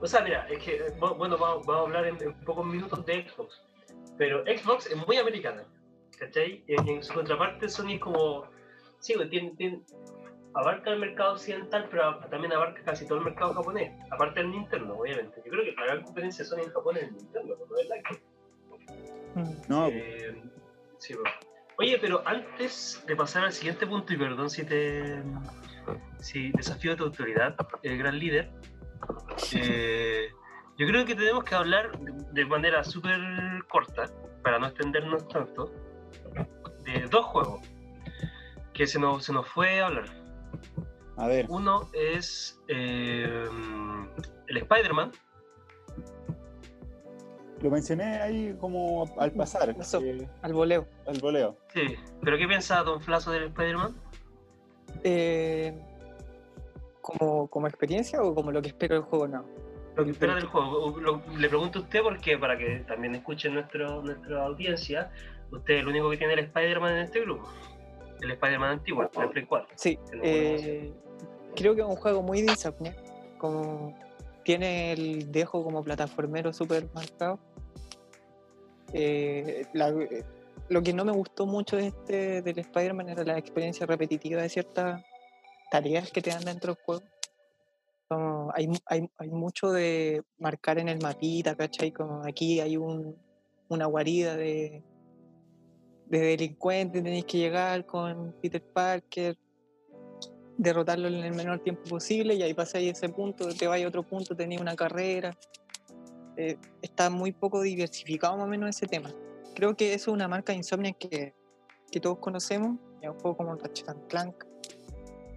O 0.00 0.06
sea, 0.06 0.20
mira, 0.22 0.46
es 0.48 0.58
que, 0.62 0.76
eh, 0.76 0.94
bu- 0.98 1.16
bueno, 1.16 1.36
vamos, 1.38 1.64
vamos 1.66 1.82
a 1.82 1.86
hablar 1.86 2.06
en, 2.06 2.22
en 2.22 2.34
pocos 2.44 2.64
minutos 2.66 3.04
de 3.06 3.28
Xbox. 3.28 3.60
Pero 4.18 4.44
Xbox 4.44 4.86
es 4.86 5.06
muy 5.06 5.16
americana, 5.16 5.64
¿cachai? 6.18 6.62
Y 6.66 6.74
en 6.90 7.02
su 7.02 7.14
contraparte, 7.14 7.68
Sony 7.68 7.92
es 7.94 8.00
como. 8.00 8.44
Sí, 9.00 9.14
pues, 9.16 9.30
tiene, 9.30 9.50
tiene- 9.56 9.80
abarca 10.54 10.90
el 10.90 10.98
mercado 11.00 11.32
occidental, 11.32 11.88
pero 11.90 12.18
también 12.28 12.52
abarca 12.52 12.82
casi 12.84 13.06
todo 13.06 13.18
el 13.18 13.24
mercado 13.24 13.54
japonés. 13.54 13.90
Aparte 14.10 14.40
del 14.40 14.50
Nintendo, 14.50 14.98
obviamente. 14.98 15.40
Yo 15.44 15.50
creo 15.50 15.64
que 15.64 15.72
la 15.72 15.84
gran 15.86 16.02
competencia 16.02 16.44
de 16.44 16.50
Sony 16.50 16.58
en 16.66 16.70
Japón 16.72 16.96
es 16.98 17.02
el 17.04 17.16
Nintendo, 17.16 17.56
¿no 17.58 17.78
es 17.78 17.88
verdad? 17.88 18.20
Mm. 19.34 19.54
no, 19.68 19.86
Eh, 19.88 20.42
sí, 20.98 21.14
pues. 21.14 21.32
Oye, 21.78 21.98
pero 22.00 22.22
antes 22.26 23.02
de 23.06 23.16
pasar 23.16 23.44
al 23.44 23.52
siguiente 23.52 23.86
punto, 23.86 24.12
y 24.12 24.16
perdón 24.16 24.50
si 24.50 24.64
te 24.64 25.22
si 26.20 26.52
desafío 26.52 26.96
tu 26.96 27.04
autoridad, 27.04 27.56
el 27.82 27.98
gran 27.98 28.18
líder, 28.18 28.52
eh, 29.54 30.28
yo 30.78 30.86
creo 30.86 31.04
que 31.04 31.14
tenemos 31.14 31.44
que 31.44 31.54
hablar 31.54 31.98
de, 31.98 32.12
de 32.32 32.46
manera 32.46 32.84
súper 32.84 33.20
corta, 33.68 34.04
para 34.42 34.58
no 34.58 34.66
extendernos 34.66 35.26
tanto, 35.28 35.72
de 36.84 37.06
dos 37.10 37.24
juegos 37.26 37.60
que 38.72 38.86
se 38.86 38.98
nos, 38.98 39.24
se 39.24 39.32
nos 39.32 39.48
fue 39.48 39.80
a 39.80 39.86
hablar. 39.86 40.04
a 41.16 41.26
ver, 41.26 41.46
Uno 41.48 41.90
es 41.92 42.60
eh, 42.68 43.48
el 44.46 44.56
Spider-Man, 44.56 45.12
lo 47.62 47.70
mencioné 47.70 48.20
ahí 48.20 48.56
como 48.60 49.04
al 49.18 49.32
pasar, 49.32 49.70
Eso. 49.78 50.00
eh, 50.02 50.28
Al 50.42 50.52
voleo. 50.52 50.86
al 51.06 51.18
voleo. 51.20 51.56
sí, 51.72 51.94
pero 52.22 52.36
¿qué 52.38 52.46
piensa 52.46 52.82
Don 52.82 53.00
Flaso 53.00 53.30
del 53.30 53.44
Spider-Man? 53.44 53.94
Eh, 55.04 55.72
¿como, 57.00 57.48
¿Como 57.48 57.66
experiencia 57.66 58.22
o 58.22 58.34
como 58.34 58.50
lo 58.52 58.60
que 58.62 58.68
espero 58.68 58.94
del 58.96 59.04
juego? 59.04 59.28
No. 59.28 59.44
Lo 59.96 60.04
que 60.04 60.10
espera 60.12 60.34
del 60.34 60.46
juego. 60.46 60.98
Lo- 61.00 61.22
le 61.36 61.48
pregunto 61.48 61.80
a 61.80 61.82
usted 61.82 62.00
porque 62.02 62.38
para 62.38 62.56
que 62.56 62.84
también 62.88 63.14
escuchen 63.14 63.54
nuestro, 63.54 64.02
nuestra 64.02 64.44
audiencia, 64.46 65.10
usted 65.50 65.74
es 65.74 65.80
el 65.80 65.88
único 65.88 66.08
que 66.10 66.16
tiene 66.16 66.32
el 66.34 66.38
Spider-Man 66.40 66.92
en 66.92 66.98
este 67.02 67.20
grupo. 67.20 67.48
El 68.20 68.30
Spider-Man 68.30 68.70
antiguo, 68.70 69.02
el 69.02 69.28
Play 69.30 69.44
4. 69.44 69.68
Sí, 69.76 69.98
eh, 70.22 70.92
creo 71.56 71.74
que 71.74 71.80
es 71.82 71.86
un 71.86 71.96
juego 71.96 72.22
muy 72.22 72.40
de 72.42 72.52
Insomnia. 72.52 72.96
Como 73.38 73.94
tiene 74.44 74.92
el 74.92 75.30
dejo 75.32 75.62
como 75.64 75.82
plataformero 75.82 76.52
súper 76.52 76.86
marcado. 76.94 77.38
Eh, 78.92 79.66
eh, 79.72 80.24
lo 80.68 80.82
que 80.82 80.92
no 80.92 81.04
me 81.04 81.12
gustó 81.12 81.46
mucho 81.46 81.76
de 81.76 81.88
este, 81.88 82.42
del 82.42 82.58
Spider-Man 82.58 83.08
era 83.08 83.24
la 83.24 83.38
experiencia 83.38 83.86
repetitiva 83.86 84.42
de 84.42 84.48
ciertas 84.48 85.02
tareas 85.70 86.10
que 86.10 86.22
te 86.22 86.30
dan 86.30 86.44
dentro 86.44 86.74
del 86.74 86.84
juego. 86.84 87.02
Como 88.08 88.52
hay, 88.54 88.68
hay, 88.86 89.08
hay 89.16 89.28
mucho 89.30 89.72
de 89.72 90.22
marcar 90.38 90.78
en 90.78 90.88
el 90.88 91.00
mapita, 91.00 91.54
¿cachai? 91.56 91.92
Como 91.92 92.22
aquí 92.24 92.60
hay 92.60 92.76
un, 92.76 93.16
una 93.68 93.86
guarida 93.86 94.36
de, 94.36 94.82
de 96.06 96.18
delincuentes, 96.18 97.02
tenéis 97.02 97.24
que 97.24 97.38
llegar 97.38 97.86
con 97.86 98.34
Peter 98.42 98.62
Parker, 98.62 99.36
derrotarlo 100.58 101.08
en 101.08 101.14
el 101.14 101.34
menor 101.34 101.60
tiempo 101.60 101.82
posible 101.88 102.34
y 102.34 102.42
ahí 102.42 102.54
pasáis 102.54 102.92
ese 102.92 103.08
punto, 103.08 103.48
te 103.48 103.66
vais 103.66 103.84
a 103.84 103.88
otro 103.88 104.02
punto, 104.02 104.36
tenéis 104.36 104.60
una 104.60 104.76
carrera. 104.76 105.36
Eh, 106.44 106.56
está 106.82 107.08
muy 107.08 107.30
poco 107.30 107.62
diversificado 107.62 108.36
más 108.36 108.46
o 108.46 108.48
menos 108.48 108.68
ese 108.70 108.86
tema. 108.86 109.14
Creo 109.54 109.76
que 109.76 109.94
eso 109.94 110.10
es 110.10 110.14
una 110.14 110.26
marca 110.26 110.52
de 110.52 110.56
Insomnia 110.58 110.90
que, 110.92 111.34
que 111.92 112.00
todos 112.00 112.18
conocemos, 112.18 112.80
es 113.00 113.08
un 113.08 113.14
juego 113.20 113.36
como 113.36 113.54
Ratchet 113.54 113.88
and 113.90 114.06
Clank 114.08 114.44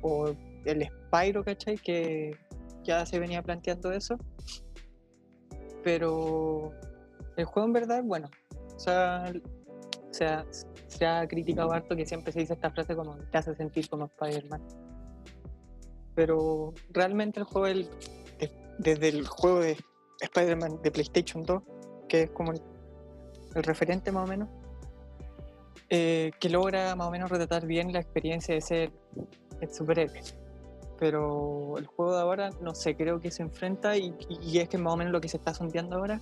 o 0.02 0.30
el 0.66 0.90
Spyro, 1.12 1.44
¿cachai? 1.44 1.78
Que 1.78 2.36
ya 2.84 3.06
se 3.06 3.20
venía 3.20 3.44
planteando 3.44 3.92
eso. 3.92 4.18
Pero 5.84 6.72
el 7.38 7.46
juego 7.46 7.68
en 7.68 7.74
verdad 7.74 8.04
bueno. 8.04 8.32
O 8.76 8.80
sea, 8.80 9.32
se 10.10 10.26
ha, 10.26 10.44
se 10.88 11.06
ha 11.06 11.28
criticado 11.28 11.72
harto 11.72 11.96
que 11.96 12.08
siempre 12.08 12.34
se 12.34 12.40
dice 12.40 12.54
esta 12.54 12.72
frase 12.72 12.96
como 12.96 13.16
te 13.16 13.38
hace 13.38 13.54
sentir 13.56 13.88
como 13.90 14.06
Spider-Man. 14.06 14.62
Pero 16.16 16.74
realmente 16.90 17.40
el 17.42 17.46
juego, 17.46 17.68
el- 17.68 17.90
de- 18.40 18.52
desde 18.80 19.10
el 19.10 19.28
juego 19.28 19.60
de 19.60 19.78
Spider-Man 20.20 20.82
de 20.82 20.92
PlayStation 20.92 21.44
2, 21.44 21.62
que 22.08 22.24
es 22.24 22.30
como 22.32 22.52
el, 22.52 22.62
referente 23.64 24.12
más 24.12 24.26
o 24.26 24.28
menos, 24.28 24.50
eh, 25.90 26.32
que 26.40 26.50
logra 26.50 26.96
más 26.96 27.08
o 27.08 27.12
menos 27.12 27.30
retratar 27.30 27.66
bien 27.66 27.94
la 27.94 28.00
experiencia 28.00 28.54
de 28.54 28.62
ser 28.62 28.92
el 29.62 29.74
superhéroe. 29.74 30.22
Pero 30.98 31.78
el 31.78 31.86
juego 31.86 32.16
de 32.16 32.22
ahora, 32.22 32.50
no 32.62 32.74
sé, 32.74 32.96
creo 32.96 33.20
que 33.20 33.32
se 33.32 33.44
enfrenta 33.44 33.98
y, 33.98 34.16
y 34.42 34.60
es 34.60 34.70
que 34.70 34.78
más 34.78 34.94
o 34.94 34.98
menos 34.98 35.12
lo 35.12 35.22
que 35.22 35.28
se 35.30 35.38
está 35.38 35.54
sondeando 35.54 35.98
ahora 35.98 36.22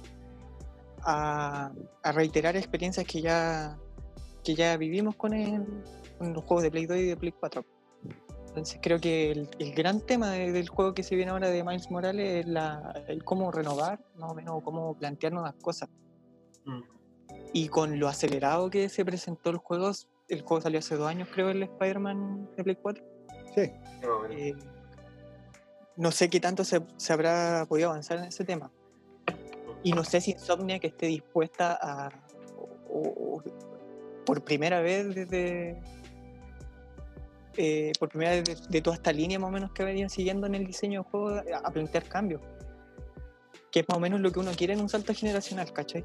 a, 1.04 1.72
a 2.02 2.12
reiterar 2.12 2.56
experiencias 2.56 3.06
que 3.06 3.22
ya, 3.22 3.78
que 4.44 4.56
ya 4.56 4.78
vivimos 4.78 5.16
con, 5.16 5.34
el, 5.34 5.66
con 6.18 6.34
los 6.34 6.44
juegos 6.44 6.64
de 6.64 6.72
Play 6.72 6.86
2 6.86 6.98
y 6.98 7.08
de 7.08 7.18
Play 7.18 7.34
4. 7.40 7.66
Entonces 8.54 8.78
creo 8.84 9.00
que 9.02 9.32
el, 9.32 9.50
el 9.58 9.74
gran 9.74 10.00
tema 10.00 10.30
de- 10.30 10.52
del 10.52 10.70
juego 10.70 10.94
que 10.94 11.02
se 11.02 11.16
viene 11.16 11.32
ahora 11.32 11.50
de 11.50 11.64
Miles 11.64 11.90
Morales 11.90 12.46
es 12.46 12.48
la, 12.48 13.04
el 13.08 13.24
cómo 13.24 13.52
renovar, 13.52 14.00
más 14.16 14.30
o 14.30 14.36
menos 14.36 14.62
cómo 14.64 14.94
plantear 14.96 15.34
nuevas 15.34 15.56
cosas. 15.56 15.90
Mm. 16.66 16.82
Y 17.52 17.68
con 17.70 18.00
lo 18.00 18.08
acelerado 18.08 18.70
que 18.70 18.90
se 18.90 19.04
presentó 19.04 19.50
el 19.50 19.58
juego, 19.58 19.92
el 20.30 20.42
juego 20.44 20.62
salió 20.62 20.78
hace 20.80 20.96
dos 20.96 21.08
años 21.08 21.30
creo 21.34 21.50
el 21.50 21.64
Spider-Man 21.64 22.48
de 22.56 22.64
Play 22.64 22.76
4. 22.80 23.04
Sí, 23.56 23.72
Eh, 24.32 24.54
no 25.96 26.12
sé 26.12 26.30
qué 26.30 26.40
tanto 26.40 26.64
se, 26.64 26.82
se 26.98 27.12
habrá 27.14 27.66
podido 27.68 27.90
avanzar 27.90 28.20
en 28.20 28.26
ese 28.26 28.44
tema. 28.46 28.72
Y 29.84 29.94
no 29.94 30.04
sé 30.04 30.22
si 30.22 30.32
Insomnia 30.32 30.78
que 30.80 30.88
esté 30.88 31.08
dispuesta 31.08 31.78
a, 31.82 32.10
o- 32.88 33.38
o- 33.38 33.44
por 34.26 34.44
primera 34.44 34.80
vez 34.82 35.14
desde, 35.14 35.82
eh, 37.58 37.92
por 38.00 38.10
primera 38.10 38.32
vez 38.32 38.44
de, 38.44 38.56
de 38.70 38.82
toda 38.82 38.96
esta 38.96 39.12
línea 39.12 39.40
más 39.40 39.50
o 39.50 39.52
menos 39.52 39.72
que 39.72 39.84
venían 39.84 40.10
siguiendo 40.10 40.48
en 40.48 40.56
el 40.56 40.66
diseño 40.66 41.02
del 41.04 41.10
juego, 41.12 41.30
a, 41.30 41.58
a 41.68 41.72
plantear 41.72 42.04
cambios. 42.06 42.42
Que 43.72 43.80
es 43.82 43.86
más 43.90 43.98
o 43.98 44.02
menos 44.02 44.22
lo 44.22 44.32
que 44.32 44.40
uno 44.40 44.52
quiere 44.56 44.74
en 44.74 44.82
un 44.82 44.90
salto 44.90 45.14
generacional, 45.14 45.72
¿cachai? 45.74 46.04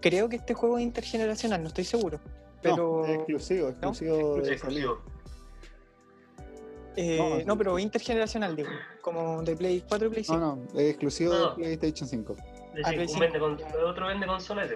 creo 0.00 0.28
que 0.28 0.34
este 0.34 0.52
juego 0.52 0.78
es 0.78 0.82
intergeneracional, 0.84 1.62
no 1.62 1.68
estoy 1.68 1.84
seguro. 1.84 2.18
Pero. 2.60 3.02
No, 3.02 3.06
es 3.06 3.14
exclusivo, 3.18 3.68
exclusivo 3.68 4.36
de 4.40 4.58
eh, 6.96 7.44
no, 7.46 7.56
pero 7.56 7.78
intergeneracional, 7.78 8.54
digo. 8.54 8.68
Como 9.00 9.42
de 9.42 9.56
Play 9.56 9.82
4 9.88 10.06
y 10.06 10.10
Play 10.10 10.24
5. 10.24 10.38
No, 10.38 10.56
no, 10.56 10.78
es 10.78 10.90
exclusivo 10.90 11.32
No. 11.34 11.48
de 11.50 11.54
PlayStation 11.78 12.08
5. 12.08 12.32
Es 12.34 12.40
Ah, 12.40 12.90
decir, 12.90 12.94
Play 12.94 13.00
un 13.00 13.08
cinco, 13.08 13.20
vende 13.20 13.38
con- 13.38 13.84
otro 13.84 14.06
vende 14.08 14.26
consolas. 14.26 14.70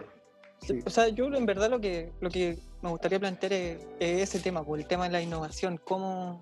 Sí. 0.63 0.81
O 0.85 0.91
sea, 0.91 1.09
yo 1.09 1.27
en 1.35 1.47
verdad 1.47 1.71
lo 1.71 1.81
que, 1.81 2.13
lo 2.21 2.31
que 2.31 2.59
me 2.83 2.91
gustaría 2.91 3.21
plantear 3.21 3.53
es, 3.53 3.87
es 4.01 4.23
ese 4.23 4.41
tema, 4.41 4.65
por 4.65 4.79
el 4.79 4.87
tema 4.87 5.05
de 5.05 5.11
la 5.11 5.21
innovación, 5.23 5.79
cómo, 5.85 6.41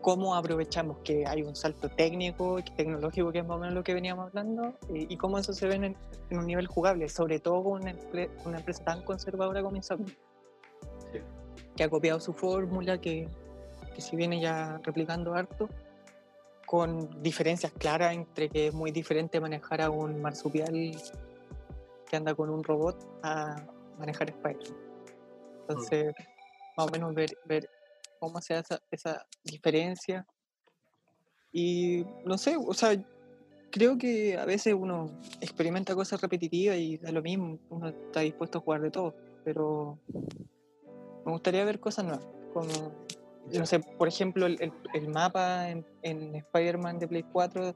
cómo 0.00 0.34
aprovechamos 0.36 0.98
que 0.98 1.26
hay 1.26 1.42
un 1.42 1.56
salto 1.56 1.88
técnico 1.88 2.58
y 2.58 2.62
tecnológico, 2.62 3.32
que 3.32 3.38
es 3.40 3.46
más 3.46 3.56
o 3.56 3.60
menos 3.60 3.74
lo 3.74 3.82
que 3.82 3.92
veníamos 3.94 4.28
hablando, 4.28 4.74
y, 4.92 5.12
y 5.12 5.16
cómo 5.16 5.38
eso 5.38 5.52
se 5.52 5.66
ve 5.66 5.74
en, 5.76 5.84
en 6.30 6.38
un 6.38 6.46
nivel 6.46 6.66
jugable, 6.68 7.08
sobre 7.08 7.40
todo 7.40 7.64
con 7.64 7.82
una, 7.82 7.94
una 8.44 8.58
empresa 8.58 8.84
tan 8.84 9.02
conservadora 9.04 9.62
como 9.62 9.76
Insomniac, 9.76 10.16
Sí. 11.12 11.18
que 11.76 11.84
ha 11.84 11.88
copiado 11.88 12.20
su 12.20 12.32
fórmula, 12.32 13.00
que, 13.00 13.28
que 13.94 14.00
si 14.00 14.16
viene 14.16 14.40
ya 14.40 14.80
replicando 14.84 15.34
harto, 15.34 15.68
con 16.66 17.22
diferencias 17.22 17.72
claras 17.72 18.12
entre 18.14 18.48
que 18.48 18.68
es 18.68 18.74
muy 18.74 18.90
diferente 18.90 19.40
manejar 19.40 19.80
a 19.80 19.90
un 19.90 20.20
marsupial 20.20 20.74
que 22.08 22.16
anda 22.16 22.34
con 22.34 22.50
un 22.50 22.62
robot 22.64 22.96
a 23.22 23.56
manejar 23.98 24.30
Spider. 24.30 24.74
Entonces, 25.60 26.14
más 26.76 26.86
o 26.86 26.90
menos 26.90 27.14
ver, 27.14 27.30
ver 27.44 27.68
cómo 28.20 28.40
se 28.40 28.54
hace 28.54 28.74
esa, 28.74 28.82
esa 28.90 29.26
diferencia. 29.44 30.26
Y 31.52 32.04
no 32.24 32.36
sé, 32.38 32.56
o 32.56 32.74
sea, 32.74 32.90
creo 33.70 33.96
que 33.98 34.36
a 34.36 34.44
veces 34.44 34.74
uno 34.74 35.06
experimenta 35.40 35.94
cosas 35.94 36.20
repetitivas 36.20 36.76
y 36.76 36.98
da 36.98 37.10
lo 37.12 37.22
mismo, 37.22 37.58
uno 37.70 37.88
está 37.88 38.20
dispuesto 38.20 38.58
a 38.58 38.60
jugar 38.60 38.82
de 38.82 38.90
todo, 38.90 39.14
pero 39.44 39.98
me 41.24 41.32
gustaría 41.32 41.64
ver 41.64 41.80
cosas 41.80 42.04
nuevas, 42.04 42.26
como, 42.52 42.92
no 43.52 43.66
sé, 43.66 43.80
por 43.80 44.08
ejemplo, 44.08 44.46
el, 44.46 44.60
el- 44.60 44.72
el 44.94 45.08
mapa 45.08 45.70
en, 45.70 45.84
en 46.02 46.34
Spider-Man 46.36 46.98
de 46.98 47.08
Play 47.08 47.22
4 47.32 47.74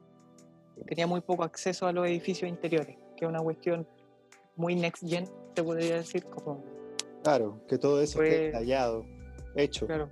tenía 0.87 1.07
muy 1.07 1.21
poco 1.21 1.43
acceso 1.43 1.87
a 1.87 1.91
los 1.91 2.05
edificios 2.07 2.49
interiores, 2.49 2.97
que 3.17 3.25
es 3.25 3.29
una 3.29 3.41
cuestión 3.41 3.87
muy 4.61 4.75
next 4.75 5.03
gen, 5.05 5.25
te 5.55 5.63
podría 5.63 5.95
decir, 5.97 6.23
como, 6.25 6.63
Claro, 7.23 7.59
que 7.67 7.77
todo 7.77 8.01
eso 8.01 8.17
Fue- 8.19 8.29
esté 8.29 8.45
detallado, 8.45 9.05
hecho. 9.55 9.85
claro, 9.87 10.09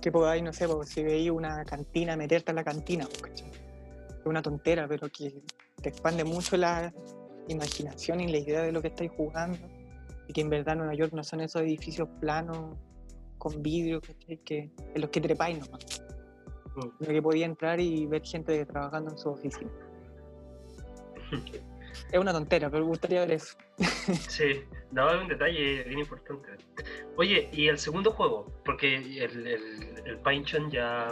que 0.00 0.12
podáis, 0.12 0.42
no 0.42 0.52
sé, 0.52 0.68
pues, 0.68 0.88
si 0.90 1.02
veis 1.02 1.30
una 1.30 1.64
cantina, 1.64 2.16
meterte 2.16 2.50
a 2.50 2.54
la 2.54 2.62
cantina, 2.64 3.06
pues, 3.08 3.22
¿cachai? 3.22 3.50
Es 3.50 4.26
una 4.26 4.42
tontera, 4.42 4.86
pero 4.86 5.08
que 5.08 5.42
te 5.82 5.88
expande 5.88 6.24
mucho 6.24 6.56
la 6.56 6.92
imaginación 7.48 8.20
y 8.20 8.28
la 8.30 8.38
idea 8.38 8.62
de 8.62 8.70
lo 8.72 8.80
que 8.80 8.88
estáis 8.88 9.10
jugando, 9.16 9.58
y 10.28 10.32
que 10.32 10.40
en 10.42 10.50
verdad 10.50 10.76
Nueva 10.76 10.94
York 10.94 11.12
no 11.12 11.24
son 11.24 11.40
esos 11.40 11.62
edificios 11.62 12.08
planos 12.20 12.76
con 13.38 13.60
vidrio, 13.62 14.00
¿cachai? 14.00 14.36
Que, 14.38 14.70
en 14.94 15.00
los 15.00 15.10
que 15.10 15.20
trepáis 15.20 15.58
nomás, 15.58 16.02
Mm. 16.76 16.80
sino 17.00 17.12
que 17.12 17.22
podía 17.22 17.44
entrar 17.46 17.80
y 17.80 18.06
ver 18.06 18.22
gente 18.24 18.64
trabajando 18.66 19.10
en 19.10 19.18
su 19.18 19.28
oficina. 19.30 19.70
Es 22.10 22.18
una 22.18 22.32
tontera, 22.32 22.70
pero 22.70 22.82
me 22.84 22.88
gustaría 22.88 23.20
ver 23.20 23.32
eso. 23.32 23.56
Sí, 24.28 24.64
daba 24.90 25.20
un 25.20 25.28
detalle 25.28 25.82
bien 25.84 26.00
importante. 26.00 26.48
Oye, 27.16 27.48
y 27.52 27.68
el 27.68 27.78
segundo 27.78 28.10
juego, 28.12 28.46
porque 28.64 28.96
el, 28.96 29.46
el, 29.46 30.02
el 30.06 30.18
Pynchon 30.18 30.70
ya. 30.70 31.08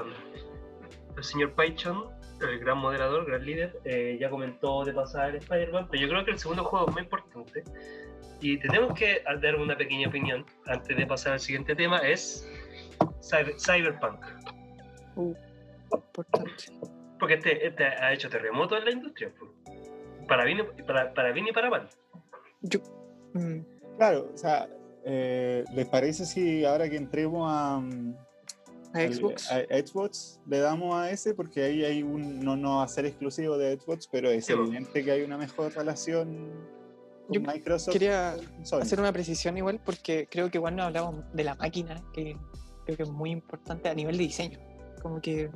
El 1.16 1.24
señor 1.24 1.52
Pynchon, 1.54 2.04
el 2.40 2.58
gran 2.60 2.78
moderador, 2.78 3.26
gran 3.26 3.44
líder, 3.44 3.78
eh, 3.84 4.16
ya 4.20 4.30
comentó 4.30 4.84
de 4.84 4.92
pasar 4.94 5.30
el 5.30 5.36
Spider-Man, 5.36 5.88
pero 5.90 6.02
yo 6.02 6.08
creo 6.08 6.24
que 6.24 6.30
el 6.30 6.38
segundo 6.38 6.64
juego 6.64 6.86
es 6.88 6.92
muy 6.94 7.02
importante. 7.02 7.64
Y 8.40 8.58
tenemos 8.58 8.94
que 8.94 9.22
dar 9.42 9.56
una 9.56 9.76
pequeña 9.76 10.08
opinión 10.08 10.46
antes 10.66 10.96
de 10.96 11.06
pasar 11.06 11.34
al 11.34 11.40
siguiente 11.40 11.74
tema: 11.74 11.98
es 11.98 12.48
Cyber- 13.20 13.54
Cyberpunk. 13.60 14.24
Uh, 15.16 15.34
importante. 15.92 16.50
Porque 17.18 17.34
este, 17.34 17.66
este 17.66 17.84
ha 17.84 18.12
hecho 18.14 18.30
terremoto 18.30 18.78
en 18.78 18.84
la 18.86 18.90
industria. 18.92 19.30
pues. 19.38 19.50
Para 20.30 20.44
bien, 20.44 20.58
y- 20.78 20.82
para, 20.84 21.12
para 21.12 21.32
bien 21.32 21.48
y 21.48 21.52
para 21.52 21.68
mal. 21.68 21.88
Yo, 22.62 22.78
mm, 23.34 23.58
Claro, 23.98 24.30
o 24.32 24.36
sea, 24.38 24.68
eh, 25.04 25.64
¿les 25.74 25.86
parece 25.88 26.24
si 26.24 26.64
ahora 26.64 26.88
que 26.88 26.96
entremos 26.96 27.46
a, 27.52 27.80
mm, 27.80 28.14
a 28.94 29.00
Xbox. 29.12 29.50
a, 29.50 29.56
a 29.56 29.78
Xbox 29.86 30.40
le 30.46 30.58
damos 30.60 30.94
a 30.94 31.10
ese? 31.10 31.34
Porque 31.34 31.64
ahí 31.64 31.84
hay 31.84 32.02
un, 32.04 32.38
no, 32.40 32.56
no 32.56 32.76
va 32.76 32.84
a 32.84 32.88
ser 32.88 33.06
exclusivo 33.06 33.58
de 33.58 33.76
Xbox, 33.78 34.06
pero 34.10 34.30
es 34.30 34.46
Sí, 34.46 34.52
evidente 34.52 35.04
que 35.04 35.10
hay 35.10 35.22
una 35.22 35.36
mejor 35.36 35.74
relación 35.74 36.50
con 37.26 37.34
Yo 37.34 37.40
Microsoft. 37.42 37.92
Quería 37.92 38.36
Sony. 38.62 38.80
hacer 38.82 39.00
una 39.00 39.12
precisión 39.12 39.58
igual 39.58 39.80
porque 39.84 40.28
creo 40.30 40.48
que 40.50 40.58
igual 40.58 40.76
no 40.76 40.84
hablamos 40.84 41.24
de 41.34 41.42
la 41.44 41.56
máquina, 41.56 42.02
que 42.14 42.36
creo 42.84 42.96
que 42.96 43.02
es 43.02 43.10
muy 43.10 43.30
importante 43.32 43.88
a 43.88 43.94
nivel 43.94 44.16
de 44.16 44.22
diseño. 44.22 44.58
Como 45.02 45.20
que 45.20 45.50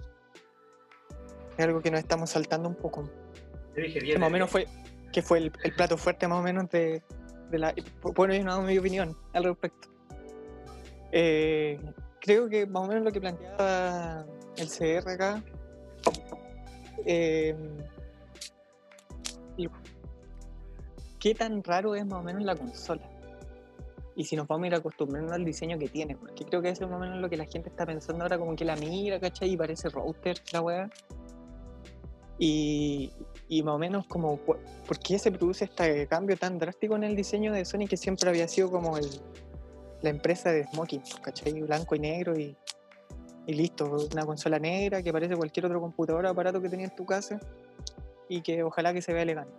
es 1.57 1.65
algo 1.65 1.81
que 1.81 1.91
nos 1.93 2.01
estamos 2.01 2.29
saltando 2.31 2.69
un 2.69 2.75
poco. 2.75 3.09
Yo 3.77 3.83
dije 3.83 3.99
Que 3.99 4.05
bien. 4.05 4.21
más 4.21 4.29
o 4.29 4.33
menos 4.33 4.51
fue, 4.51 4.67
que 5.13 5.23
fue 5.23 5.39
el, 5.39 5.53
el 5.63 5.73
plato 5.75 5.97
fuerte 5.97 6.29
más 6.29 6.39
o 6.39 6.43
menos 6.43 6.69
de, 6.71 7.03
de 7.51 7.59
la... 7.59 7.75
Bueno, 8.15 8.35
yo 8.35 8.45
no 8.45 8.63
mi 8.63 8.79
opinión 8.79 9.17
al 9.33 9.45
respecto. 9.45 9.89
Eh, 11.13 11.79
creo 12.21 12.49
que 12.49 12.67
más 12.67 12.85
o 12.85 12.87
menos 12.89 13.05
lo 13.05 13.13
que 13.13 13.21
planteaba 13.21 14.27
el 14.57 14.69
CR 14.69 15.09
acá 15.09 15.43
eh, 17.07 17.55
¿Qué 21.21 21.35
tan 21.35 21.63
raro 21.65 21.95
es 21.95 22.05
más 22.05 22.21
o 22.21 22.23
menos 22.23 22.43
la 22.43 22.55
consola? 22.55 23.01
Y 24.15 24.25
si 24.25 24.37
nos 24.37 24.47
vamos 24.47 24.65
a 24.65 24.67
ir 24.67 24.75
acostumbrando 24.75 25.33
al 25.33 25.43
diseño 25.45 25.79
que 25.79 25.89
tiene, 25.89 26.17
porque 26.17 26.45
creo 26.45 26.61
que 26.61 26.69
eso 26.69 26.85
es 26.85 26.91
más 26.91 26.99
o 26.99 27.01
menos 27.01 27.19
lo 27.19 27.31
que 27.31 27.39
la 27.39 27.47
gente 27.47 27.71
está 27.71 27.87
pensando 27.87 28.25
ahora, 28.25 28.37
como 28.37 28.55
que 28.55 28.65
la 28.67 28.77
mira, 28.77 29.19
¿cachai? 29.19 29.53
Y 29.53 29.57
parece 29.57 29.89
router 29.89 30.37
la 30.53 30.61
weá. 30.61 30.91
Y, 32.39 33.11
y 33.55 33.63
más 33.63 33.77
o 33.77 33.79
menos 33.79 34.05
como, 34.09 34.37
¿por 34.39 34.59
qué 34.99 35.17
se 35.17 35.31
produce 35.31 35.67
este 35.67 36.09
cambio 36.09 36.37
tan 36.37 36.59
drástico 36.59 36.97
en 36.97 37.05
el 37.05 37.15
diseño 37.15 37.53
de 37.53 37.65
Sony 37.65 37.87
que 37.89 37.97
siempre 37.97 38.29
había 38.29 38.49
sido 38.49 38.69
como 38.69 38.99
el, 38.99 39.07
la 40.03 40.11
empresa 40.11 40.51
de 40.51 40.65
Smoking, 40.65 41.03
¿cachai? 41.23 41.53
Blanco 41.63 41.95
y 41.95 42.01
negro 42.01 42.37
y, 42.37 42.57
y 43.47 43.53
listo, 43.55 44.09
una 44.13 44.27
consola 44.27 44.59
negra 44.59 45.05
que 45.05 45.13
parece 45.13 45.37
cualquier 45.37 45.67
otro 45.67 45.81
computador 45.81 46.27
o 46.27 46.31
aparato 46.31 46.61
que 46.61 46.69
tenías 46.69 46.91
en 46.91 46.97
tu 46.97 47.07
casa 47.07 47.39
y 48.29 48.43
que 48.43 48.65
ojalá 48.65 48.93
que 48.93 49.01
se 49.01 49.13
vea 49.13 49.23
elegante. 49.23 49.55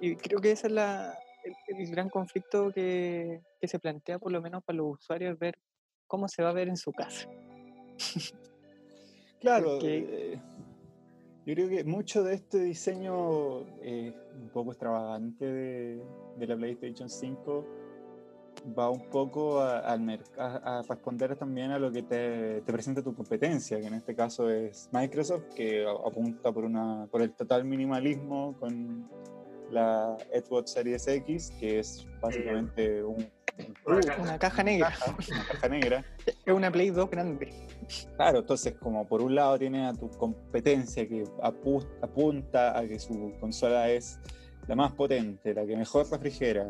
Y 0.00 0.14
creo 0.14 0.40
que 0.40 0.52
ese 0.52 0.68
es 0.68 0.72
la, 0.72 1.18
el, 1.42 1.76
el 1.76 1.90
gran 1.90 2.08
conflicto 2.08 2.70
que, 2.70 3.40
que 3.60 3.66
se 3.66 3.80
plantea, 3.80 4.20
por 4.20 4.30
lo 4.30 4.40
menos 4.40 4.62
para 4.62 4.76
los 4.76 4.94
usuarios, 5.00 5.36
ver 5.40 5.58
cómo 6.06 6.28
se 6.28 6.44
va 6.44 6.50
a 6.50 6.52
ver 6.52 6.68
en 6.68 6.76
su 6.76 6.92
casa. 6.92 7.28
Claro, 9.40 9.70
Porque- 9.72 10.34
eh, 10.34 10.40
yo 11.48 11.54
creo 11.54 11.68
que 11.70 11.82
mucho 11.84 12.22
de 12.22 12.34
este 12.34 12.58
diseño 12.58 13.60
un 13.60 14.50
poco 14.52 14.72
extravagante 14.72 15.46
de, 15.46 16.02
de 16.36 16.46
la 16.46 16.56
PlayStation 16.56 17.08
5 17.08 17.64
va 18.78 18.90
un 18.90 19.08
poco 19.08 19.60
a, 19.60 19.78
a- 19.78 20.78
a 20.78 20.82
responder 20.82 21.36
también 21.36 21.70
a 21.70 21.78
lo 21.78 21.90
que 21.90 22.02
te, 22.02 22.60
te 22.60 22.70
presenta 22.72 23.02
tu 23.02 23.14
competencia, 23.14 23.80
que 23.80 23.86
en 23.86 23.94
este 23.94 24.14
caso 24.14 24.50
es 24.50 24.90
Microsoft, 24.92 25.44
que 25.54 25.86
apunta 25.86 26.52
por, 26.52 26.64
una, 26.64 27.06
por 27.10 27.22
el 27.22 27.32
total 27.32 27.64
minimalismo 27.64 28.54
con 28.60 29.08
la 29.70 30.18
Xbox 30.34 30.72
Series 30.72 31.06
X, 31.08 31.50
que 31.58 31.78
es 31.78 32.06
básicamente 32.20 33.02
un 33.02 33.26
Una 33.86 34.00
caja. 34.00 34.22
Una 34.22 34.38
caja 34.38 34.62
negra, 34.62 34.88
caja, 34.88 35.16
una 35.30 35.44
caja 35.46 35.68
negra. 35.68 36.04
es 36.26 36.52
una 36.54 36.70
Play 36.70 36.90
2 36.90 37.10
grande. 37.10 37.52
Claro, 38.16 38.40
entonces 38.40 38.74
como 38.80 39.06
por 39.06 39.22
un 39.22 39.34
lado 39.34 39.58
tiene 39.58 39.86
a 39.86 39.92
tu 39.94 40.08
competencia 40.10 41.06
que 41.08 41.24
apu- 41.42 41.86
apunta 42.02 42.78
a 42.78 42.86
que 42.86 42.98
su 42.98 43.32
consola 43.40 43.88
es 43.90 44.18
la 44.66 44.74
más 44.76 44.92
potente, 44.92 45.54
la 45.54 45.64
que 45.66 45.76
mejor 45.76 46.10
refrigera, 46.10 46.66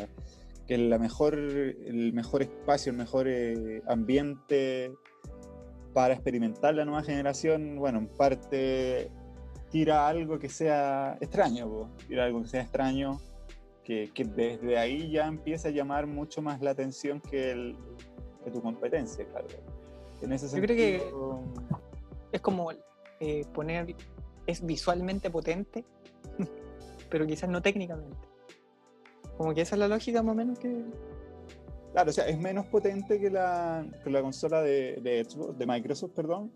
que 0.66 0.74
es 0.74 0.80
la 0.80 0.99
mejor, 0.99 1.34
el 1.34 2.12
mejor 2.12 2.43
espacio, 2.43 2.93
el 2.93 2.99
mejor 2.99 3.26
eh, 3.28 3.82
ambiente 3.89 4.93
para 5.95 6.14
experimentar 6.14 6.74
la 6.74 6.84
nueva 6.84 7.03
generación, 7.03 7.76
bueno, 7.76 7.99
en 7.99 8.07
parte 8.09 9.11
tira 9.70 10.07
algo 10.07 10.39
que 10.39 10.49
sea 10.49 11.16
extraño, 11.20 11.68
po, 11.68 11.89
tira 12.07 12.24
algo 12.24 12.43
que 12.43 12.49
sea 12.49 12.62
extraño, 12.62 13.20
que, 13.89 14.11
que 14.12 14.22
desde 14.24 14.76
ahí 14.76 15.11
ya 15.11 15.26
empieza 15.26 15.68
a 15.68 15.70
llamar 15.70 16.07
mucho 16.07 16.43
más 16.43 16.61
la 16.61 16.72
atención 16.72 17.22
que, 17.22 17.53
el, 17.53 17.74
que 18.45 18.51
tu 18.51 18.61
competencia, 18.61 19.24
claro. 19.28 19.47
En 20.20 20.30
ese 20.30 20.47
Yo 20.55 20.61
creo 20.62 20.76
que- 20.76 20.99
sentido, 21.01 21.43
Es 22.32 22.41
como 22.43 22.70
eh, 23.20 23.47
poner, 23.55 23.97
es 24.47 24.64
visualmente 24.66 25.30
potente, 25.30 25.86
pero 27.11 27.26
quizás 27.26 27.49
no 27.49 27.62
técnicamente. 27.62 28.28
Como 29.39 29.55
que 29.55 29.62
esa 29.62 29.74
es 29.76 29.78
la 29.78 29.89
lógica 29.89 30.22
más 30.22 30.32
o 30.34 30.36
menos 30.36 30.59
que... 30.59 30.84
Claro, 31.93 32.11
o 32.11 32.12
sea, 32.12 32.28
es 32.28 32.39
menos 32.39 32.66
potente 32.66 33.18
que 33.18 33.30
la, 33.30 33.86
que 34.05 34.11
la 34.11 34.20
consola 34.20 34.61
de, 34.61 34.99
de 35.01 35.24
Xbox- 35.24 35.57
de 35.57 35.66
Microsoft, 35.66 36.11
perdón. 36.12 36.53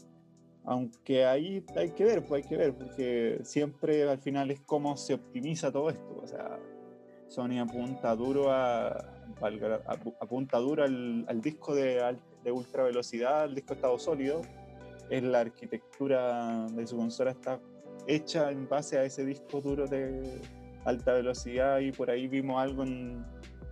Aunque 0.65 1.25
ahí 1.25 1.65
hay 1.77 1.93
que 1.93 2.05
ver, 2.05 2.27
pues 2.27 2.43
hay 2.45 2.49
que 2.51 2.57
ver, 2.59 2.75
porque 2.77 3.41
siempre 3.43 4.07
al 4.07 4.19
final 4.19 4.51
es 4.51 4.61
cómo 4.61 4.99
se 4.99 5.15
optimiza 5.15 5.73
todo 5.73 5.89
esto. 5.89 6.21
O 6.23 6.27
sea, 6.27 6.59
Sony 7.33 7.59
apunta 7.59 8.15
duro 8.15 8.53
a, 8.53 8.91
apunta 10.21 10.59
duro 10.59 10.85
al, 10.85 11.41
disco 11.41 11.75
de, 11.75 12.15
ultra 12.53 12.85
velocidad, 12.85 13.45
al 13.45 13.55
disco 13.55 13.73
estado 13.73 13.99
sólido. 13.99 14.43
Es 15.09 15.23
la 15.23 15.41
arquitectura 15.41 16.67
de 16.69 16.87
su 16.87 16.97
consola 16.97 17.31
está 17.31 17.59
hecha 18.07 18.51
en 18.51 18.69
base 18.69 18.99
a 18.99 19.05
ese 19.05 19.25
disco 19.25 19.63
duro 19.63 19.87
de 19.87 20.41
alta 20.85 21.15
velocidad 21.15 21.79
y 21.81 21.91
por 21.93 22.11
ahí 22.11 22.29
vimos 22.29 22.61
algo 22.61 22.83
en, 22.83 23.25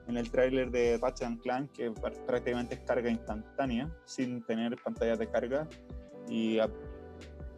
el 0.08 0.30
tráiler 0.30 0.70
de 0.70 0.98
Ratchet 1.00 1.26
and 1.26 1.40
Clank 1.40 1.72
que 1.72 1.90
pr- 1.92 2.26
prácticamente 2.26 2.74
es 2.74 2.80
carga 2.80 3.10
instantánea 3.10 3.88
sin 4.06 4.42
tener 4.44 4.76
pantallas 4.82 5.18
de 5.18 5.28
carga 5.28 5.68
y 6.28 6.58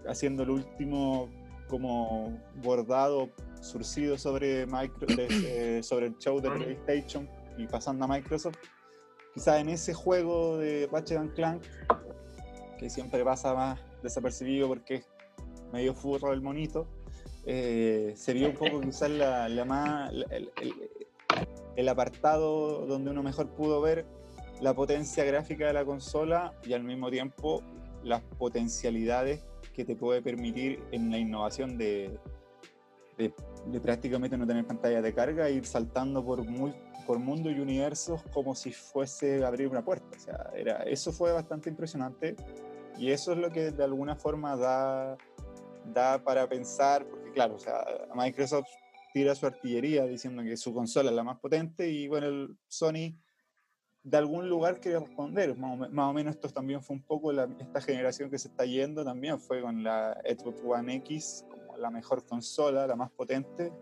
haciendo 0.07 0.43
el 0.43 0.51
último 0.51 1.31
como 1.69 2.39
bordado 2.63 3.31
surcido 3.63 4.19
sobre, 4.19 4.67
micro, 4.67 5.07
de- 5.07 5.79
eh, 5.79 5.83
sobre 5.83 6.07
el 6.07 6.19
show 6.19 6.41
de. 6.41 6.51
PlayStation 6.51 7.29
y 7.57 7.67
pasando 7.67 8.05
a 8.05 8.09
Microsoft. 8.09 8.57
Quizás 9.35 9.61
en 9.61 9.69
ese 9.71 9.95
juego 9.95 10.59
de 10.59 10.89
Ratchet 10.93 11.33
Clank, 11.35 11.63
que 12.79 12.91
siempre 12.91 13.25
pasa 13.25 13.55
más 13.55 13.81
desapercibido 14.03 14.69
porque 14.69 14.97
es 14.97 15.07
medio 15.73 15.95
furro 15.95 16.33
el 16.33 16.43
monito, 16.43 16.87
eh, 17.47 18.13
se 18.17 18.33
vio 18.35 18.49
un 18.49 18.55
poco 18.55 18.81
quizás 18.81 19.11
la, 19.11 19.49
la 19.49 19.65
más, 19.65 20.13
la- 20.13 20.27
el, 20.37 20.51
el- 20.61 20.91
el 21.77 21.89
apartado 21.89 22.85
donde 22.87 23.11
uno 23.11 23.23
mejor 23.23 23.49
pudo 23.51 23.81
ver 23.81 24.05
la 24.61 24.75
potencia 24.75 25.25
gráfica 25.25 25.67
de 25.67 25.73
la 25.73 25.85
consola 25.85 26.53
y 26.67 26.75
al 26.75 26.85
mismo 26.85 27.11
tiempo 27.11 27.63
las 28.05 28.21
potencialidades 28.39 29.43
que 29.73 29.85
te 29.85 29.97
puede 29.97 30.21
permitir 30.21 30.83
en 30.93 31.11
la 31.11 31.17
innovación 31.19 31.79
de, 31.79 32.19
de, 33.17 33.33
de 33.67 33.81
prácticamente 33.81 34.37
no 34.37 34.47
tener 34.47 34.67
pantalla 34.67 35.01
de 35.01 35.15
carga 35.15 35.49
e 35.49 35.55
ir 35.55 35.67
saltando 35.67 36.25
por, 36.25 36.45
muy, 36.45 36.75
por 37.07 37.19
mundos 37.19 37.53
y 37.53 37.61
universos 37.61 38.23
como 38.33 38.55
si 38.55 38.73
fuese 38.73 39.45
abrir 39.45 39.69
una 39.69 39.85
puerta. 39.85 40.17
O 40.17 40.21
sea, 40.21 40.51
era, 40.55 40.83
eso 40.83 41.13
fue 41.13 41.33
bastante 41.33 41.69
impresionante 41.71 42.37
y 42.99 43.11
eso 43.11 43.33
es 43.33 43.39
lo 43.39 43.51
que 43.51 43.71
de 43.71 43.85
alguna 43.85 44.17
forma 44.17 44.57
da, 44.57 45.17
da 45.87 46.23
para 46.23 46.49
pensar, 46.49 47.07
porque 47.07 47.33
claro, 47.33 47.55
o 47.55 47.59
sea, 47.59 47.85
Microsoft 48.15 48.69
tira 49.13 49.35
su 49.35 49.47
artillería 49.47 50.05
diciendo 50.07 50.43
que 50.43 50.57
su 50.57 50.73
consola 50.73 51.11
es 51.11 51.17
la 51.17 51.25
más 51.25 51.39
potente 51.39 51.89
y 51.89 52.09
bueno, 52.09 52.27
el 52.27 52.57
Sony 52.69 53.15
de 54.05 54.17
algún 54.17 54.49
lugar 54.49 54.81
quiere 54.81 54.99
responder. 54.99 55.57
Más 55.57 56.09
o, 56.09 56.13
menos 56.13 56.35
esto 56.35 56.49
también 56.49 56.83
fue 56.83 56.97
un 56.97 57.03
poco 57.03 57.31
esta 57.33 57.81
generación 57.81 58.31
que 58.31 58.39
se 58.39 58.49
está 58.49 58.65
yendo 58.65 59.05
también 59.05 59.39
fue 59.39 59.61
con 59.61 59.85
la 59.85 60.21
Xbox 60.25 60.61
One 60.65 60.95
X 60.97 61.45
la 61.79 61.91
mejor 61.91 62.25
consola, 62.25 62.87
la 62.87 62.97
más 62.97 63.11
potente 63.11 63.73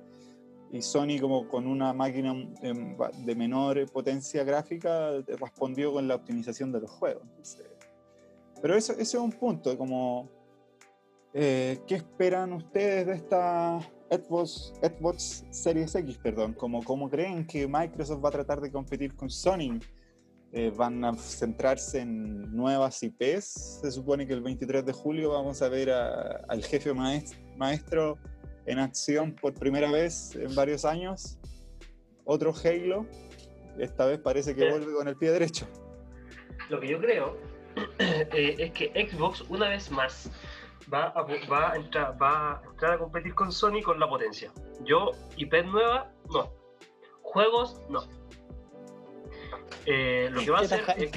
y 0.72 0.82
Sony 0.82 1.18
como 1.20 1.49
con 1.49 1.66
una 1.66 1.93
máquina 1.93 2.32
de, 2.62 2.97
de 3.24 3.34
menor 3.34 3.84
potencia 3.91 4.45
gráfica 4.45 5.11
respondió 5.26 5.93
con 5.93 6.07
la 6.07 6.14
optimización 6.14 6.70
de 6.70 6.80
los 6.80 6.91
juegos. 6.91 7.24
Pero 8.62 8.76
eso, 8.76 8.93
ese 8.93 9.03
es 9.03 9.14
un 9.14 9.32
punto, 9.32 9.76
como 9.76 10.28
eh, 11.32 11.80
¿qué 11.86 11.97
esperan 11.97 12.53
ustedes 12.53 13.07
de 13.07 13.14
esta 13.14 13.80
Xbox, 14.11 14.72
Xbox 14.82 15.45
Series 15.51 15.95
X? 15.95 16.18
Perdón, 16.18 16.53
como, 16.55 16.82
¿Cómo 16.84 17.09
creen 17.09 17.47
que 17.47 17.66
Microsoft 17.66 18.24
va 18.24 18.28
a 18.28 18.32
tratar 18.32 18.61
de 18.61 18.70
competir 18.70 19.16
con 19.16 19.30
Sony? 19.30 19.80
Eh, 20.53 20.72
¿Van 20.76 21.05
a 21.05 21.14
centrarse 21.14 22.01
en 22.01 22.55
nuevas 22.55 23.01
IPs? 23.03 23.80
Se 23.82 23.91
supone 23.93 24.26
que 24.26 24.34
el 24.34 24.43
23 24.43 24.84
de 24.84 24.93
julio 24.93 25.30
vamos 25.30 25.62
a 25.62 25.68
ver 25.68 25.91
al 25.91 26.62
jefe 26.64 26.93
maes- 26.93 27.36
maestro 27.61 28.18
en 28.66 28.78
acción 28.78 29.34
por 29.34 29.54
primera 29.54 29.90
vez 29.92 30.34
en 30.34 30.52
varios 30.54 30.84
años. 30.84 31.38
Otro 32.24 32.52
Halo. 32.52 33.06
Esta 33.78 34.06
vez 34.06 34.18
parece 34.18 34.54
que 34.54 34.68
vuelve 34.68 34.92
con 34.92 35.06
el 35.06 35.16
pie 35.16 35.30
derecho. 35.30 35.66
Lo 36.68 36.80
que 36.80 36.88
yo 36.88 37.00
creo 37.00 37.36
eh, 37.98 38.56
es 38.58 38.72
que 38.72 39.08
Xbox 39.08 39.42
una 39.48 39.68
vez 39.68 39.90
más 39.90 40.30
va 40.92 41.08
a, 41.08 41.22
va, 41.22 41.72
a 41.72 41.76
entrar, 41.76 42.20
va 42.20 42.52
a 42.52 42.62
entrar 42.70 42.94
a 42.94 42.98
competir 42.98 43.34
con 43.34 43.52
Sony 43.52 43.82
con 43.84 44.00
la 44.00 44.08
potencia. 44.08 44.52
Yo, 44.84 45.12
IP 45.36 45.52
nueva, 45.64 46.11
no. 46.32 46.52
Juegos, 47.22 47.80
no. 47.88 48.02
Eh, 49.86 50.28
lo 50.32 50.40
que 50.40 50.50
va 50.50 50.58
a 50.58 50.62
hacer 50.62 50.82
es 50.96 51.11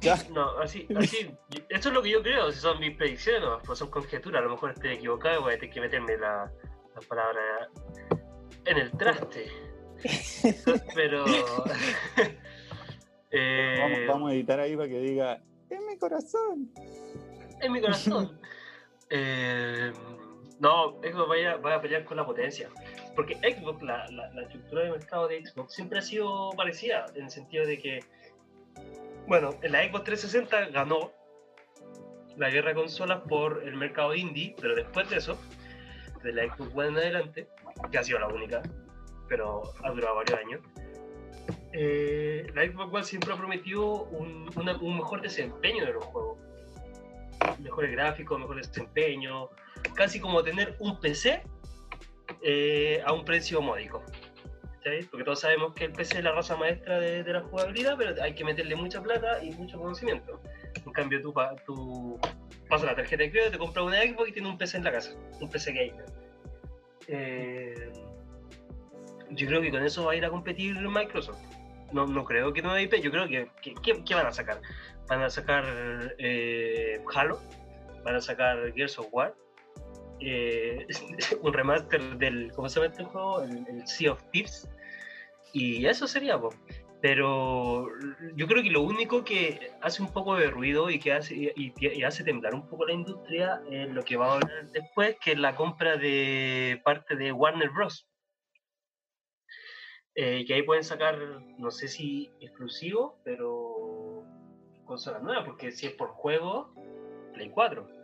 Ya. 0.00 0.16
No, 0.32 0.58
así, 0.58 0.86
así, 0.96 1.30
esto 1.68 1.88
es 1.88 1.94
lo 1.94 2.02
que 2.02 2.10
yo 2.10 2.22
creo, 2.22 2.50
si 2.50 2.60
son 2.60 2.80
mis 2.80 2.96
predicciones, 2.96 3.42
no, 3.42 3.58
pues 3.58 3.78
son 3.78 3.90
conjeturas, 3.90 4.40
a 4.40 4.44
lo 4.44 4.50
mejor 4.50 4.70
estoy 4.70 4.92
equivocado 4.92 5.40
y 5.40 5.42
voy 5.42 5.54
a 5.54 5.58
tener 5.58 5.74
que 5.74 5.80
meterme 5.80 6.16
la, 6.16 6.50
la 6.94 7.00
palabra 7.08 7.68
en 8.64 8.78
el 8.78 8.90
traste. 8.92 9.50
Pero... 10.94 11.24
eh, 13.30 13.76
Vamos, 13.78 13.98
vamos 14.08 14.30
a 14.30 14.34
editar 14.34 14.60
ahí 14.60 14.76
para 14.76 14.88
que 14.88 15.00
diga, 15.00 15.42
en 15.70 15.86
mi 15.86 15.96
corazón. 15.96 16.70
en 17.60 17.72
mi 17.72 17.80
corazón. 17.80 18.38
Eh, 19.08 19.92
no, 20.58 21.00
Xbox 21.00 21.28
vaya, 21.28 21.56
va 21.56 21.76
a 21.76 21.80
pelear 21.80 22.04
con 22.04 22.16
la 22.16 22.26
potencia. 22.26 22.68
Porque 23.16 23.34
Xbox, 23.36 23.82
la, 23.82 24.06
la, 24.10 24.30
la 24.32 24.42
estructura 24.42 24.84
de 24.84 24.90
mercado 24.90 25.28
de 25.28 25.44
Xbox 25.44 25.74
siempre 25.74 25.98
ha 25.98 26.02
sido 26.02 26.50
parecida, 26.50 27.06
en 27.14 27.24
el 27.24 27.30
sentido 27.30 27.66
de 27.66 27.78
que, 27.78 28.00
bueno, 29.30 29.54
en 29.62 29.70
la 29.70 29.84
Xbox 29.84 30.02
360 30.06 30.70
ganó 30.70 31.12
la 32.36 32.50
guerra 32.50 32.70
de 32.70 32.74
consolas 32.74 33.20
por 33.28 33.62
el 33.64 33.76
mercado 33.76 34.12
indie, 34.12 34.56
pero 34.60 34.74
después 34.74 35.08
de 35.08 35.18
eso, 35.18 35.38
de 36.24 36.32
la 36.32 36.52
Xbox 36.52 36.74
One 36.74 36.88
en 36.88 36.96
adelante, 36.96 37.48
que 37.92 37.98
ha 37.98 38.02
sido 38.02 38.18
la 38.18 38.26
única, 38.26 38.60
pero 39.28 39.62
ha 39.84 39.90
durado 39.92 40.16
varios 40.16 40.36
años, 40.36 40.60
eh, 41.72 42.44
la 42.56 42.66
Xbox 42.66 42.92
One 42.92 43.04
siempre 43.04 43.32
ha 43.32 43.36
prometido 43.36 44.02
un 44.06 44.96
mejor 44.96 45.22
desempeño 45.22 45.86
de 45.86 45.92
los 45.92 46.04
juegos 46.06 46.38
mejores 47.60 47.92
gráficos, 47.92 48.36
mejor 48.36 48.56
desempeño, 48.56 49.48
casi 49.94 50.18
como 50.18 50.42
tener 50.42 50.74
un 50.80 50.98
PC 50.98 51.40
eh, 52.42 53.00
a 53.06 53.12
un 53.12 53.24
precio 53.24 53.62
módico. 53.62 54.02
Porque 55.10 55.24
todos 55.24 55.40
sabemos 55.40 55.74
que 55.74 55.84
el 55.84 55.92
PC 55.92 56.18
es 56.18 56.24
la 56.24 56.32
raza 56.32 56.56
maestra 56.56 56.98
de, 56.98 57.22
la 57.24 57.42
jugabilidad, 57.42 57.96
pero 57.98 58.22
hay 58.22 58.34
que 58.34 58.44
meterle 58.44 58.74
mucha 58.76 59.02
plata 59.02 59.42
y 59.42 59.50
mucho 59.52 59.78
conocimiento. 59.78 60.40
En 60.84 60.92
cambio, 60.92 61.20
tú, 61.20 61.34
tú 61.66 62.18
pasas 62.68 62.86
la 62.86 62.96
tarjeta 62.96 63.22
de 63.22 63.30
crédito, 63.30 63.52
te 63.52 63.58
compras 63.58 63.84
una 63.84 64.02
Xbox 64.02 64.30
y 64.30 64.32
tienes 64.32 64.50
un 64.50 64.58
PC 64.58 64.78
en 64.78 64.84
la 64.84 64.92
casa, 64.92 65.12
un 65.40 65.50
PC 65.50 65.72
gamer. 65.72 66.04
Eh, 67.08 67.92
yo 69.30 69.46
creo 69.46 69.60
que 69.60 69.70
con 69.70 69.82
eso 69.82 70.04
va 70.04 70.12
a 70.12 70.16
ir 70.16 70.24
a 70.24 70.30
competir 70.30 70.76
Microsoft. 70.76 71.40
No, 71.92 72.06
no 72.06 72.24
creo 72.24 72.52
que 72.52 72.62
no 72.62 72.78
IP, 72.78 73.00
yo 73.02 73.10
creo 73.10 73.26
que- 73.26 73.74
¿qué 73.82 74.14
van 74.14 74.26
a 74.26 74.32
sacar? 74.32 74.60
Van 75.08 75.22
a 75.22 75.28
sacar 75.30 75.64
eh, 76.18 77.02
Halo, 77.14 77.40
van 78.04 78.14
a 78.14 78.20
sacar 78.20 78.72
Gears 78.72 78.98
of 78.98 79.08
War, 79.10 79.34
eh, 80.20 80.86
un 81.42 81.52
remaster 81.52 82.16
del, 82.18 82.52
¿cómo 82.52 82.68
se 82.68 82.80
llama 82.80 82.92
este 82.92 83.04
juego? 83.04 83.42
El, 83.42 83.86
Sea 83.86 84.12
of 84.12 84.22
Thieves. 84.30 84.68
Y 85.52 85.86
eso 85.86 86.06
sería, 86.06 86.38
po. 86.38 86.50
pero 87.00 87.88
yo 88.36 88.46
creo 88.46 88.62
que 88.62 88.70
lo 88.70 88.82
único 88.82 89.24
que 89.24 89.72
hace 89.80 90.02
un 90.02 90.12
poco 90.12 90.36
de 90.36 90.48
ruido 90.48 90.90
y 90.90 90.98
que 91.00 91.12
hace, 91.12 91.52
y, 91.56 92.02
hace 92.04 92.22
temblar 92.22 92.54
un 92.54 92.68
poco 92.68 92.86
la 92.86 92.92
industria 92.92 93.60
es 93.70 93.88
lo 93.88 94.04
que 94.04 94.16
va 94.16 94.26
a 94.26 94.34
hablar 94.34 94.70
después, 94.70 95.16
que 95.22 95.32
es 95.32 95.38
la 95.38 95.56
compra 95.56 95.96
de 95.96 96.80
parte 96.84 97.16
de 97.16 97.32
Warner 97.32 97.70
Bros. 97.70 98.06
Eh, 100.14 100.44
que 100.44 100.54
ahí 100.54 100.62
pueden 100.62 100.84
sacar, 100.84 101.18
no 101.58 101.70
sé 101.70 101.88
si 101.88 102.30
exclusivo, 102.40 103.20
pero 103.24 104.24
consolas 104.84 105.22
nuevas, 105.22 105.44
porque 105.46 105.70
si 105.72 105.86
es 105.86 105.92
por 105.92 106.10
juego, 106.10 106.74
Play 107.32 107.50
4. 107.50 107.99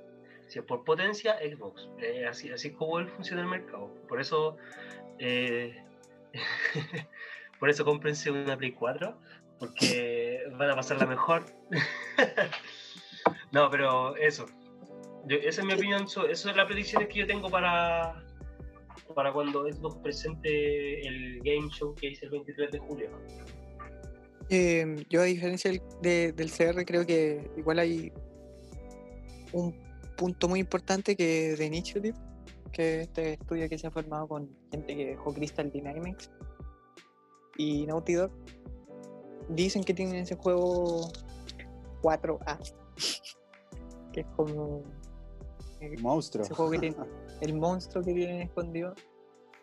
Si 0.49 0.59
es 0.61 0.65
por 0.65 0.85
potencia, 0.85 1.37
Xbox. 1.39 1.89
Eh, 2.01 2.27
así, 2.27 2.51
así 2.51 2.69
es 2.69 2.75
como 2.75 2.99
él 2.99 3.09
funciona 3.09 3.43
el 3.43 3.49
mercado. 3.49 3.93
Por 4.09 4.21
eso, 4.21 4.57
eh, 5.19 5.75
por 7.61 7.69
eso 7.71 7.85
cómprense 7.85 8.31
una 8.31 8.57
Play 8.57 8.73
4, 8.73 9.19
porque 9.59 10.41
van 10.57 10.71
a 10.71 10.77
pasarla 10.77 11.07
mejor. 11.07 11.45
no, 13.53 13.71
pero 13.71 14.17
eso. 14.17 14.47
Yo- 15.27 15.39
esa 15.39 15.61
es 15.63 15.67
mi 15.67 15.73
opinión, 15.75 16.09
so- 16.09 16.29
eso 16.29 16.49
es 16.51 16.57
las 16.57 16.67
predicciones 16.67 17.09
que 17.09 17.19
yo 17.21 17.27
tengo 17.27 17.49
para, 17.51 18.23
para 19.15 19.33
cuando 19.33 19.65
Xbox 19.71 19.97
presente 20.03 21.07
el 21.07 21.41
Game 21.43 21.69
Show 21.71 21.95
que 21.97 22.09
hice 22.11 22.27
el 22.27 22.31
23 22.31 22.71
de 22.71 22.79
julio. 22.79 23.11
Eh, 24.49 25.05
yo 25.11 25.23
a 25.23 25.25
diferencia 25.25 25.73
del, 25.73 25.81
de- 26.03 26.33
del 26.33 26.53
CR 26.53 26.85
creo 26.85 27.05
que 27.05 27.51
igual 27.57 27.81
hay 27.81 28.13
un 29.53 29.75
punto 30.17 30.49
muy 30.49 30.61
importante 30.61 31.17
que 31.17 31.57
de 31.57 31.67
Initiative, 31.67 32.17
que 32.73 33.01
es 33.01 33.09
este 33.09 33.35
estudio 33.35 33.69
que 33.69 33.79
se 33.79 33.87
ha 33.87 33.91
formado 33.91 34.27
con 34.29 34.51
gente 34.71 34.97
que 34.97 35.07
dejó 35.07 35.33
Crystal 35.33 35.71
Dynamics 35.71 36.31
y 37.57 37.87
Naughty 37.87 38.14
Dog. 38.14 38.31
Dicen 39.49 39.85
que 39.85 39.95
tienen 39.95 40.17
ese 40.17 40.35
juego 40.35 41.11
4A, 42.03 42.59
que 44.12 44.21
es 44.21 44.27
como 44.37 44.83
eh, 45.81 45.97
Monstruo. 46.01 46.45
ese 46.45 46.55
juego 46.55 46.73
que 46.73 46.79
tiene, 46.79 46.97
el 47.41 47.55
monstruo 47.55 48.03
que 48.03 48.12
tienen 48.12 48.43
escondido. 48.43 48.95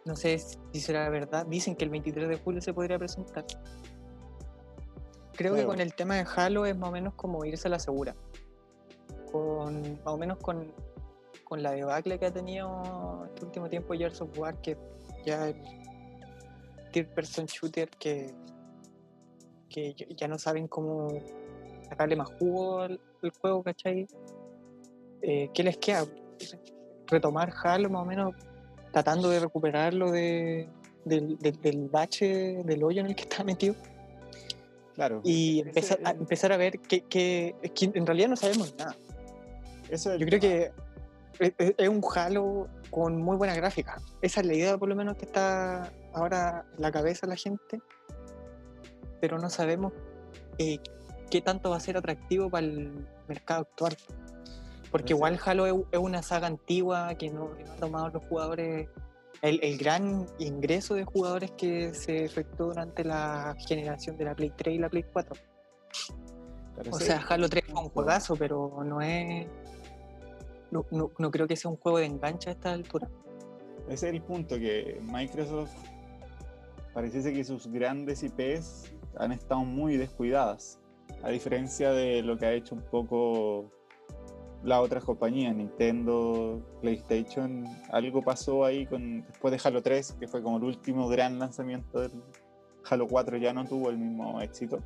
No 0.05 0.15
sé 0.15 0.37
si 0.37 0.79
será 0.79 1.09
verdad. 1.09 1.45
Dicen 1.45 1.75
que 1.75 1.85
el 1.85 1.89
23 1.89 2.27
de 2.27 2.37
julio 2.37 2.61
se 2.61 2.73
podría 2.73 2.99
presentar. 2.99 3.45
Creo 5.33 5.55
que 5.55 5.65
con 5.65 5.79
el 5.79 5.93
tema 5.95 6.15
de 6.15 6.25
Halo 6.35 6.65
es 6.65 6.77
más 6.77 6.89
o 6.89 6.91
menos 6.91 7.13
como 7.15 7.43
irse 7.45 7.67
a 7.67 7.71
la 7.71 7.79
segura. 7.79 8.15
Con, 9.33 9.81
más 9.81 10.13
o 10.13 10.17
menos 10.17 10.37
con, 10.37 10.71
con 11.43 11.61
la 11.63 11.71
debacle 11.71 12.19
que 12.19 12.27
ha 12.27 12.31
tenido 12.31 13.25
este 13.25 13.45
último 13.45 13.67
tiempo 13.67 13.93
Gears 13.95 14.21
of 14.21 14.37
War, 14.37 14.55
que 14.61 14.77
ya 15.25 15.49
el 15.49 15.55
third 16.91 17.07
person 17.15 17.47
shooter 17.47 17.89
que, 17.89 18.31
que 19.69 19.95
ya- 20.15 20.27
no 20.27 20.37
saben 20.37 20.67
cómo 20.67 21.07
sacarle 21.89 22.15
más 22.15 22.29
jugo 22.37 22.81
al, 22.81 23.01
al 23.23 23.31
juego, 23.41 23.63
¿cachai? 23.63 24.05
Eh, 25.23 25.49
¿Qué 25.51 25.63
les 25.63 25.77
queda? 25.77 26.05
Retomar 27.07 27.51
Halo 27.63 27.89
más 27.89 28.03
o 28.03 28.05
menos 28.05 28.35
tratando 28.91 29.29
de 29.29 29.39
recuperarlo 29.39 30.11
de, 30.11 30.69
del, 31.05 31.39
del- 31.39 31.59
del 31.59 31.89
bache, 31.89 32.61
del 32.63 32.83
hoyo 32.83 32.99
en 33.01 33.07
el 33.07 33.15
que 33.15 33.23
está 33.23 33.43
metido 33.43 33.73
Claro. 34.93 35.21
y 35.23 35.61
Ese- 35.61 35.69
empezar 35.69 35.99
a, 36.03 36.11
empezar 36.11 36.51
a 36.53 36.57
ver 36.57 36.79
que, 36.79 37.01
que, 37.01 37.55
es 37.63 37.71
que 37.71 37.85
en 37.95 38.05
realidad 38.05 38.27
no 38.29 38.35
sabemos 38.35 38.75
nada. 38.77 38.95
Eso 39.93 40.15
Yo 40.15 40.25
creo 40.25 40.39
que 40.39 40.71
es, 41.39 41.53
es- 41.57 41.75
es 41.77 41.89
un 41.89 42.01
Halo 42.15 42.67
con 42.89 43.21
muy 43.21 43.37
buena 43.37 43.55
gráfica. 43.55 44.01
Esa 44.21 44.41
es 44.41 44.47
la 44.47 44.53
idea 44.53 44.77
por 44.77 44.89
lo 44.89 44.95
menos 44.95 45.15
que 45.17 45.25
está 45.25 45.91
ahora 46.13 46.65
en 46.75 46.81
la 46.81 46.91
cabeza 46.91 47.25
de 47.27 47.31
la 47.31 47.35
gente, 47.37 47.81
pero 49.21 49.37
no 49.39 49.49
sabemos 49.49 49.93
eh, 50.57 50.79
qué 51.29 51.41
tanto 51.41 51.69
va 51.71 51.77
a 51.77 51.79
ser 51.79 51.97
atractivo 51.97 52.49
para 52.49 52.65
el 52.65 53.07
mercado 53.27 53.61
actual. 53.61 53.95
Porque 54.91 55.13
igual 55.13 55.39
Halo 55.43 55.65
es, 55.65 55.73
es 55.91 55.99
una 55.99 56.21
saga 56.21 56.45
antigua 56.47 57.15
que 57.15 57.29
no, 57.31 57.55
que 57.55 57.63
no 57.63 57.71
ha 57.73 57.77
tomado 57.77 58.09
los 58.09 58.23
jugadores, 58.25 58.87
el, 59.41 59.59
el 59.63 59.77
gran 59.79 60.27
ingreso 60.37 60.93
de 60.93 61.03
jugadores 61.03 61.51
que 61.51 61.93
se 61.95 62.25
efectuó 62.25 62.67
durante 62.67 63.03
la 63.03 63.55
generación 63.67 64.17
de 64.17 64.25
la 64.25 64.35
Play 64.35 64.51
3 64.55 64.75
y 64.75 64.77
la 64.77 64.89
Play 64.89 65.03
4. 65.11 65.35
Pero 66.75 66.91
O 66.91 66.99
sea, 66.99 67.23
Halo 67.27 67.49
3 67.49 67.63
fue 67.71 67.81
un 67.81 67.89
juegazo, 67.89 68.35
pero 68.35 68.83
no 68.83 69.01
es. 69.01 69.47
No, 70.73 71.31
creo 71.31 71.47
que 71.47 71.55
sea 71.55 71.69
un 71.69 71.77
juego 71.77 71.99
de 71.99 72.05
enganche 72.05 72.49
a 72.49 72.53
esta 72.53 72.73
altura. 72.73 73.07
Ese 73.87 74.07
es 74.07 74.13
el 74.15 74.21
punto, 74.21 74.57
que 74.57 74.99
Microsoft 75.03 75.71
pareciese 76.93 77.33
que 77.33 77.43
sus 77.43 77.67
grandes 77.67 78.23
IPs 78.23 78.91
han 79.17 79.31
estado 79.31 79.63
muy 79.63 79.97
descuidadas, 79.97 80.79
a 81.21 81.29
diferencia 81.29 81.91
de 81.91 82.23
lo 82.23 82.37
que 82.37 82.45
ha 82.45 82.53
hecho 82.53 82.75
un 82.75 82.81
poco 82.81 83.71
las 84.63 84.79
otras 84.79 85.03
compañías, 85.03 85.55
Nintendo, 85.55 86.61
PlayStation, 86.81 87.65
algo 87.91 88.21
pasó 88.21 88.63
ahí 88.63 88.85
con 88.85 89.25
después 89.25 89.51
de 89.51 89.59
Halo 89.67 89.81
3, 89.81 90.13
que 90.19 90.27
fue 90.27 90.41
como 90.41 90.57
el 90.57 90.63
último 90.63 91.07
gran 91.09 91.37
lanzamiento 91.37 91.99
del 91.99 92.11
Halo 92.89 93.07
4 93.07 93.37
ya 93.37 93.53
no 93.53 93.65
tuvo 93.65 93.89
el 93.89 93.97
mismo 93.97 94.41
éxito. 94.41 94.79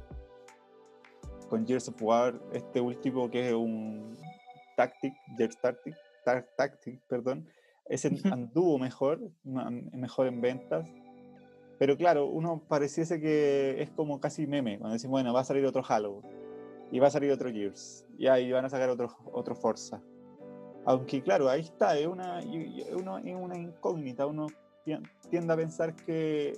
Con 1.50 1.66
Gears 1.66 1.90
of 1.90 2.02
War, 2.02 2.40
este 2.52 2.82
último 2.82 3.30
que 3.30 3.48
es 3.50 3.54
un 3.54 4.18
Tactic, 4.78 5.14
Gears 5.38 5.60
Tactic, 5.60 5.96
Tac- 6.24 6.48
Tactic, 6.56 7.02
perdón, 7.10 7.46
ese 7.90 8.10
anduvo 8.32 8.78
mejor, 8.80 9.20
mejor 9.44 10.28
en 10.28 10.40
ventas. 10.40 10.88
Pero 11.80 11.98
claro, 11.98 12.26
uno 12.28 12.64
pareciese 12.68 13.20
que 13.20 13.82
es 13.82 13.90
como 13.92 14.20
casi 14.20 14.48
meme, 14.48 14.78
cuando 14.80 14.94
decimos, 14.94 15.12
bueno, 15.12 15.34
va 15.34 15.42
a 15.42 15.44
salir 15.44 15.66
otro 15.66 15.84
Halo, 15.88 16.22
y 16.92 17.00
va 17.00 17.08
a 17.08 17.12
salir 17.12 17.32
otro 17.32 17.52
Gears, 17.52 18.06
y 18.18 18.28
ahí 18.28 18.52
van 18.52 18.66
a 18.66 18.70
sacar 18.70 18.90
otro, 18.90 19.10
otro 19.34 19.56
Forza. 19.56 20.02
Aunque 20.86 21.22
claro, 21.22 21.50
ahí 21.50 21.62
está, 21.62 21.98
es 21.98 22.08
una, 22.08 22.40
uno- 22.96 23.18
es 23.18 23.36
una 23.36 23.58
incógnita, 23.58 24.26
uno 24.26 24.48
tien- 24.86 25.04
tiende 25.30 25.54
a 25.54 25.58
pensar 25.58 25.94
que 25.96 26.54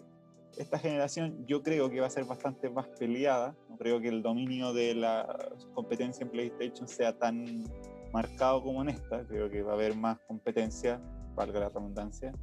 esta 0.57 0.77
generación 0.79 1.45
yo 1.47 1.61
creo 1.63 1.89
que 1.89 1.99
va 1.99 2.07
a 2.07 2.11
ser 2.11 2.25
bastante 2.25 2.69
más 2.69 2.87
peleada, 2.99 3.55
no 3.69 3.77
creo 3.77 3.99
que 3.99 4.07
el 4.07 4.21
dominio 4.21 4.73
de 4.73 4.93
la 4.95 5.49
competencia 5.73 6.23
en 6.23 6.29
PlayStation 6.31 6.87
sea 6.87 7.17
tan 7.17 7.63
marcado 8.11 8.63
como 8.63 8.81
en 8.81 8.89
esta, 8.89 9.25
creo 9.25 9.49
que 9.49 9.61
va 9.61 9.71
a 9.71 9.75
haber 9.75 9.95
más 9.95 10.19
competencia, 10.27 11.01
valga 11.35 11.59
la 11.59 11.69
redundancia, 11.69 12.33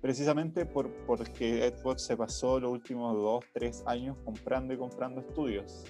precisamente 0.00 0.66
por, 0.66 0.90
porque 1.06 1.72
Xbox 1.76 2.02
se 2.02 2.16
pasó 2.16 2.60
los 2.60 2.72
últimos 2.72 3.14
dos, 3.14 3.44
tres 3.52 3.82
años 3.86 4.16
comprando 4.24 4.74
y 4.74 4.76
comprando 4.76 5.20
estudios. 5.20 5.84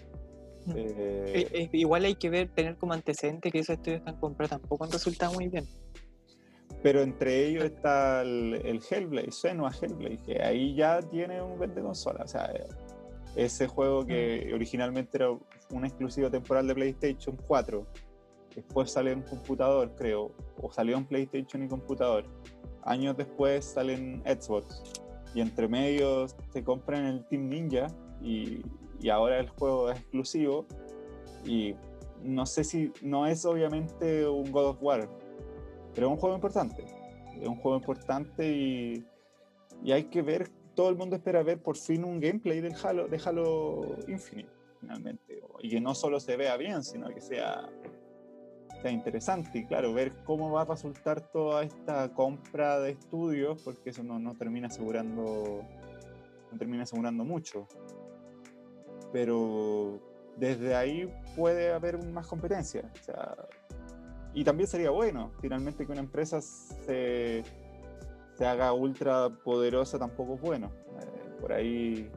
Mm. 0.66 0.72
Eh, 0.76 1.32
Eh, 1.34 1.48
eh, 1.52 1.68
igual 1.72 2.04
hay 2.04 2.14
que 2.14 2.30
ver, 2.30 2.48
tener 2.48 2.76
como 2.76 2.92
antecedente 2.92 3.50
que 3.50 3.58
esos 3.58 3.74
estudios 3.76 3.98
están 3.98 4.16
comprados 4.16 4.50
tampoco 4.50 4.84
han 4.84 4.92
resultado 4.92 5.32
muy 5.32 5.48
bien. 5.48 5.66
pero 6.82 7.00
entre 7.00 7.46
ellos 7.46 7.64
está 7.64 8.22
el, 8.22 8.60
el 8.64 8.80
Hellblade, 8.88 9.32
Senua 9.32 9.70
Hellblade, 9.70 10.18
que 10.18 10.42
ahí 10.42 10.74
ya 10.74 11.00
tiene 11.00 11.40
un 11.40 11.58
vende 11.58 11.80
consola. 11.80 12.24
O 12.24 12.28
sea, 12.28 12.52
ese 13.36 13.66
juego 13.66 14.04
que 14.04 14.50
originalmente 14.54 15.16
era 15.16 15.30
una 15.70 15.88
exclusiva 15.88 16.30
temporal 16.30 16.66
de 16.66 16.74
PlayStation 16.74 17.36
4, 17.46 17.86
después 18.54 18.90
sale 18.90 19.12
en 19.12 19.22
computador, 19.22 19.92
creo, 19.96 20.32
o 20.60 20.70
salió 20.72 20.96
en 20.96 21.04
PlayStation 21.04 21.62
y 21.62 21.68
computador. 21.68 22.24
Años 22.82 23.16
después 23.16 23.64
sale 23.64 23.94
en 23.94 24.22
Xbox. 24.22 24.82
Y 25.34 25.40
entre 25.40 25.68
medios 25.68 26.36
se 26.52 26.62
compran 26.62 27.06
el 27.06 27.24
Team 27.26 27.48
Ninja 27.48 27.88
y, 28.20 28.62
y 29.00 29.08
ahora 29.08 29.38
el 29.40 29.48
juego 29.48 29.90
es 29.90 29.98
exclusivo. 29.98 30.66
Y 31.44 31.74
no 32.22 32.46
sé 32.46 32.64
si 32.64 32.92
no 33.02 33.26
es 33.26 33.44
obviamente 33.44 34.26
un 34.26 34.50
God 34.50 34.66
of 34.66 34.82
War, 34.82 35.08
pero 35.94 36.06
es 36.06 36.12
un 36.12 36.18
juego 36.18 36.34
importante. 36.34 36.84
Es 37.40 37.48
un 37.48 37.56
juego 37.56 37.76
importante 37.76 38.50
y, 38.50 39.04
y 39.82 39.92
hay 39.92 40.04
que 40.04 40.22
ver, 40.22 40.48
todo 40.74 40.88
el 40.88 40.96
mundo 40.96 41.16
espera 41.16 41.42
ver 41.42 41.60
por 41.60 41.76
fin 41.76 42.04
un 42.04 42.20
gameplay 42.20 42.60
del 42.60 42.74
Halo, 42.82 43.08
de 43.08 43.20
Halo 43.24 43.96
Infinite, 44.08 44.50
finalmente. 44.80 45.42
Y 45.60 45.70
que 45.70 45.80
no 45.80 45.94
solo 45.94 46.20
se 46.20 46.36
vea 46.36 46.56
bien, 46.56 46.82
sino 46.82 47.08
que 47.08 47.20
sea, 47.20 47.68
interesante. 48.90 49.58
Y 49.58 49.64
claro, 49.66 49.92
ver 49.94 50.12
cómo 50.24 50.50
va 50.50 50.62
a 50.62 50.64
resultar 50.64 51.20
toda 51.20 51.62
esta 51.62 52.12
compra 52.12 52.80
de 52.80 52.90
estudios, 52.90 53.62
porque 53.62 53.90
eso 53.90 54.02
no, 54.02 54.18
no 54.18 54.34
termina 54.34 54.68
asegurando 54.68 55.62
no 56.50 56.58
termina 56.58 56.84
asegurando 56.84 57.24
mucho. 57.24 57.66
Pero 59.12 60.00
desde 60.36 60.74
ahí 60.74 61.12
puede 61.36 61.72
haber 61.72 62.02
más 62.04 62.26
competencia. 62.26 62.90
Y 64.32 64.42
también 64.44 64.68
sería 64.68 64.90
bueno, 64.90 65.30
finalmente, 65.40 65.86
que 65.86 65.92
una 65.92 66.00
empresa 66.00 66.40
se, 66.40 67.44
se 68.36 68.46
haga 68.46 68.72
ultra 68.72 69.30
poderosa 69.44 69.98
tampoco 69.98 70.34
es 70.34 70.40
bueno. 70.40 70.72
Eh, 71.00 71.40
por 71.40 71.52
ahí 71.52 72.10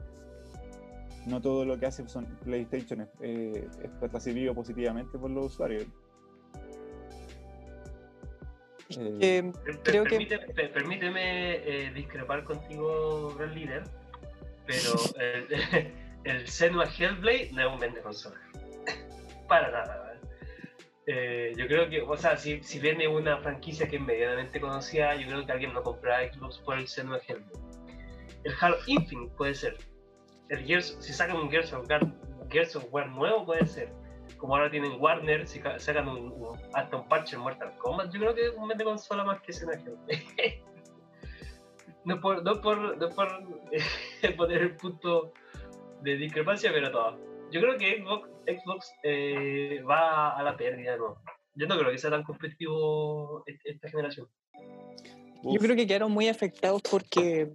no 1.26 1.40
todo 1.40 1.64
lo 1.64 1.78
que 1.78 1.86
hace 1.86 2.08
son 2.08 2.26
PlayStation 2.42 3.02
es, 3.02 3.08
eh, 3.20 3.68
es 3.82 4.10
percibido 4.10 4.54
positivamente 4.54 5.18
por 5.18 5.30
los 5.30 5.52
usuarios. 5.52 5.86
Eh, 8.90 9.18
Eh, 9.20 9.52
Creo 9.84 10.04
permíteme, 10.04 10.46
per- 10.54 10.72
permíteme, 10.72 11.54
eh, 11.56 11.90
discrepar 11.94 12.44
contigo, 12.44 13.34
gran 13.36 13.54
líder, 13.54 13.82
pero 14.66 14.92
el, 15.20 15.92
el 16.24 16.48
Senua 16.48 16.86
Hellblade 16.86 17.50
no 17.52 17.60
es 17.66 17.72
un 17.74 17.78
vende 17.80 18.00
consola. 18.00 18.40
Para 19.48 19.70
nada. 19.70 20.04
Eh, 21.10 21.54
yo 21.56 21.66
creo 21.66 21.88
que, 21.88 22.02
o 22.02 22.16
sea, 22.18 22.36
si, 22.36 22.62
si 22.62 22.78
viene 22.78 23.08
una 23.08 23.38
franquicia 23.38 23.88
que 23.88 23.96
es 23.96 24.02
medianamente 24.02 24.60
conocida, 24.60 25.14
yo 25.16 25.26
creo 25.26 25.46
que 25.46 25.52
alguien 25.52 25.72
no 25.72 25.82
comprará 25.82 26.30
Xbox 26.30 26.58
por 26.58 26.76
el 26.78 26.86
Senua 26.86 27.18
Hellblade. 27.26 27.66
El 28.44 28.52
Halo 28.60 28.76
Infinite 28.86 29.32
puede 29.36 29.54
ser. 29.54 29.76
El 30.50 30.64
Gears, 30.66 30.96
si 31.00 31.12
sacan 31.14 31.36
un 31.38 31.50
Gears 31.50 31.72
of, 31.72 31.88
War, 31.88 32.00
Gears 32.50 32.76
of 32.76 32.84
War 32.90 33.08
nuevo, 33.08 33.44
puede 33.46 33.66
ser. 33.66 33.90
Como 34.38 34.54
ahora 34.54 34.70
tienen 34.70 35.00
Warner, 35.00 35.46
si 35.46 35.60
ca- 35.60 35.78
sacan 35.78 36.08
un, 36.08 36.32
un, 36.32 36.58
hasta 36.72 36.96
un 36.96 37.08
parche 37.08 37.36
en 37.36 37.42
Mortal 37.42 37.76
Kombat, 37.78 38.12
yo 38.12 38.20
creo 38.20 38.34
que 38.34 38.46
es 38.46 38.52
un 38.56 38.68
vende 38.68 38.84
consola 38.84 39.24
más 39.24 39.40
que 39.42 39.52
Hellblade. 39.52 40.62
no 42.04 42.20
por, 42.20 42.42
no 42.44 42.60
por, 42.60 42.96
no 42.96 43.08
por 43.10 43.28
eh, 43.72 44.30
poner 44.36 44.62
el 44.62 44.76
punto 44.76 45.32
de 46.02 46.16
discrepancia, 46.16 46.70
pero 46.72 46.90
todo. 46.92 47.18
Yo 47.50 47.60
creo 47.60 47.76
que 47.76 48.00
Xbox, 48.00 48.28
Xbox 48.46 48.92
eh, 49.02 49.82
va 49.82 50.36
a 50.36 50.42
la 50.42 50.56
pérdida, 50.56 50.96
¿no? 50.96 51.16
Yo 51.54 51.66
no 51.66 51.76
creo 51.78 51.90
que 51.90 51.98
sea 51.98 52.10
tan 52.10 52.22
competitivo 52.22 53.42
est- 53.46 53.60
esta 53.66 53.88
generación. 53.88 54.28
Yo 55.42 55.58
creo 55.60 55.74
que 55.74 55.86
quedaron 55.86 56.12
muy 56.12 56.28
afectados 56.28 56.82
porque 56.88 57.50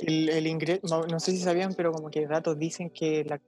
el, 0.00 0.28
el 0.28 0.46
ingreso, 0.46 0.80
no, 0.88 1.06
no 1.06 1.20
sé 1.20 1.32
si 1.32 1.38
sabían, 1.38 1.74
pero 1.74 1.92
como 1.92 2.10
que 2.10 2.26
datos 2.26 2.58
dicen 2.58 2.90
que 2.90 3.24
la- 3.24 3.40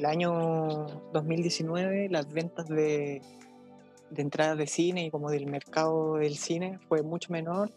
el, 0.00 0.06
año 0.06 0.86
2019 1.12 2.08
las 2.08 2.32
ventas 2.32 2.68
de, 2.68 3.22
de 4.10 4.22
entradas 4.22 4.58
de 4.58 4.66
cine 4.66 5.06
y 5.06 5.10
como 5.10 5.30
del 5.30 5.46
mercado 5.46 6.16
del 6.16 6.36
cine 6.36 6.78
fue 6.88 7.02
mucho 7.02 7.32
menor 7.32 7.70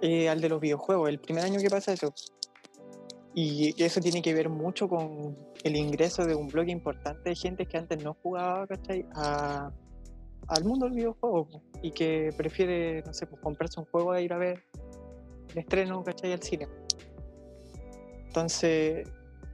eh, 0.00 0.28
al 0.28 0.40
de 0.40 0.48
los 0.48 0.60
videojuegos, 0.60 1.08
el 1.08 1.18
primer 1.18 1.44
año 1.44 1.58
que 1.58 1.68
pasa 1.68 1.92
eso. 1.92 2.14
Y 3.34 3.80
eso 3.82 4.00
tiene 4.00 4.22
que 4.22 4.32
ver 4.32 4.48
mucho 4.48 4.88
con 4.88 5.36
el 5.64 5.76
ingreso 5.76 6.24
de 6.24 6.34
un 6.34 6.48
bloque 6.48 6.70
importante 6.70 7.30
de 7.30 7.36
gente 7.36 7.66
que 7.66 7.78
antes 7.78 8.02
no 8.02 8.14
jugaba, 8.22 8.66
¿cachai? 8.66 9.04
A, 9.14 9.72
al 10.48 10.64
mundo 10.64 10.86
del 10.86 10.94
videojuego 10.94 11.48
y 11.82 11.90
que 11.90 12.32
prefiere, 12.36 13.02
no 13.02 13.12
sé, 13.12 13.26
pues 13.26 13.40
comprarse 13.40 13.80
un 13.80 13.86
juego 13.86 14.12
a 14.12 14.20
ir 14.20 14.32
a 14.32 14.38
ver 14.38 14.64
el 15.50 15.58
estreno, 15.58 16.02
¿cachai? 16.02 16.32
Al 16.32 16.42
cine. 16.42 16.68
Entonces, 18.26 19.08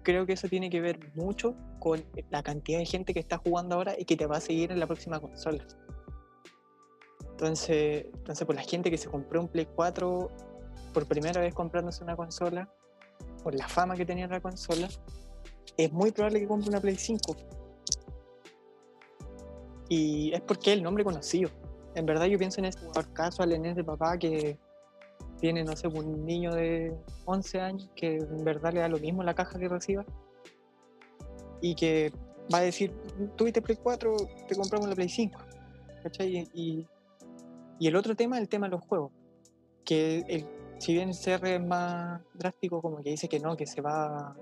creo 0.04 0.26
que 0.26 0.34
eso 0.34 0.48
tiene 0.48 0.70
que 0.70 0.80
ver 0.80 1.00
mucho 1.14 1.56
con 1.80 2.04
la 2.30 2.42
cantidad 2.44 2.78
de 2.78 2.86
gente 2.86 3.12
que 3.12 3.20
está 3.20 3.38
jugando 3.38 3.74
ahora 3.74 3.94
y 3.98 4.04
que 4.04 4.16
te 4.16 4.26
va 4.26 4.36
a 4.36 4.40
seguir 4.40 4.70
en 4.70 4.78
la 4.78 4.86
próxima 4.86 5.18
consola. 5.18 5.66
Entonces, 7.32 8.06
entonces 8.14 8.46
por 8.46 8.54
la 8.54 8.62
gente 8.62 8.90
que 8.90 8.98
se 8.98 9.08
compró 9.08 9.40
un 9.40 9.48
Play 9.48 9.66
4 9.74 10.30
por 10.92 11.06
primera 11.06 11.40
vez 11.40 11.52
comprándose 11.52 12.04
una 12.04 12.14
consola, 12.14 12.72
por 13.42 13.54
la 13.54 13.66
fama 13.66 13.96
que 13.96 14.06
tenía 14.06 14.28
la 14.28 14.40
consola, 14.40 14.88
es 15.76 15.92
muy 15.92 16.12
probable 16.12 16.40
que 16.40 16.46
compre 16.46 16.68
una 16.68 16.80
Play 16.80 16.96
5. 16.96 17.36
Y 19.88 20.32
es 20.32 20.40
porque 20.42 20.72
el 20.72 20.82
nombre 20.82 21.02
conocido. 21.02 21.50
En 21.94 22.06
verdad 22.06 22.26
yo 22.26 22.38
pienso 22.38 22.60
en 22.60 22.66
ese 22.66 22.78
jugador 22.78 23.12
casual, 23.12 23.52
en 23.52 23.66
ese 23.66 23.82
papá 23.82 24.18
que 24.18 24.58
tiene, 25.44 25.62
no 25.62 25.76
sé, 25.76 25.88
un 25.88 26.24
niño 26.24 26.54
de 26.54 26.96
11 27.26 27.60
años 27.60 27.90
que 27.94 28.16
en 28.16 28.44
verdad 28.44 28.72
le 28.72 28.80
da 28.80 28.88
lo 28.88 28.98
mismo 28.98 29.22
la 29.22 29.34
caja 29.34 29.58
que 29.58 29.68
reciba 29.68 30.02
y 31.60 31.74
que 31.74 32.10
va 32.50 32.60
a 32.60 32.62
decir, 32.62 32.94
tuviste 33.36 33.60
Play 33.60 33.76
4, 33.76 34.16
te 34.48 34.56
compramos 34.56 34.88
la 34.88 34.94
Play 34.94 35.10
5. 35.10 35.38
¿Cachai? 36.02 36.48
Y, 36.54 36.86
y 37.78 37.86
el 37.86 37.94
otro 37.94 38.16
tema 38.16 38.38
el 38.38 38.48
tema 38.48 38.68
de 38.68 38.70
los 38.70 38.86
juegos. 38.86 39.12
Que 39.84 40.24
el, 40.28 40.46
si 40.78 40.94
bien 40.94 41.10
el 41.10 41.14
CR 41.14 41.46
es 41.46 41.62
más 41.62 42.22
drástico, 42.32 42.80
como 42.80 43.02
que 43.02 43.10
dice 43.10 43.28
que 43.28 43.38
no, 43.38 43.54
que 43.54 43.66
se 43.66 43.82
va. 43.82 44.34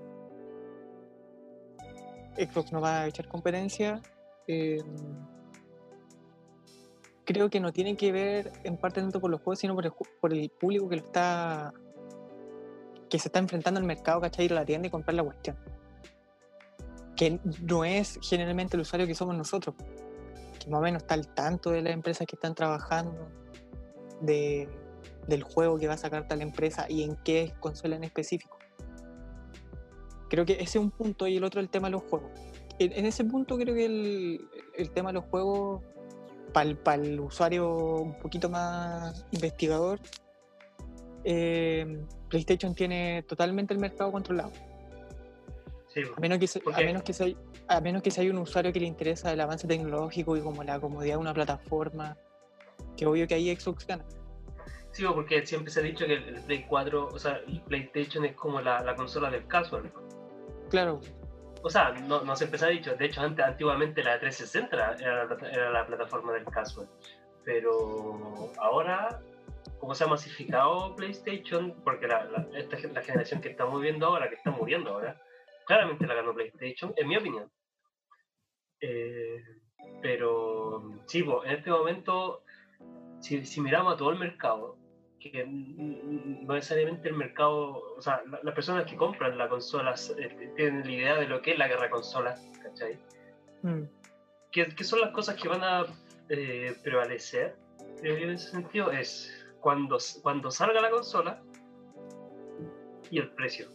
Xbox 2.37 2.71
no 2.71 2.79
va 2.79 3.01
a 3.01 3.07
echar 3.07 3.27
competencia. 3.27 4.01
eh, 4.47 4.81
creo 7.25 7.49
que 7.49 7.59
no 7.59 7.71
tiene 7.71 7.95
que 7.95 8.11
ver 8.11 8.51
en 8.63 8.77
parte 8.77 9.01
tanto 9.01 9.19
por 9.19 9.31
los 9.31 9.41
juegos, 9.41 9.59
sino 9.59 9.75
por 9.75 9.85
el, 9.85 9.93
por 10.19 10.33
el 10.33 10.49
público 10.49 10.89
que 10.89 10.97
lo 10.97 11.05
está. 11.05 11.73
que 13.09 13.19
se 13.19 13.27
está 13.27 13.39
enfrentando 13.39 13.79
al 13.79 13.85
mercado, 13.85 14.21
¿cachai? 14.21 14.45
Ir 14.45 14.51
a 14.53 14.55
la 14.55 14.65
tienda 14.65 14.87
y 14.87 14.91
comprar 14.91 15.15
la 15.15 15.23
cuestión. 15.23 15.57
Que 17.15 17.39
no 17.61 17.85
es 17.85 18.19
generalmente 18.21 18.75
el 18.75 18.81
usuario 18.81 19.07
que 19.07 19.15
somos 19.15 19.35
nosotros 19.35 19.75
que 20.63 20.69
más 20.69 20.79
o 20.79 20.83
menos 20.83 21.03
está 21.03 21.15
al 21.15 21.27
tanto 21.27 21.71
de 21.71 21.81
las 21.81 21.93
empresas 21.93 22.27
que 22.27 22.35
están 22.35 22.55
trabajando, 22.55 23.27
de, 24.21 24.69
del 25.27 25.43
juego 25.43 25.77
que 25.77 25.87
va 25.87 25.95
a 25.95 25.97
sacar 25.97 26.27
tal 26.27 26.41
empresa 26.41 26.85
y 26.89 27.03
en 27.03 27.15
qué 27.23 27.53
consola 27.59 27.95
en 27.95 28.03
específico. 28.03 28.57
Creo 30.29 30.45
que 30.45 30.53
ese 30.53 30.63
es 30.63 30.75
un 30.77 30.91
punto 30.91 31.27
y 31.27 31.37
el 31.37 31.43
otro 31.43 31.59
el 31.59 31.69
tema 31.69 31.87
de 31.87 31.91
los 31.91 32.03
juegos. 32.03 32.31
En, 32.79 32.91
en 32.93 33.05
ese 33.05 33.23
punto 33.25 33.57
creo 33.57 33.75
que 33.75 33.85
el, 33.85 34.49
el 34.75 34.91
tema 34.91 35.09
de 35.09 35.13
los 35.13 35.25
juegos, 35.25 35.83
para 36.53 37.01
el 37.01 37.19
usuario 37.19 37.67
un 37.97 38.17
poquito 38.19 38.49
más 38.49 39.25
investigador, 39.31 39.99
eh, 41.23 42.03
PlayStation 42.29 42.73
tiene 42.75 43.23
totalmente 43.23 43.73
el 43.73 43.79
mercado 43.79 44.11
controlado. 44.11 44.51
Sí, 45.87 46.01
A 46.15 46.19
menos 46.19 46.39
que, 46.39 46.47
se- 46.47 46.59
¿Por 46.59 46.73
a 46.73 46.77
menos 46.79 47.03
que 47.03 47.13
sea, 47.13 47.27
a 47.67 47.79
menos 47.81 48.01
que 48.01 48.11
sea 48.11 48.29
un 48.29 48.39
usuario 48.39 48.73
que 48.73 48.79
le 48.79 48.87
interesa 48.87 49.31
el 49.31 49.39
avance 49.41 49.67
tecnológico 49.67 50.35
y 50.35 50.41
como 50.41 50.63
la 50.63 50.79
comodidad 50.79 51.15
de 51.15 51.19
una 51.21 51.33
plataforma, 51.33 52.17
que 52.97 53.05
obvio 53.05 53.27
que 53.27 53.35
ahí 53.35 53.55
Xbox 53.55 53.85
gana. 53.85 54.03
sí, 54.91 55.03
porque 55.13 55.45
siempre 55.45 55.71
se 55.71 55.79
ha 55.79 55.83
dicho 55.83 56.05
que 56.05 56.13
el 56.13 56.41
Play 56.43 56.65
4, 56.67 57.07
o 57.11 57.19
sea, 57.19 57.39
el 57.47 57.61
PlayStation 57.61 58.25
es 58.25 58.35
como 58.35 58.59
la, 58.61 58.81
la 58.81 58.95
consola 58.95 59.29
del 59.29 59.45
casual. 59.47 59.91
Claro, 60.69 60.99
O 61.65 61.69
sea, 61.69 61.91
no, 61.91 62.21
no 62.23 62.35
siempre 62.35 62.59
se 62.59 62.65
ha 62.65 62.69
dicho. 62.69 62.93
De 62.95 63.05
hecho, 63.05 63.21
antes, 63.21 63.43
antiguamente 63.45 64.03
la 64.03 64.19
360 64.19 64.75
era, 64.75 65.29
era 65.49 65.69
la, 65.71 65.85
plataforma 65.87 66.33
del 66.33 66.43
casual. 66.45 66.89
Pero 67.45 68.51
ahora, 68.59 69.21
como 69.79 69.95
se 69.95 70.03
ha 70.03 70.07
masificado 70.07 70.93
PlayStation, 70.97 71.73
porque 71.83 72.07
la, 72.07 72.25
la- 72.25 72.47
esta, 72.53 72.77
la 72.89 73.01
generación 73.01 73.39
que 73.41 73.49
estamos 73.49 73.81
viendo 73.81 74.05
ahora, 74.05 74.27
que 74.29 74.35
está 74.35 74.51
muriendo 74.51 74.91
ahora, 74.91 75.21
claramente 75.65 76.05
la 76.05 76.15
ganó 76.15 76.33
PlayStation, 76.33 76.93
en 76.97 77.07
mi 77.07 77.15
opinión. 77.15 77.49
Eh, 78.81 79.41
pero 80.01 80.83
sí, 81.07 81.25
en 81.45 81.51
este 81.51 81.71
momento, 81.71 82.43
si, 83.21 83.45
si 83.45 83.61
miramos 83.61 83.93
a 83.93 83.97
todo 83.97 84.09
el 84.09 84.19
mercado, 84.19 84.77
que 85.31 85.45
mm, 85.45 86.45
no 86.45 86.53
necesariamente 86.53 87.07
el 87.09 87.15
mercado, 87.15 87.81
o 87.97 88.01
sea, 88.01 88.21
la- 88.29 88.39
las 88.43 88.53
personas 88.55 88.85
que 88.85 88.95
compran 88.95 89.37
las 89.37 89.49
consolas 89.49 90.13
eh, 90.17 90.51
tienen 90.55 90.83
la 90.85 90.91
idea 90.91 91.15
de 91.15 91.27
lo 91.27 91.41
que 91.41 91.51
es 91.51 91.57
la 91.57 91.67
guerra 91.67 91.89
consola, 91.89 92.35
¿cachai? 92.61 92.99
mm, 93.63 93.83
¿Qué, 94.51 94.67
qué 94.75 94.83
son 94.83 95.01
las 95.01 95.11
cosas 95.11 95.35
que 95.41 95.47
van 95.47 95.63
a 95.63 95.85
eh, 96.29 96.75
prevalecer? 96.83 97.55
En 98.03 98.29
ese 98.31 98.51
sentido 98.51 98.91
es 98.91 99.45
cuando, 99.61 99.97
cuando 100.21 100.51
salga 100.51 100.81
la 100.81 100.89
consola 100.89 101.41
y 103.09 103.17
el 103.19 103.29
precio. 103.31 103.67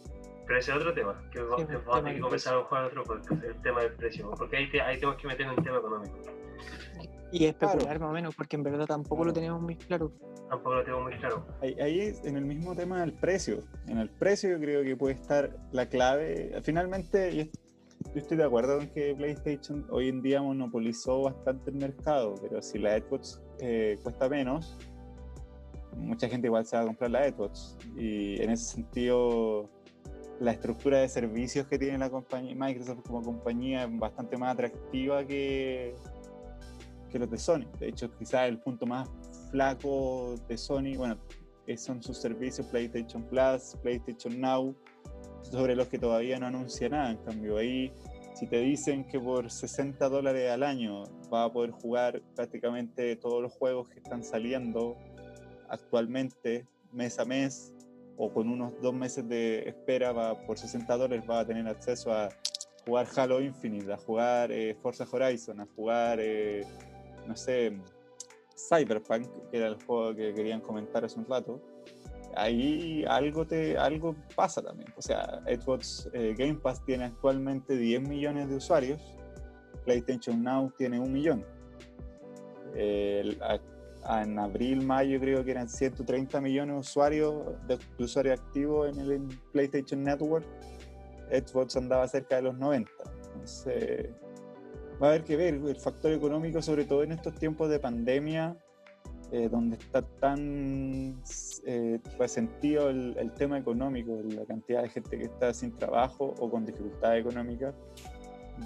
Pero 0.45 0.59
ese 0.59 0.71
es 0.71 0.77
otro 0.77 0.93
tema, 0.93 1.21
que 1.31 1.39
Sí, 1.39 1.43
vamos 1.43 1.61
a 1.63 1.67
tema 1.67 1.95
tener 1.99 2.15
que 2.15 2.21
comenzar 2.21 2.55
a 2.55 2.63
jugar 2.63 2.83
otro 2.85 3.03
podcast, 3.03 3.43
el 3.43 3.61
tema 3.61 3.81
del 3.81 3.93
precio, 3.93 4.31
porque 4.37 4.57
ahí, 4.57 4.69
te- 4.71 4.81
ahí 4.81 4.95
tenemos 4.95 5.17
que 5.21 5.27
meter 5.27 5.47
un 5.49 5.63
tema 5.63 5.77
económico. 5.77 6.17
Y 7.31 7.45
especular 7.45 7.79
Claro. 7.79 7.99
más 8.01 8.09
o 8.09 8.13
menos, 8.13 8.35
porque 8.35 8.55
en 8.55 8.63
verdad 8.63 8.85
tampoco 8.85 9.23
lo 9.25 9.33
tenemos 9.33 9.61
muy 9.61 9.75
claro. 9.75 10.11
Tampoco 10.49 10.75
lo 10.75 10.83
tengo 10.83 11.01
muy 11.01 11.13
claro. 11.17 11.45
Ahí, 11.61 11.75
ahí 11.79 12.13
en 12.23 12.37
el 12.37 12.45
mismo 12.45 12.75
tema 12.75 13.01
del 13.01 13.13
precio. 13.13 13.59
En 13.87 13.99
el 13.99 14.09
precio 14.09 14.49
yo 14.49 14.59
creo 14.59 14.83
que 14.83 14.95
puede 14.95 15.13
estar 15.13 15.55
la 15.71 15.87
clave. 15.87 16.59
Finalmente, 16.63 17.35
yo 17.35 17.43
yo 18.13 18.21
estoy 18.21 18.37
de 18.37 18.45
acuerdo 18.45 18.79
en 18.81 18.89
que 18.89 19.13
PlayStation 19.13 19.85
hoy 19.89 20.07
en 20.07 20.21
día 20.21 20.41
monopolizó 20.41 21.23
bastante 21.23 21.69
el 21.69 21.77
mercado, 21.77 22.35
pero 22.41 22.61
si 22.61 22.79
la 22.79 22.97
Xbox 22.97 23.41
eh, 23.59 23.99
cuesta 24.01 24.29
menos, 24.29 24.77
mucha 25.97 26.29
gente 26.29 26.47
igual 26.47 26.65
se 26.65 26.77
va 26.77 26.83
a 26.83 26.85
comprar 26.85 27.11
la 27.11 27.29
Xbox. 27.29 27.77
Y 27.97 28.41
en 28.41 28.51
ese 28.51 28.63
sentido, 28.75 29.69
la 30.39 30.51
estructura 30.51 30.99
de 30.99 31.09
servicios 31.09 31.67
que 31.67 31.77
tiene 31.77 31.97
la 31.97 32.09
compañía, 32.09 32.55
Microsoft 32.55 33.01
como 33.05 33.21
compañía 33.21 33.83
es 33.83 33.99
bastante 33.99 34.37
más 34.37 34.53
atractiva 34.53 35.25
que, 35.25 35.93
que 37.09 37.19
los 37.19 37.29
de 37.29 37.37
Sony. 37.37 37.65
De 37.79 37.89
hecho, 37.89 38.15
quizás 38.17 38.47
el 38.47 38.59
punto 38.59 38.85
más 38.85 39.09
flaco 39.51 40.35
de 40.47 40.57
Sony, 40.57 40.95
bueno, 40.95 41.17
son 41.77 42.01
sus 42.01 42.17
servicios 42.17 42.67
PlayStation 42.67 43.23
Plus, 43.23 43.75
PlayStation 43.81 44.39
Now, 44.39 44.75
sobre 45.41 45.75
los 45.75 45.87
que 45.87 45.99
todavía 45.99 46.39
no 46.39 46.47
anuncia 46.47 46.89
nada. 46.89 47.11
En 47.11 47.17
cambio, 47.17 47.57
ahí, 47.57 47.91
si 48.33 48.47
te 48.47 48.59
dicen 48.59 49.05
que 49.05 49.19
por 49.19 49.49
60 49.49 50.09
dólares 50.09 50.49
al 50.51 50.63
año 50.63 51.03
vas 51.29 51.49
a 51.49 51.53
poder 51.53 51.71
jugar 51.71 52.21
prácticamente 52.35 53.15
todos 53.15 53.41
los 53.41 53.51
juegos 53.53 53.89
que 53.89 53.99
están 53.99 54.23
saliendo 54.23 54.97
actualmente, 55.69 56.65
mes 56.91 57.19
a 57.19 57.25
mes, 57.25 57.73
o 58.17 58.31
con 58.33 58.49
unos 58.49 58.73
dos 58.81 58.93
meses 58.93 59.27
de 59.29 59.69
espera, 59.69 60.11
va, 60.11 60.45
por 60.45 60.57
60 60.57 60.97
dólares 60.97 61.25
vas 61.25 61.43
a 61.43 61.47
tener 61.47 61.67
acceso 61.67 62.11
a 62.11 62.29
jugar 62.85 63.07
Halo 63.15 63.41
Infinite, 63.41 63.93
a 63.93 63.97
jugar 63.97 64.51
eh, 64.51 64.75
Forza 64.81 65.05
Horizon, 65.09 65.61
a 65.61 65.67
jugar, 65.75 66.19
eh, 66.19 66.65
no 67.29 67.35
sé, 67.37 67.79
Cyberpunk, 68.57 69.27
que 69.51 69.57
era 69.57 69.67
el 69.67 69.81
juego 69.83 70.13
que 70.15 70.33
querían 70.33 70.59
comentar 70.61 71.05
hace 71.05 71.17
un 71.19 71.25
rato, 71.27 71.61
ahí 72.35 73.05
algo, 73.07 73.45
te, 73.47 73.77
algo 73.77 74.15
pasa 74.35 74.61
también. 74.61 74.91
O 74.97 75.01
sea, 75.01 75.41
Xbox 75.45 76.09
eh, 76.13 76.35
Game 76.37 76.55
Pass 76.55 76.83
tiene 76.85 77.05
actualmente 77.05 77.77
10 77.77 78.01
millones 78.09 78.49
de 78.49 78.55
usuarios, 78.55 78.99
PlayStation 79.85 80.43
Now 80.43 80.71
tiene 80.77 80.99
un 80.99 81.13
millón. 81.13 81.45
A- 83.41 83.59
en 84.23 84.39
abril, 84.39 84.85
mayo 84.85 85.19
creo 85.19 85.43
que 85.43 85.51
eran 85.51 85.67
130 85.69 86.39
millones 86.41 86.73
de 86.75 86.79
usuarios, 86.79 87.33
de, 87.67 87.77
de 87.97 88.03
usuarios 88.03 88.39
activos 88.39 88.89
en 88.89 88.99
el 89.01 89.27
PlayStation 89.51 90.03
Network. 90.03 90.45
Xbox 91.31 91.75
andaba 91.75 92.07
cerca 92.07 92.37
de 92.37 92.43
los 92.43 92.57
90. 92.57 92.89
Entonces, 93.33 94.09
va 95.01 95.07
a 95.07 95.09
haber 95.11 95.23
que 95.23 95.35
ver 95.37 95.53
el 95.55 95.75
factor 95.75 96.11
económico, 96.11 96.61
sobre 96.61 96.85
todo 96.85 97.03
en 97.03 97.11
estos 97.11 97.35
tiempos 97.35 97.69
de 97.69 97.79
pandemia, 97.79 98.57
eh, 99.31 99.47
donde 99.49 99.77
está 99.77 100.01
tan 100.01 101.21
eh, 101.65 101.99
resentido 102.17 102.89
el, 102.89 103.15
el 103.17 103.31
tema 103.33 103.57
económico, 103.57 104.19
la 104.23 104.45
cantidad 104.45 104.81
de 104.81 104.89
gente 104.89 105.17
que 105.17 105.25
está 105.25 105.53
sin 105.53 105.71
trabajo 105.77 106.33
o 106.39 106.49
con 106.49 106.65
dificultades 106.65 107.21
económicas, 107.25 107.75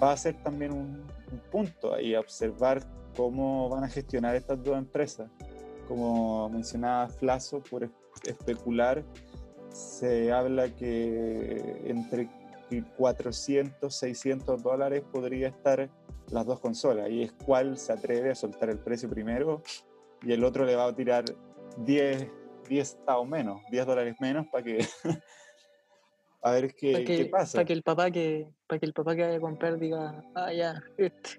va 0.02 0.12
a 0.12 0.16
ser 0.16 0.42
también 0.42 0.72
un, 0.72 1.02
un 1.32 1.38
punto 1.52 1.94
ahí 1.94 2.14
a 2.14 2.20
observar 2.20 2.80
cómo 3.16 3.68
van 3.68 3.84
a 3.84 3.88
gestionar 3.88 4.34
estas 4.34 4.62
dos 4.64 4.76
empresas. 4.76 5.30
Como 5.86 6.48
mencionaba 6.48 7.08
Flaso, 7.08 7.62
por 7.62 7.84
es- 7.84 7.90
especular, 8.26 9.04
se 9.68 10.32
habla 10.32 10.74
que 10.74 11.82
entre 11.86 12.28
400, 12.96 13.94
600 13.94 14.62
dólares 14.62 15.02
podría 15.12 15.48
estar 15.48 15.90
las 16.30 16.46
dos 16.46 16.60
consolas 16.60 17.10
y 17.10 17.22
es 17.22 17.32
cuál 17.32 17.76
se 17.76 17.92
atreve 17.92 18.30
a 18.30 18.34
soltar 18.34 18.70
el 18.70 18.78
precio 18.78 19.08
primero 19.08 19.62
y 20.22 20.32
el 20.32 20.44
otro 20.44 20.64
le 20.64 20.76
va 20.76 20.86
a 20.86 20.94
tirar 20.94 21.24
10, 21.78 22.28
10 22.68 22.98
o 23.06 23.24
menos, 23.24 23.60
10 23.70 23.86
dólares 23.86 24.16
menos 24.20 24.46
para 24.48 24.64
que 24.64 24.78
a 26.42 26.50
ver 26.52 26.74
qué, 26.74 26.92
Para 26.92 27.04
que, 27.04 27.16
qué 27.16 27.24
pasa. 27.26 27.58
para 27.58 27.64
que 27.64 27.72
el 27.72 27.82
papá 27.82 28.10
que, 28.10 28.48
para 28.66 28.78
que 28.78 28.86
el 28.86 28.92
papá 28.92 29.14
que 29.16 29.22
vaya 29.22 29.36
a 29.36 29.40
comprar 29.40 29.78
diga, 29.78 30.24
ah 30.34 30.52
ya, 30.52 30.82
este. 30.96 31.30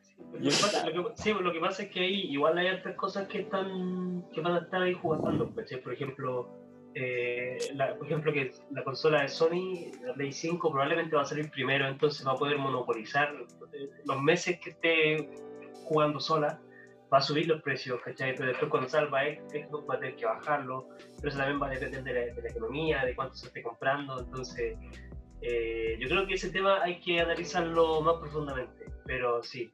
Sí, 0.00 0.16
Lo 0.32 0.38
que, 0.38 0.46
pasa, 0.50 0.90
lo, 0.90 1.08
que, 1.08 1.22
sí, 1.22 1.32
lo 1.32 1.52
que 1.52 1.60
pasa 1.60 1.82
es 1.82 1.90
que 1.90 2.00
ahí 2.00 2.20
igual 2.30 2.56
hay 2.56 2.68
otras 2.68 2.94
cosas 2.96 3.26
que 3.26 3.40
están 3.40 4.24
que 4.32 4.40
van 4.40 4.54
a 4.54 4.58
estar 4.60 4.80
ahí 4.82 4.94
jugando. 4.94 5.50
Por 5.50 5.92
ejemplo, 5.92 6.61
eh, 6.94 7.58
la, 7.74 7.96
por 7.96 8.06
ejemplo 8.06 8.32
que 8.32 8.52
la 8.70 8.84
consola 8.84 9.22
de 9.22 9.28
Sony, 9.28 9.90
la 10.04 10.12
Play 10.14 10.32
5, 10.32 10.70
probablemente 10.70 11.16
va 11.16 11.22
a 11.22 11.26
salir 11.26 11.50
primero, 11.50 11.86
entonces 11.88 12.26
va 12.26 12.32
a 12.32 12.36
poder 12.36 12.58
monopolizar 12.58 13.34
eh, 13.72 13.90
los 14.04 14.20
meses 14.22 14.58
que 14.60 14.70
esté 14.70 15.30
jugando 15.84 16.20
sola 16.20 16.60
va 17.12 17.18
a 17.18 17.22
subir 17.22 17.46
los 17.46 17.62
precios, 17.62 18.00
¿cachai? 18.02 18.34
Pero 18.34 18.48
después 18.48 18.70
cuando 18.70 18.88
salga 18.88 19.22
Xbox 19.48 19.88
va 19.88 19.94
a 19.94 19.98
tener 20.00 20.16
que 20.16 20.24
bajarlo, 20.24 20.88
pero 21.16 21.28
eso 21.28 21.38
también 21.38 21.60
va 21.60 21.66
a 21.66 21.70
depender 21.70 22.02
de 22.02 22.42
la, 22.42 22.48
economía, 22.48 23.04
de 23.04 23.14
cuánto 23.14 23.34
se 23.34 23.46
esté 23.46 23.62
comprando, 23.62 24.18
entonces 24.20 24.78
eh, 25.42 25.96
yo 26.00 26.08
creo 26.08 26.26
que 26.26 26.34
ese 26.34 26.50
tema 26.50 26.82
hay 26.82 27.00
que 27.00 27.20
analizarlo 27.20 28.00
más 28.00 28.16
profundamente, 28.16 28.86
pero 29.04 29.42
sí. 29.42 29.70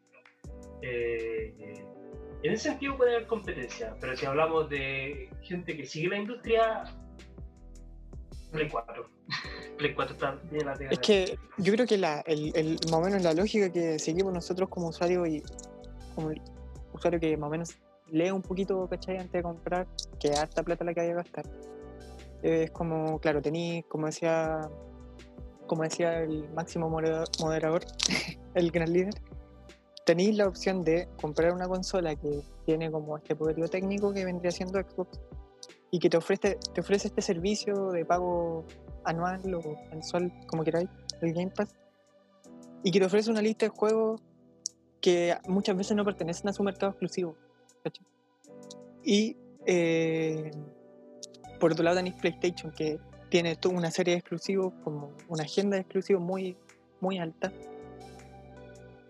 Eh, 0.82 1.84
en 2.42 2.52
ese 2.52 2.70
sentido 2.70 2.96
puede 2.96 3.16
haber 3.16 3.26
competencia, 3.26 3.96
pero 4.00 4.16
si 4.16 4.24
hablamos 4.26 4.68
de 4.68 5.28
gente 5.42 5.76
que 5.76 5.84
sigue 5.84 6.08
la 6.08 6.18
industria, 6.18 6.84
Play 8.52 8.68
4. 8.68 9.10
Play 9.78 9.94
4 9.94 10.14
está 10.14 10.38
bien 10.50 10.66
la 10.66 10.74
Es 10.90 10.98
que 10.98 11.38
yo 11.58 11.72
creo 11.72 11.86
que 11.86 11.98
la, 11.98 12.20
el, 12.20 12.52
el, 12.56 12.78
más 12.90 12.94
o 12.94 13.00
menos 13.00 13.22
la 13.22 13.34
lógica 13.34 13.70
que 13.70 13.98
seguimos 13.98 14.32
nosotros 14.32 14.68
como 14.68 14.88
usuarios 14.88 15.28
y 15.28 15.42
como 16.14 16.32
usuario 16.92 17.20
que 17.20 17.36
más 17.36 17.48
o 17.48 17.50
menos 17.50 17.78
lee 18.10 18.30
un 18.30 18.42
poquito, 18.42 18.88
¿cachai? 18.88 19.18
Antes 19.18 19.32
de 19.32 19.42
comprar, 19.42 19.86
que 20.18 20.32
harta 20.32 20.62
plata 20.62 20.84
la 20.84 20.94
que 20.94 21.00
hay 21.00 21.08
que 21.08 21.14
gastar. 21.14 21.44
Es 22.42 22.70
como, 22.70 23.18
claro, 23.20 23.42
tenéis, 23.42 23.84
como 23.86 24.06
decía, 24.06 24.68
como 25.66 25.82
decía 25.82 26.20
el 26.20 26.48
máximo 26.54 26.88
moderador, 26.88 27.84
el 28.54 28.70
gran 28.70 28.92
líder, 28.92 29.14
tenéis 30.04 30.36
la 30.36 30.48
opción 30.48 30.84
de 30.84 31.08
comprar 31.20 31.52
una 31.52 31.68
consola 31.68 32.14
que 32.16 32.42
tiene 32.64 32.90
como 32.90 33.16
este 33.16 33.36
poderío 33.36 33.68
técnico 33.68 34.12
que 34.12 34.24
vendría 34.24 34.50
siendo 34.50 34.80
Xbox 34.80 35.20
y 35.90 35.98
que 35.98 36.10
te 36.10 36.16
ofrece, 36.16 36.58
te 36.74 36.80
ofrece 36.80 37.08
este 37.08 37.22
servicio 37.22 37.90
de 37.90 38.04
pago 38.04 38.64
anual 39.04 39.54
o 39.54 39.62
mensual, 39.90 40.32
como 40.46 40.64
queráis, 40.64 40.88
el 41.22 41.32
Game 41.32 41.50
Pass, 41.50 41.74
y 42.82 42.90
que 42.90 43.00
te 43.00 43.06
ofrece 43.06 43.30
una 43.30 43.42
lista 43.42 43.66
de 43.66 43.70
juegos 43.70 44.20
que 45.00 45.36
muchas 45.48 45.76
veces 45.76 45.96
no 45.96 46.04
pertenecen 46.04 46.48
a 46.48 46.52
su 46.52 46.62
mercado 46.62 46.90
exclusivo. 46.90 47.36
Y 49.04 49.36
eh, 49.64 50.50
por 51.58 51.72
otro 51.72 51.84
lado 51.84 51.96
tenéis 51.96 52.16
PlayStation, 52.16 52.72
que 52.72 52.98
tiene 53.30 53.56
toda 53.56 53.76
una 53.76 53.90
serie 53.90 54.14
de 54.14 54.20
exclusivos, 54.20 54.72
como 54.84 55.12
una 55.28 55.44
agenda 55.44 55.76
de 55.76 55.82
exclusivos 55.82 56.22
muy, 56.22 56.56
muy 57.00 57.18
alta. 57.18 57.52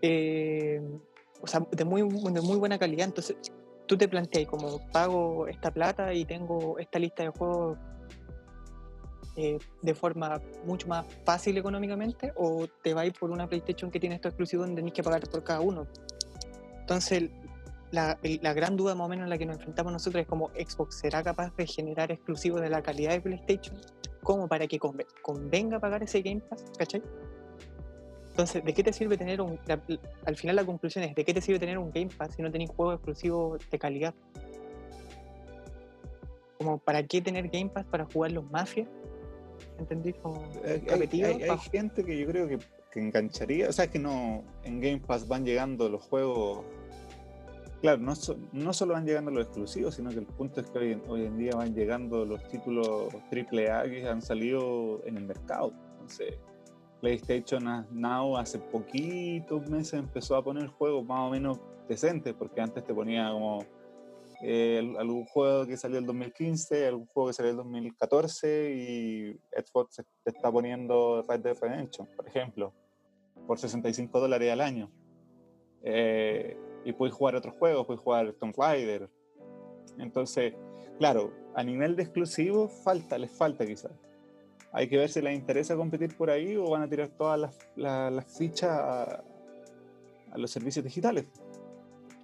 Eh, 0.01 0.81
o 1.41 1.47
sea, 1.47 1.65
de 1.71 1.85
muy, 1.85 2.01
de 2.01 2.41
muy 2.41 2.57
buena 2.57 2.77
calidad. 2.77 3.05
Entonces, 3.07 3.37
tú 3.89 3.97
te 3.97 4.07
planteas 4.07 4.47
como 4.47 4.79
pago 4.91 5.47
esta 5.47 5.71
plata 5.71 6.13
y 6.13 6.23
tengo 6.23 6.77
esta 6.77 6.99
lista 6.99 7.23
de 7.23 7.29
juegos 7.29 7.75
eh, 9.35 9.57
de 9.81 9.95
forma 9.95 10.39
mucho 10.63 10.87
más 10.87 11.07
fácil 11.25 11.57
económicamente 11.57 12.31
o 12.35 12.67
te 12.83 12.93
va 12.93 13.01
a 13.01 13.05
ir 13.07 13.13
por 13.13 13.31
una 13.31 13.47
PlayStation 13.47 13.89
que 13.89 13.99
tiene 13.99 14.15
esto 14.15 14.27
exclusivo 14.27 14.61
donde 14.61 14.79
tenés 14.81 14.93
que 14.93 15.01
pagar 15.01 15.27
por 15.27 15.43
cada 15.43 15.61
uno. 15.61 15.87
Entonces, 16.81 17.31
la, 17.89 18.19
la, 18.21 18.53
gran 18.53 18.77
duda 18.77 18.93
más 18.93 19.07
o 19.07 19.09
menos 19.09 19.23
en 19.23 19.31
la 19.31 19.39
que 19.39 19.47
nos 19.47 19.55
enfrentamos 19.55 19.91
nosotros 19.91 20.21
es 20.21 20.27
como 20.27 20.49
Xbox 20.49 20.99
será 20.99 21.23
capaz 21.23 21.55
de 21.55 21.65
generar 21.65 22.11
exclusivos 22.11 22.61
de 22.61 22.69
la 22.69 22.83
calidad 22.83 23.13
de 23.13 23.21
PlayStation 23.21 23.75
como 24.21 24.47
para 24.47 24.67
que 24.67 24.77
convenga 24.77 25.79
pagar 25.79 26.03
ese 26.03 26.21
Game 26.21 26.41
Pass, 26.41 26.63
¿cachai? 26.77 27.01
Entonces, 28.39 28.63
¿de 28.63 28.73
qué 28.73 28.83
te 28.83 28.93
sirve 28.93 29.17
tener 29.17 29.41
un... 29.41 29.59
al 30.25 30.35
final 30.37 30.55
la 30.55 30.65
conclusión 30.65 31.03
es, 31.03 31.13
¿de 31.13 31.25
qué 31.25 31.33
te 31.33 31.41
sirve 31.41 31.59
tener 31.59 31.77
un 31.77 31.91
Game 31.91 32.07
Pass 32.17 32.35
si 32.35 32.41
no 32.41 32.49
tenés 32.49 32.69
juegos 32.69 32.95
exclusivos 32.95 33.61
de 33.69 33.77
calidad? 33.77 34.13
Como, 36.57 36.77
¿para 36.77 37.05
qué 37.05 37.21
tener 37.21 37.49
Game 37.49 37.69
Pass 37.69 37.83
para 37.83 38.05
jugar 38.05 38.31
los 38.31 38.49
Mafia 38.49 38.87
¿entendí? 39.77 40.13
Como 40.13 40.41
hay, 40.63 41.43
hay, 41.43 41.57
gente 41.69 42.05
que 42.05 42.17
yo 42.17 42.27
creo 42.27 42.47
que, 42.47 42.59
engancharía, 42.97 43.67
o 43.67 43.73
sea, 43.73 43.87
que 43.87 43.99
no, 43.99 44.45
en 44.63 44.79
Game 44.79 45.01
Pass 45.05 45.27
van 45.27 45.43
llegando 45.43 45.89
los 45.89 46.01
juegos, 46.03 46.63
claro, 47.81 47.97
no, 47.97 48.13
no 48.53 48.71
solo 48.71 48.93
van 48.93 49.05
llegando 49.05 49.31
los 49.31 49.47
exclusivos, 49.47 49.95
sino 49.95 50.11
que 50.11 50.19
el 50.19 50.25
punto 50.25 50.61
es 50.61 50.69
que 50.69 50.79
hoy, 50.79 51.01
hoy 51.09 51.25
en 51.25 51.37
día 51.37 51.51
van 51.57 51.75
llegando 51.75 52.23
los 52.23 52.41
títulos 52.47 53.13
AAA 53.13 53.83
que 53.89 54.07
han 54.07 54.21
salido 54.21 55.01
en 55.05 55.17
el 55.17 55.25
mercado. 55.25 55.73
Entonces, 55.91 56.35
PlayStation 57.01 57.87
Now 57.91 58.37
hace 58.37 58.59
poquitos 58.59 59.69
meses 59.69 59.93
empezó 59.93 60.35
a 60.35 60.43
poner 60.43 60.67
juegos 60.67 61.05
más 61.05 61.19
o 61.19 61.29
menos 61.29 61.59
decentes, 61.87 62.33
porque 62.33 62.61
antes 62.61 62.83
te 62.83 62.93
ponía 62.93 63.31
como 63.31 63.65
eh, 64.41 64.95
algún 64.97 65.25
juego 65.25 65.65
que 65.65 65.75
salió 65.75 65.99
el 65.99 66.05
2015, 66.05 66.87
algún 66.87 67.07
juego 67.07 67.27
que 67.27 67.33
salió 67.33 67.51
el 67.51 67.57
2014 67.57 68.71
y 68.71 69.39
Xbox 69.51 69.95
se 69.95 70.03
está 70.25 70.51
poniendo 70.51 71.25
Red 71.27 71.39
Dead 71.41 71.57
Redemption, 71.59 72.07
por 72.15 72.27
ejemplo, 72.27 72.73
por 73.47 73.59
65 73.59 74.19
dólares 74.19 74.51
al 74.51 74.61
año. 74.61 74.91
Eh, 75.83 76.57
y 76.85 76.93
puedes 76.93 77.13
jugar 77.13 77.35
otros 77.35 77.55
juegos, 77.55 77.85
puedes 77.85 78.01
jugar 78.01 78.33
Tomb 78.33 78.53
Raider. 78.57 79.09
Entonces, 79.97 80.53
claro, 80.97 81.33
a 81.55 81.63
nivel 81.63 81.95
de 81.95 82.03
exclusivos 82.03 82.71
falta, 82.83 83.17
les 83.17 83.31
falta 83.31 83.65
quizás. 83.65 83.91
Hay 84.71 84.87
que 84.87 84.97
ver 84.97 85.09
si 85.09 85.21
les 85.21 85.35
interesa 85.35 85.75
competir 85.75 86.15
por 86.15 86.29
ahí 86.29 86.55
o 86.55 86.69
van 86.69 86.83
a 86.83 86.87
tirar 86.87 87.09
todas 87.09 87.39
las, 87.39 88.11
las, 88.11 88.37
fichas 88.37 88.69
a 88.71 89.23
los 90.37 90.51
servicios 90.51 90.85
digitales 90.85 91.25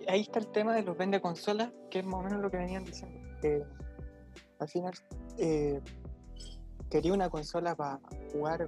ahí 0.08 0.22
está 0.22 0.39
el 0.39 0.48
tema 0.48 0.76
de 0.76 0.84
los 0.84 0.98
vende 0.98 1.22
consolas, 1.22 1.72
que 1.89 2.00
es 2.00 2.06
más 2.06 2.22
o 2.22 2.24
menos 2.24 2.41
lo 2.41 2.50
que 2.50 2.58
venían 2.58 2.84
diciendo. 2.84 3.20
Que 3.41 3.64
al 4.60 4.68
final 4.68 4.93
eh, 5.38 5.82
quería 6.89 7.14
una 7.14 7.30
consola 7.30 7.76
para 7.76 8.00
jugar 8.32 8.66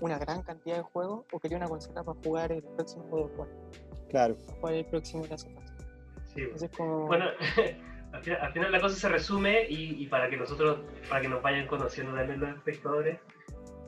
una 0.00 0.18
gran 0.18 0.42
cantidad 0.42 0.76
de 0.76 0.82
juegos 0.82 1.24
o 1.32 1.38
quería 1.38 1.58
una 1.58 1.68
consola 1.68 2.02
para 2.02 2.18
jugar 2.24 2.52
el 2.52 2.62
próximo 2.62 3.04
juego 3.04 3.28
de 3.28 3.36
juego. 3.36 3.52
Claro. 4.08 4.36
Para 4.36 4.58
jugar 4.58 4.74
el 4.74 4.86
próximo 4.86 5.26
de 5.26 5.38
Sí. 5.38 6.68
Bueno, 6.78 7.26
al 8.12 8.52
final, 8.52 8.72
la 8.72 8.80
cosa 8.80 8.96
se 8.96 9.08
resume 9.08 9.66
y, 9.68 10.06
para 10.06 10.28
que 10.28 10.36
nosotros, 10.36 10.80
para 11.08 11.20
que 11.20 11.28
nos 11.28 11.42
vayan 11.42 11.66
conociendo 11.66 12.14
también 12.14 12.40
los 12.40 12.50
espectadores, 12.56 13.18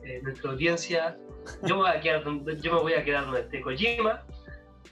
eh, 0.02 0.20
nuestra 0.22 0.50
audiencia, 0.50 1.16
yo, 1.62 1.76
me 1.76 1.82
voy 1.82 1.90
a 1.90 2.00
quedar, 2.00 2.24
yo 2.60 2.74
me 2.74 2.80
voy 2.80 2.94
a 2.94 3.04
quedar 3.04 3.24
donde 3.24 3.40
esté 3.40 3.60
Kojima 3.60 4.24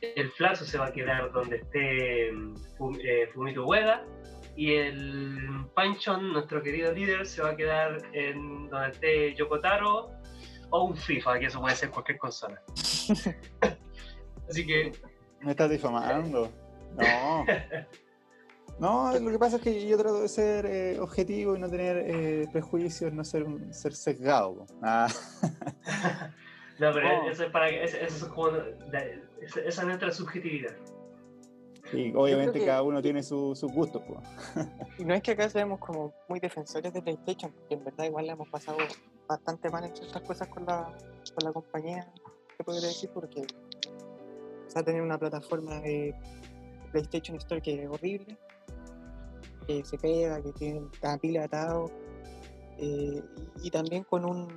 el 0.02 0.30
Flazo 0.32 0.64
se 0.64 0.78
va 0.78 0.86
a 0.86 0.92
quedar 0.92 1.30
donde 1.32 1.56
esté 1.56 2.32
mm, 2.32 2.54
eh, 3.04 3.28
Fumito 3.32 3.64
Ueda 3.64 4.04
y 4.56 4.74
el 4.74 5.64
Panchon, 5.74 6.32
nuestro 6.32 6.62
querido 6.62 6.92
líder, 6.92 7.26
se 7.26 7.40
va 7.40 7.50
a 7.50 7.56
quedar 7.56 7.98
en 8.12 8.68
donde 8.68 8.90
esté 8.90 9.34
Yokotaro 9.34 10.10
o 10.70 10.84
un 10.84 10.96
FIFA, 10.96 11.38
que 11.38 11.46
eso 11.46 11.60
puede 11.60 11.76
ser 11.76 11.90
cualquier 11.90 12.18
consola. 12.18 12.60
Así 14.48 14.66
que... 14.66 14.92
Me 15.40 15.52
estás 15.52 15.70
difamando. 15.70 16.50
No. 16.96 17.46
No, 18.78 19.16
lo 19.18 19.30
que 19.30 19.38
pasa 19.38 19.56
es 19.56 19.62
que 19.62 19.86
yo 19.86 19.96
trato 19.96 20.22
de 20.22 20.28
ser 20.28 20.66
eh, 20.66 20.98
objetivo 20.98 21.56
y 21.56 21.60
no 21.60 21.68
tener 21.68 21.98
eh, 21.98 22.48
prejuicios, 22.52 23.12
no 23.12 23.24
ser, 23.24 23.46
ser 23.70 23.94
sesgado. 23.94 24.66
Ah. 24.82 25.08
no, 26.80 26.92
pero 26.92 27.30
eso 27.30 27.44
es 27.44 27.50
para 27.50 27.68
que... 27.68 27.84
Eso, 27.84 27.96
es 27.98 28.24
como 28.24 28.48
esa, 29.42 29.60
es 29.60 29.84
nuestra 29.84 30.10
subjetividad. 30.10 30.74
Y 31.92 32.12
obviamente 32.14 32.64
cada 32.64 32.82
uno 32.82 33.02
tiene 33.02 33.22
sus 33.22 33.58
su 33.58 33.68
gustos. 33.68 34.02
Y 34.98 35.04
no 35.04 35.14
es 35.14 35.22
que 35.22 35.32
acá 35.32 35.48
seamos 35.48 35.78
como 35.78 36.12
muy 36.28 36.40
defensores 36.40 36.92
de 36.92 37.02
PlayStation, 37.02 37.52
porque 37.52 37.74
en 37.74 37.84
verdad 37.84 38.04
igual 38.04 38.26
le 38.26 38.32
hemos 38.32 38.48
pasado 38.48 38.78
bastante 39.28 39.70
mal 39.70 39.84
en 39.84 39.92
estas 39.92 40.22
cosas 40.22 40.48
con 40.48 40.64
la, 40.66 40.84
con 41.34 41.44
la 41.44 41.52
compañía, 41.52 42.12
se 42.56 42.64
podría 42.64 42.88
decir, 42.88 43.10
porque 43.12 43.42
o 43.42 44.70
sea, 44.70 44.82
tener 44.82 45.02
una 45.02 45.18
plataforma 45.18 45.80
de 45.80 46.14
PlayStation 46.92 47.36
Store 47.38 47.60
que 47.60 47.82
es 47.82 47.88
horrible, 47.88 48.38
que 49.66 49.84
se 49.84 49.98
pega, 49.98 50.40
que 50.42 50.52
tiene 50.52 50.82
la 51.02 51.18
pila 51.18 51.44
atado, 51.44 51.90
eh, 52.78 53.22
y, 53.62 53.70
también 53.70 54.04
con 54.04 54.24
un, 54.24 54.48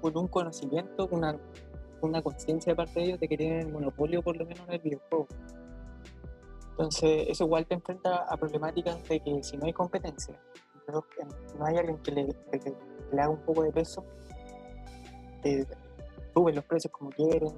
con 0.00 0.16
un 0.16 0.28
conocimiento, 0.28 1.08
una 1.10 1.38
una 2.04 2.22
conciencia 2.22 2.72
de 2.72 2.76
parte 2.76 3.00
de 3.00 3.06
ellos 3.06 3.20
de 3.20 3.28
que 3.28 3.36
tienen 3.36 3.60
el 3.60 3.72
monopolio 3.72 4.22
por 4.22 4.36
lo 4.36 4.44
menos 4.44 4.66
en 4.68 4.74
el 4.74 4.80
videojuego. 4.80 5.26
Entonces, 6.70 7.26
eso 7.28 7.44
igual 7.44 7.66
te 7.66 7.74
enfrenta 7.74 8.24
a 8.28 8.36
problemáticas 8.36 9.02
de 9.08 9.20
que 9.20 9.42
si 9.42 9.56
no 9.56 9.66
hay 9.66 9.72
competencia, 9.72 10.38
no 10.88 11.64
hay 11.64 11.76
alguien 11.76 11.98
que 11.98 12.12
le, 12.12 12.36
haga 13.12 13.28
un 13.28 13.38
poco 13.38 13.62
de 13.62 13.72
peso, 13.72 14.04
eh, 15.44 15.64
suben 16.34 16.56
los 16.56 16.64
precios 16.64 16.92
como 16.92 17.10
quieren. 17.10 17.52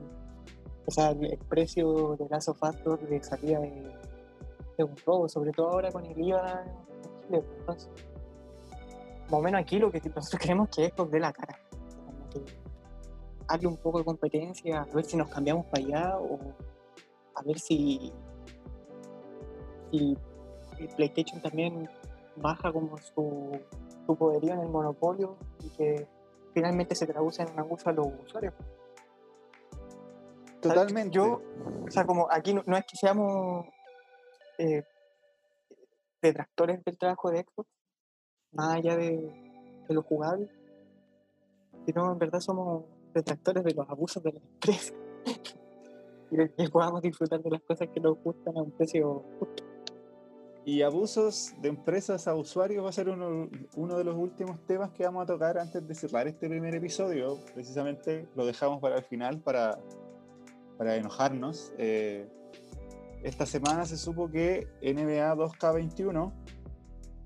O 0.84 0.90
sea, 0.90 1.10
el, 1.10 1.38
precio 1.48 2.16
de 2.16 2.28
Lazo 2.28 2.54
Factor 2.54 3.00
de 3.08 3.22
salida 3.22 3.58
de, 3.60 3.90
de, 4.76 4.84
un 4.84 4.96
robo, 5.04 5.28
sobre 5.28 5.52
todo 5.52 5.70
ahora 5.70 5.90
con 5.90 6.04
el 6.04 6.18
IVA 6.18 6.64
en 6.64 7.20
Chile. 7.22 7.44
Entonces, 7.58 7.90
más 9.24 9.32
o 9.32 9.42
menos 9.42 9.60
aquí 9.60 9.78
lo 9.78 9.90
que 9.90 10.00
nosotros 10.14 10.40
queremos 10.40 10.68
que 10.68 10.86
es 10.86 11.10
de 11.10 11.20
la 11.20 11.32
cara 11.32 11.58
darle 13.48 13.68
un 13.68 13.76
poco 13.76 13.98
de 13.98 14.04
competencia, 14.04 14.82
a 14.82 14.94
ver 14.94 15.04
si 15.04 15.16
nos 15.16 15.28
cambiamos 15.28 15.66
para 15.66 15.84
allá 15.84 16.18
o, 16.18 16.38
a 17.34 17.42
ver 17.42 17.58
si, 17.58 18.12
si 19.90 20.16
PlayStation 20.96 21.40
también 21.40 21.88
baja 22.36 22.72
como 22.72 22.96
su, 22.98 23.58
su 24.04 24.16
poderío 24.16 24.54
en 24.54 24.60
el 24.60 24.68
monopolio 24.68 25.36
y 25.62 25.70
que 25.70 26.06
finalmente 26.52 26.94
se 26.94 27.06
traduce 27.06 27.42
en 27.42 27.52
un 27.52 27.60
abuso 27.60 27.88
a 27.88 27.92
los 27.92 28.08
usuarios. 28.24 28.54
Totalmente. 30.60 31.14
Yo, 31.14 31.42
o 31.86 31.90
sea, 31.90 32.04
como 32.04 32.26
aquí 32.30 32.52
no, 32.52 32.62
no 32.66 32.76
es 32.76 32.84
que 32.84 32.96
seamos 32.96 33.66
eh, 34.58 34.84
detractores 36.22 36.84
del 36.84 36.98
trabajo 36.98 37.30
de 37.30 37.44
Xbox, 37.44 37.68
más 38.52 38.76
allá 38.76 38.96
de, 38.96 39.32
de 39.88 39.94
lo 39.94 40.02
jugable, 40.02 40.48
sino 41.84 42.12
en 42.12 42.18
verdad 42.18 42.40
somos 42.40 42.84
detractores 43.14 43.64
de 43.64 43.74
los 43.74 43.88
abusos 43.88 44.22
de 44.22 44.32
la 44.32 44.40
empresa. 44.40 44.94
y 46.30 46.36
de 46.36 46.52
que 46.52 46.68
podamos 46.68 47.02
disfrutar 47.02 47.42
de 47.42 47.50
las 47.50 47.62
cosas 47.62 47.88
que 47.88 48.00
nos 48.00 48.18
gustan 48.22 48.56
a 48.56 48.62
un 48.62 48.70
precio 48.72 49.24
justo. 49.38 49.64
Y 50.64 50.82
abusos 50.82 51.54
de 51.62 51.68
empresas 51.68 52.26
a 52.26 52.34
usuarios 52.34 52.84
va 52.84 52.88
a 52.88 52.92
ser 52.92 53.08
uno, 53.08 53.48
uno 53.76 53.98
de 53.98 54.02
los 54.02 54.16
últimos 54.16 54.58
temas 54.66 54.90
que 54.90 55.04
vamos 55.04 55.22
a 55.22 55.26
tocar 55.26 55.58
antes 55.58 55.86
de 55.86 55.94
cerrar 55.94 56.26
este 56.26 56.48
primer 56.48 56.74
episodio. 56.74 57.38
Precisamente 57.54 58.26
lo 58.34 58.44
dejamos 58.44 58.80
para 58.80 58.96
el 58.96 59.04
final 59.04 59.38
para, 59.38 59.78
para 60.76 60.96
enojarnos. 60.96 61.72
Eh, 61.78 62.28
esta 63.22 63.46
semana 63.46 63.84
se 63.86 63.96
supo 63.96 64.30
que 64.30 64.66
NBA 64.82 65.34
2K21, 65.34 66.32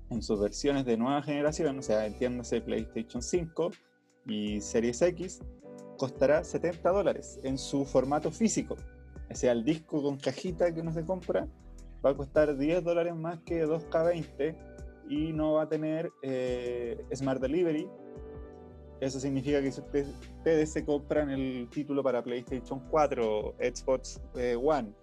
en 0.09 0.21
sus 0.21 0.39
versiones 0.39 0.85
de 0.85 0.97
nueva 0.97 1.21
generación, 1.21 1.79
o 1.79 1.81
sea, 1.81 2.05
entiéndase 2.05 2.61
PlayStation 2.61 3.21
5 3.21 3.71
y 4.25 4.59
Series 4.59 5.01
X, 5.01 5.41
costará 5.97 6.43
70 6.43 6.89
dólares 6.89 7.39
en 7.43 7.57
su 7.57 7.85
formato 7.85 8.31
físico. 8.31 8.75
O 9.29 9.35
sea, 9.35 9.53
el 9.53 9.63
disco 9.63 10.01
con 10.01 10.17
cajita 10.17 10.73
que 10.73 10.81
uno 10.81 10.91
se 10.91 11.05
compra 11.05 11.47
va 12.05 12.09
a 12.09 12.17
costar 12.17 12.57
10 12.57 12.83
dólares 12.83 13.15
más 13.15 13.39
que 13.41 13.65
2K20 13.65 14.57
y 15.09 15.31
no 15.33 15.53
va 15.53 15.63
a 15.63 15.69
tener 15.69 16.11
eh, 16.21 17.03
Smart 17.13 17.41
Delivery. 17.41 17.87
Eso 18.99 19.19
significa 19.19 19.61
que 19.61 19.71
si 19.71 19.81
ustedes, 19.81 20.07
ustedes 20.37 20.71
se 20.71 20.85
compran 20.85 21.29
el 21.29 21.69
título 21.69 22.03
para 22.03 22.23
PlayStation 22.23 22.79
4, 22.89 23.55
Xbox 23.59 24.21
eh, 24.35 24.55
One, 24.61 24.93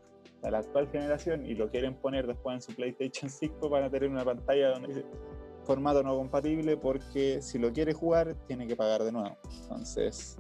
de 0.43 0.51
la 0.51 0.59
actual 0.59 0.89
generación, 0.89 1.45
y 1.45 1.55
lo 1.55 1.71
quieren 1.71 1.95
poner 1.95 2.27
después 2.27 2.55
en 2.55 2.63
su 2.63 2.75
PlayStation 2.75 3.31
5, 3.31 3.69
van 3.69 3.85
a 3.85 3.91
tener 3.91 4.09
una 4.09 4.25
pantalla 4.25 4.71
donde 4.71 4.89
dice 4.89 5.05
formato 5.65 6.03
no 6.03 6.17
compatible 6.17 6.79
porque 6.79 7.43
si 7.43 7.59
lo 7.59 7.71
quiere 7.71 7.93
jugar 7.93 8.35
tiene 8.47 8.67
que 8.67 8.75
pagar 8.75 9.05
de 9.05 9.13
nuevo. 9.13 9.37
Entonces, 9.63 10.39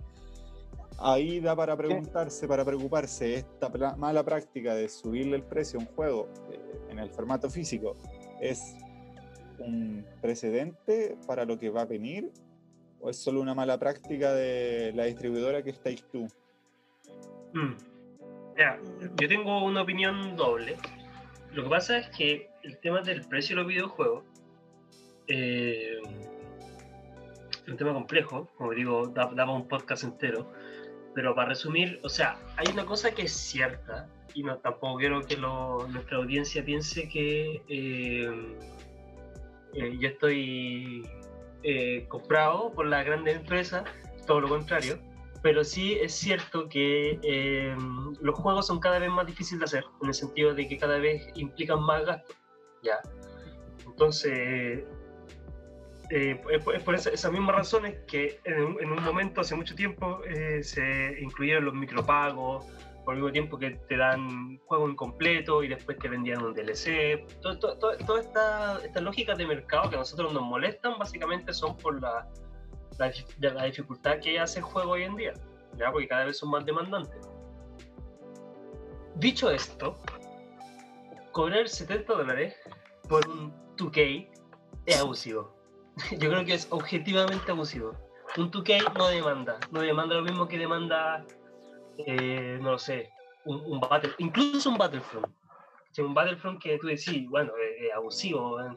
ahí 0.99 1.39
da 1.39 1.55
para 1.55 1.77
preguntarse, 1.77 2.49
para 2.49 2.65
preocuparse, 2.65 3.35
esta 3.35 3.69
mala 3.97 4.25
práctica 4.25 4.75
de 4.75 4.89
subirle 4.89 5.37
el 5.37 5.43
precio 5.43 5.79
a 5.79 5.83
un 5.83 5.89
juego 5.95 6.29
eh, 6.51 6.59
en 6.89 6.99
el 6.99 7.11
formato 7.11 7.51
físico 7.51 7.95
es 8.41 8.77
un 9.59 10.07
precedente 10.23 11.19
para 11.27 11.45
lo 11.45 11.59
que 11.59 11.69
va 11.69 11.83
a 11.83 11.85
venir 11.85 12.33
o 13.01 13.11
es 13.11 13.17
solo 13.17 13.41
una 13.41 13.55
mala 13.55 13.79
práctica 13.79 14.33
de 14.33 14.93
la 14.95 15.05
distribuidora 15.05 15.63
que 15.63 15.71
es 15.71 15.81
Take 15.81 16.05
Two. 16.11 16.27
Mm. 17.53 17.75
Yo 19.17 19.29
tengo 19.29 19.65
una 19.65 19.83
opinión 19.83 20.35
doble. 20.37 20.77
Lo 21.53 21.63
que 21.65 21.71
pasa 21.71 21.99
es 21.99 22.09
que 22.17 22.51
el 22.65 22.77
tema 22.79 23.01
del 23.03 23.23
precio 23.23 23.55
de 23.55 23.63
los 23.63 23.69
videojuegos 23.69 24.25
eh, 25.29 26.01
es 27.63 27.69
un 27.69 27.77
tema 27.77 27.93
complejo, 27.95 28.49
como 28.57 28.73
digo, 28.73 29.07
da- 29.09 29.31
daba 29.35 29.53
un 29.55 29.69
podcast 29.69 30.03
entero. 30.03 30.51
Pero 31.15 31.35
para 31.35 31.51
resumir, 31.51 32.01
o 32.03 32.09
sea, 32.09 32.37
hay 32.57 32.67
una 32.73 32.85
cosa 32.85 33.13
que 33.13 33.23
es 33.23 33.33
cierta, 33.33 34.09
y 34.35 34.43
no 34.43 34.59
tampoco 34.59 34.99
quiero 34.99 35.23
que 35.23 35.37
nuestra 35.37 36.17
audiencia 36.19 36.65
piense 36.65 37.09
que 37.09 37.63
eh, 37.69 38.57
eh, 39.75 39.99
yo 40.01 40.09
estoy 40.09 41.09
eh, 41.63 42.05
comprado 42.09 42.73
por 42.73 42.87
las 42.87 43.05
grandes 43.07 43.37
empresas, 43.37 43.85
todo 44.27 44.41
lo 44.41 44.49
contrario 44.49 44.99
pero 45.43 45.65
sí 45.65 45.95
es 46.01 46.15
cierto 46.15 46.69
que 46.69 47.19
eh, 47.23 47.77
los 48.21 48.35
juegos 48.39 48.67
son 48.67 48.81
cada 48.81 48.99
vez 48.99 49.11
más 49.11 49.27
difíciles 49.27 49.61
de 49.61 49.65
hacer, 49.79 49.85
en 50.03 50.09
el 50.09 50.15
sentido 50.15 50.55
de 50.55 50.69
que 50.69 50.77
cada 50.79 50.99
vez 50.99 51.29
implican 51.35 51.81
más 51.83 52.05
gastos. 52.05 52.37
¿ya? 52.83 52.99
Entonces, 53.87 54.85
eh, 56.11 56.41
es 56.51 56.65
por, 56.65 56.75
es 56.75 56.83
por 56.83 56.95
esa- 56.95 57.11
esas 57.11 57.31
mismas 57.33 57.55
razones 57.57 57.99
que 58.07 58.41
en 58.45 58.77
en 58.81 58.91
un 58.93 59.03
momento, 59.05 59.41
hace 59.41 59.55
mucho 59.55 59.75
tiempo, 59.75 60.21
eh, 60.25 60.63
se 60.63 61.17
incluyeron 61.21 61.65
los 61.67 61.75
micropagos, 61.75 62.65
por 63.05 63.15
el 63.15 63.21
mismo 63.23 63.33
tiempo 63.33 63.59
que 63.59 63.71
te 63.89 63.97
dan 63.97 64.59
juego 64.67 64.87
incompleto 64.89 65.63
y 65.63 65.69
después 65.69 65.99
te 65.99 66.09
vendían 66.11 66.45
un 66.45 66.53
DLC. 66.53 67.25
Todas 67.41 67.59
estas 68.27 68.85
estas 68.85 69.03
lógicas 69.03 69.39
de 69.39 69.47
mercado 69.47 69.89
que 69.89 69.97
a 69.97 69.99
nosotros 70.01 70.33
nos 70.35 70.43
molestan, 70.43 70.99
básicamente 70.99 71.55
son 71.55 71.77
por 71.79 72.01
la 72.03 72.29
la, 72.99 73.13
de 73.39 73.51
la 73.51 73.65
dificultad 73.65 74.19
que 74.21 74.39
hace 74.39 74.59
el 74.59 74.65
juego 74.65 74.93
hoy 74.93 75.05
en 75.05 75.17
día, 75.17 75.35
¿ya? 75.77 75.91
porque 75.91 76.09
cada 76.09 76.25
vez 76.25 76.39
son 76.39 76.51
más 76.51 76.65
demandantes. 76.65 77.29
Dicho 79.17 79.51
esto, 79.51 79.99
cobrar 81.33 81.69
70 81.69 82.13
dólares 82.13 82.55
por 83.09 83.27
un 83.29 83.53
2K 83.77 84.29
es 84.87 85.01
abusivo. 85.01 85.57
Yo 86.13 86.31
creo 86.31 86.45
que 86.45 86.55
es 86.55 86.67
objetivamente 86.71 87.51
abusivo. 87.51 87.93
Un 88.37 88.51
2K 88.51 88.93
no 88.97 89.09
demanda, 89.09 89.59
no 89.71 89.81
demanda 89.81 90.17
lo 90.17 90.23
mismo 90.23 90.47
que 90.47 90.59
demanda, 90.59 91.25
eh, 91.99 92.59
no 92.61 92.73
lo 92.73 92.79
sé, 92.79 93.11
un, 93.45 93.81
Battle, 93.81 94.13
incluso 94.19 94.71
un 94.71 94.77
Battlefront. 94.77 95.27
¿cachai? 95.87 96.05
Un 96.05 96.15
Battlefront 96.15 96.63
que 96.63 96.79
tú 96.79 96.89
decís, 96.89 97.29
bueno, 97.29 97.53
es, 97.57 97.87
es 97.87 97.93
abusivo, 97.95 98.61
eh, 98.61 98.77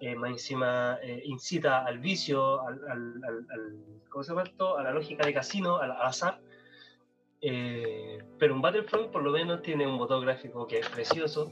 eh, 0.00 0.14
más 0.16 0.30
encima 0.30 0.98
eh, 1.02 1.22
incita 1.24 1.84
al 1.84 1.98
vicio, 1.98 2.60
al, 2.66 2.80
al, 2.88 3.20
al, 3.24 3.46
al- 3.50 3.84
¿cómo 4.08 4.24
se 4.24 4.30
llama 4.32 4.42
esto? 4.44 4.76
a 4.78 4.82
la 4.82 4.92
lógica 4.92 5.24
de 5.26 5.32
casino, 5.34 5.76
al, 5.78 5.92
azar. 5.92 6.40
Eh, 7.42 8.18
pero 8.38 8.54
un 8.54 8.60
Battlefront 8.62 9.10
por 9.10 9.22
lo 9.22 9.30
menos 9.30 9.62
tiene 9.62 9.86
un 9.86 9.94
motor 9.94 10.20
gráfico 10.24 10.66
que 10.66 10.78
es 10.80 10.88
precioso. 10.88 11.48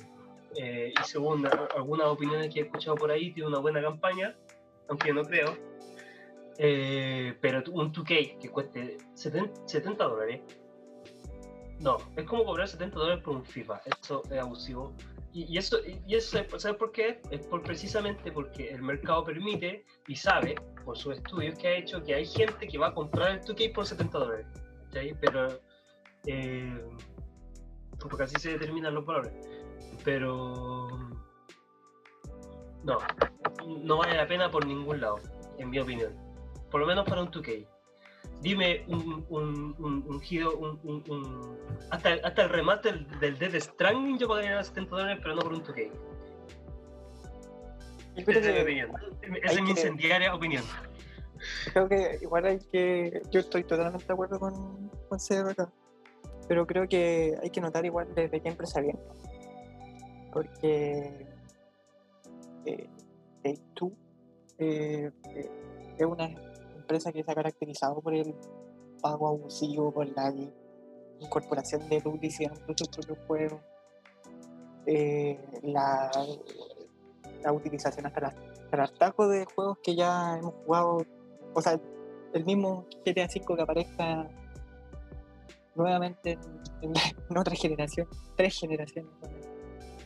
eh, 0.57 0.93
y 0.99 1.05
según 1.05 1.47
algunas 1.77 2.07
opiniones 2.09 2.53
que 2.53 2.61
he 2.61 2.63
escuchado 2.65 2.97
por 2.97 3.11
ahí, 3.11 3.33
tiene 3.33 3.49
una 3.49 3.59
buena 3.59 3.81
campaña, 3.83 4.35
aunque 4.89 5.13
no 5.13 5.23
creo. 5.25 5.57
Eh, 6.59 7.37
pero 7.41 7.63
un 7.71 7.93
2K 7.93 8.39
que 8.39 8.49
cueste 8.51 8.97
70, 9.15 9.69
70 9.69 10.05
dólares, 10.05 10.41
no, 11.79 11.99
es 12.17 12.25
como 12.25 12.45
cobrar 12.45 12.67
70 12.67 12.99
dólares 12.99 13.23
por 13.23 13.37
un 13.37 13.45
FIFA, 13.45 13.81
eso 13.87 14.23
es 14.31 14.39
abusivo. 14.39 14.93
Y, 15.33 15.59
eso, 15.59 15.77
y 16.07 16.15
eso, 16.15 16.39
¿sabes 16.57 16.79
por 16.79 16.91
qué? 16.91 17.21
Es 17.31 17.47
por, 17.47 17.63
precisamente 17.63 18.33
porque 18.33 18.71
el 18.71 18.83
mercado 18.83 19.25
permite 19.25 19.85
y 20.07 20.17
sabe, 20.17 20.57
por 20.85 20.97
sus 20.97 21.17
estudios 21.17 21.59
que 21.59 21.69
ha 21.69 21.77
hecho, 21.77 22.03
que 22.03 22.15
hay 22.15 22.27
gente 22.27 22.67
que 22.67 22.79
va 22.79 22.89
a 22.89 22.95
comprar 22.95 23.33
el 23.33 23.41
2K 23.43 23.75
por 23.75 23.87
70 23.87 24.19
dólares. 24.19 24.47
Pero, 25.21 25.61
eh, 26.27 26.83
porque 28.01 28.25
así 28.25 28.37
se 28.39 28.53
determinan 28.53 28.95
los 28.95 29.05
valores. 29.05 29.33
Pero, 30.03 30.89
no, 32.85 32.99
no 33.67 33.97
vale 33.99 34.17
la 34.17 34.27
pena 34.27 34.51
por 34.51 34.67
ningún 34.67 35.01
lado, 35.01 35.19
en 35.59 35.71
mi 35.71 35.79
opinión. 35.79 36.17
Por 36.71 36.81
lo 36.81 36.87
menos 36.87 37.07
para 37.07 37.23
un 37.23 37.31
2K. 37.31 37.67
Dime 38.41 38.85
un, 38.89 39.27
un, 39.31 39.75
un, 39.79 40.05
un 40.09 40.21
giro, 40.21 40.57
un, 40.59 41.59
hasta, 41.91 42.15
hasta 42.23 42.43
el 42.45 42.49
remaster 42.51 43.05
del 43.19 43.37
Death 43.39 43.57
Stranding 43.61 44.19
yo 44.19 44.29
pagaría 44.29 44.63
70 44.63 44.91
dólares, 44.95 45.19
pero 45.23 45.35
no 45.35 45.43
por 45.43 45.53
un 45.55 45.63
2K. 45.65 45.91
Yo 48.17 48.25
creo 48.25 48.41
Esa 48.41 48.51
es 48.51 48.55
mi 48.57 48.63
opinión. 48.63 48.91
Esa 49.43 49.53
es 49.55 49.61
mi 49.61 49.65
que- 49.67 49.71
incendiaria 49.73 50.35
opinión. 50.35 50.65
creo 51.73 51.89
que 51.89 52.19
igual 52.23 52.45
hay 52.47 52.59
que. 52.71 53.23
Yo 53.31 53.41
estoy 53.41 53.65
totalmente 53.65 54.07
de 54.07 54.13
acuerdo 54.13 54.39
con, 54.39 54.89
con 55.09 55.19
CRK, 55.19 55.69
pero 56.49 56.67
creo 56.67 56.89
que 56.89 57.35
hay 57.43 57.51
que 57.51 57.61
notar 57.61 57.85
igual 57.87 58.09
desde 58.15 58.41
qué 58.41 58.49
empresa 58.49 58.81
viene. 58.81 58.99
Porque. 60.33 61.27
Eh, 62.67 62.89
Take 63.43 63.61
Two 63.75 63.93
eh, 64.59 65.11
eh, 65.35 65.51
es 65.97 66.07
una 66.07 66.29
empresa 66.89 67.13
que 67.13 67.23
se 67.23 67.31
ha 67.31 67.35
caracterizado 67.35 68.01
por 68.01 68.15
el 68.15 68.35
pago 69.03 69.29
abusivo, 69.29 69.93
por 69.93 70.09
la 70.17 70.33
incorporación 71.21 71.87
de 71.91 72.01
publicidad 72.01 72.53
en 72.67 72.79
sus 72.79 72.89
propios 72.89 73.19
juegos, 73.27 73.61
eh, 74.87 75.39
la, 75.65 76.11
la 77.43 77.53
utilización 77.53 78.07
hasta 78.07 78.35
el 78.73 78.81
hartazgo 78.81 79.29
de 79.29 79.45
juegos 79.55 79.79
que 79.83 79.95
ya 79.95 80.39
hemos 80.39 80.55
jugado, 80.65 81.05
o 81.53 81.61
sea, 81.61 81.79
el 82.33 82.45
mismo 82.47 82.87
GTA 83.05 83.25
V 83.27 83.57
que 83.57 83.63
aparezca 83.63 84.27
nuevamente 85.75 86.39
en, 86.81 87.37
otra 87.37 87.55
generación, 87.55 88.09
tres 88.35 88.59
generaciones 88.59 89.13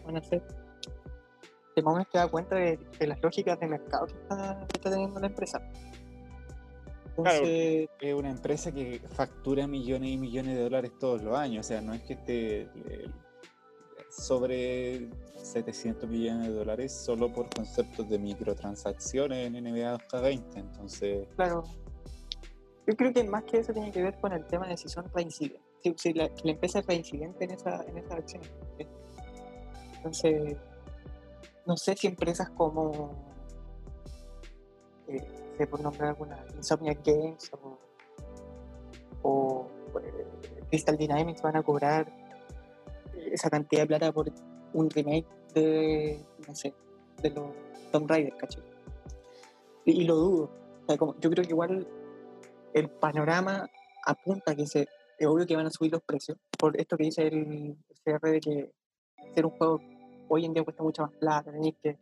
van 0.05 0.17
a- 0.17 0.23
ser. 0.23 0.43
De 1.75 1.83
momento 1.83 2.11
te 2.13 2.19
das 2.19 2.29
cuenta 2.29 2.57
de, 2.57 2.79
las 3.01 3.23
lógicas 3.23 3.59
de 3.59 3.67
mercado 3.67 4.07
que 4.07 4.13
está 4.75 4.91
teniendo 4.91 5.19
la 5.21 5.29
empresa. 5.29 5.61
Entonces, 7.17 7.89
Es 8.01 8.15
una 8.15 8.31
empresa 8.31 8.73
que 8.73 9.01
factura 9.15 9.67
millones 9.67 10.11
y 10.11 10.17
millones 10.17 10.57
de 10.57 10.63
dólares 10.63 10.93
todos 10.99 11.23
los 11.23 11.37
años, 11.37 11.67
o 11.67 11.69
sea, 11.69 11.81
no 11.81 11.93
es 11.93 12.03
que 12.03 12.15
esté 12.15 12.61
eh, 12.63 13.11
sobre 14.11 15.11
700 15.37 16.09
millones 16.09 16.49
de 16.49 16.55
dólares 16.55 16.93
solo 16.93 17.33
por 17.33 17.49
conceptos 17.55 18.09
de 18.09 18.19
microtransacciones 18.19 19.47
en 19.47 19.65
NBA 19.65 19.99
2K20. 19.99 20.57
Entonces, 20.57 21.29
Claro. 21.37 21.65
Yo 22.87 22.97
creo 22.97 23.13
que 23.13 23.23
más 23.25 23.45
que 23.45 23.59
eso 23.59 23.73
tiene 23.73 23.93
que 23.93 24.03
ver 24.03 24.19
con 24.19 24.33
el 24.33 24.45
tema 24.47 24.67
de 24.67 24.77
si 24.77 24.89
son 24.89 25.09
reincidentes. 25.15 25.63
Si, 25.83 25.95
si 25.97 26.13
la, 26.15 26.31
empresa 26.45 26.81
es 26.81 26.87
reincidente 26.87 27.45
en 27.45 27.51
esa, 27.53 27.85
en 27.85 27.99
esa 27.99 28.15
acción. 28.15 28.43
Entonces, 29.97 30.57
no 31.67 31.77
sé 31.77 31.97
si 31.97 32.09
empresas 32.09 32.51
como, 32.51 33.11
eh, 35.09 35.42
sé 35.57 35.67
por 35.67 35.81
nombrar 35.81 36.11
alguna, 36.11 36.45
Insomniac 36.57 37.05
Games 37.05 37.51
o, 37.53 37.79
o, 39.23 39.71
eh, 40.03 40.27
Crystal 40.69 40.97
Dynamics 40.97 41.43
van 41.43 41.57
a 41.57 41.63
cobrar 41.63 42.13
esa 43.31 43.51
cantidad 43.51 43.83
de 43.83 43.87
plata 43.87 44.13
por 44.13 44.31
un 44.73 44.91
remake 44.91 45.27
de, 45.55 46.25
no 46.47 46.55
sé, 46.55 46.75
de 47.23 47.31
los 47.31 47.51
Tomb 47.91 48.09
Raider, 48.09 48.37
¿cachai? 48.37 48.63
Y, 49.85 50.05
lo 50.05 50.17
dudo. 50.17 50.51
O 50.83 50.87
sea, 50.87 50.97
como, 50.97 51.19
yo 51.21 51.31
creo 51.31 51.45
que 51.45 51.51
igual 51.51 51.87
el 52.73 52.89
panorama 52.89 53.69
apunta 54.07 54.55
que 54.55 54.67
se, 54.67 54.89
es 55.19 55.27
obvio 55.27 55.47
que 55.47 55.57
van 55.57 55.67
a 55.67 55.71
subir 55.71 55.93
los 55.93 56.03
precios, 56.03 56.39
por 56.59 56.79
esto 56.81 56.97
que 56.97 57.05
dice 57.05 57.27
el 57.27 57.77
CR 58.05 58.31
de 58.31 58.41
que 58.41 58.73
hacer 59.31 59.47
un 59.47 59.53
juego 59.53 59.81
hoy 60.29 60.47
en 60.47 60.55
día 60.55 60.65
cuesta 60.65 60.83
mucha 60.83 61.03
más 61.03 61.13
plata, 61.13 61.53
tenéis 61.53 61.77
que 61.83 61.99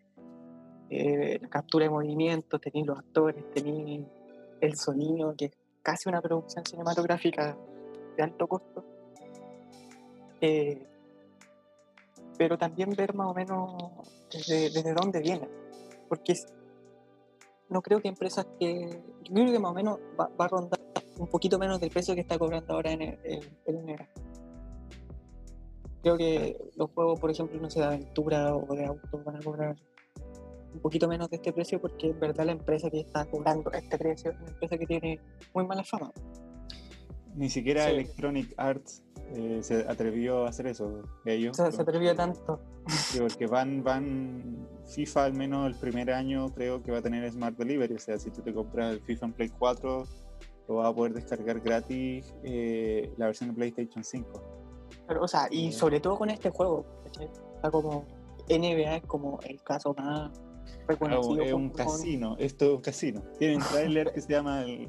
eh, 0.90 1.38
la 1.40 1.48
captura 1.48 1.84
de 1.84 1.90
movimientos, 1.90 2.60
tenéis 2.60 2.86
los 2.86 2.98
actores, 2.98 3.48
tenéis 3.54 4.04
el 4.60 4.76
sonido, 4.76 5.34
que 5.36 5.46
es 5.46 5.52
casi 5.82 6.08
una 6.08 6.20
producción 6.20 6.64
cinematográfica 6.66 7.56
de 8.16 8.22
alto 8.22 8.48
costo. 8.48 8.84
Eh, 10.40 10.86
pero 12.36 12.58
también 12.58 12.90
ver 12.90 13.14
más 13.14 13.28
o 13.28 13.34
menos 13.34 13.92
desde, 14.32 14.70
desde 14.70 14.92
dónde 14.92 15.20
viene. 15.20 15.48
Porque 16.08 16.34
no 17.68 17.82
creo 17.82 18.00
que 18.00 18.08
empresas 18.08 18.46
que. 18.58 19.00
Yo 19.24 19.34
creo 19.34 19.52
que 19.52 19.58
más 19.58 19.70
o 19.70 19.74
menos 19.74 19.98
va, 20.18 20.28
va 20.40 20.46
a 20.46 20.48
rondar 20.48 20.80
un 21.18 21.28
poquito 21.28 21.58
menos 21.58 21.78
del 21.78 21.90
precio 21.90 22.14
que 22.14 22.22
está 22.22 22.38
cobrando 22.38 22.74
ahora 22.74 22.90
en 22.90 23.02
el, 23.02 23.18
el-. 23.66 24.08
Creo 26.02 26.16
que 26.16 26.56
los 26.76 26.90
juegos, 26.90 27.20
por 27.20 27.30
ejemplo, 27.30 27.60
no 27.60 27.70
sé, 27.70 27.78
de 27.78 27.86
aventura 27.86 28.56
o 28.56 28.74
de 28.74 28.86
autos 28.86 29.24
van 29.24 29.36
a 29.36 29.40
cobrar 29.40 29.76
un 30.72 30.80
poquito 30.80 31.08
menos 31.08 31.28
de 31.30 31.36
este 31.36 31.52
precio 31.52 31.80
porque 31.80 32.08
en 32.10 32.20
verdad 32.20 32.44
la 32.46 32.52
empresa 32.52 32.90
que 32.90 33.00
está 33.00 33.24
cobrando 33.26 33.70
este 33.72 33.98
precio 33.98 34.30
es 34.30 34.36
una 34.38 34.48
empresa 34.50 34.78
que 34.78 34.86
tiene 34.86 35.20
muy 35.54 35.66
mala 35.66 35.82
fama. 35.84 36.12
ni 37.34 37.48
siquiera 37.48 37.84
Sí. 37.86 37.90
Electronic 37.92 38.54
Arts 38.56 39.02
eh, 39.32 39.60
se 39.62 39.76
atrevió 39.88 40.44
a 40.46 40.48
hacer 40.48 40.66
eso. 40.66 41.02
Ellos, 41.24 41.58
O 41.58 41.62
sea, 41.62 41.70
se 41.70 41.80
atrevió 41.82 42.14
tanto. 42.16 42.60
Sí, 42.88 43.20
porque 43.20 43.46
van, 43.46 43.84
van, 43.84 44.66
FIFA 44.86 45.24
al 45.26 45.34
menos 45.34 45.66
el 45.68 45.76
primer 45.78 46.10
año 46.12 46.52
creo 46.52 46.82
que 46.82 46.90
va 46.90 46.98
a 46.98 47.02
tener 47.02 47.30
Smart 47.30 47.56
Delivery, 47.56 47.94
o 47.94 47.98
sea, 48.00 48.18
si 48.18 48.30
tú 48.32 48.42
te 48.42 48.52
compras 48.52 48.92
el 48.94 49.00
FIFA 49.02 49.26
en 49.26 49.32
Play 49.34 49.48
4, 49.50 50.04
lo 50.68 50.74
vas 50.76 50.88
a 50.90 50.94
poder 50.94 51.12
descargar 51.14 51.60
gratis 51.60 52.34
eh, 52.42 53.12
la 53.16 53.26
versión 53.26 53.50
de 53.50 53.54
PlayStation 53.56 54.02
5. 54.02 54.42
Pero, 55.06 55.22
o 55.22 55.28
sea, 55.28 55.46
y 55.50 55.70
Sí. 55.70 55.78
sobre 55.78 56.00
todo 56.00 56.18
con 56.18 56.30
este 56.30 56.50
juego, 56.50 56.84
¿cachai? 57.04 57.26
O 57.28 57.60
sea, 57.60 57.70
como 57.70 58.04
NBA 58.48 58.96
es 58.96 59.02
como 59.06 59.38
el 59.44 59.62
caso 59.62 59.94
más 59.94 60.32
reconocido. 60.86 61.42
es 61.42 61.52
un 61.52 61.70
casino, 61.70 62.36
esto 62.38 62.66
es 62.66 62.70
un 62.72 62.80
casino. 62.80 63.22
Tiene 63.38 63.56
un 63.56 63.62
trailer 63.62 64.12
que 64.12 64.20
se 64.20 64.32
llama 64.32 64.62
el 64.62 64.88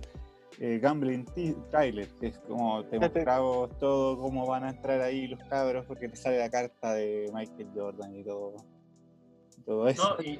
eh, 0.60 0.80
Gambling 0.80 1.26
Trailer, 1.72 2.08
que 2.20 2.28
es 2.28 2.38
como 2.40 2.86
te 2.86 3.00
mostramos 3.00 3.78
todo 3.80 4.18
cómo 4.18 4.46
van 4.46 4.64
a 4.64 4.70
entrar 4.70 5.02
ahí 5.02 5.28
los 5.28 5.44
cabros, 5.46 5.86
porque 5.86 6.08
te 6.08 6.16
sale 6.16 6.38
la 6.38 6.50
carta 6.50 6.94
de 6.94 7.32
Michael 7.34 7.70
Jordan 7.74 8.16
y 8.16 8.24
todo, 8.24 8.56
todo 9.66 9.88
eso. 9.88 10.18
No, 10.18 10.24
y, 10.24 10.40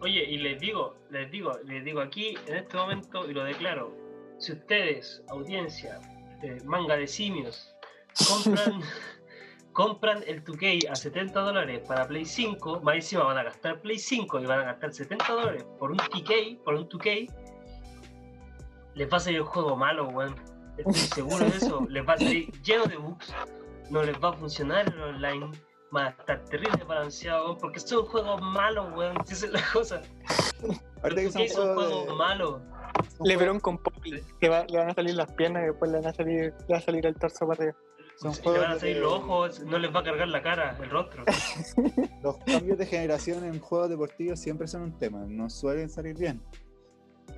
oye, 0.00 0.24
y 0.24 0.38
les 0.38 0.60
digo, 0.60 0.96
les 1.10 1.30
digo, 1.30 1.52
les 1.64 1.84
digo 1.84 2.00
aquí 2.00 2.34
en 2.48 2.56
este 2.56 2.76
momento 2.76 3.30
y 3.30 3.34
lo 3.34 3.44
declaro. 3.44 3.94
Si 4.38 4.52
ustedes, 4.52 5.22
audiencia, 5.28 6.00
de 6.40 6.60
manga 6.64 6.96
de 6.96 7.06
simios, 7.06 7.72
compran, 8.28 8.80
compran 9.72 10.22
el 10.26 10.44
2K 10.44 10.88
a 10.90 10.94
70 10.96 11.40
dólares 11.40 11.80
para 11.86 12.06
Play 12.06 12.24
5, 12.24 12.80
más 12.80 12.96
encima 12.96 13.24
van 13.24 13.38
a 13.38 13.42
gastar 13.44 13.80
Play 13.80 13.98
5 13.98 14.40
y 14.40 14.46
van 14.46 14.60
a 14.60 14.64
gastar 14.64 14.92
70 14.92 15.32
dólares 15.32 15.64
por 15.78 15.90
un 15.92 15.98
2K, 15.98 16.58
por 16.62 16.74
un 16.74 16.88
2K, 16.88 17.30
les 18.94 19.10
va 19.12 19.16
a 19.16 19.20
salir 19.20 19.38
el 19.38 19.44
juego 19.44 19.76
malo, 19.76 20.08
weón. 20.08 20.34
Estoy 20.76 20.94
seguro 20.94 21.38
de 21.44 21.56
eso. 21.56 21.86
Les 21.88 22.06
va 22.06 22.14
a 22.14 22.18
salir 22.18 22.50
lleno 22.62 22.84
de 22.86 22.96
bugs. 22.96 23.34
No 23.90 24.02
les 24.02 24.16
va 24.22 24.30
a 24.30 24.32
funcionar 24.34 24.86
el 24.92 25.00
online. 25.02 25.50
Va 25.94 26.06
a 26.06 26.08
estar 26.10 26.44
terrible 26.46 26.84
balanceado, 26.84 27.44
weón, 27.46 27.58
porque 27.58 27.80
son 27.80 28.04
juegos 28.06 28.40
malos, 28.42 28.86
weón. 28.96 29.16
Esa 29.28 29.46
es 29.46 29.52
la 29.52 29.62
cosa. 29.72 30.02
Que 30.60 31.08
2K 31.10 31.48
son 31.48 31.74
juegos 31.74 32.06
de- 32.06 32.14
malos. 32.14 32.60
Lebron 33.24 33.58
con 33.60 33.78
Poppy, 33.78 34.20
que 34.40 34.48
va- 34.48 34.64
le 34.68 34.78
van 34.78 34.90
a 34.90 34.94
salir 34.94 35.14
las 35.14 35.30
piernas 35.32 35.62
y 35.62 35.66
después 35.68 35.90
le 35.90 35.98
van 35.98 36.06
a 36.08 36.12
salir, 36.12 36.54
le 36.68 36.72
va 36.74 36.78
a 36.78 36.80
salir 36.80 37.06
el 37.06 37.14
torso 37.14 37.46
para 37.46 37.58
arriba. 37.62 37.76
Son 38.22 38.32
Le 38.32 38.42
juegos 38.42 38.60
van 38.62 38.70
a 38.72 38.78
salir 38.78 38.94
de- 38.96 39.00
los 39.02 39.12
ojos, 39.14 39.60
no 39.64 39.78
les 39.78 39.94
va 39.94 40.00
a 40.00 40.04
cargar 40.04 40.28
la 40.28 40.42
cara, 40.42 40.76
el 40.80 40.90
rostro. 40.90 41.24
Los 42.22 42.36
cambios 42.38 42.78
de 42.78 42.86
generación 42.86 43.44
en 43.44 43.58
juegos 43.58 43.90
deportivos 43.90 44.38
siempre 44.38 44.66
son 44.68 44.82
un 44.82 44.92
tema, 44.98 45.24
no 45.26 45.50
suelen 45.50 45.90
salir 45.90 46.16
bien. 46.16 46.40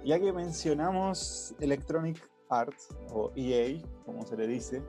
Ya 0.05 0.19
que 0.21 0.33
mencionamos 0.33 1.55
Electronic 1.61 2.23
Arts 2.51 2.89
o 3.11 3.33
EA, 3.35 3.81
como 4.05 4.27
se 4.27 4.37
le 4.37 4.47
dice, 4.47 4.83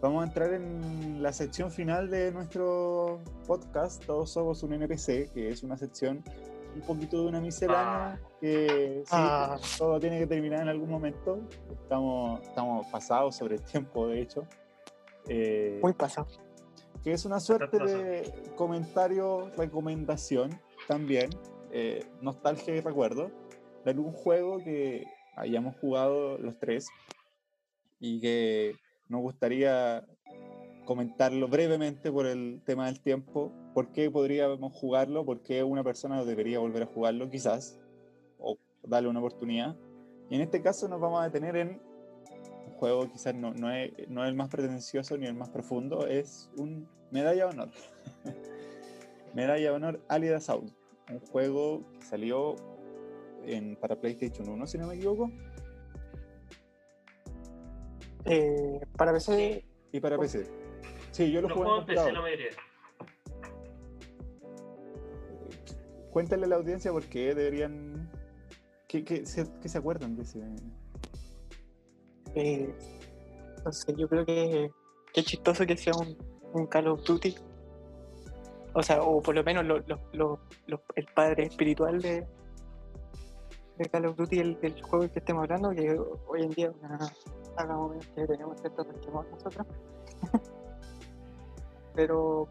vamos 0.00 0.22
a 0.24 0.26
entrar 0.26 0.54
en 0.54 1.22
la 1.22 1.32
sección 1.34 1.70
final 1.70 2.08
de 2.08 2.32
nuestro 2.32 3.20
podcast, 3.46 4.02
Todos 4.06 4.30
Somos 4.32 4.62
un 4.62 4.72
NPC, 4.72 5.30
que 5.34 5.48
es 5.50 5.62
una 5.62 5.76
sección 5.76 6.24
un 6.74 6.80
poquito 6.82 7.20
de 7.22 7.28
una 7.28 7.40
miscelánea 7.40 8.18
que 8.40 9.02
sí, 9.04 9.10
Ah. 9.12 9.58
todo 9.76 9.98
tiene 10.00 10.18
que 10.20 10.26
terminar 10.26 10.62
en 10.62 10.68
algún 10.68 10.88
momento. 10.88 11.40
Estamos, 11.70 12.40
estamos 12.42 12.86
pasados 12.86 13.36
sobre 13.36 13.56
el 13.56 13.62
tiempo, 13.62 14.06
de 14.08 14.22
hecho. 14.22 14.46
Eh, 15.28 15.78
Muy 15.82 15.92
pasado. 15.92 16.26
que 17.02 17.12
es 17.12 17.24
una 17.24 17.40
suerte 17.40 17.78
de 17.78 18.52
comentario, 18.56 19.50
recomendación 19.56 20.60
también, 20.88 21.30
eh, 21.72 22.04
nostalgia 22.20 22.74
y 22.74 22.80
recuerdo, 22.80 23.30
de 23.84 23.90
algún 23.90 24.12
juego 24.12 24.58
que 24.58 25.06
hayamos 25.36 25.76
jugado 25.76 26.36
los 26.38 26.58
tres 26.58 26.88
y 27.98 28.20
que 28.20 28.76
nos 29.08 29.20
gustaría 29.22 30.04
comentarlo 30.84 31.48
brevemente 31.48 32.10
por 32.10 32.26
el 32.26 32.62
tema 32.64 32.86
del 32.86 33.00
tiempo, 33.00 33.52
por 33.74 33.92
qué 33.92 34.10
podríamos 34.10 34.72
jugarlo, 34.72 35.24
por 35.24 35.40
qué 35.42 35.62
una 35.62 35.84
persona 35.84 36.24
debería 36.24 36.58
volver 36.58 36.82
a 36.82 36.86
jugarlo 36.86 37.30
quizás, 37.30 37.78
o 38.38 38.58
darle 38.82 39.08
una 39.08 39.20
oportunidad. 39.20 39.76
Y 40.28 40.34
en 40.36 40.40
este 40.40 40.62
caso 40.62 40.88
nos 40.88 41.00
vamos 41.00 41.20
a 41.20 41.24
detener 41.24 41.56
en 41.56 41.80
juego 42.80 43.10
quizás 43.12 43.34
no, 43.34 43.52
no, 43.52 43.70
es, 43.70 43.92
no 44.08 44.24
es 44.24 44.30
el 44.30 44.34
más 44.34 44.48
pretencioso 44.48 45.18
ni 45.18 45.26
el 45.26 45.34
más 45.34 45.50
profundo, 45.50 46.06
es 46.06 46.50
un 46.56 46.88
Medalla 47.10 47.46
de 47.46 47.50
Honor. 47.50 47.68
Medalla 49.34 49.62
de 49.62 49.70
Honor 49.70 50.00
Alien 50.08 50.34
Assault, 50.34 50.72
un 51.10 51.20
juego 51.20 51.82
que 51.98 52.06
salió 52.06 52.56
en, 53.44 53.76
para 53.76 54.00
PlayStation 54.00 54.48
1, 54.48 54.66
si 54.66 54.78
no 54.78 54.86
me 54.86 54.94
equivoco, 54.94 55.30
Eh, 58.26 58.80
para 58.96 59.12
PC, 59.12 59.64
y 59.92 60.00
para 60.00 60.18
PC. 60.18 60.46
Sí, 61.10 61.32
yo 61.32 61.40
lo 61.40 61.48
Los 61.48 61.58
jugué 61.58 61.78
en 61.78 61.86
PC 61.86 62.12
la 62.12 62.20
mayoría. 62.20 62.48
Cuéntale 66.10 66.44
a 66.44 66.48
la 66.48 66.56
audiencia 66.56 66.92
por 66.92 67.04
qué 67.04 67.34
deberían... 67.34 68.10
¿Qué, 68.88 69.04
qué 69.04 69.24
se, 69.24 69.46
qué 69.62 69.68
se 69.68 69.78
acuerdan 69.78 70.16
de 70.16 70.22
ese...? 70.22 70.40
Eh, 72.34 72.74
no 73.64 73.72
sé, 73.72 73.94
yo 73.96 74.08
creo 74.08 74.24
que, 74.24 74.70
es 75.14 75.24
chistoso 75.24 75.66
que 75.66 75.76
sea 75.76 75.92
un, 75.94 76.66
Call 76.66 76.88
of 76.88 77.04
Duty. 77.04 77.34
O 78.74 78.82
sea, 78.82 79.02
o 79.02 79.20
por 79.20 79.34
lo 79.34 79.42
menos 79.42 79.64
el 80.94 81.06
padre 81.14 81.44
espiritual 81.44 82.00
de, 82.00 82.26
Call 83.90 84.06
of 84.06 84.16
Duty, 84.16 84.38
el, 84.38 84.82
juego 84.82 85.10
que 85.10 85.18
estemos 85.18 85.42
hablando, 85.44 85.70
que 85.70 85.98
hoy 86.28 86.42
en 86.42 86.50
día 86.50 86.68
es 86.68 86.76
una 86.82 86.98
saga 87.56 87.76
que 88.14 88.26
tenemos 88.26 88.60
cierto 88.60 88.84
resquemor 88.84 89.26
nosotros. 89.30 89.66
Pero 91.94 92.48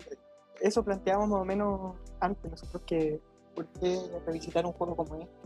eso 0.59 0.83
planteamos 0.83 1.29
más 1.29 1.41
o 1.41 1.45
menos 1.45 1.95
antes 2.19 2.51
nosotros 2.51 2.83
que 2.85 3.21
por 3.55 3.67
qué 3.79 3.97
revisitar 4.25 4.65
un 4.65 4.73
juego 4.73 4.95
como 4.95 5.15
este 5.15 5.39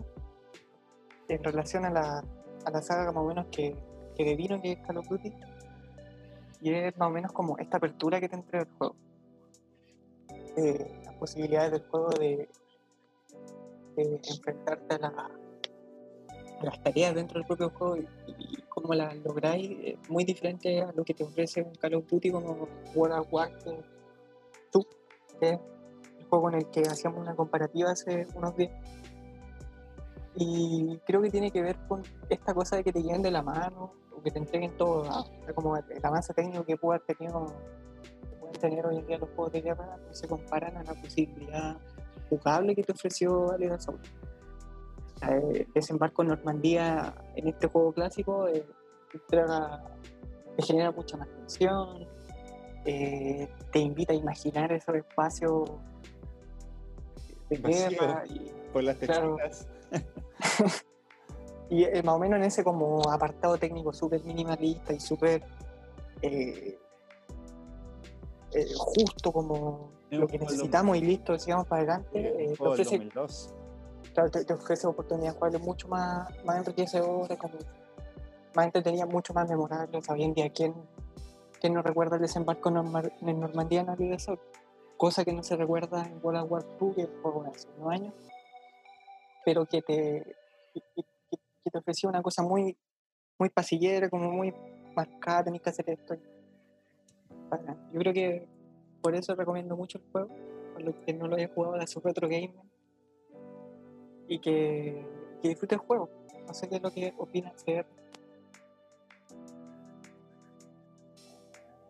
en 1.29 1.43
relación 1.43 1.85
a 1.85 1.89
la, 1.89 2.23
a 2.65 2.71
la 2.71 2.81
saga 2.81 3.11
más 3.11 3.23
o 3.23 3.27
menos 3.27 3.45
que, 3.51 3.75
que 4.15 4.23
devino 4.23 4.61
que 4.61 4.73
es 4.73 4.79
Call 4.79 4.97
of 4.97 5.07
Duty 5.07 5.31
y 6.61 6.73
es 6.73 6.97
más 6.97 7.09
o 7.09 7.11
menos 7.11 7.31
como 7.31 7.57
esta 7.57 7.77
apertura 7.77 8.19
que 8.19 8.29
te 8.29 8.35
entrega 8.35 8.63
el 8.63 8.69
juego 8.77 8.95
Eh, 10.55 11.01
las 11.05 11.15
posibilidades 11.15 11.71
del 11.71 11.83
juego 11.89 12.09
de, 12.09 12.47
enfrentarte 13.97 14.95
a, 14.95 14.99
la- 14.99 15.29
a 16.59 16.63
las 16.63 16.83
tareas 16.83 17.15
dentro 17.15 17.39
del 17.39 17.47
propio 17.47 17.69
juego 17.71 17.97
y, 17.97 18.07
cómo 18.69 18.93
las 18.93 19.15
lográis 19.17 19.77
es 19.83 20.09
muy 20.09 20.23
diferente 20.25 20.81
a 20.81 20.91
lo 20.91 21.03
que 21.03 21.13
te 21.13 21.23
ofrece 21.23 21.61
un 21.61 21.73
Call 21.75 21.95
of 21.95 22.07
Duty 22.07 22.31
como 22.31 22.67
World 22.95 23.19
of 23.19 23.33
Warcraft 23.33 23.67
es 25.41 25.59
el 26.19 26.25
juego 26.27 26.49
en 26.49 26.55
el 26.55 26.69
que 26.69 26.81
hacíamos 26.81 27.19
una 27.19 27.35
comparativa 27.35 27.91
hace 27.91 28.27
unos 28.35 28.55
días. 28.55 28.71
Y 30.35 30.97
creo 31.05 31.21
que 31.21 31.29
tiene 31.29 31.51
que 31.51 31.61
ver 31.61 31.77
con 31.87 32.01
esta 32.29 32.53
cosa 32.53 32.75
de 32.77 32.83
que 32.83 32.91
te 32.91 33.03
lleven 33.03 33.21
de 33.21 33.31
la 33.31 33.43
mano 33.43 33.93
que 34.23 34.31
te 34.31 34.39
entreguen 34.39 34.75
todo, 34.77 35.03
como 35.53 35.77
el 35.77 35.83
avance 36.03 36.33
técnico 36.33 36.65
que 36.65 36.77
haber 36.81 37.01
tenido, 37.01 37.45
que 38.29 38.35
pueden 38.37 38.59
tener 38.59 38.85
hoy 38.85 38.97
en 38.97 39.07
día 39.07 39.17
los 39.17 39.29
juegos 39.29 39.53
de 39.53 39.61
guerra, 39.61 39.97
no 39.97 40.13
se 40.13 40.27
comparan 40.27 40.77
a 40.77 40.83
la 40.83 40.93
posibilidad 40.93 41.77
jugable 42.29 42.75
que 42.75 42.83
te 42.83 42.91
ofreció 42.91 43.51
Alien 43.51 43.73
Assault. 43.73 44.05
Eh, 45.29 45.67
desembarco 45.73 46.21
en 46.21 46.29
Normandía 46.29 47.13
en 47.35 47.47
este 47.47 47.67
juego 47.67 47.93
clásico 47.93 48.47
eh, 48.47 48.65
te 49.29 50.63
genera 50.63 50.91
mucha 50.91 51.15
más 51.17 51.29
tensión, 51.29 52.07
eh, 52.85 53.47
te 53.71 53.79
invita 53.79 54.11
a 54.13 54.15
imaginar 54.15 54.71
esos 54.73 54.95
espacios 54.95 55.71
de 57.49 57.57
guerra. 57.57 58.23
Y, 58.27 58.51
por 58.73 58.83
las 58.83 58.97
y 61.73 61.85
eh, 61.85 62.03
más 62.03 62.15
o 62.15 62.19
menos 62.19 62.37
en 62.37 62.45
ese 62.45 62.63
como 62.63 63.01
apartado 63.09 63.57
técnico 63.57 63.91
súper 63.91 64.23
minimalista 64.23 64.93
y 64.93 64.99
súper 64.99 65.41
eh, 66.21 66.77
eh, 68.51 68.65
justo 68.77 69.31
como 69.31 69.89
lo 70.11 70.27
que 70.27 70.37
necesitamos 70.37 70.95
y 70.97 71.01
listo, 71.01 71.39
sigamos 71.39 71.67
para 71.67 71.81
adelante. 71.81 72.55
te, 72.55 72.63
ofrece, 72.63 73.09
claro, 74.13 74.29
te, 74.29 74.53
ofrece 74.53 74.85
oportunidades 74.85 75.33
jugarlo 75.33 75.59
mucho 75.59 75.87
más, 75.87 76.29
más 76.45 76.57
enriquecedoras, 76.57 77.39
como 77.39 77.55
más 78.53 78.65
entretenidas, 78.67 79.09
mucho 79.09 79.33
más 79.33 79.49
memorables. 79.49 80.07
Hoy 80.07 80.23
en 80.23 80.35
día, 80.35 80.51
¿quién, 80.51 80.75
quién 81.59 81.73
no 81.73 81.81
recuerda 81.81 82.17
el 82.17 82.21
desembarco 82.21 82.69
en 82.69 83.39
Normandía 83.39 83.81
en 83.81 84.11
la 84.11 84.19
Sur? 84.19 84.39
Cosa 84.95 85.25
que 85.25 85.33
no 85.33 85.41
se 85.41 85.55
recuerda 85.55 86.05
en 86.05 86.19
World 86.21 86.51
War 86.51 86.65
II, 86.79 86.93
que 86.95 87.07
fue 87.07 87.31
hace 87.49 87.67
unos 87.79 87.91
años 87.91 88.13
pero 89.45 89.65
que 89.65 89.81
te, 89.81 90.35
que, 91.63 91.71
te 91.71 91.77
ofrecía 91.77 92.09
una 92.09 92.21
cosa 92.21 92.43
muy, 92.43 92.77
muy 93.39 93.49
pasillera, 93.49 94.09
como 94.09 94.31
muy 94.31 94.53
marcada, 94.95 95.45
tenés 95.45 95.61
que 95.61 95.69
hacer 95.69 95.89
esto. 95.89 96.15
Yo 97.91 97.99
creo 97.99 98.13
que 98.13 98.47
por 99.01 99.15
eso 99.15 99.35
recomiendo 99.35 99.75
mucho 99.75 99.97
el 99.99 100.03
juego, 100.11 100.29
por 100.73 100.81
lo 100.81 100.99
que 101.01 101.13
no 101.13 101.27
lo 101.27 101.35
haya 101.35 101.49
jugado 101.53 101.75
de 101.75 101.87
su 101.87 101.99
retro 101.99 102.27
game 102.27 102.53
y 104.27 104.39
que, 104.39 105.05
que 105.41 105.49
disfrute 105.49 105.75
el 105.75 105.81
juego. 105.81 106.09
No 106.47 106.53
sé 106.53 106.67
qué 106.67 106.77
es 106.77 106.81
lo 106.81 106.91
que 106.91 107.13
opina 107.17 107.49
hacer. 107.49 107.85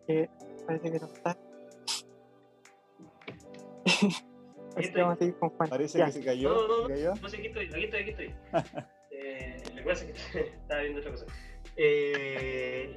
Que 0.06 0.28
parece 0.66 0.90
que 0.90 0.98
no 0.98 1.06
está. 1.06 1.38
Parece 5.68 6.04
que 6.04 6.12
se 6.12 6.24
cayó. 6.24 6.48
No, 6.48 6.68
no, 6.68 6.88
no, 6.88 7.14
no, 7.14 7.28
sé, 7.28 7.36
aquí 7.36 7.46
estoy, 7.46 7.66
aquí 7.66 7.84
estoy, 7.84 8.00
aquí 8.00 8.10
estoy. 8.10 8.34
que 10.04 10.12
es 10.12 10.34
estaba 10.34 10.82
viendo 10.82 11.00
otra 11.00 11.12
cosa. 11.12 11.26
Eh, 11.76 12.94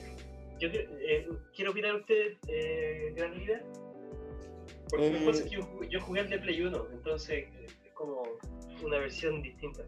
yo 0.60 0.70
eh, 0.70 1.28
quiero 1.56 1.72
opinar 1.72 1.92
a 1.92 1.98
usted, 1.98 2.38
eh, 2.48 3.14
Gran 3.16 3.38
Líder. 3.38 3.66
Porque 4.90 5.08
eh, 5.08 5.44
que 5.44 5.50
yo, 5.50 5.84
yo, 5.90 6.02
jugué 6.02 6.22
el 6.22 6.30
de 6.30 6.40
Play 6.40 6.62
1, 6.62 6.88
entonces 6.94 7.46
es 7.66 7.92
como 7.94 8.24
una 8.84 8.98
versión 9.00 9.42
distinta. 9.42 9.84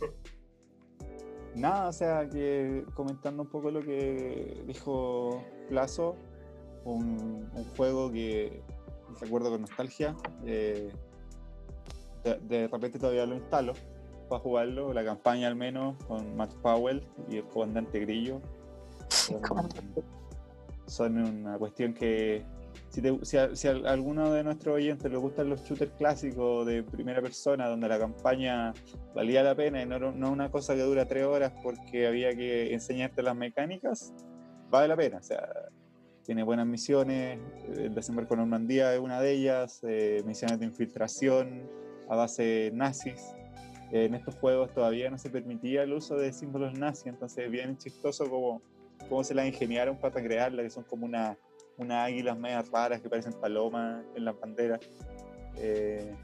Nada, 1.54 1.88
o 1.88 1.92
sea, 1.92 2.28
que 2.28 2.84
comentando 2.94 3.42
un 3.42 3.48
poco 3.48 3.70
lo 3.70 3.80
que 3.80 4.62
dijo 4.66 5.44
Plazo, 5.68 6.16
un, 6.84 7.48
un 7.54 7.64
juego 7.76 8.10
que 8.10 8.60
recuerdo 9.20 9.50
con 9.50 9.60
nostalgia. 9.60 10.16
Eh, 10.44 10.90
de, 12.24 12.68
repente 12.68 12.98
todavía 12.98 13.26
lo 13.26 13.34
instalo 13.34 13.74
para 14.34 14.42
jugarlo, 14.42 14.92
la 14.92 15.04
campaña 15.04 15.46
al 15.46 15.54
menos, 15.54 15.94
con 16.04 16.36
Max 16.36 16.56
Powell 16.60 17.06
y 17.30 17.36
el 17.36 17.44
comandante 17.44 18.00
Grillo. 18.00 18.40
Son, 20.86 21.16
una 21.16 21.56
cuestión 21.56 21.94
que 21.94 22.44
si, 22.88 23.36
a, 23.38 23.48
alguno 23.86 24.32
de 24.32 24.42
nuestros 24.42 24.74
oyentes 24.74 25.10
le 25.10 25.16
gustan 25.18 25.48
los 25.48 25.62
shooters 25.62 25.92
clásicos 25.92 26.66
de 26.66 26.82
primera 26.82 27.22
persona, 27.22 27.68
donde 27.68 27.88
la 27.88 27.98
campaña 27.98 28.74
valía 29.14 29.44
la 29.44 29.54
pena 29.54 29.80
y 29.80 29.86
no, 29.86 29.98
no 29.98 30.30
una 30.30 30.50
cosa 30.50 30.74
que 30.74 30.82
dura 30.82 31.06
tres 31.06 31.24
horas 31.24 31.52
porque 31.62 32.08
había 32.08 32.34
que 32.34 32.74
enseñarte 32.74 33.22
las 33.22 33.36
mecánicas, 33.36 34.12
vale 34.68 34.88
la 34.88 34.96
pena. 34.96 35.18
O 35.18 35.22
sea, 35.22 35.48
tiene 36.24 36.42
buenas 36.42 36.66
misiones, 36.66 37.38
el 37.68 37.94
desembarco 37.94 38.34
en 38.34 38.40
Normandía 38.40 38.92
es 38.94 39.00
una 39.00 39.20
de 39.20 39.30
ellas, 39.30 39.80
eh, 39.84 40.22
misiones 40.26 40.58
de 40.58 40.66
infiltración, 40.66 41.70
a 42.08 42.16
base 42.16 42.70
nazis. 42.74 43.34
En 43.94 44.14
estos 44.14 44.34
juegos 44.34 44.74
todavía 44.74 45.08
no 45.08 45.16
se 45.18 45.30
permitía 45.30 45.84
el 45.84 45.92
uso 45.92 46.16
de 46.16 46.32
símbolos 46.32 46.76
nazis, 46.76 47.06
entonces 47.06 47.44
es 47.44 47.50
bien 47.50 47.78
chistoso 47.78 48.28
como, 48.28 48.60
cómo 49.08 49.22
se 49.22 49.34
las 49.34 49.46
ingeniaron 49.46 49.96
para 49.96 50.20
crearla, 50.20 50.64
que 50.64 50.70
son 50.70 50.82
como 50.82 51.06
unas 51.06 51.36
una 51.76 52.04
águilas 52.04 52.36
medias 52.36 52.68
raras 52.70 53.00
que 53.00 53.08
parecen 53.08 53.32
palomas 53.34 54.04
en 54.14 54.24
la 54.24 54.32
bandera. 54.32 54.78
Eh, 55.56 56.14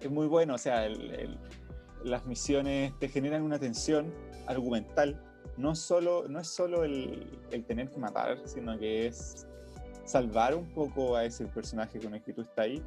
es 0.00 0.10
muy 0.10 0.26
bueno, 0.26 0.54
o 0.54 0.58
sea, 0.58 0.88
las 2.04 2.26
misiones 2.26 2.96
te 2.98 3.08
generan 3.08 3.42
una 3.42 3.58
tensión 3.58 4.12
argumental. 4.46 5.20
No, 5.56 5.74
solo, 5.74 6.26
no 6.28 6.40
es 6.40 6.48
solo 6.48 6.84
el, 6.84 7.40
el, 7.50 7.64
tener 7.64 7.90
que 7.90 7.98
matar, 7.98 8.38
sino 8.44 8.78
que 8.78 9.06
es 9.06 9.46
salvar 10.04 10.54
un 10.54 10.72
poco 10.72 11.16
a 11.16 11.24
ese 11.24 11.46
personaje 11.46 12.00
con 12.00 12.14
el 12.14 12.22
que 12.22 12.32
tú 12.32 12.42
estás 12.42 12.66
ahí 12.66 12.82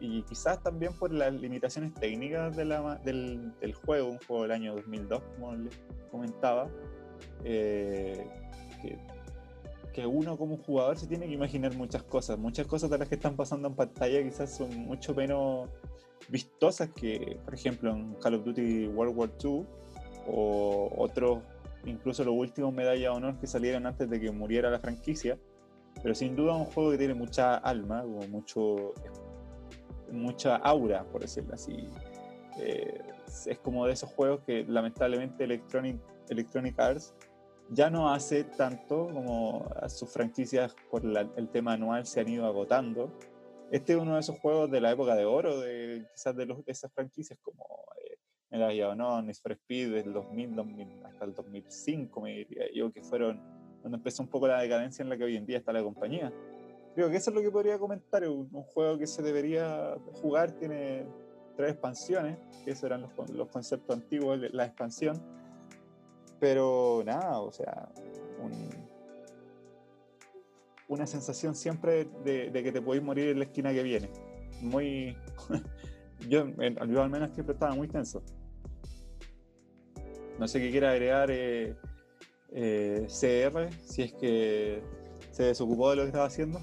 y, 0.00 0.22
quizás 0.22 0.62
también 0.62 0.92
por 0.92 1.12
las 1.12 1.32
limitaciones 1.32 1.94
técnicas 1.94 2.56
de 2.56 2.64
la, 2.64 2.96
del, 3.04 3.52
del, 3.60 3.74
juego, 3.74 4.08
un 4.08 4.18
juego 4.18 4.42
del 4.42 4.52
año 4.52 4.74
2002, 4.74 5.22
como 5.34 5.54
les 5.56 5.78
comentaba, 6.10 6.68
eh, 7.44 8.26
que, 8.82 8.98
que, 9.92 10.06
uno 10.06 10.36
como 10.36 10.56
jugador 10.58 10.96
se 10.98 11.06
tiene 11.06 11.26
que 11.26 11.34
imaginar 11.34 11.74
muchas 11.74 12.02
cosas, 12.02 12.38
muchas 12.38 12.66
cosas 12.66 12.90
de 12.90 12.98
las 12.98 13.08
que 13.08 13.14
están 13.16 13.36
pasando 13.36 13.68
en 13.68 13.74
pantalla 13.74 14.22
quizás 14.22 14.56
son 14.56 14.76
mucho 14.86 15.14
menos 15.14 15.68
vistosas 16.28 16.90
que, 16.90 17.38
por 17.44 17.54
ejemplo, 17.54 17.90
en 17.90 18.14
Call 18.14 18.34
of 18.34 18.44
Duty 18.44 18.88
World 18.88 19.16
War 19.16 19.30
II 19.42 19.66
o 20.26 20.90
otros, 20.96 21.40
incluso 21.84 22.24
los 22.24 22.34
últimos 22.34 22.72
medallas 22.72 23.00
de 23.00 23.08
honor 23.08 23.38
que 23.38 23.46
salieron 23.46 23.86
antes 23.86 24.08
de 24.08 24.20
que 24.20 24.30
muriera 24.30 24.70
la 24.70 24.78
franquicia. 24.78 25.38
Pero 26.02 26.14
sin 26.14 26.36
duda 26.36 26.54
un 26.54 26.66
juego 26.66 26.92
que 26.92 26.98
tiene 26.98 27.14
mucha 27.14 27.56
alma, 27.56 28.02
como 28.02 28.26
mucho 28.28 28.94
mucha 30.10 30.56
aura, 30.56 31.04
por 31.04 31.22
decirlo 31.22 31.54
así. 31.54 31.88
Eh, 32.58 33.00
es 33.46 33.58
como 33.60 33.86
de 33.86 33.92
esos 33.92 34.10
juegos 34.10 34.40
que 34.40 34.64
lamentablemente 34.64 35.44
Electronic, 35.44 36.00
Electronic 36.28 36.78
Arts 36.78 37.14
ya 37.70 37.88
no 37.88 38.12
hace 38.12 38.44
tanto 38.44 39.08
como 39.12 39.68
a 39.76 39.88
sus 39.88 40.12
franquicias 40.12 40.74
por 40.90 41.02
el 41.04 41.48
tema 41.50 41.74
anual 41.74 42.04
se 42.06 42.20
han 42.20 42.28
ido 42.28 42.46
agotando. 42.46 43.16
Este 43.70 43.92
es 43.92 43.98
uno 43.98 44.14
de 44.14 44.20
esos 44.20 44.38
juegos 44.40 44.70
de 44.70 44.80
la 44.80 44.90
época 44.90 45.14
de 45.14 45.24
oro, 45.24 45.60
de 45.60 46.04
quizás 46.12 46.34
de, 46.34 46.46
los, 46.46 46.64
de 46.64 46.72
esas 46.72 46.92
franquicias 46.92 47.38
como 47.40 47.64
eh, 48.04 48.16
Medalla 48.50 48.88
of 48.88 48.92
Honor, 48.94 49.22
Need 49.22 49.36
for 49.36 49.52
Speed 49.52 49.92
del 49.92 50.12
2000, 50.12 50.56
2000, 50.56 51.06
hasta 51.06 51.24
el 51.24 51.34
2005, 51.34 52.20
me 52.20 52.30
diría 52.38 52.64
yo, 52.74 52.90
que 52.92 53.02
fueron 53.04 53.40
donde 53.82 53.96
empezó 53.96 54.24
un 54.24 54.28
poco 54.28 54.48
la 54.48 54.60
decadencia 54.60 55.02
en 55.04 55.08
la 55.08 55.16
que 55.16 55.24
hoy 55.24 55.36
en 55.36 55.46
día 55.46 55.58
está 55.58 55.72
la 55.72 55.82
compañía. 55.82 56.32
Creo 57.00 57.08
que 57.08 57.16
eso 57.16 57.30
es 57.30 57.34
lo 57.34 57.40
que 57.40 57.50
podría 57.50 57.78
comentar. 57.78 58.28
Un, 58.28 58.50
un 58.52 58.62
juego 58.62 58.98
que 58.98 59.06
se 59.06 59.22
debería 59.22 59.96
jugar 60.20 60.52
tiene 60.52 61.06
tres 61.56 61.70
expansiones, 61.70 62.36
que 62.62 62.72
esos 62.72 62.84
eran 62.84 63.00
los, 63.00 63.30
los 63.30 63.48
conceptos 63.48 63.96
antiguos, 63.96 64.38
la 64.52 64.66
expansión. 64.66 65.18
Pero 66.38 67.02
nada, 67.06 67.40
o 67.40 67.50
sea, 67.52 67.88
una 70.88 71.06
sensación 71.06 71.54
siempre 71.54 72.06
de, 72.22 72.52
que 72.52 72.70
te 72.70 72.82
podéis 72.82 73.02
morir 73.02 73.30
en 73.30 73.38
la 73.38 73.46
esquina 73.46 73.72
que 73.72 73.82
viene. 73.82 74.10
Muy. 74.60 75.16
yo, 76.28 76.48
yo, 76.48 77.02
al 77.02 77.08
menos 77.08 77.30
siempre 77.32 77.54
estaba 77.54 77.74
muy 77.74 77.88
tenso. 77.88 78.22
No 80.38 80.46
sé 80.46 80.60
qué 80.60 80.70
quiera 80.70 80.90
agregar 80.90 81.30
eh, 81.30 81.74
eh, 82.52 83.06
CR, 83.06 83.72
si 83.86 84.02
es 84.02 84.12
que 84.12 84.82
se 85.30 85.44
desocupó 85.44 85.88
de 85.88 85.96
lo 85.96 86.02
que 86.02 86.08
estaba 86.08 86.26
haciendo. 86.26 86.60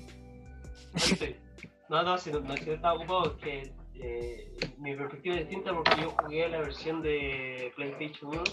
No, 1.89 2.03
no, 2.03 2.17
si 2.17 2.31
no, 2.31 2.41
no, 2.41 2.53
estaba 2.53 2.95
ocupado, 2.95 3.37
es 3.37 3.43
que 3.43 3.73
eh, 3.95 4.57
mi 4.77 4.93
perspectiva 4.95 5.35
es 5.35 5.47
distinta 5.47 5.73
porque 5.73 6.01
yo 6.01 6.09
jugué 6.09 6.49
la 6.49 6.59
versión 6.59 7.01
de 7.01 7.71
PlayStation 7.75 8.31
1 8.31 8.43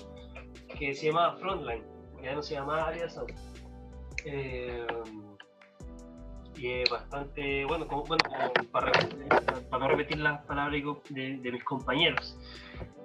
que 0.79 0.95
se 0.95 1.07
llamaba 1.07 1.37
Frontline, 1.39 1.83
ya 2.23 2.35
no 2.35 2.43
se 2.43 2.55
llamaba 2.55 2.89
Alias 2.89 3.19
eh, 4.25 4.87
y 6.57 6.71
es 6.71 6.91
bastante, 6.91 7.65
bueno, 7.65 7.87
como, 7.89 8.05
bueno 8.05 8.25
para, 8.71 8.93
no 9.71 9.89
repetir 9.89 10.19
las 10.19 10.45
palabras 10.47 10.81
de, 11.11 11.37
de 11.39 11.53
mis 11.53 11.65
compañeros. 11.65 12.39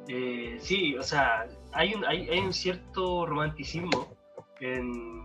Eh, 0.07 0.57
sí, 0.59 0.95
o 0.95 1.03
sea, 1.03 1.47
hay 1.73 1.93
un, 1.93 2.05
hay, 2.05 2.29
hay 2.29 2.39
un 2.39 2.53
cierto 2.53 3.25
romanticismo 3.25 4.15
en, 4.59 5.23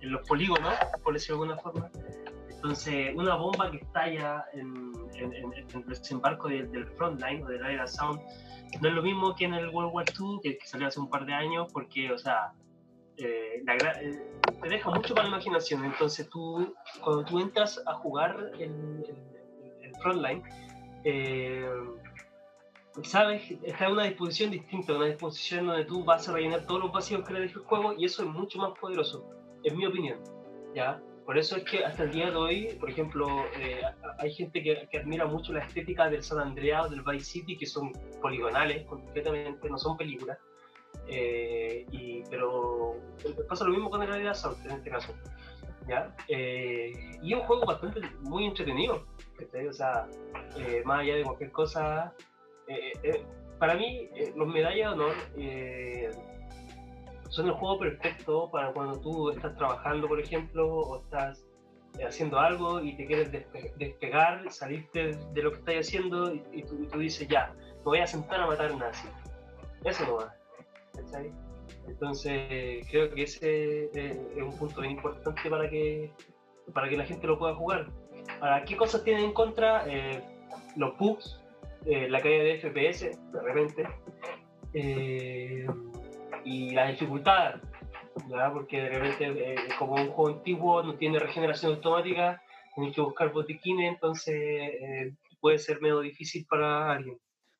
en 0.00 0.12
los 0.12 0.26
polígonos, 0.26 0.74
por 1.02 1.14
decirlo 1.14 1.44
de 1.44 1.52
alguna 1.52 1.62
forma, 1.62 1.90
Entonces, 2.58 3.14
una 3.14 3.36
bomba 3.36 3.70
que 3.70 3.76
estalla 3.76 4.44
en, 4.52 4.92
en, 5.14 5.32
en, 5.32 5.52
el 5.52 5.86
desembarco 5.86 6.48
del, 6.48 6.86
frontline 6.96 7.44
o 7.44 7.46
del 7.46 7.64
Air 7.64 7.86
Sound 7.88 8.20
no 8.80 8.88
es 8.88 8.94
lo 8.94 9.02
mismo 9.02 9.34
que 9.36 9.44
en 9.44 9.54
el 9.54 9.68
World 9.68 9.94
War 9.94 10.04
II, 10.18 10.40
que, 10.42 10.58
salió 10.66 10.88
hace 10.88 10.98
un 10.98 11.08
par 11.08 11.24
de 11.24 11.34
años, 11.34 11.70
porque, 11.72 12.10
o 12.10 12.18
sea, 12.18 12.52
eh, 13.16 13.62
la, 13.64 13.74
eh, 13.74 14.20
te 14.60 14.68
deja 14.68 14.90
mucho 14.90 15.14
para 15.14 15.28
la 15.28 15.36
imaginación. 15.36 15.84
Entonces, 15.84 16.28
tú, 16.28 16.74
cuando 17.00 17.24
tú 17.24 17.38
entras 17.38 17.80
a 17.86 17.94
jugar 17.94 18.50
el 18.58 19.04
frontline, 20.02 20.42
eh, 21.04 21.64
sabes, 23.04 23.42
está 23.62 23.86
en 23.86 23.92
una 23.92 24.04
disposición 24.04 24.50
distinta, 24.50 24.94
una 24.94 25.06
disposición 25.06 25.66
donde 25.66 25.84
tú 25.84 26.04
vas 26.04 26.28
a 26.28 26.32
rellenar 26.32 26.66
todos 26.66 26.80
los 26.82 26.92
vacíos 26.92 27.24
que 27.24 27.34
le 27.34 27.40
deja 27.42 27.60
el 27.60 27.64
juego 27.66 27.94
y 27.96 28.04
eso 28.04 28.24
es 28.24 28.28
mucho 28.28 28.58
más 28.58 28.76
poderoso, 28.78 29.24
en 29.62 29.76
mi 29.76 29.86
opinión. 29.86 30.18
¿ya? 30.74 31.00
Por 31.28 31.36
eso 31.36 31.56
es 31.56 31.64
que 31.64 31.84
hasta 31.84 32.04
el 32.04 32.10
día 32.10 32.30
de 32.30 32.36
hoy, 32.36 32.76
por 32.80 32.88
ejemplo, 32.88 33.44
eh, 33.58 33.82
hay 34.18 34.32
gente 34.32 34.62
que, 34.62 34.88
que, 34.90 34.96
admira 34.96 35.26
mucho 35.26 35.52
la 35.52 35.58
estética 35.58 36.08
del 36.08 36.22
San 36.22 36.38
Andreas 36.38 36.88
del 36.88 37.02
Vice 37.02 37.26
City, 37.26 37.54
que 37.54 37.66
son 37.66 37.92
poligonales, 38.22 38.86
completamente, 38.86 39.68
no 39.68 39.76
son 39.76 39.98
películas. 39.98 40.38
Eh, 41.06 41.84
y, 41.90 42.22
pero 42.30 42.96
pasa 43.46 43.66
lo 43.66 43.72
mismo 43.72 43.90
con 43.90 44.00
el 44.00 44.08
Realidad 44.08 44.30
Assault 44.32 44.58
en 44.64 44.70
este 44.70 44.88
caso. 44.88 45.12
¿ya? 45.86 46.16
Eh, 46.28 46.94
y 47.20 47.34
es 47.34 47.38
un 47.38 47.44
juego 47.44 47.66
bastante 47.66 48.00
muy 48.22 48.46
entretenido. 48.46 49.04
O 49.68 49.72
sea, 49.74 50.06
eh, 50.56 50.80
más 50.86 51.00
allá 51.00 51.16
de 51.16 51.24
cualquier 51.24 51.52
cosa, 51.52 52.14
eh, 52.68 53.22
para 53.58 53.74
mí, 53.74 54.08
los 54.34 54.48
medallas 54.48 54.96
de 54.96 55.04
honor 55.04 55.14
son 57.28 57.46
el 57.46 57.52
juego 57.52 57.78
perfecto 57.78 58.50
para 58.50 58.72
cuando 58.72 58.98
tú 59.00 59.30
estás 59.30 59.56
trabajando, 59.56 60.08
por 60.08 60.20
ejemplo, 60.20 60.68
o 60.68 61.02
estás 61.02 61.44
haciendo 62.06 62.38
algo 62.38 62.80
y 62.80 62.96
te 62.96 63.06
quieres 63.06 63.32
despe 63.32 63.72
despegar, 63.76 64.50
salirte 64.50 65.16
de 65.32 65.42
lo 65.42 65.52
que 65.52 65.58
estás 65.58 65.74
haciendo 65.88 66.34
y, 66.34 66.42
y, 66.52 66.62
tú, 66.62 66.82
y, 66.82 66.86
tú, 66.86 66.98
dices, 66.98 67.26
ya, 67.28 67.54
me 67.78 67.84
voy 67.84 67.98
a 67.98 68.06
sentar 68.06 68.40
a 68.40 68.46
matar 68.46 68.76
nazi. 68.76 69.08
Eso 69.84 70.04
no 70.06 70.16
va. 70.16 70.34
Entonces, 71.86 72.86
creo 72.90 73.10
que 73.14 73.22
ese 73.22 73.90
es 73.94 74.42
un 74.42 74.56
punto 74.58 74.80
bien 74.80 74.94
importante 74.94 75.48
para 75.48 75.68
que, 75.68 76.12
para 76.72 76.88
que 76.88 76.96
la 76.96 77.04
gente 77.04 77.26
lo 77.26 77.38
pueda 77.38 77.54
jugar. 77.54 77.86
Ahora, 78.40 78.64
¿qué 78.64 78.76
cosas 78.76 79.04
tienen 79.04 79.24
en 79.24 79.32
contra? 79.32 79.84
Eh, 79.86 80.22
los 80.76 80.96
bugs, 80.98 81.40
eh, 81.86 82.08
la 82.08 82.20
caída 82.20 82.44
de 82.44 82.60
FPS, 82.60 83.18
de 83.32 83.42
repente, 83.42 83.88
eh, 84.74 85.66
y 86.44 86.70
la 86.70 86.88
dificultad, 86.88 87.56
¿verdad? 88.28 88.52
porque 88.52 88.82
de 88.82 88.98
repente, 88.98 89.56
como 89.78 89.94
un 89.94 90.08
juego 90.08 90.36
antiguo 90.36 90.82
no 90.82 90.94
tiene 90.94 91.18
regeneración 91.18 91.74
automática, 91.74 92.42
tienes 92.74 92.94
que 92.94 93.00
buscar 93.00 93.32
botiquines, 93.32 93.92
entonces 93.92 95.14
puede 95.40 95.58
ser 95.58 95.80
medio 95.80 96.00
difícil 96.00 96.46
para 96.48 96.92
alguien 96.92 97.18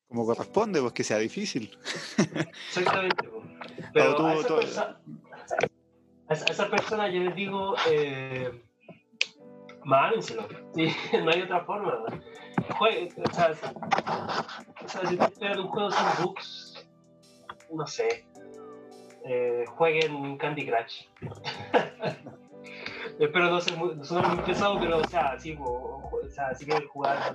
como 0.09 0.25
corresponde, 0.25 0.81
pues 0.81 0.93
que 0.93 1.03
sea 1.03 1.17
difícil. 1.17 1.77
Exactamente. 2.67 3.27
Pues. 3.27 3.89
Pero 3.93 4.15
tú, 4.15 4.25
a, 4.25 4.33
esa 4.33 4.99
tú... 5.05 5.13
A, 6.27 6.33
esa 6.33 6.69
persona 6.69 7.09
yo 7.09 7.21
les 7.21 7.35
digo, 7.35 7.75
eh, 7.87 8.51
mámenselo. 9.83 10.47
Sí, 10.73 10.87
no 11.23 11.29
hay 11.29 11.43
otra 11.43 11.63
forma. 11.63 11.91
¿verdad? 11.91 12.23
Juegue, 12.77 13.09
o, 13.17 13.33
sea, 13.33 13.51
o 14.83 14.87
sea, 14.87 15.07
si 15.07 15.15
te 15.15 15.23
esperan 15.23 15.59
un 15.59 15.67
juego 15.67 15.91
sin 15.91 16.23
bugs, 16.23 16.89
no 17.71 17.85
sé. 17.85 18.25
Eh, 19.25 19.65
jueguen 19.67 20.37
Candy 20.37 20.65
Crush. 20.65 21.05
Espero 23.19 23.49
no 23.49 23.59
ser 23.59 23.77
muy, 23.77 23.95
no 23.95 24.21
muy 24.29 24.43
pesado, 24.45 24.79
pero 24.79 24.99
o 24.99 25.07
sea, 25.07 25.37
sí, 25.37 25.57
o, 25.59 26.09
o 26.11 26.29
sea, 26.29 26.55
si 26.55 26.65
quieren 26.65 26.87
jugar 26.87 27.33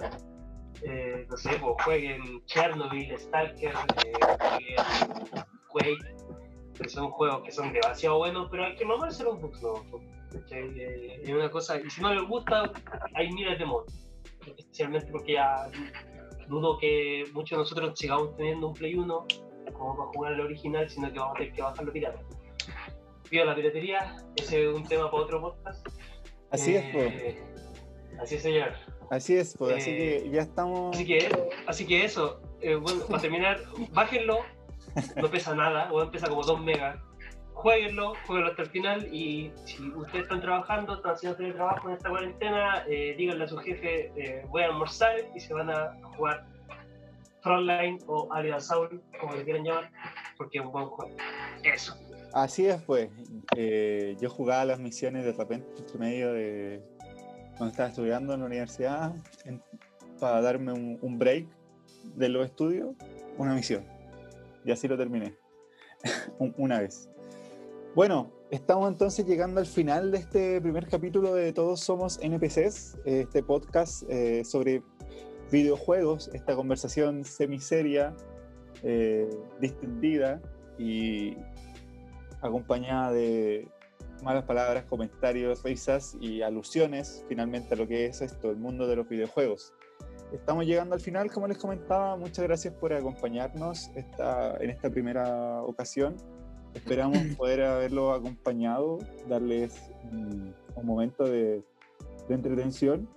eh, 0.82 1.26
no 1.30 1.36
sé, 1.36 1.50
pues, 1.60 1.74
jueguen 1.84 2.44
Chernobyl, 2.46 3.18
Stalker, 3.18 3.72
eh, 4.04 4.76
jueguen 5.68 5.96
Quake, 5.98 6.82
que 6.82 6.88
son 6.88 7.10
juegos 7.10 7.42
que 7.42 7.52
son 7.52 7.72
demasiado 7.72 8.18
buenos, 8.18 8.48
pero 8.50 8.64
hay 8.64 8.74
que 8.74 8.84
mamarse 8.84 9.24
los 9.24 9.40
bugs, 9.40 9.62
¿no? 9.62 9.82
Eh, 10.50 11.20
es 11.22 11.30
una 11.30 11.50
cosa, 11.50 11.80
y 11.80 11.88
si 11.88 12.02
no 12.02 12.12
les 12.12 12.24
gusta, 12.28 12.70
hay 13.14 13.30
miles 13.32 13.58
de 13.58 13.64
mods, 13.64 14.10
especialmente 14.46 15.10
porque 15.10 15.34
ya 15.34 15.70
dudo 16.48 16.76
que 16.78 17.24
muchos 17.32 17.56
de 17.56 17.62
nosotros 17.62 17.98
sigamos 17.98 18.36
teniendo 18.36 18.68
un 18.68 18.74
Play 18.74 18.96
1 18.96 19.26
como 19.72 19.96
para 19.96 20.08
jugar 20.10 20.32
el 20.32 20.40
original, 20.40 20.88
sino 20.88 21.12
que 21.12 21.18
vamos 21.18 21.34
a 21.34 21.38
tener 21.38 21.54
que 21.54 21.62
bajarlo 21.62 21.92
pirata. 21.92 22.20
Pido 23.28 23.44
la 23.44 23.54
piratería, 23.54 24.16
ese 24.36 24.68
es 24.68 24.74
un 24.74 24.84
tema 24.84 25.10
para 25.10 25.22
otro 25.22 25.40
podcast. 25.40 25.86
Así 26.50 26.76
es, 26.76 26.84
pues. 26.92 27.36
Así 28.20 28.34
es, 28.36 28.42
señor. 28.42 28.72
Así 29.10 29.36
es, 29.36 29.56
pues, 29.56 29.72
eh, 29.72 29.76
así 29.76 29.90
que 29.96 30.30
ya 30.30 30.42
estamos. 30.42 30.94
Así 30.94 31.06
que, 31.06 31.50
así 31.66 31.86
que 31.86 32.04
eso, 32.04 32.40
eh, 32.60 32.74
bueno, 32.76 33.04
para 33.06 33.20
terminar, 33.20 33.60
bájenlo, 33.92 34.38
no 35.16 35.30
pesa 35.30 35.54
nada, 35.54 35.92
o 35.92 36.10
pesa 36.10 36.28
como 36.28 36.42
2 36.42 36.60
megas. 36.60 36.98
Jueguenlo, 37.52 38.14
jueguenlo 38.26 38.50
hasta 38.50 38.62
el 38.62 38.68
final 38.68 39.14
y 39.14 39.50
si 39.64 39.88
ustedes 39.90 40.24
están 40.24 40.40
trabajando, 40.40 40.94
están 40.96 41.12
haciendo 41.14 41.54
trabajo 41.54 41.88
en 41.88 41.96
esta 41.96 42.10
cuarentena, 42.10 42.84
eh, 42.88 43.14
díganle 43.16 43.44
a 43.44 43.48
su 43.48 43.56
jefe, 43.58 44.12
eh, 44.16 44.44
voy 44.48 44.62
a 44.62 44.66
almorzar 44.66 45.14
y 45.34 45.40
se 45.40 45.54
van 45.54 45.70
a 45.70 45.96
jugar 46.16 46.46
Frontline 47.44 47.98
o 48.06 48.32
Area 48.32 48.58
Soul, 48.58 49.02
como 49.20 49.34
le 49.34 49.44
quieran 49.44 49.64
llamar, 49.64 49.90
porque 50.38 50.58
es 50.58 50.64
un 50.64 50.72
buen 50.72 50.86
juego. 50.86 51.14
Eso. 51.62 51.94
Así 52.32 52.66
es, 52.66 52.82
pues. 52.82 53.10
yo 54.18 54.30
jugaba 54.30 54.64
las 54.64 54.80
misiones 54.80 55.24
de 55.26 55.32
repente 55.32 55.68
entre 55.78 55.98
medio 55.98 56.32
de 56.32 56.82
cuando 57.56 57.70
estaba 57.70 57.90
estudiando 57.90 58.34
en 58.34 58.40
la 58.40 58.46
universidad, 58.46 59.14
en, 59.44 59.62
para 60.18 60.40
darme 60.40 60.72
un, 60.72 60.98
un, 61.02 61.18
break 61.18 61.46
de 62.16 62.28
los 62.30 62.46
estudios, 62.46 62.96
una 63.36 63.54
misión. 63.54 63.84
Y 64.64 64.72
así 64.72 64.88
lo 64.88 64.96
terminé, 64.96 65.36
una 66.56 66.80
vez. 66.80 67.10
Bueno, 67.94 68.32
estamos 68.50 68.88
entonces 68.88 69.26
llegando 69.26 69.60
al 69.60 69.66
final 69.66 70.10
de 70.10 70.18
este 70.18 70.60
primer 70.60 70.88
capítulo 70.88 71.34
de 71.34 71.52
Todos 71.52 71.80
Somos 71.80 72.18
NPCs, 72.20 72.98
este 73.04 73.42
podcast 73.42 74.02
eh, 74.08 74.44
sobre 74.44 74.82
videojuegos, 75.54 76.30
esta 76.34 76.56
conversación 76.56 77.24
semiseria, 77.24 78.12
eh, 78.82 79.30
distendida 79.60 80.42
y 80.78 81.36
acompañada 82.42 83.12
de 83.12 83.68
malas 84.24 84.44
palabras, 84.44 84.84
comentarios, 84.86 85.62
risas 85.62 86.16
y 86.20 86.42
alusiones 86.42 87.24
finalmente 87.28 87.74
a 87.74 87.76
lo 87.76 87.86
que 87.86 88.06
es 88.06 88.20
esto, 88.20 88.50
el 88.50 88.56
mundo 88.56 88.88
de 88.88 88.96
los 88.96 89.08
videojuegos. 89.08 89.72
Estamos 90.32 90.66
llegando 90.66 90.96
al 90.96 91.00
final, 91.00 91.30
como 91.30 91.46
les 91.46 91.58
comentaba, 91.58 92.16
muchas 92.16 92.44
gracias 92.44 92.74
por 92.74 92.92
acompañarnos 92.92 93.90
esta, 93.94 94.56
en 94.56 94.70
esta 94.70 94.90
primera 94.90 95.62
ocasión. 95.62 96.16
Esperamos 96.74 97.18
poder 97.38 97.62
haberlo 97.62 98.12
acompañado, 98.12 98.98
darles 99.28 99.80
un, 100.10 100.52
un 100.74 100.86
momento 100.86 101.22
de, 101.24 101.62
de, 102.26 102.34
entretención 102.34 103.08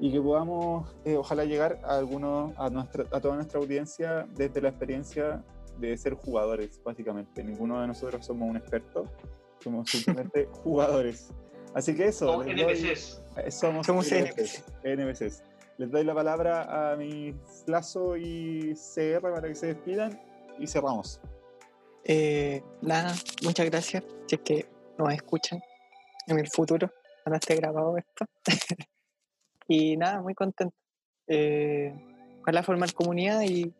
y 0.00 0.10
que 0.10 0.20
podamos, 0.20 0.96
eh, 1.04 1.16
ojalá, 1.16 1.44
llegar 1.44 1.78
a, 1.84 1.98
algunos, 1.98 2.52
a, 2.56 2.70
nuestra, 2.70 3.04
a 3.12 3.20
toda 3.20 3.36
nuestra 3.36 3.60
audiencia 3.60 4.26
desde 4.34 4.62
la 4.62 4.70
experiencia 4.70 5.44
de 5.78 5.96
ser 5.96 6.14
jugadores, 6.14 6.80
básicamente. 6.82 7.44
Ninguno 7.44 7.80
de 7.80 7.86
nosotros 7.86 8.24
somos 8.24 8.48
un 8.48 8.56
experto, 8.56 9.04
somos 9.62 9.90
simplemente 9.90 10.48
jugadores. 10.62 11.30
Así 11.74 11.94
que 11.94 12.06
eso. 12.06 12.26
Somos 12.26 12.46
NPCs. 12.46 13.22
Doy, 13.36 13.50
somos, 13.50 13.86
somos 13.86 14.10
NPCs. 14.10 14.64
NPCs. 14.82 15.42
Les 15.76 15.90
doy 15.90 16.04
la 16.04 16.14
palabra 16.14 16.92
a 16.92 16.96
mi 16.96 17.34
Lazo 17.66 18.16
y 18.16 18.74
CR 18.74 19.20
para 19.20 19.48
que 19.48 19.54
se 19.54 19.66
despidan 19.68 20.18
y 20.58 20.66
cerramos. 20.66 21.20
Eh, 22.04 22.62
nada, 22.80 23.14
muchas 23.42 23.66
gracias. 23.66 24.02
Si 24.26 24.36
es 24.36 24.40
que 24.40 24.66
nos 24.98 25.12
escuchan 25.12 25.60
en 26.26 26.38
el 26.38 26.48
futuro, 26.48 26.90
cuando 27.22 27.36
esté 27.36 27.56
grabado 27.56 27.96
esto. 27.98 28.24
y 29.70 29.96
nada, 29.96 30.20
muy 30.20 30.34
contento. 30.34 30.74
Eh, 31.28 31.94
ojalá 32.42 32.62
formar 32.64 32.92
comunidad 32.92 33.42
y 33.42 33.72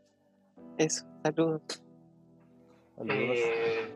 eso. 0.79 1.05
Saludos. 1.25 1.63
Eh, 3.09 3.93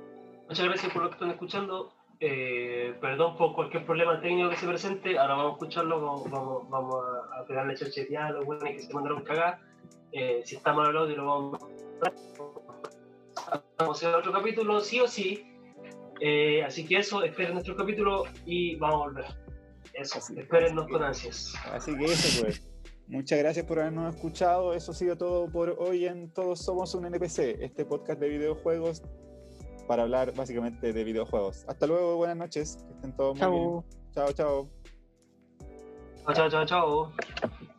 Muchas 0.49 0.67
gracias 0.67 0.93
por 0.93 1.05
lo 1.05 1.09
que 1.09 1.15
están 1.15 1.31
escuchando. 1.31 1.95
Eh, 2.19 2.95
perdón 3.01 3.37
por 3.37 3.55
cualquier 3.55 3.87
problema 3.87 4.21
técnico 4.21 4.51
que 4.51 4.57
se 4.57 4.67
presente. 4.67 5.19
Ahora 5.19 5.35
vamos 5.35 5.53
a 5.53 5.55
escucharlo, 5.55 6.01
vamos, 6.01 6.31
vamos, 6.31 6.69
vamos 6.69 6.97
a, 7.05 7.41
a 7.41 7.47
pegarle 7.47 7.77
chacheteada 7.77 8.27
a 8.27 8.33
los 8.33 8.45
buenos 8.45 8.65
que 8.65 8.81
se 8.81 8.93
mandaron 8.93 9.23
cagar. 9.23 9.61
Eh, 10.11 10.43
si 10.45 10.57
está 10.57 10.73
mal 10.73 10.91
el 10.91 10.97
audio, 10.97 11.17
lo 11.17 11.27
vamos 11.27 11.63
a 11.63 13.61
vamos 13.79 14.03
a 14.03 14.09
hacer 14.09 14.19
otro 14.19 14.33
capítulo, 14.33 14.81
sí 14.81 15.01
o 15.01 15.07
sí. 15.07 15.47
Eh, 16.21 16.63
así 16.65 16.87
que 16.87 16.99
eso, 16.99 17.23
esperen 17.23 17.53
nuestro 17.53 17.77
capítulo 17.77 18.25
y 18.47 18.77
vamos 18.77 18.95
a 18.95 18.99
volver. 18.99 19.44
Eso, 19.95 20.19
espérennos 20.19 20.89
con 20.89 21.03
ansias. 21.03 21.55
Así 21.73 21.97
que 21.97 22.05
eso, 22.05 22.45
pues. 22.45 22.63
Muchas 23.07 23.39
gracias 23.39 23.67
por 23.67 23.79
habernos 23.79 24.15
escuchado. 24.15 24.73
Eso 24.73 24.93
ha 24.93 24.95
sido 24.95 25.17
todo 25.17 25.51
por 25.51 25.77
hoy 25.79 26.07
en 26.07 26.31
Todos 26.33 26.65
Somos 26.65 26.95
un 26.95 27.05
NPC, 27.05 27.63
este 27.63 27.85
podcast 27.85 28.19
de 28.19 28.29
videojuegos 28.29 29.03
para 29.87 30.05
hablar 30.05 30.35
básicamente 30.35 30.93
de 30.93 31.05
videojuegos. 31.05 31.65
Hasta 31.69 31.87
luego, 31.87 32.17
buenas 32.17 32.37
noches, 32.37 32.79
que 32.87 32.95
estén 32.95 33.15
todos 33.15 33.39
chao. 33.39 33.51
muy 33.51 33.61
bien. 33.61 33.85
Chao, 34.15 34.33
chao. 34.33 34.69
Chao, 36.25 36.35
chao, 36.35 36.65
chao, 36.65 36.67
chao. 36.67 37.71